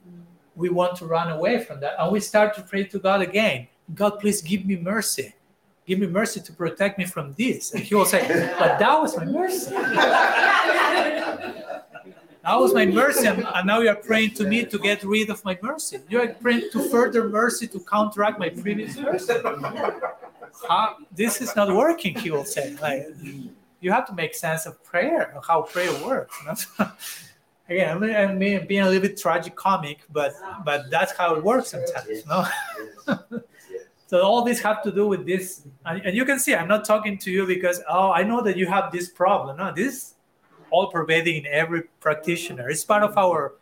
We 0.58 0.68
want 0.68 0.98
to 0.98 1.06
run 1.06 1.32
away 1.32 1.64
from 1.64 1.80
that. 1.80 1.94
And 1.98 2.12
we 2.12 2.20
start 2.20 2.56
to 2.56 2.62
pray 2.62 2.84
to 2.84 3.00
God 3.00 3.22
again 3.22 3.70
God, 3.96 4.20
please 4.20 4.42
give 4.42 4.66
me 4.66 4.76
mercy 4.76 5.34
give 5.88 6.00
me 6.00 6.08
mercy 6.08 6.42
to 6.42 6.54
protect 6.54 7.00
me 7.00 7.06
from 7.06 7.34
this. 7.38 7.74
And 7.74 7.82
he 7.82 7.96
will 7.96 8.06
say, 8.06 8.28
but 8.60 8.78
that 8.78 9.02
was 9.02 9.18
my 9.18 9.26
mercy. 9.26 9.72
that 9.72 11.64
was 12.44 12.74
my 12.74 12.86
mercy, 12.86 13.26
and, 13.26 13.48
and, 13.48 13.66
now 13.66 13.80
you 13.80 13.90
are 13.90 13.96
praying 13.96 14.32
to 14.36 14.44
me 14.46 14.66
to 14.66 14.78
get 14.78 15.04
rid 15.04 15.30
of 15.30 15.44
my 15.46 15.58
mercy. 15.62 16.00
You 16.10 16.22
are 16.22 16.28
praying 16.28 16.70
to 16.74 16.90
further 16.90 17.30
mercy 17.30 17.68
to 17.68 17.80
counteract 17.80 18.38
my 18.38 18.50
previous 18.50 18.98
mercy. 18.98 19.34
How, 20.68 20.98
this 21.16 21.42
is 21.42 21.56
not 21.56 21.74
working, 21.74 22.16
he 22.16 22.32
will 22.32 22.46
say. 22.46 22.76
Like, 22.82 23.08
you 23.80 23.92
have 23.92 24.06
to 24.08 24.14
make 24.14 24.36
sense 24.36 24.66
of 24.66 24.84
prayer, 24.84 25.34
of 25.38 25.46
how 25.46 25.62
prayer 25.62 25.94
works. 26.04 26.68
Again, 27.70 27.98
I'm, 27.98 28.04
I'm 28.04 28.40
being 28.40 28.82
a 28.82 28.86
little 28.88 29.02
bit 29.02 29.18
tragic 29.18 29.56
comic, 29.56 30.00
but 30.10 30.34
but 30.64 30.90
that's 30.90 31.12
how 31.12 31.36
it 31.36 31.44
works 31.44 31.72
sometimes. 31.72 32.26
No? 32.26 32.48
So 34.08 34.22
all 34.22 34.42
this 34.42 34.60
have 34.62 34.82
to 34.84 34.92
do 34.92 35.06
with 35.06 35.26
this, 35.26 35.68
and, 35.86 36.02
and, 36.02 36.16
you 36.16 36.24
can 36.24 36.40
see 36.40 36.56
I'm 36.56 36.70
not 36.70 36.86
talking 36.86 37.18
to 37.20 37.30
you 37.30 37.46
because 37.46 37.82
oh 37.90 38.12
I 38.12 38.24
know 38.24 38.42
that 38.42 38.56
you 38.56 38.66
have 38.66 38.92
this 38.92 39.10
problem. 39.10 39.58
No, 39.58 39.74
this 39.74 40.16
all 40.70 40.88
pervading 40.88 41.44
in 41.44 41.46
every 41.46 41.84
practitioner. 42.00 42.70
It's 42.70 42.86
part 42.86 43.04
of 43.04 43.18
our 43.18 43.56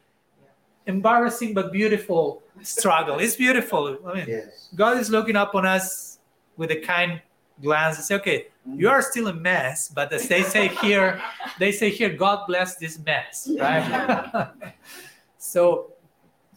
embarrassing 0.85 1.53
but 1.53 1.71
beautiful 1.71 2.43
struggle. 2.61 3.19
It's 3.19 3.35
beautiful. 3.35 3.97
I 4.05 4.13
mean, 4.13 4.25
yes. 4.27 4.69
God 4.75 4.97
is 4.97 5.09
looking 5.09 5.35
up 5.35 5.55
on 5.55 5.65
us 5.65 6.19
with 6.57 6.71
a 6.71 6.79
kind 6.79 7.21
glance 7.61 7.97
and 7.97 8.05
say, 8.05 8.15
okay, 8.15 8.47
you 8.75 8.89
are 8.89 9.01
still 9.01 9.27
a 9.27 9.33
mess, 9.33 9.89
but 9.89 10.11
as 10.11 10.27
they 10.27 10.43
say 10.43 10.67
here, 10.67 11.21
they 11.59 11.71
say 11.71 11.89
here, 11.89 12.09
God 12.09 12.45
bless 12.47 12.75
this 12.75 12.99
mess, 12.99 13.49
right? 13.59 14.49
so 15.37 15.91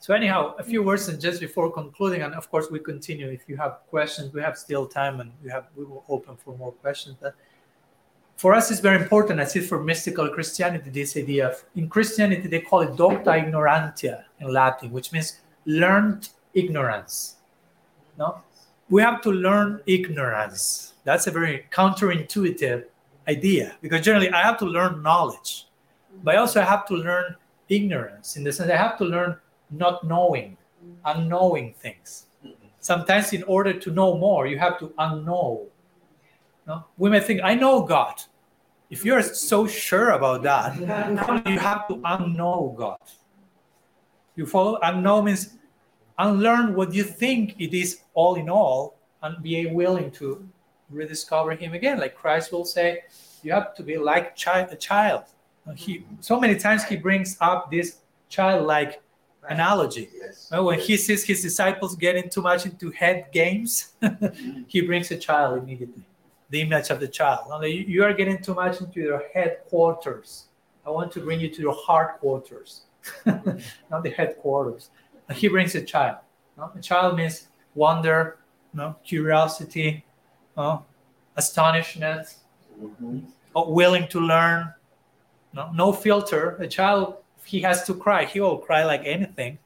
so 0.00 0.14
anyhow, 0.14 0.54
a 0.58 0.62
few 0.62 0.82
words 0.82 1.08
and 1.08 1.20
just 1.20 1.40
before 1.40 1.72
concluding, 1.72 2.22
and 2.22 2.34
of 2.34 2.48
course 2.50 2.70
we 2.70 2.78
continue. 2.78 3.28
If 3.28 3.48
you 3.48 3.56
have 3.56 3.80
questions, 3.90 4.32
we 4.32 4.40
have 4.40 4.56
still 4.56 4.86
time, 4.86 5.20
and 5.20 5.32
we 5.42 5.50
have 5.50 5.66
we 5.76 5.84
will 5.84 6.04
open 6.08 6.36
for 6.36 6.56
more 6.56 6.72
questions. 6.72 7.16
But 7.20 7.34
for 8.36 8.54
us, 8.54 8.70
it's 8.70 8.80
very 8.80 9.02
important. 9.02 9.40
I 9.40 9.44
see 9.44 9.60
for 9.60 9.82
mystical 9.82 10.28
Christianity 10.28 10.90
this 10.90 11.16
idea 11.16 11.48
of 11.48 11.64
in 11.74 11.88
Christianity 11.88 12.46
they 12.46 12.60
call 12.60 12.80
it 12.82 12.90
docta 12.90 13.32
ignorantia 13.42 14.24
in 14.38 14.52
Latin, 14.52 14.92
which 14.92 15.12
means 15.12 15.40
learned 15.66 16.28
ignorance. 16.54 17.36
No, 18.16 18.40
we 18.88 19.02
have 19.02 19.20
to 19.22 19.30
learn 19.32 19.82
ignorance. 19.86 20.94
That's 21.02 21.26
a 21.26 21.32
very 21.32 21.66
counterintuitive 21.72 22.84
idea 23.26 23.76
because 23.82 24.02
generally 24.02 24.30
I 24.30 24.42
have 24.42 24.58
to 24.58 24.64
learn 24.64 25.02
knowledge, 25.02 25.66
but 26.22 26.36
also 26.36 26.60
I 26.60 26.64
have 26.64 26.86
to 26.86 26.94
learn 26.94 27.34
ignorance 27.68 28.36
in 28.36 28.44
the 28.44 28.52
sense 28.52 28.70
I 28.70 28.76
have 28.76 28.96
to 28.98 29.04
learn 29.04 29.36
not 29.70 30.04
knowing, 30.04 30.56
unknowing 31.04 31.74
things. 31.74 32.26
Sometimes, 32.80 33.32
in 33.32 33.42
order 33.44 33.72
to 33.72 33.90
know 33.90 34.16
more, 34.16 34.46
you 34.46 34.58
have 34.58 34.78
to 34.78 34.88
unknow. 34.98 35.66
No? 36.66 36.84
We 36.96 37.10
may 37.10 37.20
think, 37.20 37.40
I 37.42 37.54
know 37.54 37.82
God. 37.82 38.22
If 38.90 39.04
you're 39.04 39.22
so 39.22 39.66
sure 39.66 40.10
about 40.10 40.42
that, 40.44 40.78
you 40.78 41.58
have 41.58 41.88
to 41.88 41.96
unknow 41.96 42.76
God. 42.76 42.98
You 44.36 44.46
follow? 44.46 44.78
Unknow 44.80 45.24
means 45.24 45.58
unlearn 46.18 46.74
what 46.74 46.94
you 46.94 47.04
think 47.04 47.56
it 47.58 47.74
is 47.74 48.00
all 48.14 48.36
in 48.36 48.48
all 48.48 48.96
and 49.22 49.42
be 49.42 49.66
willing 49.66 50.10
to 50.12 50.48
rediscover 50.90 51.52
Him 51.52 51.74
again. 51.74 51.98
Like 51.98 52.14
Christ 52.14 52.52
will 52.52 52.64
say, 52.64 53.02
you 53.42 53.52
have 53.52 53.74
to 53.74 53.82
be 53.82 53.98
like 53.98 54.38
chi- 54.40 54.60
a 54.70 54.76
child. 54.76 55.24
He, 55.74 56.04
so 56.20 56.40
many 56.40 56.56
times 56.56 56.84
he 56.84 56.96
brings 56.96 57.36
up 57.40 57.70
this 57.70 57.98
childlike 58.30 59.02
analogy. 59.48 60.10
Yes. 60.14 60.48
Well, 60.50 60.66
when 60.66 60.78
he 60.78 60.96
sees 60.96 61.24
his 61.24 61.42
disciples 61.42 61.96
getting 61.96 62.28
too 62.28 62.42
much 62.42 62.66
into 62.66 62.90
head 62.90 63.26
games, 63.32 63.94
he 64.66 64.80
brings 64.82 65.10
a 65.10 65.16
child 65.16 65.58
immediately, 65.58 66.04
the 66.50 66.60
image 66.60 66.90
of 66.90 67.00
the 67.00 67.08
child. 67.08 67.46
Now, 67.48 67.60
you 67.62 68.04
are 68.04 68.12
getting 68.12 68.40
too 68.42 68.54
much 68.54 68.80
into 68.80 69.00
your 69.00 69.22
headquarters. 69.34 70.44
I 70.86 70.90
want 70.90 71.12
to 71.12 71.20
bring 71.20 71.40
you 71.40 71.48
to 71.50 71.60
your 71.60 71.74
heart 71.74 72.20
quarters, 72.20 72.82
not 73.26 74.02
the 74.02 74.10
headquarters. 74.10 74.90
he 75.34 75.48
brings 75.48 75.74
a 75.74 75.82
child. 75.82 76.18
No? 76.56 76.70
A 76.74 76.80
child 76.80 77.16
means 77.16 77.48
wonder, 77.74 78.38
no? 78.72 78.96
curiosity, 79.04 80.04
no? 80.56 80.84
astonishment, 81.36 82.36
mm-hmm. 82.80 83.20
willing 83.54 84.08
to 84.08 84.20
learn, 84.20 84.72
no? 85.52 85.70
no 85.72 85.92
filter. 85.92 86.56
A 86.58 86.66
child 86.66 87.18
he 87.48 87.60
has 87.62 87.84
to 87.84 87.94
cry, 87.94 88.24
he 88.26 88.40
will 88.40 88.58
cry 88.58 88.84
like 88.84 89.02
anything. 89.04 89.58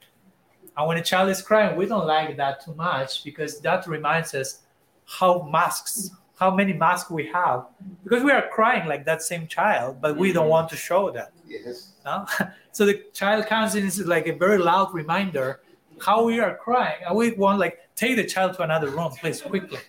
And 0.77 0.87
when 0.87 0.99
a 0.99 1.03
child 1.03 1.29
is 1.31 1.43
crying, 1.43 1.77
we 1.77 1.87
don't 1.87 2.07
like 2.07 2.37
that 2.37 2.65
too 2.65 2.75
much 2.75 3.25
because 3.25 3.61
that 3.61 3.87
reminds 3.87 4.35
us 4.35 4.61
how 5.05 5.49
masks, 5.51 6.13
how 6.39 6.55
many 6.55 6.73
masks 6.73 7.11
we 7.11 7.27
have. 7.27 7.67
Because 8.05 8.23
we 8.23 8.31
are 8.31 8.49
crying 8.49 8.89
like 8.89 9.05
that 9.07 9.21
same 9.21 9.49
child, 9.49 10.01
but 10.01 10.17
we 10.17 10.33
don't 10.33 10.45
mm-hmm. 10.45 10.51
want 10.51 10.69
to 10.71 10.77
show 10.77 11.11
that. 11.11 11.33
Yes. 11.47 11.93
No? 12.05 12.27
So 12.75 12.87
the 12.87 13.03
child 13.13 13.45
comes 13.49 13.75
in 13.75 13.85
is 13.85 13.99
like 14.07 14.27
a 14.29 14.33
very 14.33 14.57
loud 14.57 14.95
reminder 14.95 15.61
how 16.01 16.25
we 16.25 16.41
are 16.41 16.57
crying. 16.57 17.01
And 17.07 17.15
we 17.15 17.33
want 17.33 17.59
like 17.59 17.81
take 17.95 18.17
the 18.17 18.25
child 18.25 18.55
to 18.55 18.63
another 18.63 18.89
room, 18.89 19.13
please, 19.21 19.43
quickly. 19.43 19.81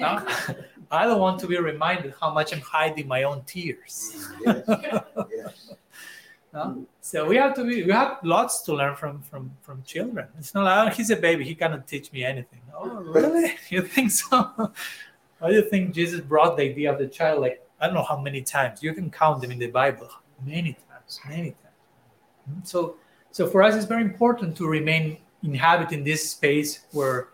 No? 0.00 0.26
I 0.90 1.04
don't 1.04 1.20
want 1.20 1.38
to 1.40 1.46
be 1.46 1.58
reminded 1.58 2.14
how 2.18 2.32
much 2.32 2.54
I'm 2.54 2.60
hiding 2.60 3.06
my 3.06 3.24
own 3.24 3.42
tears. 3.44 4.28
Yes. 4.46 4.64
yes. 4.66 5.74
No? 6.54 6.60
Mm. 6.60 6.86
So 7.04 7.26
we 7.26 7.34
have 7.36 7.54
to 7.56 7.64
be 7.64 7.82
we 7.82 7.90
have 7.90 8.18
lots 8.22 8.62
to 8.62 8.74
learn 8.74 8.94
from 8.94 9.22
from 9.22 9.50
from 9.60 9.82
children. 9.82 10.28
It's 10.38 10.54
not 10.54 10.64
like 10.64 10.92
oh, 10.92 10.94
he's 10.94 11.10
a 11.10 11.16
baby, 11.16 11.44
he 11.44 11.56
cannot 11.56 11.88
teach 11.88 12.12
me 12.12 12.24
anything. 12.24 12.60
Oh 12.72 12.86
really? 13.16 13.56
you 13.70 13.82
think 13.82 14.12
so? 14.12 14.38
Why 15.40 15.48
do 15.50 15.56
you 15.56 15.68
think 15.68 15.94
Jesus 15.94 16.20
brought 16.20 16.56
the 16.56 16.62
idea 16.62 16.92
of 16.92 17.00
the 17.00 17.08
child 17.08 17.40
like 17.40 17.60
I 17.80 17.86
don't 17.86 17.96
know 17.96 18.04
how 18.04 18.20
many 18.20 18.40
times? 18.40 18.84
You 18.84 18.94
can 18.94 19.10
count 19.10 19.42
them 19.42 19.50
in 19.50 19.58
the 19.58 19.66
Bible. 19.66 20.08
Many 20.46 20.74
times, 20.88 21.20
many 21.28 21.50
times. 21.50 21.80
Hmm? 22.46 22.60
So 22.62 22.96
so 23.32 23.48
for 23.48 23.64
us 23.64 23.74
it's 23.74 23.84
very 23.84 24.02
important 24.02 24.56
to 24.58 24.68
remain 24.68 25.18
inhabiting 25.42 26.04
this 26.04 26.30
space 26.30 26.86
where 26.92 27.30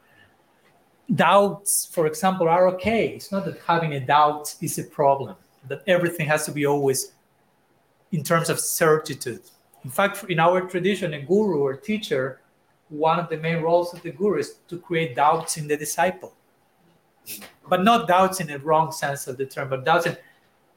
doubts, 1.15 1.91
for 1.93 2.07
example, 2.07 2.49
are 2.49 2.69
okay. 2.69 3.09
It's 3.09 3.31
not 3.31 3.45
that 3.45 3.59
having 3.67 3.93
a 3.93 4.01
doubt 4.01 4.55
is 4.63 4.79
a 4.79 4.85
problem, 4.85 5.37
that 5.69 5.83
everything 5.87 6.27
has 6.27 6.47
to 6.47 6.53
be 6.53 6.65
always 6.65 7.13
in 8.13 8.25
terms 8.25 8.49
of 8.49 8.59
certitude. 8.59 9.43
In 9.85 9.91
fact, 9.91 10.25
in 10.29 10.39
our 10.41 10.63
tradition, 10.63 11.15
a 11.15 11.21
guru 11.21 11.59
or 11.59 11.77
teacher, 11.77 12.41
one 12.89 13.19
of 13.19 13.29
the 13.29 13.37
main 13.37 13.63
roles 13.63 13.95
of 13.95 14.03
the 14.03 14.11
guru 14.11 14.39
is 14.39 14.61
to 14.69 14.79
create 14.79 15.15
doubts 15.15 15.57
in 15.57 15.69
the 15.69 15.77
disciple. 15.77 16.35
But 17.69 17.85
not 17.85 18.09
doubts 18.09 18.41
in 18.41 18.51
a 18.51 18.59
wrong 18.59 18.91
sense 18.93 19.27
of 19.27 19.37
the 19.37 19.47
term, 19.47 19.69
but 19.69 19.85
doubts 19.85 20.07
in 20.07 20.17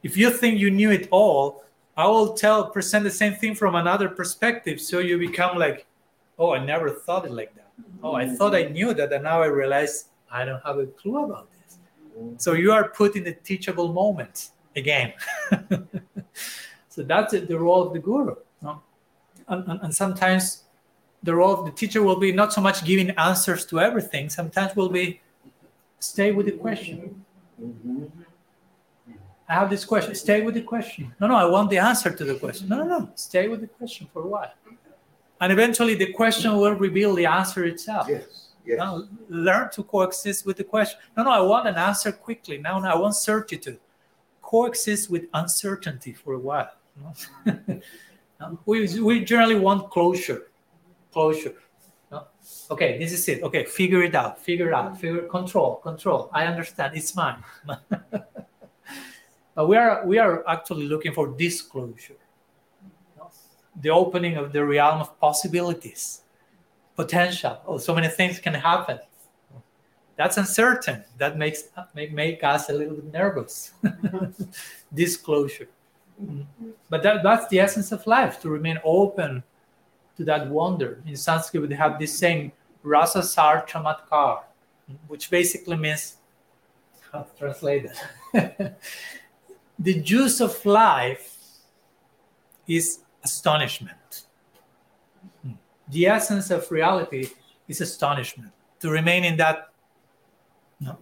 if 0.02 0.16
you 0.16 0.30
think 0.30 0.58
you 0.58 0.70
knew 0.70 0.90
it 0.90 1.08
all, 1.10 1.64
I 1.96 2.06
will 2.06 2.34
tell 2.34 2.70
present 2.70 3.04
the 3.04 3.10
same 3.10 3.34
thing 3.34 3.54
from 3.54 3.74
another 3.74 4.08
perspective. 4.08 4.80
So 4.80 4.98
you 4.98 5.18
become 5.18 5.58
like, 5.58 5.86
oh, 6.38 6.52
I 6.52 6.64
never 6.64 6.90
thought 6.90 7.24
it 7.24 7.32
like 7.32 7.54
that. 7.54 7.70
Oh, 8.02 8.14
I 8.14 8.28
thought 8.28 8.54
I 8.54 8.64
knew 8.64 8.94
that, 8.94 9.12
and 9.12 9.24
now 9.24 9.42
I 9.42 9.46
realize 9.46 10.06
I 10.30 10.44
don't 10.44 10.62
have 10.64 10.78
a 10.78 10.86
clue 10.86 11.24
about 11.24 11.48
this. 11.52 11.78
So 12.38 12.54
you 12.54 12.72
are 12.72 12.88
put 12.88 13.16
in 13.16 13.24
the 13.24 13.32
teachable 13.32 13.92
moment 13.92 14.50
again. 14.74 15.12
so 16.88 17.02
that's 17.02 17.32
the 17.32 17.58
role 17.58 17.86
of 17.86 17.92
the 17.92 17.98
guru. 17.98 18.34
No? 19.48 19.56
And, 19.56 19.68
and, 19.68 19.80
and, 19.82 19.94
sometimes 19.94 20.64
the 21.22 21.34
role 21.34 21.54
of 21.54 21.64
the 21.64 21.70
teacher 21.70 22.02
will 22.02 22.18
be 22.18 22.32
not 22.32 22.52
so 22.52 22.60
much 22.60 22.84
giving 22.84 23.10
answers 23.10 23.64
to 23.66 23.80
everything, 23.80 24.28
sometimes 24.28 24.74
will 24.76 24.88
be 24.88 25.20
stay 25.98 26.32
with 26.32 26.46
the 26.46 26.52
question. 26.52 27.24
Mm-hmm. 27.60 28.04
I 29.48 29.54
have 29.54 29.70
this 29.70 29.84
question. 29.84 30.14
Stay 30.14 30.40
with 30.40 30.54
the 30.54 30.62
question. 30.62 31.14
No, 31.20 31.26
no, 31.26 31.36
I 31.36 31.44
want 31.44 31.68
the 31.70 31.78
answer 31.78 32.10
to 32.10 32.24
the 32.24 32.36
question. 32.36 32.68
No, 32.68 32.78
no, 32.78 32.84
no. 32.84 33.10
Stay 33.14 33.48
with 33.48 33.60
the 33.60 33.66
question 33.66 34.08
for 34.12 34.22
a 34.22 34.26
while. 34.26 34.52
And 35.40 35.52
eventually 35.52 35.94
the 35.94 36.12
question 36.12 36.56
will 36.56 36.74
reveal 36.74 37.14
the 37.14 37.26
answer 37.26 37.64
itself. 37.64 38.06
Yes. 38.08 38.42
Yes. 38.64 38.78
Now, 38.78 39.02
learn 39.28 39.70
to 39.72 39.82
coexist 39.82 40.46
with 40.46 40.56
the 40.56 40.64
question. 40.64 40.98
No, 41.16 41.24
no, 41.24 41.30
I 41.30 41.40
want 41.40 41.66
an 41.66 41.74
answer 41.74 42.12
quickly. 42.12 42.58
Now, 42.58 42.78
no, 42.78 42.88
I 42.88 42.94
want 42.94 43.16
certitude. 43.16 43.80
Coexist 44.40 45.10
with 45.10 45.26
uncertainty 45.34 46.12
for 46.12 46.34
a 46.34 46.38
while. 46.38 46.70
Um, 48.42 48.58
we, 48.66 49.00
we 49.00 49.24
generally 49.24 49.54
want 49.54 49.90
closure. 49.90 50.48
Closure. 51.12 51.54
No? 52.10 52.26
Okay, 52.70 52.98
this 52.98 53.12
is 53.12 53.28
it. 53.28 53.42
Okay, 53.42 53.64
figure 53.64 54.02
it 54.02 54.14
out. 54.14 54.40
Figure 54.40 54.68
it 54.68 54.74
out. 54.74 54.98
Figure 54.98 55.22
control. 55.22 55.76
Control. 55.76 56.30
I 56.32 56.46
understand. 56.46 56.96
It's 56.96 57.14
mine. 57.14 57.42
but 59.54 59.68
we 59.68 59.76
are 59.76 60.06
we 60.06 60.18
are 60.18 60.46
actually 60.48 60.88
looking 60.88 61.12
for 61.12 61.28
disclosure. 61.28 62.16
The 63.80 63.90
opening 63.90 64.36
of 64.36 64.52
the 64.52 64.64
realm 64.64 65.00
of 65.00 65.18
possibilities 65.20 66.22
potential. 66.96 67.60
Oh, 67.66 67.78
so 67.78 67.94
many 67.94 68.08
things 68.08 68.38
can 68.38 68.54
happen. 68.54 68.98
That's 70.16 70.36
uncertain. 70.36 71.04
That 71.18 71.38
makes 71.38 71.64
make, 71.94 72.12
make 72.12 72.44
us 72.44 72.68
a 72.68 72.72
little 72.72 72.94
bit 72.94 73.12
nervous. 73.12 73.72
Disclosure. 74.94 75.68
But 76.88 77.02
that, 77.02 77.22
that's 77.22 77.48
the 77.48 77.60
essence 77.60 77.92
of 77.92 78.06
life, 78.06 78.40
to 78.42 78.48
remain 78.48 78.78
open 78.84 79.42
to 80.16 80.24
that 80.24 80.48
wonder. 80.48 81.02
In 81.06 81.16
Sanskrit, 81.16 81.68
we 81.68 81.74
have 81.74 81.98
this 81.98 82.16
saying, 82.16 82.52
Rasa 82.82 83.22
Sar 83.22 83.64
Chamatkar, 83.66 84.42
which 85.06 85.30
basically 85.30 85.76
means, 85.76 86.16
how 87.12 87.22
to 87.22 87.38
translate 87.38 87.86
the 89.78 90.00
juice 90.00 90.40
of 90.40 90.64
life 90.64 91.36
is 92.66 93.00
astonishment 93.22 94.24
the 95.92 96.06
essence 96.06 96.50
of 96.50 96.70
reality 96.70 97.28
is 97.68 97.80
astonishment. 97.80 98.50
To 98.80 98.90
remain 98.90 99.24
in 99.24 99.36
that 99.36 99.72
you 100.80 100.88
know, 100.88 100.98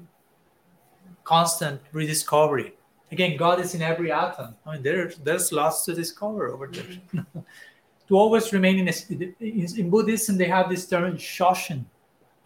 constant 1.24 1.80
rediscovery. 1.92 2.74
Again, 3.12 3.36
God 3.36 3.60
is 3.60 3.74
in 3.74 3.82
every 3.82 4.12
atom. 4.12 4.54
I 4.64 4.74
mean, 4.74 4.82
there, 4.82 5.10
there's 5.22 5.50
lots 5.52 5.84
to 5.86 5.94
discover 5.94 6.48
over 6.48 6.68
there. 6.68 7.24
to 8.08 8.16
always 8.16 8.52
remain 8.52 8.78
in, 8.78 8.88
a, 8.88 8.94
in, 9.40 9.66
in 9.78 9.90
Buddhism, 9.90 10.36
they 10.36 10.46
have 10.46 10.68
this 10.68 10.86
term 10.86 11.16
shoshin. 11.16 11.84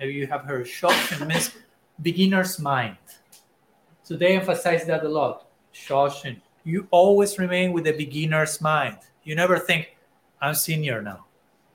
Maybe 0.00 0.14
you 0.14 0.26
have 0.26 0.42
heard 0.42 0.66
shoshin 0.66 1.26
means 1.26 1.50
beginner's 2.02 2.58
mind. 2.58 2.96
So 4.02 4.16
they 4.16 4.36
emphasize 4.36 4.84
that 4.86 5.04
a 5.04 5.08
lot. 5.08 5.46
Shoshin. 5.74 6.40
You 6.64 6.86
always 6.90 7.38
remain 7.38 7.72
with 7.72 7.86
a 7.86 7.92
beginner's 7.92 8.60
mind. 8.60 8.98
You 9.22 9.34
never 9.34 9.58
think, 9.58 9.96
I'm 10.40 10.54
senior 10.54 11.02
now. 11.02 11.24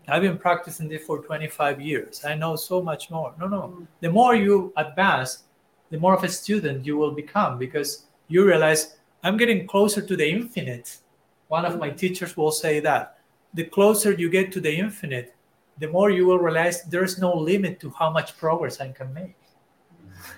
I've 0.08 0.24
been 0.24 0.38
practicing 0.38 0.90
this 0.90 1.06
for 1.06 1.20
25 1.20 1.82
years. 1.82 2.26
I 2.26 2.34
know 2.36 2.56
so 2.56 2.82
much 2.82 3.12
more. 3.12 3.34
No, 3.40 3.48
no. 3.48 3.62
Mm. 3.62 3.88
The 4.02 4.12
more 4.12 4.36
you 4.36 4.74
advance, 4.76 5.44
the 5.92 6.00
more 6.00 6.16
of 6.16 6.24
a 6.24 6.30
student 6.30 6.86
you 6.86 6.98
will 6.98 7.12
become 7.12 7.58
because 7.58 8.06
you 8.30 8.46
realize 8.46 8.96
I'm 9.24 9.36
getting 9.36 9.68
closer 9.68 10.02
to 10.02 10.16
the 10.16 10.30
infinite. 10.30 11.00
One 11.50 11.66
of 11.66 11.78
my 11.78 11.90
teachers 11.90 12.38
will 12.38 12.52
say 12.52 12.80
that. 12.80 13.18
The 13.54 13.66
closer 13.66 14.14
you 14.14 14.30
get 14.30 14.52
to 14.54 14.62
the 14.62 14.74
infinite, 14.74 15.36
the 15.80 15.88
more 15.90 16.10
you 16.10 16.26
will 16.26 16.40
realize 16.40 16.84
there's 16.84 17.18
no 17.18 17.36
limit 17.36 17.80
to 17.82 17.90
how 17.90 18.10
much 18.12 18.38
progress 18.38 18.80
I 18.80 18.90
can 18.90 19.14
make. 19.14 19.36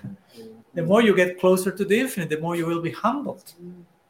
the 0.74 0.82
more 0.82 1.02
you 1.02 1.14
get 1.14 1.38
closer 1.38 1.70
to 1.70 1.84
the 1.84 2.00
infinite, 2.00 2.30
the 2.30 2.40
more 2.40 2.56
you 2.56 2.66
will 2.66 2.80
be 2.80 2.90
humbled 2.90 3.52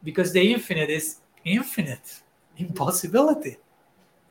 because 0.05 0.33
the 0.33 0.53
infinite 0.53 0.89
is 0.89 1.19
infinite 1.45 2.23
impossibility. 2.57 3.57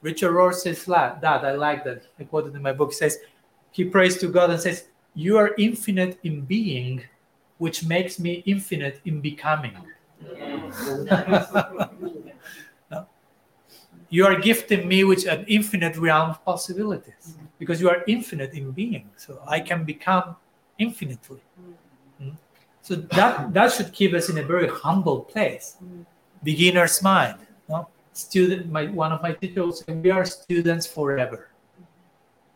Richard 0.02 0.32
Rohr 0.32 0.54
says 0.54 0.86
that. 0.86 1.24
I 1.24 1.52
like 1.54 1.84
that. 1.84 2.04
I 2.20 2.24
quoted 2.24 2.56
in 2.56 2.62
my 2.62 2.74
book. 2.74 2.92
He 2.92 2.96
says, 2.96 3.20
he 3.72 3.86
prays 3.86 4.18
to 4.18 4.28
God 4.28 4.50
and 4.50 4.60
says, 4.60 4.88
You 5.14 5.38
are 5.38 5.54
infinite 5.58 6.20
in 6.24 6.42
being, 6.42 7.04
which 7.62 7.86
makes 7.86 8.18
me 8.18 8.42
infinite 8.48 9.00
in 9.06 9.22
becoming. 9.22 9.78
no? 12.90 13.06
You 14.10 14.26
are 14.26 14.40
gifting 14.40 14.88
me 14.88 15.04
with 15.04 15.28
an 15.28 15.46
infinite 15.48 15.96
realm 15.96 16.32
of 16.32 16.44
possibilities 16.44 17.38
because 17.60 17.80
you 17.80 17.88
are 17.88 18.04
infinite 18.08 18.54
in 18.56 18.72
being. 18.72 19.12
So 19.16 19.40
I 19.48 19.60
can 19.60 19.84
become 19.84 20.38
infinitely. 20.80 21.44
Mm. 22.20 22.36
So 22.82 22.96
that, 22.96 23.54
that 23.54 23.72
should 23.72 23.94
keep 23.94 24.16
us 24.16 24.28
in 24.30 24.40
a 24.40 24.44
very 24.44 24.68
humble 24.68 25.20
place. 25.22 25.78
Beginner's 26.44 27.04
mind. 27.04 27.38
No? 27.70 27.88
student 28.14 28.70
my 28.70 28.88
one 28.88 29.12
of 29.14 29.22
my 29.22 29.32
teachers 29.32 29.86
we 29.88 30.12
are 30.12 30.26
students 30.26 30.86
forever 30.86 31.48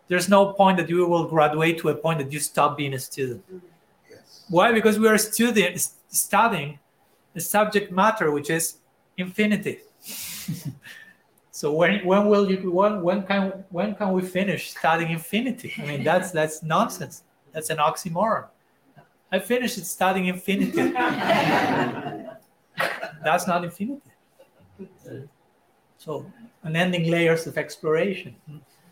there's 0.09 0.27
no 0.27 0.51
point 0.51 0.75
that 0.77 0.89
you 0.89 1.07
will 1.07 1.29
graduate 1.29 1.77
to 1.79 1.87
a 1.87 1.95
point 1.95 2.19
that 2.19 2.29
you 2.29 2.39
stop 2.39 2.75
being 2.75 2.93
a 2.93 2.99
student 2.99 3.41
yes. 3.49 3.61
Why? 4.49 4.71
Because 4.71 4.99
we 4.99 5.07
are 5.07 5.17
students 5.17 5.95
studying 6.09 6.79
a 7.35 7.39
subject 7.39 7.91
matter 7.91 8.31
which 8.31 8.49
is 8.49 8.77
infinity. 9.17 9.79
So 11.55 11.71
when 11.71 12.05
when 12.05 12.27
will 12.27 12.51
you 12.51 12.69
when 12.69 13.01
when 13.01 13.23
can 13.23 13.63
when 13.69 13.95
can 13.95 14.11
we 14.11 14.23
finish 14.23 14.71
studying 14.71 15.11
infinity? 15.11 15.73
I 15.77 15.85
mean 15.85 16.03
that's 16.03 16.31
that's 16.31 16.61
nonsense. 16.61 17.23
That's 17.53 17.69
an 17.69 17.77
oxymoron. 17.77 18.47
I 19.31 19.39
finished 19.39 19.83
studying 19.85 20.25
infinity. 20.25 20.91
That's 23.23 23.47
not 23.47 23.63
infinity. 23.63 24.11
So 25.97 26.29
unending 26.63 27.09
layers 27.09 27.47
of 27.47 27.57
exploration. 27.57 28.35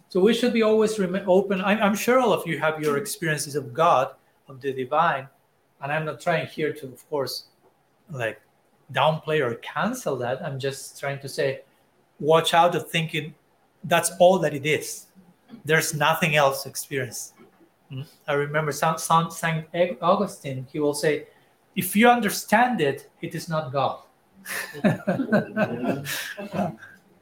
So 0.08 0.22
we 0.22 0.34
should 0.34 0.54
be 0.54 0.64
always 0.64 0.98
open. 1.00 1.62
I'm, 1.62 1.80
I'm 1.84 1.96
sure 1.96 2.20
all 2.20 2.32
of 2.32 2.48
you 2.48 2.60
have 2.60 2.82
your 2.82 2.98
experiences 2.98 3.56
of 3.56 3.74
God, 3.74 4.16
of 4.48 4.62
the 4.62 4.72
divine, 4.72 5.28
and 5.84 5.92
I'm 5.92 6.06
not 6.06 6.22
trying 6.22 6.48
here 6.48 6.74
to, 6.74 6.88
of 6.88 7.08
course, 7.10 7.46
like 8.10 8.42
downplay 8.94 9.46
or 9.46 9.56
cancel 9.56 10.16
that. 10.18 10.42
I'm 10.44 10.58
just 10.58 11.00
trying 11.00 11.20
to 11.20 11.30
say, 11.30 11.62
watch 12.20 12.54
out 12.54 12.74
of 12.74 12.90
thinking 12.90 13.36
that's 13.84 14.12
all 14.20 14.40
that 14.40 14.54
it 14.54 14.66
is. 14.66 15.08
There's 15.66 15.94
nothing 15.94 16.36
else 16.36 16.64
to 16.64 16.70
experience. 16.70 17.34
Hmm? 17.90 18.02
I 18.28 18.34
remember 18.34 18.72
Saint 18.72 19.00
saint 19.00 19.68
Augustine, 20.02 20.66
he 20.72 20.80
will 20.80 20.94
say, 20.94 21.28
if 21.76 21.96
you 21.96 22.08
understand 22.08 22.82
it, 22.82 23.10
it 23.22 23.36
is 23.36 23.50
not 23.50 23.72
God. 23.72 24.00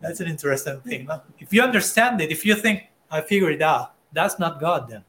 That's 0.02 0.20
an 0.20 0.28
interesting 0.28 0.80
thing. 0.82 1.06
Huh? 1.06 1.22
If 1.40 1.54
you 1.54 1.62
understand 1.62 2.22
it, 2.22 2.32
if 2.32 2.46
you 2.46 2.56
think, 2.56 2.84
I 3.10 3.22
figured 3.22 3.54
it 3.54 3.62
out, 3.62 3.94
that's 4.14 4.40
not 4.40 4.60
God 4.60 4.90
then. 4.90 5.04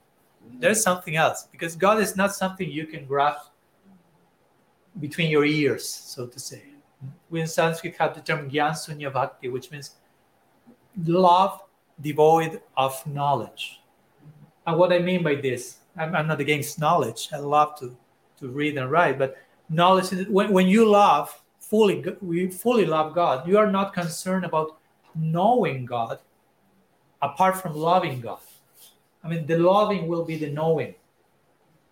There's 0.59 0.83
something 0.83 1.17
else 1.17 1.49
because 1.51 1.75
God 1.75 2.01
is 2.01 2.17
not 2.17 2.35
something 2.35 2.71
you 2.71 2.87
can 2.87 3.07
grasp 3.07 3.51
between 5.01 5.31
your 5.31 5.45
ears, 5.45 5.89
so 5.89 6.27
to 6.27 6.39
say. 6.39 6.63
We 7.31 7.41
in 7.41 7.47
Sanskrit 7.47 7.97
have 7.97 8.15
the 8.15 8.21
term 8.21 8.51
Gyan 8.51 8.73
Sunya 8.73 9.13
Bhakti, 9.13 9.49
which 9.49 9.71
means 9.71 9.97
love 11.05 11.63
devoid 12.01 12.61
of 12.77 13.05
knowledge. 13.07 13.81
And 14.67 14.79
what 14.79 14.93
I 14.93 14.99
mean 14.99 15.23
by 15.23 15.37
this, 15.37 15.79
I'm, 15.97 16.15
I'm 16.15 16.27
not 16.29 16.41
against 16.41 16.79
knowledge. 16.79 17.29
I 17.33 17.39
love 17.39 17.79
to, 17.81 17.97
to 18.41 18.49
read 18.49 18.77
and 18.77 18.91
write, 18.91 19.19
but 19.19 19.37
knowledge, 19.69 20.29
when, 20.29 20.53
when 20.53 20.69
you 20.69 20.89
love, 20.89 21.43
fully, 21.59 22.05
we 22.21 22.51
fully 22.51 22.87
love 22.87 23.15
God, 23.15 23.49
you 23.49 23.59
are 23.59 23.71
not 23.71 23.95
concerned 23.95 24.45
about 24.45 24.79
knowing 25.15 25.85
God 25.85 26.19
apart 27.21 27.61
from 27.61 27.75
loving 27.75 28.21
God. 28.21 28.39
I 29.25 29.29
mean, 29.29 29.47
the 29.47 29.59
loving 29.59 30.09
will 30.09 30.25
be 30.25 30.37
the 30.37 30.51
knowing. 30.51 30.95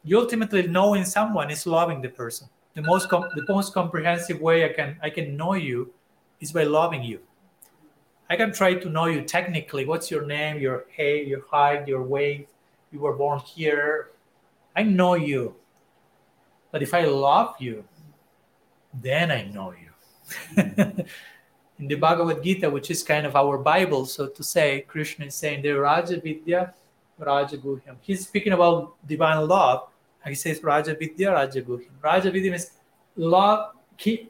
you 0.05 0.19
ultimately 0.19 0.67
knowing 0.67 1.05
someone 1.05 1.51
is 1.51 1.67
loving 1.67 2.01
the 2.03 2.09
person. 2.09 2.49
The 2.75 2.83
most 2.83 3.09
com- 3.09 3.29
the 3.35 3.45
most 3.49 3.75
comprehensive 3.75 4.41
way 4.41 4.65
I 4.65 4.73
can 4.73 4.97
I 5.03 5.11
can 5.11 5.37
know 5.37 5.55
you 5.55 5.93
is 6.41 6.53
by 6.53 6.65
loving 6.65 7.03
you. 7.03 7.21
I 8.31 8.37
can 8.37 8.53
try 8.53 8.75
to 8.75 8.89
know 8.89 9.07
you 9.07 9.23
technically. 9.23 9.85
What's 9.85 10.11
your 10.11 10.25
name, 10.25 10.61
your 10.61 10.87
height, 10.97 11.27
your 11.27 11.45
height, 11.51 11.89
your 11.89 12.03
weight? 12.03 12.49
You 12.93 13.01
were 13.01 13.13
born 13.15 13.41
here. 13.41 14.11
I 14.77 14.85
know 14.85 15.15
you. 15.15 15.57
But 16.71 16.83
if 16.83 16.95
I 16.95 17.05
love 17.05 17.57
you, 17.59 17.85
then 18.95 19.31
I 19.31 19.43
know 19.45 19.75
you. 19.75 19.91
In 21.79 21.89
the 21.89 21.97
Bhagavad 21.97 22.43
Gita, 22.43 22.71
which 22.71 22.91
is 22.91 23.03
kind 23.03 23.27
of 23.27 23.35
our 23.35 23.59
Bible, 23.59 24.07
so 24.07 24.29
to 24.29 24.43
say, 24.45 24.83
Krishna 24.87 25.27
is 25.27 25.35
saying 25.35 25.63
the 25.63 25.73
Raja 25.73 26.21
Vidya, 26.21 26.75
Raja 27.21 27.57
Guhyam. 27.57 27.97
He's 28.01 28.27
speaking 28.27 28.53
about 28.53 28.95
divine 29.07 29.47
love. 29.47 29.89
And 30.25 30.33
he 30.33 30.35
says 30.35 30.63
Raja 30.63 30.95
Vidya, 30.95 31.33
Raja 31.33 31.63
Guhyam. 31.63 31.91
Raja 32.03 32.31
Vidya 32.31 32.51
means 32.51 32.73
love 33.17 33.75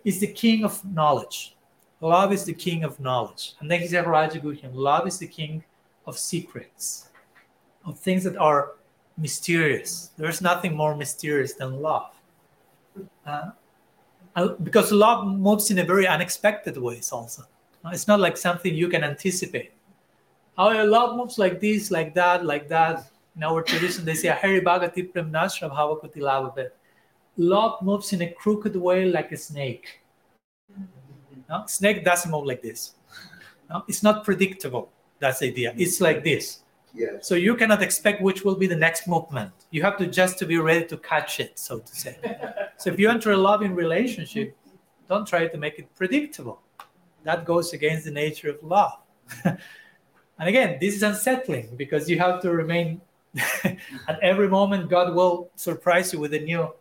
is 0.05 0.21
the 0.21 0.27
king 0.27 0.65
of 0.65 0.85
knowledge. 0.85 1.57
Love 2.01 2.33
is 2.33 2.45
the 2.45 2.55
king 2.55 2.85
of 2.85 2.99
knowledge. 3.01 3.55
And 3.61 3.71
then 3.71 3.81
he 3.81 3.89
said 3.89 4.07
Raja 4.07 4.39
Guhyam. 4.39 4.71
Love 4.73 5.07
is 5.07 5.19
the 5.19 5.27
king 5.27 5.65
of 6.07 6.19
secrets, 6.19 7.11
of 7.85 7.99
things 7.99 8.25
that 8.25 8.37
are 8.37 8.73
mysterious. 9.19 10.11
There's 10.17 10.41
nothing 10.41 10.77
more 10.77 10.97
mysterious 10.97 11.55
than 11.55 11.81
love. 11.81 12.11
Uh, 13.27 13.51
because 14.63 14.93
love 14.93 15.27
moves 15.27 15.71
in 15.71 15.79
a 15.79 15.85
very 15.85 16.07
unexpected 16.07 16.77
ways 16.77 17.13
also. 17.13 17.43
It's 17.87 18.07
not 18.07 18.21
like 18.21 18.37
something 18.37 18.75
you 18.75 18.89
can 18.89 19.05
anticipate. 19.05 19.73
Our 20.59 20.85
love 20.85 21.17
moves 21.17 21.39
like 21.39 21.61
this, 21.61 21.91
like 21.91 22.15
that, 22.15 22.45
like 22.45 22.69
that. 22.69 23.11
In 23.37 23.43
our 23.45 23.63
tradition, 23.63 24.05
they 24.05 24.15
say, 24.15 24.29
Hari 24.29 24.61
Bhagati 24.61 25.13
Prem 25.13 25.33
Nashra 25.33 25.71
Bhavakuti 25.71 26.19
Lavabhet. 26.19 26.71
Love 27.37 27.81
moves 27.83 28.13
in 28.13 28.23
a 28.23 28.31
crooked 28.33 28.77
way 28.77 29.07
like 29.07 29.33
a 29.33 29.37
snake. 29.37 30.01
No? 31.49 31.65
Snake 31.67 32.05
doesn't 32.05 32.31
move 32.31 32.45
like 32.45 32.63
this. 32.63 32.95
No? 33.69 33.85
It's 33.89 34.03
not 34.03 34.25
predictable. 34.25 34.91
That's 35.19 35.39
the 35.39 35.49
idea. 35.49 35.75
It's 35.77 36.01
like 36.01 36.25
this. 36.25 36.61
Yes. 36.95 37.29
So 37.29 37.35
you 37.35 37.55
cannot 37.55 37.83
expect 37.83 38.21
which 38.21 38.45
will 38.45 38.57
be 38.57 38.67
the 38.67 38.77
next 38.77 39.07
movement. 39.07 39.53
You 39.71 39.83
have 39.83 39.97
to 39.99 40.07
just 40.07 40.39
to 40.39 40.47
be 40.47 40.59
ready 40.59 40.87
to 40.87 40.97
catch 40.97 41.39
it, 41.39 41.59
so 41.59 41.79
to 41.79 41.95
say. 41.95 42.19
so 42.77 42.91
if 42.91 42.99
you 42.99 43.09
enter 43.09 43.31
a 43.33 43.37
loving 43.37 43.75
relationship, 43.75 44.57
don't 45.09 45.27
try 45.27 45.47
to 45.47 45.59
make 45.59 45.79
it 45.79 45.95
predictable. 45.95 46.61
That 47.23 47.45
goes 47.45 47.73
against 47.73 48.05
the 48.07 48.11
nature 48.11 48.51
of 48.51 48.63
love. 48.63 48.99
and 50.41 50.49
again, 50.49 50.79
this 50.81 50.97
is 50.97 51.03
unsettling 51.03 51.69
because 51.77 52.09
you 52.09 52.19
have 52.19 52.41
to 52.41 52.51
remain 52.51 53.03
at 53.65 54.19
every 54.23 54.49
moment 54.49 54.89
God 54.89 55.15
will 55.15 55.51
surprise 55.55 56.15
you 56.15 56.19
with 56.19 56.33
a 56.33 56.41
new 56.41 56.73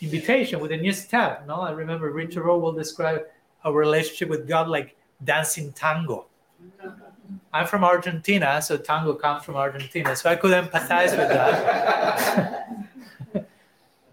invitation, 0.00 0.60
with 0.60 0.70
a 0.70 0.76
new 0.76 0.92
step. 0.92 1.44
No, 1.46 1.60
I 1.60 1.72
remember 1.72 2.10
Richard 2.12 2.44
Rohr 2.44 2.60
will 2.60 2.72
describe 2.72 3.22
our 3.64 3.72
relationship 3.72 4.28
with 4.28 4.46
God 4.46 4.68
like 4.68 4.96
dancing 5.24 5.72
tango. 5.72 6.26
I'm 7.52 7.66
from 7.66 7.82
Argentina, 7.82 8.62
so 8.62 8.76
tango 8.76 9.14
comes 9.14 9.44
from 9.44 9.56
Argentina, 9.56 10.14
so 10.14 10.30
I 10.30 10.36
could 10.36 10.52
empathize 10.52 11.10
with 11.10 11.28
that. 11.28 12.68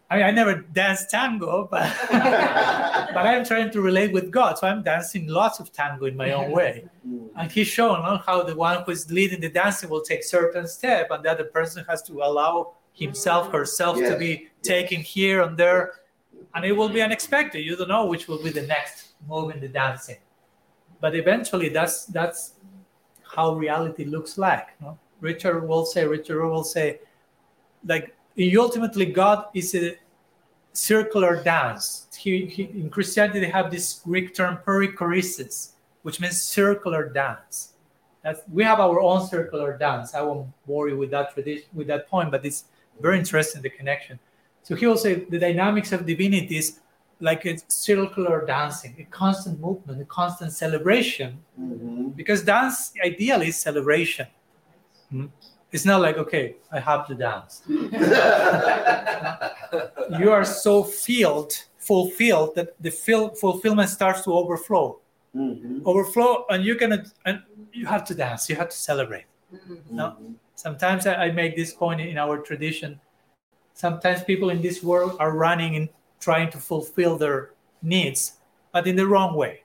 I, 0.10 0.18
mean, 0.18 0.26
I 0.26 0.31
never 0.31 0.56
danced 0.56 1.10
tango, 1.11 1.68
but 1.69 1.95
but 2.11 3.26
I'm 3.26 3.45
trying 3.45 3.69
to 3.72 3.81
relate 3.81 4.11
with 4.11 4.31
God, 4.31 4.57
so 4.57 4.68
I'm 4.68 4.81
dancing 4.81 5.27
lots 5.27 5.60
of 5.60 5.72
tango 5.72 6.06
in 6.06 6.18
my 6.18 6.31
own 6.31 6.52
way. 6.60 6.86
And 7.36 7.52
he's 7.52 7.68
showing 7.68 8.02
how 8.26 8.44
the 8.44 8.56
one 8.56 8.84
who 8.84 8.91
is 8.91 9.11
leading 9.11 9.40
the 9.40 9.49
dancing 9.49 9.90
will 9.90 10.02
take 10.02 10.23
certain 10.23 10.68
step, 10.68 11.11
and 11.11 11.23
the 11.23 11.31
other 11.31 11.44
person 11.44 11.86
has 11.88 12.02
to 12.03 12.22
allow 12.22 12.73
himself, 12.94 13.52
herself 13.52 13.98
Yes, 13.98 14.11
to 14.11 14.18
be 14.18 14.49
taken 14.64 15.02
here 15.02 15.41
and 15.41 15.56
there, 15.56 15.94
and 16.56 16.65
it 16.65 16.72
will 16.72 16.90
be 16.90 17.02
unexpected. 17.02 17.60
You 17.60 17.76
don't 17.76 17.90
know 17.90 18.06
which 18.06 18.27
will 18.27 18.41
be 18.41 18.49
the 18.49 18.64
next 18.64 19.10
move 19.27 19.52
in 19.52 19.60
the 19.60 19.68
dancing, 19.68 20.18
but 20.99 21.15
eventually, 21.15 21.69
that's 21.69 22.06
that's 22.06 22.53
how 23.36 23.53
reality 23.53 24.06
looks 24.06 24.38
like. 24.38 24.69
No? 24.81 24.98
Richard 25.22 25.68
will 25.68 25.86
say, 25.86 26.06
Richard 26.06 26.48
will 26.48 26.64
say, 26.64 26.99
like 27.86 28.15
ultimately, 28.57 29.06
God 29.06 29.45
is 29.53 29.76
a 29.76 29.98
circular 30.74 31.44
dance. 31.44 32.07
He, 32.18 32.45
he, 32.45 32.64
in 32.64 32.90
Christianity, 32.90 33.40
they 33.40 33.49
have 33.49 33.70
this 33.72 34.02
Greek 34.06 34.34
term 34.34 34.60
perichoresis, 34.66 35.72
which 36.03 36.20
means 36.20 36.41
circular 36.41 37.10
dance. 37.10 37.74
That's, 38.24 38.41
we 38.52 38.64
have 38.64 38.80
our 38.80 38.99
own 38.99 39.28
circular 39.28 39.78
dance. 39.78 40.14
I 40.14 40.22
won't 40.22 40.48
bore 40.66 40.90
you 40.90 40.98
with 40.98 41.11
that 41.11 41.34
tradition, 41.34 41.68
with 41.74 41.88
that 41.88 42.10
point, 42.10 42.32
but 42.32 42.45
it's 42.45 42.66
very 43.02 43.18
interesting 43.18 43.61
the 43.61 43.70
connection. 43.70 44.20
So 44.64 44.76
he 44.76 44.86
will 44.86 44.98
say 44.98 45.16
the 45.16 45.40
dynamics 45.40 45.91
of 45.91 46.06
divinity 46.06 46.57
is 46.57 46.80
like 47.22 47.45
a 47.45 47.57
circular 47.68 48.45
dancing, 48.45 48.95
a 48.99 49.03
constant 49.06 49.60
movement, 49.60 50.02
a 50.02 50.06
constant 50.06 50.53
celebration 50.53 51.40
Mhm. 51.60 52.16
because 52.16 52.44
dance 52.44 52.94
ideally 53.03 53.48
is 53.48 53.57
celebration. 53.60 54.28
Hmm? 55.10 55.26
It's 55.71 55.85
not 55.85 56.01
like 56.01 56.17
okay, 56.17 56.55
I 56.71 56.79
have 56.79 57.05
to 57.07 57.15
dance. 57.15 57.61
You 60.19 60.31
are 60.31 60.43
so 60.45 60.83
filled, 60.83 61.53
fulfilled 61.77 62.55
that 62.55 62.69
the 62.81 62.89
fil- 62.91 63.29
fulfillment 63.35 63.89
starts 63.89 64.23
to 64.23 64.33
overflow, 64.33 64.99
Mhm. 65.35 65.83
overflow, 65.85 66.45
and 66.49 66.63
you 66.63 66.75
can 66.75 67.05
and 67.25 67.41
you 67.71 67.85
have 67.85 68.03
to 68.05 68.15
dance. 68.15 68.49
You 68.49 68.55
have 68.55 68.69
to 68.69 68.77
celebrate. 68.77 69.25
No. 69.91 70.15
Mhm. 70.19 70.35
Sometimes 70.55 71.05
I, 71.07 71.13
I 71.25 71.31
make 71.31 71.55
this 71.55 71.73
point 71.73 72.01
in 72.01 72.17
our 72.17 72.37
tradition. 72.39 72.99
Sometimes 73.73 74.23
people 74.23 74.49
in 74.49 74.61
this 74.61 74.83
world 74.83 75.15
are 75.19 75.31
running 75.31 75.75
and 75.75 75.89
trying 76.19 76.49
to 76.51 76.57
fulfill 76.57 77.17
their 77.17 77.51
needs, 77.81 78.33
but 78.73 78.87
in 78.87 78.95
the 78.95 79.05
wrong 79.07 79.35
way, 79.35 79.63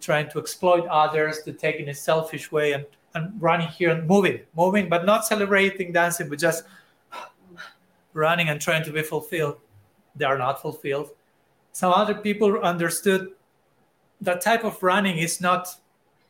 trying 0.00 0.28
to 0.30 0.38
exploit 0.38 0.84
others, 0.90 1.42
to 1.44 1.52
take 1.52 1.76
in 1.76 1.88
a 1.88 1.94
selfish 1.94 2.52
way, 2.52 2.72
and, 2.72 2.84
and 3.14 3.40
running 3.40 3.68
here 3.68 3.90
and 3.90 4.06
moving, 4.06 4.40
moving, 4.56 4.88
but 4.88 5.04
not 5.04 5.24
celebrating, 5.24 5.92
dancing, 5.92 6.28
but 6.28 6.38
just 6.38 6.64
running 8.12 8.48
and 8.48 8.60
trying 8.60 8.84
to 8.84 8.92
be 8.92 9.02
fulfilled. 9.02 9.58
They 10.16 10.24
are 10.24 10.38
not 10.38 10.60
fulfilled. 10.60 11.10
Some 11.72 11.92
other 11.92 12.14
people 12.14 12.58
understood 12.60 13.32
that 14.20 14.40
type 14.40 14.64
of 14.64 14.82
running 14.82 15.18
is 15.18 15.40
not 15.40 15.68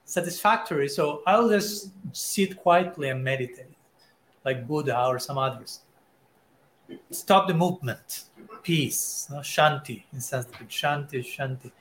satisfactory, 0.05 0.89
so 0.89 1.23
I'll 1.27 1.49
just 1.49 1.91
sit 2.13 2.57
quietly 2.57 3.09
and 3.09 3.23
meditate, 3.23 3.75
like 4.45 4.67
Buddha 4.67 5.07
or 5.07 5.19
some 5.19 5.39
others. 5.39 5.81
Stop 7.11 7.49
the 7.49 7.55
movement, 7.55 8.25
peace, 8.63 9.29
no? 9.31 9.39
shanti 9.39 10.05
in 10.13 10.21
Sanskrit. 10.21 10.69
Shanti 10.69 11.25
shanti. 11.25 11.73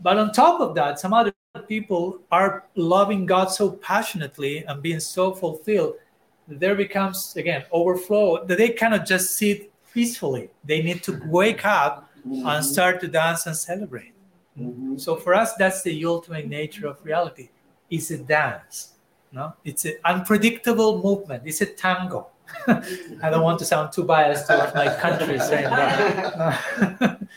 But 0.00 0.18
on 0.18 0.32
top 0.32 0.60
of 0.60 0.74
that, 0.76 1.00
some 1.00 1.12
other 1.12 1.32
people 1.70 2.18
are 2.32 2.64
loving 2.74 3.24
God 3.26 3.46
so 3.46 3.70
passionately 3.70 4.64
and 4.66 4.82
being 4.82 4.98
so 4.98 5.32
fulfilled 5.32 5.94
there 6.48 6.74
becomes 6.74 7.36
again 7.36 7.62
overflow 7.70 8.44
that 8.46 8.58
they 8.58 8.70
cannot 8.70 9.06
just 9.06 9.36
sit 9.38 9.70
peacefully. 9.94 10.50
They 10.64 10.82
need 10.82 11.02
to 11.04 11.12
wake 11.26 11.64
up 11.64 12.10
and 12.24 12.64
start 12.64 13.00
to 13.02 13.08
dance 13.08 13.46
and 13.46 13.56
celebrate. 13.56 14.12
Mhm. 14.58 15.00
So 15.00 15.14
for 15.14 15.32
us, 15.42 15.54
that's 15.54 15.82
the 15.82 15.94
ultimate 16.04 16.48
nature 16.48 16.86
of 16.88 16.96
reality. 17.04 17.46
It's 17.88 18.10
a 18.10 18.18
dance. 18.18 18.94
No, 19.32 19.52
it's 19.64 19.84
an 19.84 19.96
unpredictable 20.04 20.92
movement. 21.06 21.44
It's 21.46 21.60
a 21.60 21.66
tango. 21.66 22.26
I 23.24 23.30
don't 23.30 23.44
want 23.48 23.60
to 23.60 23.64
sound 23.64 23.92
too 23.92 24.02
biased 24.02 24.48
towards 24.48 24.74
my 24.74 24.88
country 25.04 25.38
saying 25.38 25.70
that. 25.70 27.20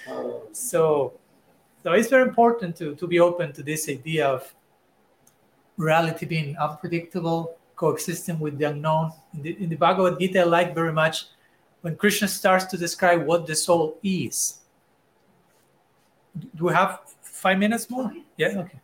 So, 0.53 1.13
so 1.83 1.91
it's 1.91 2.09
very 2.09 2.23
important 2.23 2.75
to, 2.77 2.95
to 2.95 3.07
be 3.07 3.19
open 3.19 3.51
to 3.53 3.63
this 3.63 3.89
idea 3.89 4.25
of 4.27 4.53
reality 5.77 6.25
being 6.25 6.57
unpredictable, 6.57 7.57
coexisting 7.75 8.39
with 8.39 8.57
the 8.57 8.65
unknown. 8.65 9.11
In 9.33 9.41
the, 9.41 9.63
in 9.63 9.69
the 9.69 9.75
Bhagavad 9.75 10.19
Gita, 10.19 10.41
I 10.41 10.43
like 10.43 10.73
very 10.73 10.93
much 10.93 11.25
when 11.81 11.95
Krishna 11.97 12.27
starts 12.27 12.65
to 12.65 12.77
describe 12.77 13.25
what 13.25 13.45
the 13.45 13.55
soul 13.55 13.97
is. 14.01 14.59
Do 16.55 16.65
we 16.65 16.73
have 16.73 17.01
five 17.21 17.59
minutes 17.59 17.89
more? 17.89 18.11
Yeah, 18.37 18.59
okay. 18.59 18.79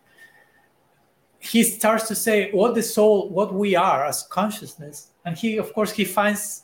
He 1.39 1.63
starts 1.63 2.07
to 2.09 2.15
say 2.15 2.51
what 2.51 2.75
the 2.75 2.83
soul, 2.83 3.29
what 3.29 3.53
we 3.53 3.75
are 3.75 4.05
as 4.05 4.23
consciousness, 4.23 5.11
and 5.23 5.37
he, 5.37 5.57
of 5.57 5.73
course, 5.73 5.91
he 5.91 6.03
finds. 6.03 6.63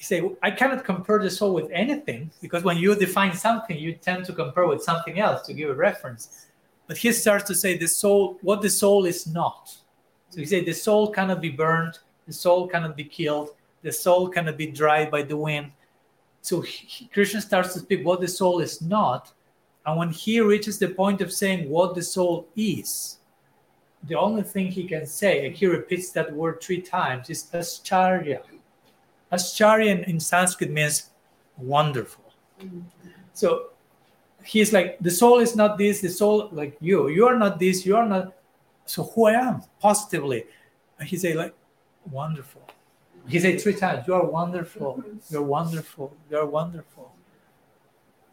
Say, 0.00 0.22
I 0.42 0.50
cannot 0.50 0.84
compare 0.84 1.18
the 1.18 1.30
soul 1.30 1.52
with 1.52 1.70
anything 1.70 2.30
because 2.40 2.64
when 2.64 2.78
you 2.78 2.94
define 2.94 3.34
something, 3.34 3.76
you 3.76 3.92
tend 3.92 4.24
to 4.24 4.32
compare 4.32 4.66
with 4.66 4.82
something 4.82 5.20
else 5.20 5.46
to 5.46 5.52
give 5.52 5.68
a 5.68 5.74
reference. 5.74 6.46
But 6.86 6.96
he 6.96 7.12
starts 7.12 7.44
to 7.44 7.54
say 7.54 7.76
the 7.76 7.86
soul, 7.86 8.38
what 8.40 8.62
the 8.62 8.70
soul 8.70 9.04
is 9.04 9.26
not. 9.26 9.76
So 10.30 10.40
he 10.40 10.46
said 10.46 10.64
the 10.64 10.72
soul 10.72 11.12
cannot 11.12 11.42
be 11.42 11.50
burned, 11.50 11.98
the 12.26 12.32
soul 12.32 12.66
cannot 12.66 12.96
be 12.96 13.04
killed, 13.04 13.50
the 13.82 13.92
soul 13.92 14.28
cannot 14.28 14.56
be 14.56 14.66
dried 14.66 15.10
by 15.10 15.22
the 15.22 15.36
wind. 15.36 15.70
So 16.40 16.62
he, 16.62 17.06
Krishna 17.12 17.42
starts 17.42 17.74
to 17.74 17.80
speak 17.80 18.04
what 18.04 18.20
the 18.20 18.28
soul 18.28 18.60
is 18.60 18.80
not, 18.80 19.32
and 19.84 19.98
when 19.98 20.10
he 20.10 20.40
reaches 20.40 20.78
the 20.78 20.88
point 20.88 21.20
of 21.20 21.32
saying 21.32 21.68
what 21.68 21.94
the 21.94 22.02
soul 22.02 22.48
is, 22.56 23.18
the 24.04 24.14
only 24.14 24.42
thing 24.42 24.68
he 24.68 24.84
can 24.84 25.06
say, 25.06 25.46
and 25.46 25.54
he 25.54 25.66
repeats 25.66 26.10
that 26.12 26.32
word 26.32 26.62
three 26.62 26.80
times, 26.80 27.28
is 27.28 27.44
ascharya. 27.52 28.40
Ascharya 29.32 30.06
in, 30.06 30.18
Sanskrit 30.20 30.70
means 30.70 31.10
wonderful. 31.56 32.24
So 33.32 33.70
he's 34.44 34.72
like, 34.72 34.98
the 35.00 35.10
soul 35.10 35.38
is 35.38 35.54
not 35.54 35.78
this, 35.78 36.00
the 36.00 36.08
soul 36.08 36.48
like 36.52 36.76
you, 36.80 37.08
you 37.08 37.26
are 37.26 37.36
not 37.36 37.58
this, 37.58 37.86
you 37.86 37.96
are 37.96 38.06
not. 38.06 38.34
So 38.86 39.04
who 39.04 39.26
I 39.26 39.34
am 39.34 39.62
positively. 39.80 40.44
He 41.02 41.16
say 41.16 41.34
like, 41.34 41.54
wonderful. 42.10 42.62
He 43.28 43.38
said 43.38 43.60
three 43.60 43.74
times, 43.74 44.06
you 44.06 44.14
are 44.14 44.24
wonderful, 44.24 45.04
you're 45.28 45.42
wonderful, 45.42 46.16
you're 46.30 46.46
wonderful. 46.46 47.12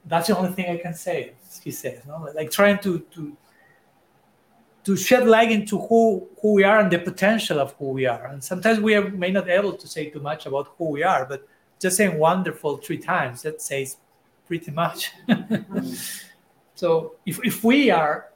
That's 0.06 0.28
the 0.28 0.38
only 0.38 0.53
thing 0.53 0.69
I 0.69 0.78
can 0.78 0.94
say, 0.94 1.34
he 1.64 1.72
says. 1.72 2.06
No? 2.07 2.30
Like 2.34 2.49
trying 2.49 2.80
to 2.80 2.99
to 2.99 3.36
to 4.88 4.95
shed 4.95 5.27
light 5.27 5.51
into 5.51 5.77
who 5.77 6.26
who 6.41 6.53
we 6.53 6.64
are 6.64 6.80
and 6.80 6.89
the 6.89 6.97
potential 6.97 7.59
of 7.59 7.73
who 7.73 7.89
we 7.89 8.05
are. 8.05 8.27
And 8.27 8.41
sometimes 8.41 8.80
we 8.80 8.95
are, 8.95 9.09
may 9.09 9.31
not 9.31 9.49
able 9.49 9.73
to 9.73 9.85
say 9.85 10.09
too 10.09 10.22
much 10.22 10.45
about 10.45 10.68
who 10.77 10.85
we 10.91 11.03
are, 11.03 11.26
but 11.26 11.45
just 11.77 11.97
saying 11.97 12.18
wonderful 12.18 12.77
three 12.77 12.97
times 12.97 13.41
that 13.41 13.61
says 13.61 13.97
pretty 14.47 14.72
much. 14.72 15.11
so 16.76 17.15
if, 17.26 17.38
if 17.43 17.65
we 17.65 17.91
are 17.91 18.30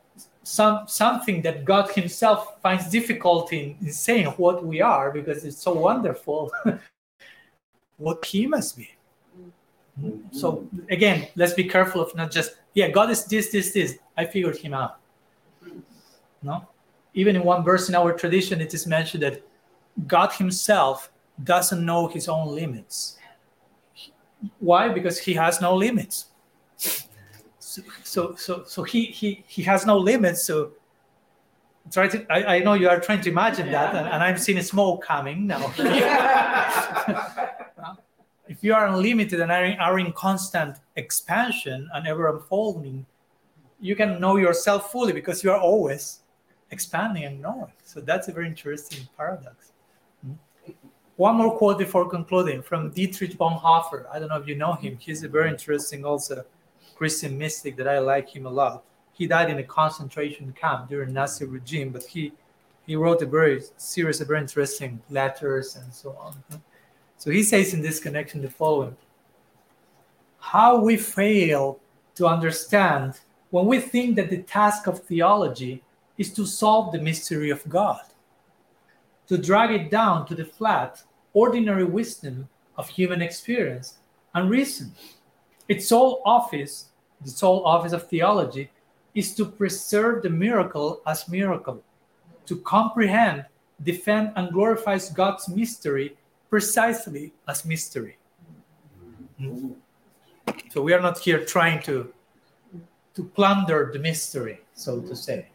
some 0.44 0.90
something 0.90 1.41
that 1.44 1.64
God 1.64 1.90
Himself 1.91 2.61
finds 2.61 2.90
difficulty 2.90 3.57
in, 3.80 3.88
in 3.88 3.94
saying 3.94 4.26
what 4.36 4.65
we 4.65 4.82
are 4.82 5.10
because 5.10 5.45
it's 5.45 5.61
so 5.64 5.72
wonderful, 5.72 6.52
what 7.98 8.26
He 8.26 8.45
must 8.45 8.76
be. 8.76 8.90
Mm-hmm. 9.98 10.38
So 10.38 10.68
again, 10.90 11.30
let's 11.38 11.53
be 11.53 11.64
careful 11.64 12.02
of 12.02 12.14
not 12.14 12.30
just 12.30 12.57
yeah, 12.73 12.90
God 12.90 13.10
is 13.10 13.23
this, 13.23 13.52
this, 13.52 13.72
this. 13.72 13.99
I 14.18 14.26
figured 14.26 14.57
Him 14.57 14.73
out. 14.73 15.01
No, 16.43 16.68
even 17.13 17.35
in 17.35 17.43
one 17.43 17.63
verse 17.63 17.89
in 17.89 17.95
our 17.95 18.13
tradition, 18.13 18.61
it 18.61 18.73
is 18.73 18.88
mentioned 18.88 19.23
that 19.23 19.43
God 20.07 20.31
Himself 20.34 21.11
doesn't 21.43 21.85
know 21.85 22.07
His 22.07 22.27
own 22.27 22.53
limits. 22.55 23.18
Why? 24.59 24.89
Because 24.89 25.19
He 25.19 25.34
has 25.34 25.61
no 25.61 25.76
limits. 25.76 26.27
So, 26.77 27.81
so, 28.03 28.35
so, 28.35 28.63
so 28.65 28.84
he, 28.84 29.05
he, 29.05 29.43
he 29.47 29.61
has 29.63 29.85
no 29.85 29.97
limits. 29.97 30.45
So, 30.45 30.72
try 31.89 32.07
to. 32.07 32.26
I, 32.31 32.55
I 32.55 32.59
know 32.59 32.73
you 32.73 32.89
are 32.89 32.99
trying 32.99 33.22
to 33.22 33.30
imagine 33.30 33.72
that, 33.72 33.95
and, 33.95 34.07
and 34.07 34.22
I'm 34.23 34.38
seeing 34.38 34.61
smoke 34.61 35.03
coming 35.03 35.47
now. 35.47 35.72
if 38.49 38.63
you 38.63 38.73
are 38.73 38.88
unlimited 38.88 39.39
and 39.39 39.51
are 39.51 39.63
in, 39.63 39.80
are 39.80 39.99
in 39.99 40.11
constant 40.11 40.77
expansion 40.95 41.89
and 41.93 42.07
ever 42.07 42.35
unfolding, 42.35 43.05
you 43.80 43.95
can 43.95 44.19
know 44.19 44.35
yourself 44.38 44.91
fully 44.91 45.13
because 45.13 45.43
you 45.43 45.51
are 45.51 45.59
always 45.59 46.20
expanding 46.72 47.26
and 47.26 47.41
knowing. 47.41 47.72
So 47.84 48.02
that's 48.02 48.27
a 48.27 48.31
very 48.31 48.48
interesting 48.48 49.07
paradox. 49.18 49.73
One 51.18 51.35
more 51.35 51.56
quote 51.56 51.77
before 51.77 52.10
concluding 52.10 52.64
from 52.64 52.89
Dietrich 52.89 53.38
Bonhoeffer. 53.38 54.06
I 54.11 54.18
don't 54.18 54.30
know 54.30 54.38
if 54.38 54.48
you 54.48 54.56
know 54.56 54.73
him. 54.73 54.98
He's 54.98 55.23
a 55.23 55.27
very 55.27 55.49
interesting 55.49 56.03
also 56.03 56.45
Christian 56.95 57.38
mystic 57.38 57.76
that 57.77 57.88
I 57.88 57.99
like 57.99 58.30
him 58.30 58.45
a 58.45 58.49
lot. 58.49 58.84
He 59.14 59.27
died 59.27 59.49
in 59.49 59.60
a 59.60 59.64
concentration 59.64 60.53
camp 60.53 60.89
during 60.89 61.14
Nazi 61.14 61.45
regime, 61.45 61.89
but 61.89 62.03
he 62.03 62.31
he 62.88 62.95
wrote 62.95 63.22
a 63.22 63.26
very 63.26 63.61
series 63.77 64.19
of 64.22 64.27
very 64.27 64.39
interesting 64.39 64.99
letters 65.10 65.76
and 65.76 65.93
so 65.93 66.18
on. 66.19 66.34
So 67.18 67.30
he 67.30 67.43
says 67.43 67.73
in 67.73 67.81
this 67.81 67.99
connection 67.99 68.41
the 68.41 68.49
following: 68.49 68.98
How 70.39 70.80
we 70.80 70.98
fail 70.98 71.80
to 72.15 72.26
understand 72.26 73.19
when 73.52 73.65
we 73.68 73.80
think 73.80 74.15
that 74.15 74.30
the 74.30 74.41
task 74.41 74.88
of 74.88 75.03
theology 75.03 75.84
is 76.22 76.31
to 76.31 76.45
solve 76.45 76.91
the 76.91 77.02
mystery 77.02 77.49
of 77.49 77.68
God, 77.68 78.06
to 79.27 79.39
drag 79.39 79.72
it 79.72 79.89
down 79.89 80.27
to 80.27 80.35
the 80.35 80.45
flat, 80.45 81.02
ordinary 81.34 81.84
wisdom 81.84 82.48
of 82.77 82.88
human 82.88 83.22
experience 83.23 83.98
and 84.35 84.48
reason. 84.48 84.91
Its 85.68 85.88
sole 85.88 86.22
office, 86.23 86.89
the 87.22 87.31
sole 87.31 87.65
office 87.65 87.91
of 87.91 88.07
theology, 88.07 88.69
is 89.15 89.34
to 89.34 89.45
preserve 89.45 90.22
the 90.22 90.30
miracle 90.30 91.02
as 91.07 91.27
miracle, 91.27 91.81
to 92.45 92.56
comprehend, 92.57 93.45
defend, 93.81 94.31
and 94.35 94.53
glorify 94.53 94.99
God's 95.15 95.49
mystery 95.49 96.15
precisely 96.52 97.34
as 97.48 97.65
mystery. 97.65 98.18
So 100.69 100.84
we 100.84 100.93
are 100.93 101.02
not 101.02 101.18
here 101.18 101.43
trying 101.43 101.81
to 101.84 102.14
to 103.15 103.23
plunder 103.23 103.89
the 103.91 103.99
mystery, 103.99 104.61
so 104.73 105.02
to 105.02 105.15
say. 105.15 105.48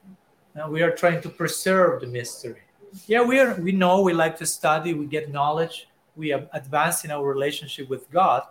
Now 0.56 0.70
we 0.70 0.82
are 0.82 0.90
trying 0.90 1.20
to 1.20 1.28
preserve 1.28 2.00
the 2.00 2.06
mystery. 2.06 2.62
Yeah, 3.06 3.22
we 3.22 3.38
are. 3.38 3.54
We 3.60 3.72
know 3.72 4.00
we 4.00 4.14
like 4.14 4.38
to 4.38 4.46
study. 4.46 4.94
We 4.94 5.04
get 5.04 5.30
knowledge. 5.30 5.88
We 6.16 6.32
advance 6.32 7.04
in 7.04 7.10
our 7.10 7.22
relationship 7.22 7.90
with 7.90 8.10
God. 8.10 8.42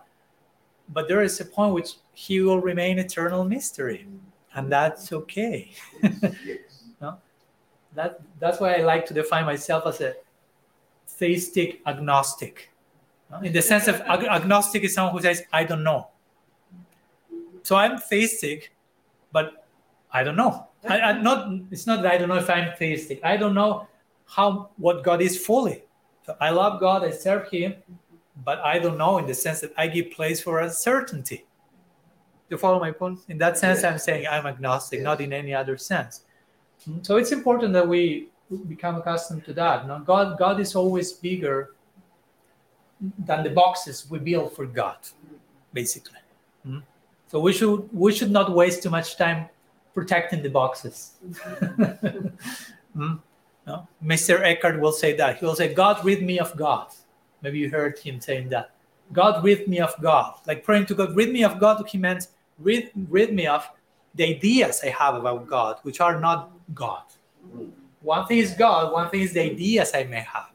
But 0.90 1.08
there 1.08 1.24
is 1.24 1.40
a 1.40 1.46
point 1.46 1.74
which 1.74 1.96
He 2.14 2.42
will 2.42 2.62
remain 2.62 3.00
eternal 3.00 3.44
mystery, 3.44 4.08
and 4.54 4.72
that's 4.72 5.12
okay. 5.12 5.72
no? 7.02 7.18
That 7.96 8.22
that's 8.40 8.60
why 8.60 8.76
I 8.76 8.82
like 8.84 9.08
to 9.08 9.14
define 9.16 9.46
myself 9.46 9.88
as 9.88 10.00
a 10.02 10.14
theistic 11.08 11.82
agnostic. 11.88 12.70
No? 13.32 13.40
In 13.40 13.52
the 13.52 13.64
sense 13.64 13.88
of 13.88 14.00
ag- 14.02 14.30
agnostic 14.30 14.84
is 14.84 14.94
someone 14.94 15.16
who 15.16 15.22
says 15.22 15.42
I 15.52 15.64
don't 15.64 15.84
know. 15.84 16.10
So 17.64 17.76
I'm 17.76 17.98
theistic, 17.98 18.76
but 19.32 19.66
I 20.12 20.24
don't 20.24 20.36
know. 20.36 20.68
I, 20.88 21.02
I'm 21.02 21.24
not. 21.24 21.52
It's 21.72 21.88
not 21.88 22.02
that 22.04 22.12
I 22.12 22.18
don't 22.18 22.30
know 22.30 22.38
if 22.38 22.50
I'm 22.50 22.76
theistic. 22.76 23.20
I 23.24 23.38
don't 23.38 23.54
know 23.54 23.88
how 24.26 24.70
what 24.78 25.04
God 25.04 25.22
is 25.22 25.44
fully. 25.44 25.84
So 26.26 26.36
I 26.40 26.50
love 26.50 26.80
God. 26.80 27.04
I 27.04 27.12
serve 27.12 27.50
Him, 27.50 27.76
but 28.44 28.60
I 28.60 28.80
don't 28.80 28.98
know 28.98 29.18
in 29.18 29.28
the 29.28 29.34
sense 29.34 29.62
that 29.62 29.74
I 29.78 29.88
give 29.88 30.12
place 30.12 30.42
for 30.42 30.60
uncertainty. 30.60 31.46
You 32.50 32.58
follow 32.58 32.80
my 32.80 32.92
point? 32.92 33.20
In 33.28 33.38
that 33.40 33.58
sense, 33.58 33.84
I'm 33.84 33.98
saying 33.98 34.28
I'm 34.28 34.46
agnostic, 34.46 35.02
not 35.02 35.20
in 35.20 35.34
any 35.34 35.54
other 35.54 35.78
sense. 35.78 36.22
Hmm? 36.86 37.00
So 37.02 37.18
it's 37.18 37.32
important 37.32 37.74
that 37.74 37.88
we 37.88 38.30
become 38.68 38.96
accustomed 38.96 39.46
to 39.46 39.54
that. 39.54 39.88
Now, 39.88 40.00
God, 40.00 40.38
God 40.38 40.60
is 40.60 40.76
always 40.76 41.12
bigger 41.14 41.74
than 43.20 43.44
the 43.44 43.50
boxes 43.50 44.06
we 44.10 44.20
build 44.20 44.56
for 44.56 44.66
God, 44.66 44.98
basically. 45.74 46.20
Hmm? 46.64 46.80
So 47.28 47.40
we 47.40 47.52
should 47.52 47.90
we 47.92 48.14
should 48.14 48.32
not 48.32 48.54
waste 48.54 48.84
too 48.84 48.92
much 48.92 49.18
time 49.18 49.50
protecting 49.96 50.44
the 50.44 50.50
boxes. 50.50 51.14
mm? 52.96 53.20
no? 53.66 53.88
Meister 54.02 54.44
Eckhart 54.44 54.80
will 54.80 54.92
say 54.92 55.16
that. 55.16 55.38
He 55.38 55.46
will 55.46 55.56
say, 55.56 55.74
God, 55.74 56.04
rid 56.06 56.22
me 56.22 56.38
of 56.38 56.56
God. 56.56 56.94
Maybe 57.42 57.60
you 57.60 57.72
heard 57.72 57.98
him 57.98 58.20
saying 58.22 58.50
that. 58.50 58.72
God, 59.14 59.44
rid 59.44 59.68
me 59.68 59.80
of 59.80 59.96
God. 60.02 60.36
Like 60.46 60.64
praying 60.64 60.88
to 60.88 60.96
God, 60.96 61.16
rid 61.16 61.32
me 61.32 61.44
of 61.44 61.60
God, 61.60 61.88
he 61.88 61.98
meant 61.98 62.28
rid, 62.60 62.92
rid 63.10 63.34
me 63.34 63.48
of 63.48 63.68
the 64.14 64.36
ideas 64.36 64.82
I 64.84 64.90
have 64.90 65.16
about 65.16 65.48
God, 65.48 65.78
which 65.84 66.02
are 66.02 66.20
not 66.20 66.52
God. 66.74 67.04
One 68.02 68.26
thing 68.28 68.40
is 68.40 68.54
God, 68.54 68.92
one 68.92 69.10
thing 69.10 69.22
is 69.22 69.34
the 69.34 69.42
ideas 69.42 69.92
I 69.94 70.04
may 70.04 70.22
have. 70.22 70.52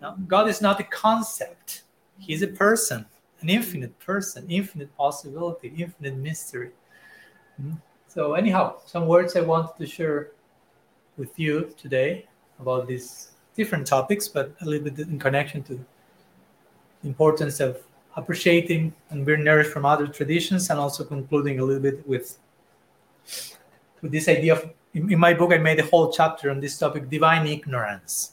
No? 0.00 0.16
God 0.26 0.48
is 0.48 0.60
not 0.60 0.80
a 0.80 0.84
concept, 0.84 1.82
He's 2.18 2.42
a 2.42 2.48
person, 2.48 3.04
an 3.40 3.48
infinite 3.48 3.98
person, 3.98 4.46
infinite 4.48 4.96
possibility, 4.96 5.72
infinite 5.76 6.16
mystery. 6.16 6.70
Mm? 7.60 7.78
So, 8.12 8.34
anyhow, 8.34 8.76
some 8.84 9.06
words 9.06 9.36
I 9.36 9.40
wanted 9.40 9.78
to 9.78 9.86
share 9.86 10.32
with 11.16 11.38
you 11.38 11.72
today 11.78 12.26
about 12.60 12.86
these 12.86 13.30
different 13.56 13.86
topics, 13.86 14.28
but 14.28 14.54
a 14.60 14.66
little 14.66 14.90
bit 14.90 15.08
in 15.08 15.18
connection 15.18 15.62
to 15.62 15.76
the 15.76 17.08
importance 17.08 17.58
of 17.58 17.78
appreciating 18.14 18.92
and 19.08 19.24
being 19.24 19.42
nourished 19.42 19.70
from 19.70 19.86
other 19.86 20.06
traditions, 20.06 20.68
and 20.68 20.78
also 20.78 21.04
concluding 21.04 21.58
a 21.58 21.64
little 21.64 21.80
bit 21.80 22.06
with 22.06 22.36
with 24.02 24.12
this 24.12 24.28
idea 24.28 24.52
of 24.56 24.70
in, 24.92 25.10
in 25.10 25.18
my 25.18 25.32
book 25.32 25.50
I 25.50 25.56
made 25.56 25.80
a 25.80 25.86
whole 25.86 26.12
chapter 26.12 26.50
on 26.50 26.60
this 26.60 26.76
topic, 26.76 27.08
divine 27.08 27.46
ignorance. 27.46 28.32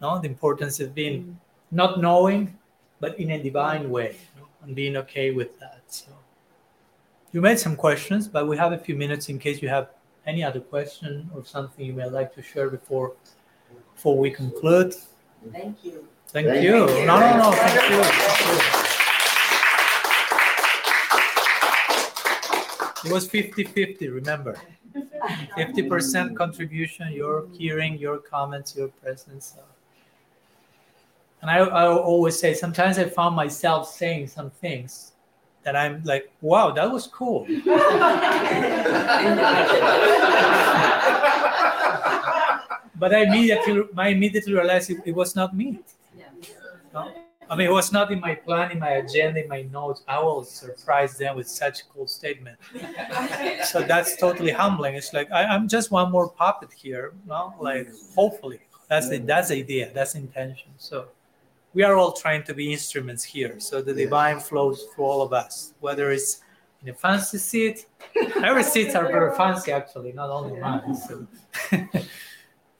No, 0.00 0.18
the 0.18 0.28
importance 0.28 0.80
of 0.80 0.94
being 0.94 1.24
mm. 1.24 1.34
not 1.70 2.00
knowing, 2.00 2.56
but 2.98 3.20
in 3.20 3.32
a 3.32 3.42
divine 3.42 3.88
mm. 3.88 3.90
way, 3.90 4.16
you 4.34 4.40
know, 4.40 4.48
and 4.62 4.74
being 4.74 4.96
okay 4.96 5.32
with 5.32 5.60
that. 5.60 5.82
So 5.88 6.12
you 7.32 7.40
made 7.40 7.58
some 7.58 7.76
questions, 7.76 8.26
but 8.28 8.48
we 8.48 8.56
have 8.56 8.72
a 8.72 8.78
few 8.78 8.96
minutes 8.96 9.28
in 9.28 9.38
case 9.38 9.60
you 9.60 9.68
have 9.68 9.90
any 10.26 10.42
other 10.42 10.60
question 10.60 11.30
or 11.34 11.44
something 11.44 11.84
you 11.84 11.92
may 11.92 12.08
like 12.08 12.34
to 12.34 12.42
share 12.42 12.70
before 12.70 13.14
before 13.94 14.16
we 14.16 14.30
conclude. 14.30 14.94
Thank 15.52 15.84
you. 15.84 16.06
Thank, 16.28 16.46
Thank 16.48 16.62
you. 16.62 16.88
you. 16.88 17.06
No, 17.06 17.18
no, 17.18 17.36
no. 17.36 17.52
Thank 17.52 17.90
you. 17.90 18.02
Thank 18.02 18.74
you. 18.74 18.88
It 23.04 23.12
was 23.12 23.28
50 23.28 23.64
50, 23.64 24.08
remember. 24.08 24.60
50% 25.56 26.36
contribution, 26.36 27.12
your 27.12 27.46
hearing, 27.52 27.96
your 27.98 28.18
comments, 28.18 28.76
your 28.76 28.88
presence. 28.88 29.54
So. 29.56 29.62
And 31.40 31.50
I, 31.50 31.58
I 31.58 31.86
always 31.86 32.38
say, 32.38 32.54
sometimes 32.54 32.98
I 32.98 33.04
found 33.04 33.36
myself 33.36 33.88
saying 33.88 34.26
some 34.28 34.50
things 34.50 35.12
that 35.68 35.76
I'm 35.76 36.02
like, 36.04 36.32
wow, 36.40 36.70
that 36.70 36.90
was 36.90 37.06
cool. 37.06 37.44
but 42.98 43.14
I 43.14 43.24
immediately, 43.28 43.82
I 43.94 44.08
immediately 44.08 44.54
realized 44.54 44.88
it, 44.88 44.96
it 45.04 45.14
was 45.14 45.36
not 45.36 45.54
me. 45.54 45.80
Yeah. 46.16 46.24
No? 46.94 47.12
I 47.50 47.56
mean, 47.56 47.66
it 47.66 47.72
was 47.72 47.92
not 47.92 48.10
in 48.10 48.20
my 48.20 48.34
plan, 48.34 48.70
in 48.70 48.78
my 48.78 48.92
agenda, 49.04 49.42
in 49.42 49.48
my 49.48 49.62
notes. 49.70 50.04
I 50.08 50.18
will 50.20 50.42
surprise 50.42 51.18
them 51.18 51.36
with 51.36 51.48
such 51.48 51.80
a 51.82 51.84
cool 51.92 52.06
statement. 52.06 52.56
So 53.64 53.82
that's 53.82 54.16
totally 54.16 54.52
humbling. 54.52 54.94
It's 54.94 55.12
like 55.12 55.30
I, 55.30 55.44
I'm 55.44 55.68
just 55.68 55.90
one 55.90 56.10
more 56.10 56.30
puppet 56.30 56.72
here, 56.72 57.12
no? 57.26 57.54
Like 57.60 57.88
hopefully 58.14 58.60
that's 58.88 59.10
the 59.10 59.18
that's 59.18 59.48
the 59.48 59.56
idea, 59.56 59.90
that's 59.94 60.12
the 60.14 60.20
intention. 60.20 60.70
So 60.78 61.08
we 61.74 61.82
are 61.82 61.94
all 61.96 62.12
trying 62.12 62.42
to 62.44 62.54
be 62.54 62.72
instruments 62.72 63.22
here. 63.24 63.60
So 63.60 63.82
the 63.82 63.94
divine 63.94 64.40
flows 64.40 64.86
through 64.94 65.04
all 65.04 65.22
of 65.22 65.32
us, 65.32 65.74
whether 65.80 66.10
it's 66.10 66.40
in 66.82 66.88
a 66.88 66.94
fancy 66.94 67.38
seat. 67.38 67.86
Every 68.42 68.62
seats 68.62 68.94
are 68.94 69.06
very 69.06 69.34
fancy 69.36 69.72
actually, 69.72 70.12
not 70.12 70.30
only 70.30 70.60
mine. 70.60 70.94
So, 70.94 71.26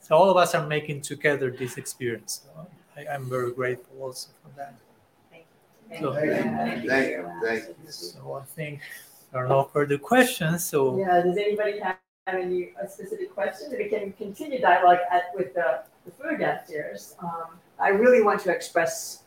so 0.01 0.17
all 0.17 0.31
of 0.31 0.37
us 0.37 0.55
are 0.55 0.67
making 0.67 1.03
together 1.03 1.51
this 1.51 1.77
experience. 1.77 2.43
So 2.45 2.67
I, 2.97 3.13
I'm 3.13 3.29
very 3.29 3.53
grateful 3.53 3.97
also 4.01 4.31
for 4.43 4.57
that. 4.57 4.75
Thank 5.31 5.45
So- 6.01 6.13
you. 6.23 6.31
Thank 6.33 6.85
you, 6.85 7.31
thank 7.43 7.65
you. 7.69 7.75
So 7.91 8.35
I 8.35 8.45
think 8.45 8.81
there 9.33 9.45
are 9.45 9.49
no 9.49 9.65
further 9.65 9.99
questions. 9.99 10.65
So 10.65 10.99
Yeah, 10.99 11.23
does 11.23 11.37
anybody 11.37 11.81
have 11.81 11.99
any 12.27 12.71
uh, 12.81 12.87
specific 12.87 13.35
questions? 13.35 13.75
We 13.77 13.89
can 13.89 14.13
continue 14.13 14.61
dialogue 14.61 14.99
at, 15.11 15.31
with 15.35 15.55
the, 15.55 15.83
the 16.05 16.13
food 16.13 16.41
downstairs. 16.41 17.17
Um, 17.21 17.59
I 17.81 17.89
really 17.89 18.23
want 18.23 18.41
to 18.43 18.53
express 18.53 19.23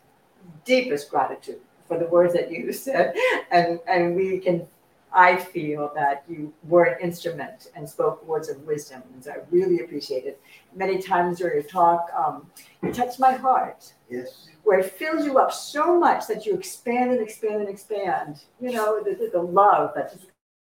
deepest 0.65 1.09
gratitude 1.09 1.59
for 1.87 1.97
the 1.97 2.05
words 2.07 2.33
that 2.33 2.51
you 2.51 2.71
said. 2.85 3.15
And, 3.51 3.79
and 3.87 4.15
we 4.15 4.39
can, 4.39 4.67
I 5.13 5.35
feel 5.35 5.91
that 5.95 6.23
you 6.29 6.53
were 6.63 6.85
an 6.85 7.01
instrument 7.01 7.69
and 7.75 7.87
spoke 7.89 8.25
words 8.25 8.49
of 8.49 8.61
wisdom. 8.65 9.03
And 9.13 9.23
so 9.23 9.31
I 9.31 9.37
really 9.49 9.81
appreciate 9.81 10.25
it. 10.25 10.41
Many 10.75 11.01
times 11.01 11.39
during 11.39 11.55
your 11.55 11.63
talk, 11.63 12.09
um, 12.17 12.47
you 12.81 12.93
touched 12.93 13.19
my 13.19 13.33
heart 13.33 13.93
Yes. 14.09 14.47
where 14.63 14.79
it 14.79 14.91
fills 14.93 15.25
you 15.25 15.37
up 15.37 15.51
so 15.53 15.97
much 15.99 16.27
that 16.27 16.45
you 16.45 16.53
expand 16.53 17.11
and 17.11 17.21
expand 17.21 17.61
and 17.61 17.69
expand. 17.69 18.41
You 18.59 18.71
know, 18.73 19.03
the, 19.03 19.11
the, 19.15 19.29
the 19.31 19.41
love 19.41 19.91
that 19.95 20.11
just 20.13 20.25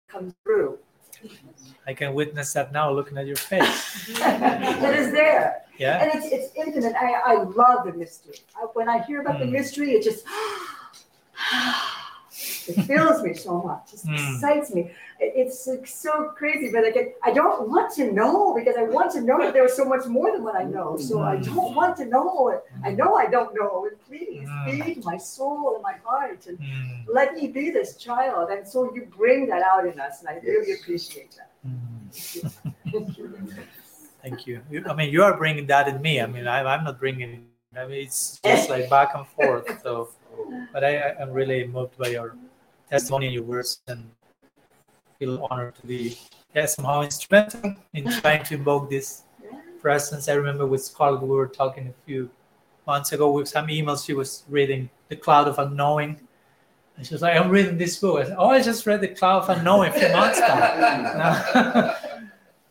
comes 0.08 0.34
through. 0.44 0.78
I 1.86 1.94
can 1.94 2.14
witness 2.14 2.52
that 2.52 2.72
now 2.72 2.92
looking 2.92 3.18
at 3.18 3.26
your 3.26 3.36
face. 3.36 4.08
it 4.08 4.98
is 4.98 5.10
there. 5.12 5.62
Yeah. 5.78 6.02
And 6.02 6.10
it's, 6.14 6.26
it's 6.32 6.54
infinite. 6.56 6.94
I, 6.96 7.12
I 7.32 7.42
love 7.42 7.84
the 7.86 7.92
mystery. 7.92 8.34
I, 8.56 8.66
when 8.74 8.88
I 8.88 9.02
hear 9.04 9.20
about 9.20 9.38
the 9.38 9.44
Mm. 9.46 9.52
mystery, 9.52 9.92
it 9.92 10.02
just, 10.02 10.24
it 12.68 12.84
fills 12.86 13.22
me 13.22 13.34
so 13.34 13.62
much. 13.62 13.92
It 13.94 14.00
Mm. 14.00 14.14
excites 14.14 14.74
me. 14.74 14.90
It- 15.20 15.32
it's 15.36 15.66
like 15.66 15.86
so 15.86 16.32
crazy, 16.36 16.70
but 16.72 16.84
I 16.84 16.90
get, 16.90 17.16
I 17.22 17.32
don't 17.32 17.68
want 17.68 17.92
to 17.94 18.12
know 18.12 18.54
because 18.54 18.76
I 18.76 18.82
want 18.82 19.12
to 19.12 19.20
know 19.20 19.38
that 19.38 19.52
there 19.54 19.62
was 19.62 19.76
so 19.76 19.84
much 19.84 20.06
more 20.06 20.32
than 20.32 20.42
what 20.44 20.56
I 20.56 20.64
know. 20.64 20.96
So 20.96 21.22
I 21.22 21.36
don't 21.36 21.74
want 21.74 21.96
to 21.98 22.04
know 22.06 22.48
it. 22.48 22.62
I 22.84 22.90
know 22.90 23.14
I 23.14 23.26
don't 23.26 23.54
know 23.54 23.86
it. 23.86 23.98
Please 24.08 24.48
Mm. 24.48 24.64
feed 24.66 25.04
my 25.04 25.16
soul 25.16 25.74
and 25.74 25.82
my 25.82 25.94
heart 26.04 26.46
and 26.48 26.58
Mm, 26.58 27.14
let 27.18 27.34
me 27.34 27.46
be 27.48 27.70
this 27.70 27.96
child. 27.96 28.50
And 28.50 28.66
so 28.66 28.92
you 28.94 29.02
bring 29.16 29.46
that 29.48 29.62
out 29.62 29.86
in 29.86 29.98
us, 30.00 30.20
and 30.20 30.28
I 30.28 30.34
really 30.44 30.72
appreciate 30.78 31.30
that. 31.38 31.50
mm. 31.66 32.52
Thank 32.92 33.18
you. 33.18 33.30
Thank 34.22 34.46
you. 34.46 34.60
You- 34.70 34.84
I 34.88 34.94
mean, 34.94 35.12
you 35.12 35.22
are 35.22 35.36
bringing 35.36 35.66
that 35.66 35.88
in 35.88 36.00
me. 36.02 36.20
I 36.20 36.26
mean, 36.26 36.46
I, 36.46 36.62
I'm 36.62 36.84
not 36.84 36.98
bringing. 36.98 37.46
I 37.76 37.86
mean, 37.86 38.02
it's 38.06 38.40
just 38.44 38.70
like 38.70 38.88
back 38.90 39.14
and 39.14 39.26
forth. 39.28 39.82
So, 39.82 40.10
but 40.72 40.82
I, 40.84 41.14
I'm 41.20 41.30
really 41.30 41.66
moved 41.66 41.96
by 41.98 42.08
your 42.08 42.36
testimony 42.90 43.26
and 43.26 43.34
your 43.34 43.44
words, 43.44 43.80
and 43.86 44.10
feel 45.18 45.46
honored 45.50 45.74
to 45.76 45.86
be 45.86 46.18
yeah, 46.54 46.66
somehow 46.66 47.02
instrumental 47.02 47.74
in 47.92 48.10
trying 48.20 48.42
to 48.44 48.54
invoke 48.54 48.88
this 48.90 49.22
presence. 49.80 50.28
I 50.28 50.34
remember 50.34 50.66
with 50.66 50.82
Scarlett, 50.82 51.22
we 51.22 51.28
were 51.28 51.46
talking 51.48 51.88
a 51.88 52.06
few 52.06 52.30
months 52.86 53.12
ago 53.12 53.30
with 53.32 53.48
some 53.48 53.66
emails. 53.66 54.06
She 54.06 54.14
was 54.14 54.44
reading 54.48 54.88
The 55.08 55.16
Cloud 55.16 55.48
of 55.48 55.58
Unknowing. 55.58 56.18
And 56.96 57.06
she 57.06 57.14
was 57.14 57.22
like, 57.22 57.36
I'm 57.36 57.50
reading 57.50 57.78
this 57.78 57.98
book. 57.98 58.20
I 58.20 58.24
said, 58.24 58.36
Oh, 58.38 58.48
I 58.48 58.60
just 58.62 58.86
read 58.86 59.00
The 59.00 59.08
Cloud 59.08 59.42
of 59.44 59.50
Unknowing 59.50 59.90
a 59.90 59.98
few 59.98 60.08
months 60.12 60.40
back. 60.40 62.04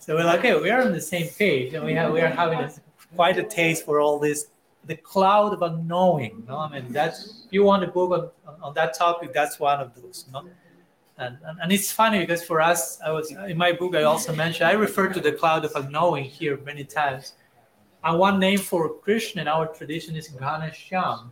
so 0.07 0.15
we're 0.15 0.23
like, 0.23 0.39
okay, 0.39 0.57
we 0.57 0.69
are 0.69 0.81
on 0.81 0.93
the 0.93 1.01
same 1.01 1.27
page, 1.27 1.73
and 1.73 1.83
we 1.83 1.93
have 1.95 2.13
we 2.13 2.21
are 2.21 2.29
having 2.29 2.59
a, 2.59 2.71
quite 3.13 3.37
a 3.37 3.43
taste 3.43 3.83
for 3.83 3.99
all 3.99 4.17
this. 4.17 4.47
The 4.85 4.95
cloud 4.95 5.51
of 5.51 5.61
unknowing. 5.63 6.45
No, 6.47 6.59
I 6.59 6.69
mean 6.71 6.93
that's 6.93 7.43
if 7.45 7.51
you 7.51 7.65
want 7.65 7.83
a 7.83 7.87
book 7.87 8.31
on, 8.47 8.55
on, 8.63 8.73
that 8.75 8.97
topic, 8.97 9.33
that's 9.33 9.59
one 9.59 9.81
of 9.81 9.93
those. 10.01 10.25
No? 10.31 10.47
And, 11.17 11.37
and 11.43 11.59
and 11.61 11.73
it's 11.73 11.91
funny 11.91 12.19
because 12.19 12.41
for 12.41 12.61
us, 12.61 13.01
I 13.01 13.11
was 13.11 13.31
in 13.31 13.57
my 13.57 13.73
book. 13.73 13.97
I 13.97 14.03
also 14.03 14.33
mentioned 14.33 14.69
I 14.69 14.75
refer 14.75 15.09
to 15.09 15.19
the 15.19 15.33
cloud 15.33 15.65
of 15.65 15.75
unknowing 15.75 16.23
here 16.23 16.57
many 16.63 16.85
times. 16.85 17.33
And 18.01 18.17
one 18.17 18.39
name 18.39 18.59
for 18.59 18.87
Krishna 18.99 19.41
in 19.41 19.49
our 19.49 19.67
tradition 19.67 20.15
is 20.15 20.29
Ghanashyam. 20.29 21.31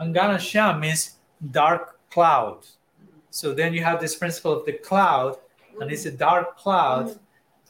And 0.00 0.12
Ghanashyam 0.12 0.80
means 0.80 1.18
dark 1.52 2.00
cloud. 2.10 2.66
So 3.30 3.54
then 3.54 3.72
you 3.72 3.84
have 3.84 4.00
this 4.00 4.16
principle 4.16 4.52
of 4.52 4.66
the 4.66 4.72
cloud, 4.72 5.36
and 5.80 5.92
it's 5.92 6.06
a 6.06 6.10
dark 6.10 6.58
cloud, 6.58 7.20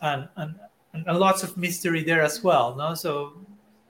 and 0.03 0.29
and, 0.37 0.55
and, 0.95 1.19
lots 1.19 1.43
of 1.43 1.57
mystery 1.57 2.03
there 2.03 2.23
as 2.23 2.43
well. 2.43 2.75
No, 2.77 2.95
so 2.95 3.33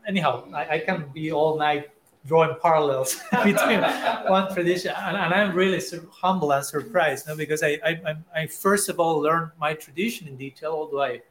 anyhow, 0.06 0.44
I, 0.54 0.68
I 0.68 0.78
can 0.80 1.06
be 1.14 1.32
all 1.32 1.58
night 1.58 1.90
drawing 2.26 2.54
parallels 2.60 3.18
between 3.44 3.80
one 4.28 4.52
tradition, 4.52 4.92
and, 4.96 5.16
and 5.16 5.32
I'm 5.34 5.54
really 5.54 5.80
humble 6.10 6.52
and 6.52 6.64
surprised, 6.64 7.26
no, 7.26 7.36
because 7.36 7.62
I, 7.62 7.78
I 7.84 8.16
I 8.34 8.46
first 8.46 8.88
of 8.88 9.00
all 9.00 9.18
learned 9.18 9.52
my 9.58 9.74
tradition 9.74 10.28
in 10.28 10.36
detail, 10.36 10.72
although 10.72 11.02
I 11.02 11.22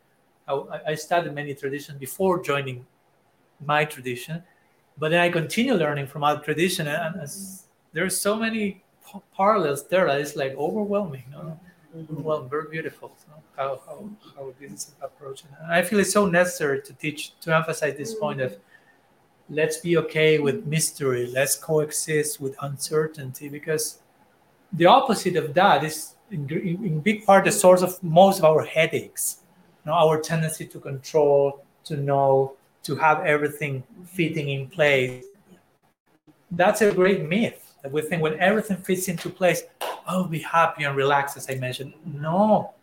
I, 0.47 0.79
I 0.87 0.95
studied 0.95 1.33
many 1.33 1.53
traditions 1.53 1.99
before 1.99 2.41
joining 2.41 2.85
my 3.65 3.85
tradition, 3.85 4.41
but 4.97 5.11
then 5.11 5.21
I 5.21 5.29
continue 5.29 5.73
learning 5.73 6.07
from 6.07 6.23
other 6.23 6.41
tradition, 6.41 6.87
and, 6.87 7.15
and 7.15 7.29
there's 7.93 8.19
so 8.19 8.35
many 8.35 8.83
parallels 9.35 9.87
there 9.87 10.07
that 10.07 10.21
it's 10.21 10.35
like 10.35 10.55
overwhelming. 10.55 11.23
No? 11.31 11.59
Well, 11.93 12.43
very 12.43 12.69
beautiful. 12.69 13.11
So 13.17 13.33
how, 13.57 13.81
how, 13.85 14.09
how 14.35 14.53
this 14.59 14.71
is. 14.71 14.91
And 15.61 15.71
I 15.71 15.81
feel 15.81 15.99
it's 15.99 16.13
so 16.13 16.25
necessary 16.25 16.81
to 16.83 16.93
teach, 16.93 17.39
to 17.41 17.55
emphasize 17.55 17.97
this 17.97 18.13
point 18.13 18.41
of 18.41 18.57
let's 19.49 19.77
be 19.77 19.97
okay 19.97 20.37
with 20.37 20.65
mystery, 20.67 21.27
let's 21.27 21.55
coexist 21.55 22.39
with 22.39 22.55
uncertainty, 22.61 23.49
because 23.49 23.99
the 24.73 24.85
opposite 24.85 25.35
of 25.35 25.53
that 25.55 25.83
is 25.83 26.13
in, 26.29 26.47
in 26.51 26.85
in 26.85 26.99
big 26.99 27.25
part 27.25 27.45
the 27.45 27.51
source 27.51 27.81
of 27.81 28.01
most 28.03 28.39
of 28.39 28.45
our 28.45 28.63
headaches. 28.63 29.37
You 29.83 29.91
know, 29.91 29.97
our 29.97 30.21
tendency 30.21 30.65
to 30.67 30.79
control, 30.79 31.65
to 31.85 31.97
know, 31.97 32.53
to 32.83 32.95
have 32.95 33.25
everything 33.25 33.83
fitting 34.05 34.49
in 34.49 34.67
place. 34.67 35.25
That's 36.51 36.81
a 36.81 36.91
great 36.91 37.27
myth 37.27 37.68
that 37.81 37.91
we 37.91 38.01
think 38.01 38.21
when 38.21 38.39
everything 38.39 38.77
fits 38.77 39.07
into 39.07 39.29
place, 39.29 39.63
I'll 40.05 40.25
be 40.25 40.39
happy 40.39 40.83
and 40.83 40.95
relaxed, 40.95 41.37
as 41.37 41.49
I 41.49 41.55
mentioned. 41.55 41.93
No, 42.05 42.73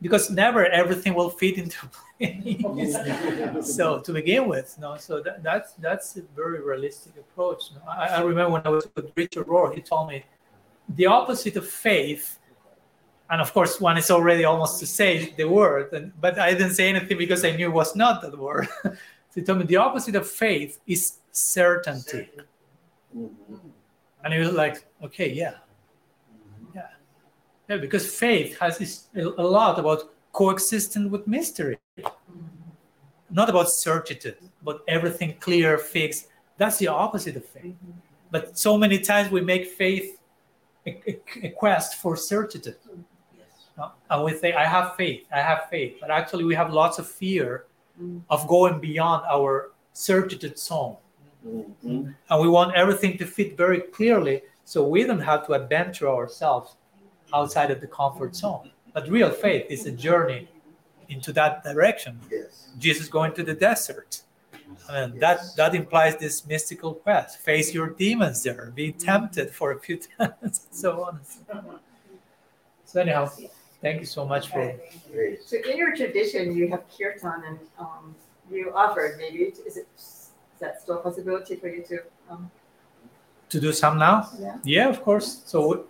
because 0.00 0.30
never 0.30 0.66
everything 0.66 1.14
will 1.14 1.30
fit 1.30 1.58
into 1.58 1.78
place. 2.18 3.74
so 3.74 4.00
to 4.00 4.12
begin 4.12 4.48
with, 4.48 4.76
no. 4.80 4.96
So 4.96 5.20
that, 5.22 5.42
that's 5.42 5.72
that's 5.74 6.16
a 6.16 6.22
very 6.36 6.60
realistic 6.60 7.14
approach. 7.16 7.62
No? 7.74 7.90
I, 7.90 8.06
I 8.08 8.20
remember 8.22 8.50
when 8.50 8.62
I 8.64 8.68
was 8.68 8.88
with 8.94 9.12
Richard 9.16 9.46
Rohr, 9.46 9.74
he 9.74 9.80
told 9.80 10.08
me 10.08 10.24
the 10.88 11.06
opposite 11.06 11.56
of 11.56 11.66
faith, 11.66 12.38
and 13.30 13.40
of 13.40 13.52
course, 13.52 13.80
one 13.80 13.96
is 13.96 14.10
already 14.10 14.44
almost 14.44 14.80
to 14.80 14.86
say 14.86 15.32
the 15.36 15.48
word, 15.48 15.92
and, 15.92 16.12
but 16.20 16.38
I 16.38 16.52
didn't 16.52 16.74
say 16.74 16.88
anything 16.88 17.16
because 17.16 17.44
I 17.44 17.52
knew 17.52 17.66
it 17.66 17.72
was 17.72 17.94
not 17.94 18.22
that 18.22 18.36
word. 18.36 18.68
so 18.82 18.92
he 19.34 19.42
told 19.42 19.60
me 19.60 19.64
the 19.64 19.76
opposite 19.76 20.16
of 20.16 20.28
faith 20.28 20.80
is 20.86 21.18
certainty, 21.30 22.28
mm-hmm. 23.16 23.54
And 24.24 24.32
he 24.32 24.38
was 24.40 24.52
like, 24.52 24.84
okay, 25.02 25.30
yeah. 25.32 25.54
Yeah, 26.74 26.88
yeah, 27.68 27.76
because 27.76 28.14
faith 28.14 28.58
has 28.58 29.08
a 29.16 29.22
lot 29.42 29.78
about 29.78 30.12
coexisting 30.32 31.10
with 31.10 31.26
mystery, 31.26 31.78
not 33.30 33.48
about 33.50 33.68
certitude, 33.70 34.36
but 34.62 34.82
everything 34.88 35.34
clear, 35.40 35.78
fixed. 35.78 36.28
That's 36.56 36.78
the 36.78 36.88
opposite 36.88 37.36
of 37.36 37.44
faith. 37.44 37.74
But 38.30 38.58
so 38.58 38.78
many 38.78 38.98
times 38.98 39.30
we 39.30 39.40
make 39.40 39.66
faith 39.66 40.18
a, 40.86 40.90
a- 41.10 41.20
a 41.46 41.48
quest 41.50 41.96
for 41.96 42.16
certitude. 42.16 42.76
No? 43.76 43.92
And 44.10 44.24
we 44.24 44.34
say, 44.36 44.52
I 44.52 44.64
have 44.64 44.96
faith, 44.96 45.26
I 45.34 45.40
have 45.40 45.68
faith. 45.70 45.96
But 46.00 46.10
actually, 46.10 46.44
we 46.44 46.54
have 46.54 46.72
lots 46.72 46.98
of 46.98 47.06
fear 47.08 47.66
of 48.30 48.46
going 48.48 48.80
beyond 48.80 49.24
our 49.30 49.70
certitude 49.92 50.58
zone. 50.58 50.96
Mhm. 51.46 52.14
And 52.28 52.40
we 52.40 52.48
want 52.48 52.74
everything 52.74 53.18
to 53.18 53.26
fit 53.26 53.56
very 53.56 53.80
clearly 53.80 54.42
so 54.64 54.86
we 54.86 55.04
don't 55.04 55.20
have 55.20 55.46
to 55.46 55.52
adventure 55.54 56.08
ourselves 56.08 56.76
outside 57.34 57.70
of 57.70 57.80
the 57.80 57.86
comfort 57.86 58.36
zone. 58.36 58.70
But 58.92 59.08
real 59.08 59.30
faith 59.30 59.66
is 59.68 59.86
a 59.86 59.92
journey 59.92 60.48
into 61.08 61.32
that 61.32 61.64
direction. 61.64 62.20
Yes. 62.30 62.70
Jesus 62.78 63.08
going 63.08 63.32
to 63.34 63.42
the 63.42 63.54
desert. 63.54 64.22
And 64.88 65.20
that, 65.20 65.40
that 65.56 65.74
implies 65.74 66.16
this 66.16 66.46
mystical 66.46 66.94
quest. 66.94 67.38
Face 67.38 67.74
your 67.74 67.90
demons 67.90 68.42
there, 68.42 68.72
be 68.74 68.92
tempted 68.92 69.50
for 69.50 69.72
a 69.72 69.78
few 69.78 69.98
times, 70.18 70.32
and 70.42 70.54
so 70.70 71.04
on. 71.04 71.20
So, 72.84 73.00
anyhow, 73.00 73.30
thank 73.80 74.00
you 74.00 74.06
so 74.06 74.24
much 74.26 74.48
for. 74.48 74.74
So 75.44 75.56
in 75.70 75.76
your 75.76 75.94
tradition, 75.94 76.56
you 76.56 76.68
have 76.68 76.84
kirtan 76.96 77.42
and 77.46 77.58
um, 77.78 78.14
you 78.50 78.72
offered 78.74 79.16
maybe, 79.18 79.44
is 79.44 79.76
it, 79.76 79.88
is 79.96 80.21
that 80.62 80.80
still 80.80 80.98
a 80.98 81.02
possibility 81.02 81.56
for 81.56 81.68
you 81.68 81.82
to? 81.90 81.98
Um, 82.30 82.50
to 83.50 83.60
do 83.60 83.72
some 83.72 83.98
now? 83.98 84.28
Yeah. 84.40 84.56
Yeah, 84.64 84.88
of 84.88 85.02
course. 85.02 85.42
So 85.44 85.86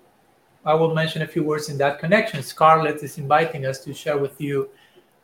I 0.64 0.74
will 0.74 0.94
mention 0.94 1.22
a 1.22 1.26
few 1.26 1.44
words 1.44 1.68
in 1.68 1.78
that 1.78 1.98
connection. 2.00 2.42
Scarlett 2.42 3.02
is 3.02 3.18
inviting 3.18 3.66
us 3.66 3.78
to 3.84 3.94
share 3.94 4.18
with 4.18 4.40
you 4.40 4.68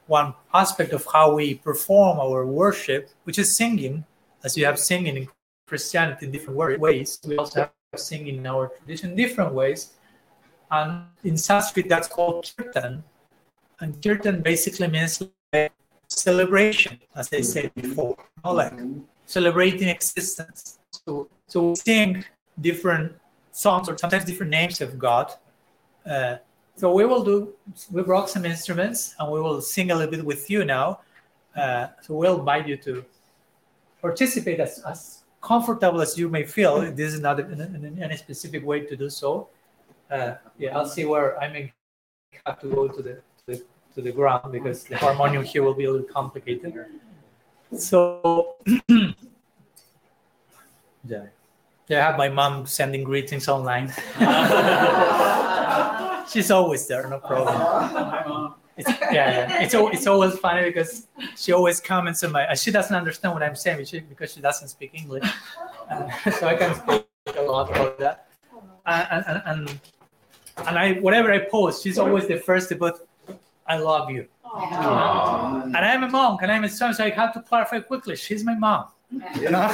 one 0.06 0.34
aspect 0.54 0.92
of 0.92 1.06
how 1.12 1.34
we 1.34 1.54
perform 1.54 2.18
our 2.18 2.46
worship, 2.46 3.10
which 3.24 3.38
is 3.38 3.54
singing, 3.54 4.04
as 4.44 4.56
you 4.56 4.64
have 4.64 4.78
singing 4.78 5.16
in 5.16 5.28
Christianity 5.66 6.26
in 6.26 6.32
different 6.32 6.80
ways. 6.80 7.20
We 7.26 7.36
also 7.36 7.60
have 7.60 8.00
singing 8.00 8.36
in 8.36 8.46
our 8.46 8.68
tradition 8.68 9.10
in 9.10 9.16
different 9.16 9.52
ways. 9.52 9.94
And 10.70 11.04
in 11.24 11.36
Sanskrit, 11.36 11.88
that's 11.88 12.08
called 12.08 12.52
kirtan. 12.56 13.04
And 13.80 14.02
kirtan 14.02 14.42
basically 14.42 14.88
means 14.88 15.22
like 15.52 15.72
celebration, 16.08 16.98
as 17.14 17.28
they 17.28 17.42
said 17.42 17.72
before, 17.74 18.16
you 18.18 18.42
know, 18.44 18.52
like 18.52 18.74
celebrating 19.28 19.88
existence. 19.88 20.78
So, 20.90 21.28
so 21.46 21.70
we 21.70 21.76
sing 21.76 22.24
different 22.60 23.12
songs 23.52 23.88
or 23.88 23.96
sometimes 23.98 24.24
different 24.24 24.50
names 24.50 24.80
of 24.80 24.98
God. 24.98 25.32
Uh, 26.04 26.36
so 26.76 26.92
we 26.92 27.04
will 27.04 27.22
do. 27.22 27.54
We 27.90 28.02
brought 28.02 28.30
some 28.30 28.44
instruments 28.46 29.14
and 29.18 29.30
we 29.30 29.40
will 29.40 29.60
sing 29.60 29.90
a 29.90 29.94
little 29.94 30.10
bit 30.10 30.24
with 30.24 30.48
you 30.50 30.64
now. 30.64 31.00
Uh, 31.54 31.88
so 32.00 32.14
we'll 32.14 32.38
invite 32.38 32.66
you 32.66 32.76
to 32.78 33.04
participate 34.00 34.60
as, 34.60 34.82
as 34.86 35.24
comfortable 35.42 36.00
as 36.00 36.16
you 36.16 36.28
may 36.28 36.44
feel. 36.44 36.80
This 36.92 37.12
is 37.12 37.20
not 37.20 37.38
any 37.38 38.16
specific 38.16 38.64
way 38.64 38.80
to 38.80 38.96
do 38.96 39.10
so. 39.10 39.48
Uh, 40.10 40.34
yeah, 40.58 40.76
I'll 40.76 40.88
see 40.88 41.04
where 41.04 41.38
I 41.38 41.48
may 41.48 41.72
have 42.46 42.60
to 42.60 42.68
go 42.68 42.88
to 42.88 43.02
the, 43.02 43.14
to 43.14 43.44
the 43.46 43.64
to 43.94 44.02
the 44.02 44.12
ground 44.12 44.52
because 44.52 44.84
the 44.84 44.96
harmonium 44.96 45.42
here 45.42 45.62
will 45.62 45.74
be 45.74 45.84
a 45.84 45.90
little 45.90 46.06
complicated. 46.06 46.72
So 47.76 48.56
yeah. 51.04 51.26
Yeah, 51.88 52.00
I 52.00 52.10
have 52.10 52.18
my 52.18 52.28
mom 52.28 52.66
sending 52.66 53.02
greetings 53.02 53.48
online. 53.48 53.92
She's 56.28 56.50
always 56.50 56.86
there, 56.86 57.08
no 57.08 57.18
problem. 57.18 58.54
It's, 58.76 58.90
yeah, 58.90 59.48
yeah. 59.48 59.62
It's, 59.62 59.74
it's 59.74 60.06
always 60.06 60.38
funny 60.38 60.64
because 60.64 61.06
she 61.34 61.52
always 61.52 61.80
comments 61.80 62.22
on 62.22 62.32
my. 62.32 62.46
uh, 62.46 62.54
She 62.54 62.70
doesn't 62.70 62.94
understand 62.94 63.34
what 63.34 63.42
I'm 63.42 63.56
saying 63.56 63.86
she, 63.86 64.00
because 64.00 64.34
she 64.34 64.40
doesn't 64.40 64.68
speak 64.68 64.90
English, 64.92 65.24
uh, 65.90 66.30
so 66.38 66.46
I 66.46 66.54
can 66.54 66.74
speak 66.74 67.06
a 67.36 67.42
lot 67.42 67.70
about 67.70 67.98
that. 67.98 68.26
And, 68.86 69.24
and, 69.26 69.42
and 69.46 69.80
and 70.66 70.78
I 70.78 70.94
whatever 70.94 71.32
I 71.32 71.40
post, 71.40 71.82
she's 71.82 71.98
always 71.98 72.26
the 72.26 72.38
first 72.38 72.68
to 72.68 72.76
put, 72.76 73.06
"I 73.66 73.78
love 73.78 74.10
you." 74.10 74.26
And 74.54 75.76
I'm 75.76 76.04
a 76.04 76.08
monk, 76.08 76.40
and 76.42 76.50
I'm 76.50 76.64
a 76.64 76.68
son, 76.68 76.94
so 76.94 77.04
I 77.04 77.10
have 77.10 77.32
to 77.34 77.42
clarify 77.42 77.80
quickly. 77.80 78.16
She's 78.16 78.44
my 78.44 78.54
mom. 78.54 78.86
You 79.40 79.50
know, 79.50 79.68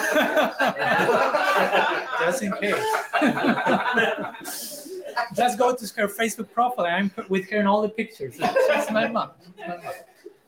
just 2.21 2.43
in 2.43 2.53
case. 2.53 2.85
Just 5.35 5.59
go 5.59 5.75
to 5.75 5.93
her 5.97 6.09
Facebook 6.09 6.53
profile. 6.53 6.87
I'm 6.87 7.11
with 7.29 7.49
her 7.51 7.61
in 7.61 7.67
all 7.67 7.83
the 7.83 7.89
pictures. 7.89 8.35
She's 8.35 8.91
my 8.91 9.09
mom. 9.09 9.31
My 9.59 9.69
mom. 9.69 9.81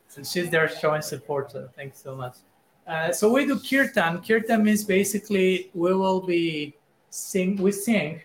So 0.09 0.23
she's 0.23 0.49
there 0.49 0.67
showing 0.67 1.01
support. 1.01 1.51
So 1.51 1.69
thanks 1.75 2.01
so 2.01 2.15
much. 2.15 2.37
Uh, 2.85 3.11
so 3.11 3.31
we 3.31 3.45
do 3.45 3.59
kirtan. 3.59 4.21
Kirtan 4.21 4.63
means 4.63 4.83
basically 4.83 5.69
we 5.73 5.93
will 5.93 6.21
be 6.21 6.75
sing. 7.09 7.57
We 7.57 7.71
sing 7.71 8.21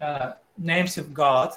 uh, 0.00 0.32
names 0.56 0.98
of 0.98 1.14
God. 1.14 1.52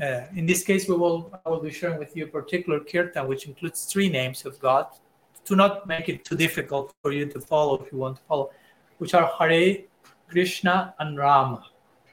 Uh, 0.00 0.22
in 0.34 0.46
this 0.46 0.64
case, 0.64 0.88
we 0.88 0.96
will 0.96 1.30
I 1.44 1.48
will 1.48 1.60
be 1.60 1.70
sharing 1.70 1.98
with 1.98 2.16
you 2.16 2.24
a 2.24 2.28
particular 2.28 2.80
kirtan, 2.80 3.28
which 3.28 3.46
includes 3.46 3.84
three 3.84 4.08
names 4.08 4.44
of 4.44 4.58
God. 4.58 4.86
To 5.44 5.54
not 5.54 5.86
make 5.86 6.08
it 6.08 6.24
too 6.24 6.36
difficult 6.36 6.94
for 7.02 7.12
you 7.12 7.26
to 7.26 7.40
follow, 7.40 7.82
if 7.82 7.92
you 7.92 7.98
want 7.98 8.16
to 8.16 8.22
follow, 8.22 8.50
which 8.96 9.12
are 9.12 9.30
Hare, 9.38 9.84
Krishna, 10.28 10.94
and 10.98 11.18
Rama 11.18 11.62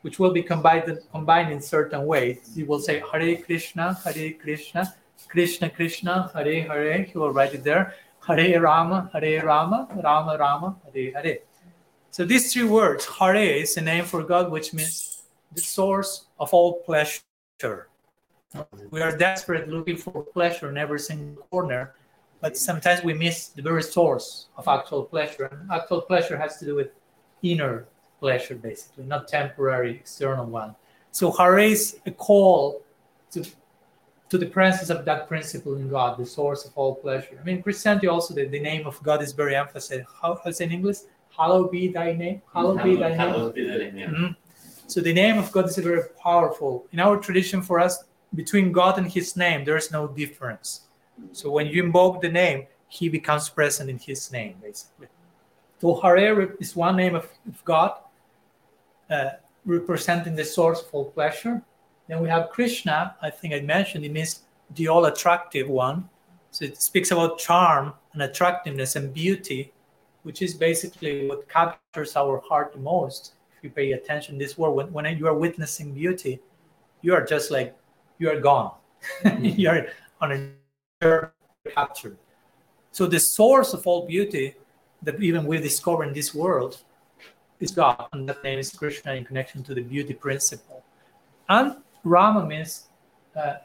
which 0.01 0.19
will 0.19 0.31
be 0.31 0.43
combined 0.43 0.99
combined 1.11 1.51
in 1.51 1.61
certain 1.61 2.05
ways. 2.05 2.51
You 2.55 2.65
will 2.65 2.79
say 2.79 3.01
Hare 3.11 3.37
Krishna, 3.37 3.93
Hare 4.03 4.33
Krishna, 4.33 4.93
Krishna 5.27 5.69
Krishna, 5.69 6.31
Hare 6.33 6.63
Hare. 6.63 7.07
You 7.13 7.19
will 7.21 7.31
write 7.31 7.53
it 7.53 7.63
there. 7.63 7.95
Hare 8.27 8.61
Rama, 8.61 9.09
Hare 9.13 9.45
Rama, 9.45 9.87
Rama 10.03 10.37
Rama, 10.37 10.75
Hare 10.85 11.11
Hare. 11.13 11.39
So 12.09 12.25
these 12.25 12.51
three 12.51 12.65
words, 12.65 13.05
Hare 13.05 13.35
is 13.35 13.77
a 13.77 13.81
name 13.81 14.05
for 14.05 14.23
God, 14.23 14.51
which 14.51 14.73
means 14.73 15.23
the 15.53 15.61
source 15.61 16.27
of 16.39 16.53
all 16.53 16.81
pleasure. 16.81 17.21
We 18.89 19.01
are 19.01 19.17
desperate 19.17 19.69
looking 19.69 19.95
for 19.95 20.23
pleasure 20.23 20.69
in 20.69 20.77
every 20.77 20.99
single 20.99 21.43
corner, 21.43 21.93
but 22.41 22.57
sometimes 22.57 23.03
we 23.03 23.13
miss 23.13 23.47
the 23.47 23.61
very 23.61 23.83
source 23.83 24.47
of 24.57 24.67
actual 24.67 25.03
pleasure. 25.03 25.45
And 25.45 25.71
actual 25.71 26.01
pleasure 26.01 26.37
has 26.37 26.57
to 26.57 26.65
do 26.65 26.75
with 26.75 26.89
inner 27.41 27.87
pleasure, 28.19 28.55
basically, 28.55 29.05
not 29.05 29.27
temporary 29.27 29.91
external 29.95 30.45
one. 30.45 30.75
So 31.11 31.31
Hare 31.31 31.59
is 31.59 31.99
a 32.05 32.11
call 32.11 32.81
to, 33.31 33.45
to 34.29 34.37
the 34.37 34.45
presence 34.45 34.89
of 34.89 35.05
that 35.05 35.27
principle 35.27 35.75
in 35.75 35.89
God, 35.89 36.17
the 36.17 36.25
source 36.25 36.65
of 36.65 36.71
all 36.75 36.95
pleasure. 36.95 37.37
I 37.39 37.43
mean, 37.43 37.61
Christianity 37.61 38.07
also, 38.07 38.33
the, 38.33 38.45
the 38.45 38.59
name 38.59 38.85
of 38.85 39.01
God 39.03 39.21
is 39.21 39.31
very 39.31 39.55
emphasized. 39.55 40.05
How, 40.21 40.39
how's 40.43 40.59
it 40.59 40.65
in 40.65 40.71
English? 40.71 40.97
Hallowed 41.37 41.71
be 41.71 41.87
thy 41.87 42.13
name. 42.13 42.41
Hallowed 42.53 42.83
be 42.83 42.95
thy 42.97 43.09
name. 43.09 43.17
Hallowed 43.17 44.35
So 44.91 44.99
the 44.99 45.13
name 45.13 45.37
of 45.37 45.53
God 45.53 45.69
is 45.69 45.77
very 45.77 46.01
powerful. 46.21 46.85
In 46.91 46.99
our 46.99 47.15
tradition, 47.15 47.61
for 47.61 47.79
us, 47.79 48.03
between 48.35 48.73
God 48.73 48.97
and 48.97 49.09
His 49.09 49.37
name, 49.37 49.63
there 49.63 49.77
is 49.77 49.89
no 49.89 50.05
difference. 50.05 50.81
So 51.31 51.49
when 51.49 51.67
you 51.67 51.81
invoke 51.81 52.21
the 52.21 52.27
name, 52.27 52.67
He 52.89 53.07
becomes 53.07 53.47
present 53.47 53.89
in 53.89 53.97
His 53.97 54.29
name, 54.33 54.55
basically. 54.61 55.07
So 55.79 55.95
Hare 56.01 56.55
is 56.59 56.75
one 56.75 56.97
name 56.97 57.15
of, 57.15 57.23
of 57.47 57.63
God, 57.63 57.99
uh, 59.09 59.29
representing 59.63 60.35
the 60.35 60.43
source 60.43 60.81
of 60.81 60.87
all 60.91 61.05
pleasure. 61.05 61.61
Then 62.09 62.21
we 62.21 62.27
have 62.27 62.49
Krishna. 62.49 63.15
I 63.21 63.29
think 63.29 63.53
I 63.53 63.61
mentioned 63.61 64.03
it 64.03 64.11
means 64.11 64.41
the 64.75 64.89
all 64.89 65.05
attractive 65.05 65.69
one. 65.69 66.09
So 66.51 66.65
it 66.65 66.81
speaks 66.81 67.11
about 67.11 67.39
charm 67.39 67.93
and 68.11 68.23
attractiveness 68.23 68.97
and 68.97 69.13
beauty, 69.13 69.71
which 70.23 70.41
is 70.41 70.53
basically 70.53 71.29
what 71.29 71.47
captures 71.47 72.17
our 72.17 72.41
heart 72.49 72.73
the 72.73 72.79
most. 72.79 73.35
You 73.61 73.69
pay 73.69 73.91
attention, 73.91 74.37
this 74.37 74.57
world 74.57 74.75
when, 74.75 74.91
when 74.91 75.17
you 75.17 75.27
are 75.27 75.35
witnessing 75.35 75.93
beauty, 75.93 76.39
you 77.01 77.13
are 77.13 77.23
just 77.23 77.51
like 77.51 77.75
you 78.17 78.29
are 78.29 78.39
gone. 78.39 78.73
you 79.39 79.69
are 79.69 79.87
on 80.19 80.55
a 81.01 81.29
captured. 81.69 82.17
So 82.91 83.07
the 83.07 83.19
source 83.19 83.73
of 83.73 83.85
all 83.87 84.05
beauty 84.07 84.55
that 85.03 85.21
even 85.21 85.45
we 85.45 85.59
discover 85.59 86.03
in 86.03 86.13
this 86.13 86.33
world 86.33 86.81
is 87.59 87.71
God, 87.71 88.07
and 88.13 88.27
that 88.27 88.43
name 88.43 88.59
is 88.59 88.71
Krishna 88.71 89.13
in 89.13 89.25
connection 89.25 89.63
to 89.63 89.73
the 89.73 89.81
beauty 89.81 90.13
principle. 90.13 90.83
And 91.49 91.77
Rama 92.03 92.45
means 92.45 92.89
uh, 93.35 93.55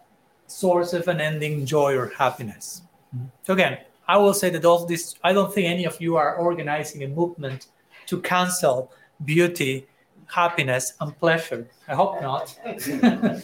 source 0.46 0.92
of 0.92 1.08
unending 1.08 1.66
joy 1.66 1.96
or 1.96 2.08
happiness. 2.08 2.82
So 3.42 3.54
again, 3.54 3.78
I 4.08 4.16
will 4.18 4.34
say 4.34 4.50
that 4.50 4.64
all 4.64 4.86
this, 4.86 5.14
I 5.24 5.32
don't 5.32 5.52
think 5.52 5.68
any 5.68 5.84
of 5.84 6.00
you 6.00 6.16
are 6.16 6.36
organizing 6.36 7.02
a 7.02 7.08
movement 7.08 7.68
to 8.06 8.20
cancel 8.20 8.92
beauty, 9.24 9.86
happiness, 10.26 10.94
and 11.00 11.16
pleasure. 11.18 11.68
I 11.88 11.94
hope 11.94 12.20
not. 12.20 12.58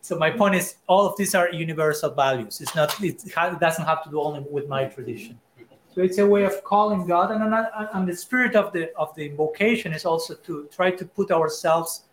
so 0.00 0.18
my 0.18 0.30
point 0.30 0.54
is, 0.56 0.76
all 0.86 1.06
of 1.06 1.16
these 1.16 1.34
are 1.34 1.50
universal 1.52 2.10
values. 2.10 2.60
It's 2.60 2.74
not. 2.74 3.02
It, 3.02 3.24
doesn't 3.60 3.84
have 3.84 4.02
to 4.04 4.10
do 4.10 4.20
only 4.20 4.44
with 4.50 4.68
my 4.68 4.84
tradition. 4.84 5.38
So 5.94 6.02
it's 6.02 6.18
a 6.18 6.26
way 6.26 6.42
of 6.42 6.64
calling 6.64 7.06
God, 7.06 7.30
and, 7.30 7.42
and, 7.42 7.68
and 7.94 8.08
the 8.08 8.16
spirit 8.16 8.56
of 8.56 8.72
the 8.72 8.92
of 8.96 9.14
the 9.14 9.26
invocation 9.26 9.92
is 9.92 10.04
also 10.04 10.34
to 10.34 10.68
try 10.74 10.90
to 10.90 11.04
put 11.04 11.30
ourselves 11.30 12.04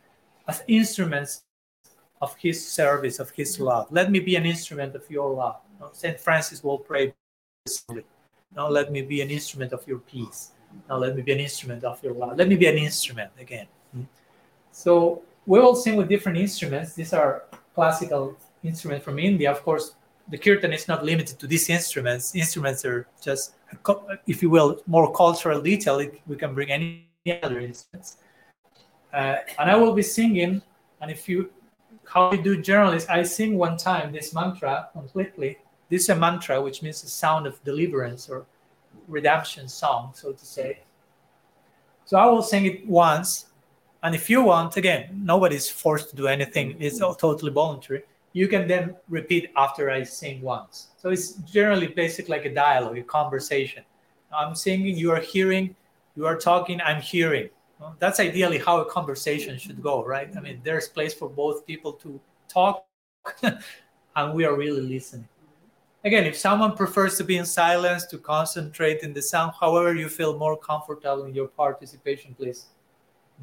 as 0.47 0.63
instruments 0.67 1.43
of 2.21 2.35
His 2.38 2.65
service, 2.65 3.19
of 3.19 3.31
His 3.31 3.59
love. 3.59 3.88
Let 3.89 4.11
me 4.11 4.19
be 4.19 4.35
an 4.35 4.45
instrument 4.45 4.95
of 4.95 5.09
Your 5.09 5.33
love. 5.33 5.57
Saint 5.93 6.19
Francis 6.19 6.63
will 6.63 6.77
pray. 6.77 7.13
Now 8.55 8.67
let 8.69 8.91
me 8.91 9.01
be 9.01 9.21
an 9.21 9.31
instrument 9.31 9.73
of 9.73 9.88
Your 9.88 9.99
peace. 9.99 10.51
Now 10.89 10.98
let 10.98 11.15
me 11.15 11.22
be 11.22 11.31
an 11.31 11.39
instrument 11.39 11.84
of 11.84 12.03
Your 12.03 12.14
love. 12.14 12.38
Let 12.38 12.48
me 12.48 12.56
be 12.56 12.68
an 12.68 12.77
instrument 12.77 13.31
again. 13.39 13.68
Mm. 13.95 14.06
So 14.72 15.23
we 15.45 15.60
will 15.60 15.76
sing 15.76 15.95
with 15.95 16.07
different 16.10 16.38
instruments. 16.38 16.93
These 16.93 17.14
are 17.14 17.43
classical 17.73 18.38
instruments 18.64 19.03
from 19.03 19.19
India. 19.19 19.52
Of 19.52 19.64
course, 19.64 19.95
the 20.30 20.38
kirtan 20.38 20.73
is 20.73 20.88
not 20.88 21.03
limited 21.03 21.39
to 21.39 21.48
these 21.48 21.69
instruments. 21.69 22.35
Instruments 22.35 22.85
are 22.85 23.07
just, 23.22 23.56
if 24.27 24.41
you 24.41 24.49
will, 24.49 24.81
more 24.88 25.11
cultural 25.14 25.61
detail. 25.61 25.98
We 26.27 26.35
can 26.35 26.53
bring 26.53 26.72
any 26.72 27.07
other 27.43 27.60
instruments. 27.60 28.18
Uh, 29.14 29.38
and 29.60 29.69
I 29.69 29.76
will 29.76 29.93
be 29.93 30.03
singing. 30.03 30.61
And 31.02 31.11
if 31.11 31.27
you, 31.27 31.49
how 32.06 32.30
we 32.31 32.38
do 32.38 32.61
generally 32.61 32.99
I 33.10 33.23
sing 33.23 33.57
one 33.57 33.77
time 33.77 34.11
this 34.11 34.34
mantra 34.34 34.89
completely. 34.93 35.57
This 35.89 36.03
is 36.03 36.10
a 36.10 36.15
mantra, 36.15 36.61
which 36.61 36.81
means 36.81 37.02
the 37.02 37.10
sound 37.10 37.45
of 37.45 37.61
deliverance 37.65 38.30
or 38.30 38.45
redemption 39.11 39.67
song, 39.67 40.11
so 40.13 40.31
to 40.31 40.45
say. 40.45 40.79
So 42.05 42.17
I 42.17 42.25
will 42.25 42.41
sing 42.41 42.65
it 42.65 42.88
once. 42.88 43.47
And 44.03 44.15
if 44.15 44.29
you 44.29 44.41
want, 44.41 44.77
again, 44.77 45.21
nobody's 45.23 45.69
forced 45.69 46.09
to 46.09 46.15
do 46.15 46.27
anything. 46.27 46.71
Mm-hmm. 46.71 46.81
It's 46.81 47.01
all 47.01 47.13
totally 47.13 47.51
voluntary 47.51 48.03
you 48.33 48.47
can 48.47 48.67
then 48.67 48.95
repeat 49.09 49.51
after 49.57 49.89
I 49.91 50.03
sing 50.03 50.41
once. 50.41 50.88
So 50.97 51.09
it's 51.09 51.33
generally 51.33 51.88
basic 51.88 52.29
like 52.29 52.45
a 52.45 52.53
dialogue, 52.53 52.97
a 52.97 53.03
conversation. 53.03 53.83
I'm 54.33 54.55
singing, 54.55 54.97
you 54.97 55.11
are 55.11 55.19
hearing, 55.19 55.75
you 56.15 56.25
are 56.25 56.38
talking, 56.38 56.79
I'm 56.81 57.01
hearing. 57.01 57.49
That's 57.99 58.19
ideally 58.19 58.59
how 58.59 58.79
a 58.79 58.85
conversation 58.85 59.57
should 59.57 59.81
go, 59.81 60.05
right? 60.05 60.29
I 60.38 60.39
mean, 60.39 60.61
there's 60.63 60.88
place 60.88 61.15
for 61.15 61.27
both 61.27 61.65
people 61.65 61.93
to 61.93 62.21
talk, 62.47 62.85
and 64.15 64.33
we 64.33 64.45
are 64.45 64.55
really 64.55 64.81
listening. 64.81 65.27
Again, 66.03 66.26
if 66.26 66.36
someone 66.36 66.76
prefers 66.76 67.18
to 67.18 67.23
be 67.23 67.38
in 67.38 67.45
silence, 67.45 68.06
to 68.07 68.18
concentrate 68.18 69.02
in 69.02 69.14
the 69.14 69.22
sound, 69.22 69.53
however 69.60 69.94
you 69.94 70.10
feel 70.10 70.38
more 70.38 70.57
comfortable 70.57 71.26
in 71.26 71.36
your 71.36 71.48
participation, 71.48 72.34
please 72.34 72.65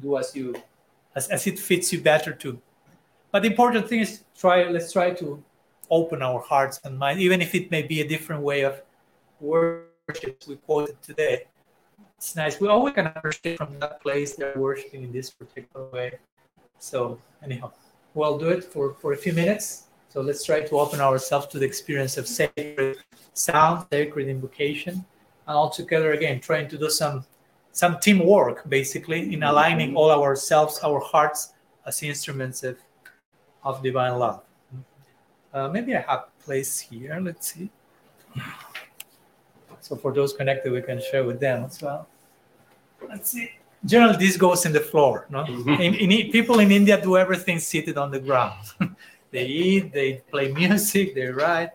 do 0.01 0.17
as 0.17 0.35
you 0.35 0.55
as, 1.15 1.29
as 1.29 1.47
it 1.47 1.57
fits 1.57 1.93
you 1.93 2.01
better 2.01 2.33
too. 2.33 2.59
But 3.31 3.43
the 3.43 3.49
important 3.49 3.87
thing 3.87 4.01
is 4.01 4.23
try 4.37 4.67
let's 4.69 4.91
try 4.91 5.11
to 5.11 5.41
open 5.89 6.21
our 6.21 6.41
hearts 6.41 6.79
and 6.83 6.97
mind, 6.99 7.19
even 7.19 7.41
if 7.41 7.55
it 7.55 7.71
may 7.71 7.81
be 7.81 8.01
a 8.01 8.07
different 8.07 8.43
way 8.43 8.61
of 8.61 8.81
worship 9.39 10.43
we 10.47 10.57
quoted 10.57 11.01
today. 11.01 11.45
It's 12.17 12.35
nice. 12.35 12.59
We 12.59 12.67
always 12.67 12.93
can 12.93 13.07
understand 13.07 13.57
from 13.57 13.79
that 13.79 14.01
place 14.01 14.35
they're 14.35 14.57
worshiping 14.57 15.03
in 15.03 15.11
this 15.11 15.29
particular 15.29 15.87
way. 15.87 16.19
So 16.77 17.19
anyhow, 17.41 17.71
we'll 18.13 18.37
do 18.37 18.49
it 18.49 18.63
for, 18.63 18.93
for 18.95 19.13
a 19.13 19.17
few 19.17 19.33
minutes. 19.33 19.88
So 20.09 20.21
let's 20.21 20.43
try 20.43 20.61
to 20.61 20.79
open 20.79 20.99
ourselves 20.99 21.47
to 21.47 21.59
the 21.59 21.65
experience 21.65 22.17
of 22.17 22.27
sacred 22.27 22.97
sound, 23.33 23.85
sacred 23.91 24.27
invocation, 24.27 24.93
and 24.93 25.55
all 25.55 25.69
together 25.69 26.13
again, 26.13 26.39
trying 26.41 26.67
to 26.69 26.77
do 26.77 26.89
some 26.89 27.25
some 27.71 27.99
teamwork 27.99 28.67
basically 28.67 29.31
in 29.33 29.43
aligning 29.43 29.95
all 29.95 30.09
ourselves, 30.11 30.79
our 30.83 30.99
hearts 30.99 31.53
as 31.85 32.01
instruments 32.01 32.63
of, 32.63 32.77
of 33.63 33.83
divine 33.83 34.17
love. 34.17 34.41
Uh, 35.53 35.67
maybe 35.69 35.95
I 35.95 36.01
have 36.01 36.25
place 36.43 36.79
here. 36.79 37.19
Let's 37.21 37.53
see. 37.53 37.69
So 39.81 39.95
for 39.95 40.11
those 40.13 40.33
connected, 40.33 40.71
we 40.71 40.81
can 40.81 40.99
share 41.01 41.23
with 41.23 41.39
them 41.39 41.65
as 41.65 41.81
well. 41.81 42.07
Let's 43.07 43.31
see. 43.31 43.51
Generally, 43.85 44.17
this 44.17 44.35
goes 44.35 44.65
in 44.65 44.73
the 44.73 44.79
floor. 44.79 45.25
No, 45.29 45.45
in, 45.45 45.95
in, 45.95 46.31
people 46.31 46.59
in 46.59 46.69
India 46.71 47.01
do 47.01 47.15
everything 47.15 47.59
seated 47.59 47.97
on 47.97 48.11
the 48.11 48.19
ground. 48.19 48.59
they 49.31 49.45
eat, 49.45 49.93
they 49.93 50.21
play 50.31 50.51
music, 50.53 51.15
they 51.15 51.27
write. 51.27 51.71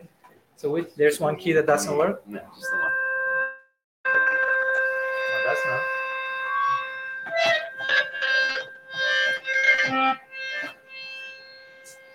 So 0.56 0.70
we, 0.70 0.86
there's 0.96 1.20
one 1.20 1.36
key 1.36 1.52
that 1.52 1.66
doesn't 1.66 1.96
work. 1.96 2.26
No, 2.26 2.40
just 2.56 2.70
the 2.70 2.78
one. 2.78 2.92
Oh, 4.06 5.42
that's 5.46 5.60
not. 5.66 5.80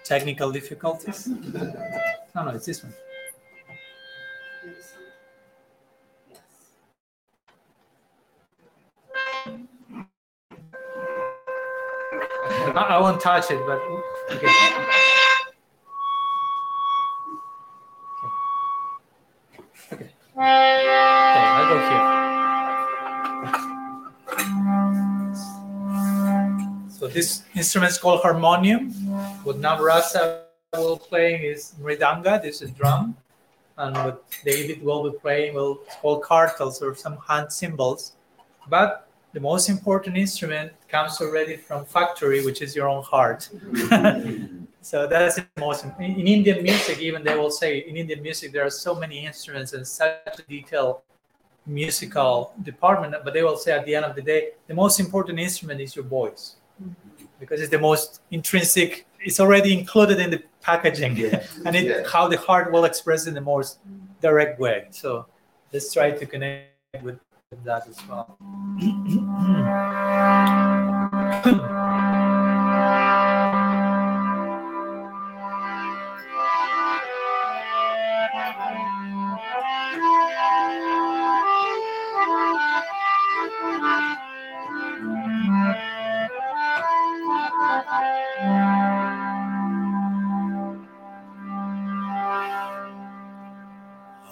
Technical 0.03 0.51
difficulties? 0.51 1.27
No, 1.27 2.43
no, 2.43 2.49
it's 2.51 2.65
this 2.65 2.83
one. 2.83 2.93
I, 12.75 12.85
I 12.89 12.99
won't 12.99 13.21
touch 13.21 13.51
it, 13.51 13.59
but 13.65 13.79
okay. 14.35 14.88
Okay. 20.39 20.85
I'll 21.35 21.67
go 21.67 21.77
here. 21.89 22.05
So 26.89 27.07
this 27.07 27.43
instrument 27.55 27.91
is 27.91 27.97
called 27.97 28.21
harmonium. 28.21 28.91
What 29.43 29.59
Navrasa 29.59 30.43
will 30.77 30.97
playing 30.97 31.43
is 31.43 31.73
mridanga. 31.81 32.41
This 32.41 32.61
is 32.61 32.71
drum, 32.71 33.17
and 33.77 33.93
what 33.97 34.23
David 34.45 34.81
will 34.81 35.11
be 35.11 35.17
playing 35.17 35.55
will 35.55 35.81
it's 35.85 35.97
called 35.97 36.23
kartals 36.23 36.81
or 36.81 36.95
some 36.95 37.17
hand 37.27 37.51
cymbals. 37.51 38.13
But 38.69 39.09
the 39.33 39.41
most 39.41 39.67
important 39.67 40.15
instrument 40.15 40.71
comes 40.87 41.19
already 41.19 41.57
from 41.57 41.83
factory, 41.83 42.45
which 42.45 42.61
is 42.61 42.77
your 42.77 42.87
own 42.87 43.03
heart. 43.03 43.49
so 44.81 45.07
that's 45.07 45.35
the 45.35 45.45
most 45.57 45.85
in, 45.99 46.19
in 46.19 46.27
Indian 46.27 46.63
music. 46.63 46.99
Even 46.99 47.23
they 47.23 47.35
will 47.35 47.51
say 47.51 47.79
in 47.79 47.97
Indian 47.97 48.21
music 48.21 48.51
there 48.51 48.65
are 48.65 48.69
so 48.69 48.95
many 48.95 49.25
instruments 49.25 49.73
and 49.73 49.85
such 49.85 50.39
a 50.39 50.41
detailed 50.47 51.01
musical 51.65 52.53
department. 52.63 53.15
But 53.23 53.33
they 53.33 53.43
will 53.43 53.57
say 53.57 53.73
at 53.73 53.85
the 53.85 53.95
end 53.95 54.05
of 54.05 54.15
the 54.15 54.21
day, 54.21 54.51
the 54.67 54.73
most 54.73 54.99
important 54.99 55.39
instrument 55.39 55.81
is 55.81 55.95
your 55.95 56.05
voice 56.05 56.55
mm-hmm. 56.81 57.25
because 57.39 57.59
it's 57.61 57.71
the 57.71 57.79
most 57.79 58.21
intrinsic. 58.31 59.05
It's 59.19 59.39
already 59.39 59.77
included 59.77 60.19
in 60.19 60.29
the 60.31 60.43
packaging, 60.61 61.17
Yeah. 61.17 61.43
and 61.65 61.75
it, 61.75 61.85
Yeah. 61.85 62.07
how 62.07 62.27
the 62.29 62.37
heart 62.37 62.71
will 62.71 62.85
express 62.85 63.27
in 63.27 63.33
the 63.33 63.41
most 63.41 63.79
mm-hmm. 63.79 64.05
direct 64.21 64.59
way. 64.59 64.87
So 64.91 65.25
let's 65.73 65.91
try 65.93 66.11
to 66.11 66.25
connect 66.25 67.03
with 67.03 67.19
with 67.51 67.63
that 67.63 67.87
as 67.87 67.97
well. 68.07 68.37
Mm-hmm. 68.79 70.68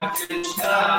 Krishna 0.00 0.98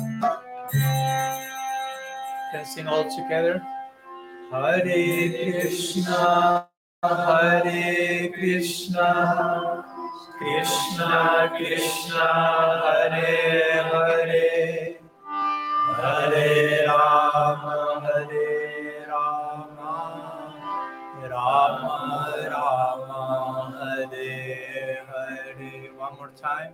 Can 2.51 2.65
sing 2.65 2.87
all 2.87 3.05
together. 3.09 3.61
Hare 4.51 5.61
Krishna, 5.61 6.67
Hare 7.03 8.29
Krishna, 8.29 9.85
Krishna 10.37 11.51
Krishna, 11.55 12.27
Hare 12.83 13.83
Hare, 13.91 14.97
Hare 15.97 16.87
Rama, 16.87 17.77
Hare 18.05 19.07
Rama, 19.09 19.95
Rama 21.29 22.49
Rama, 22.51 23.21
Hare 23.79 25.05
Hare. 25.07 25.93
One 25.97 26.15
more 26.17 26.31
time. 26.35 26.73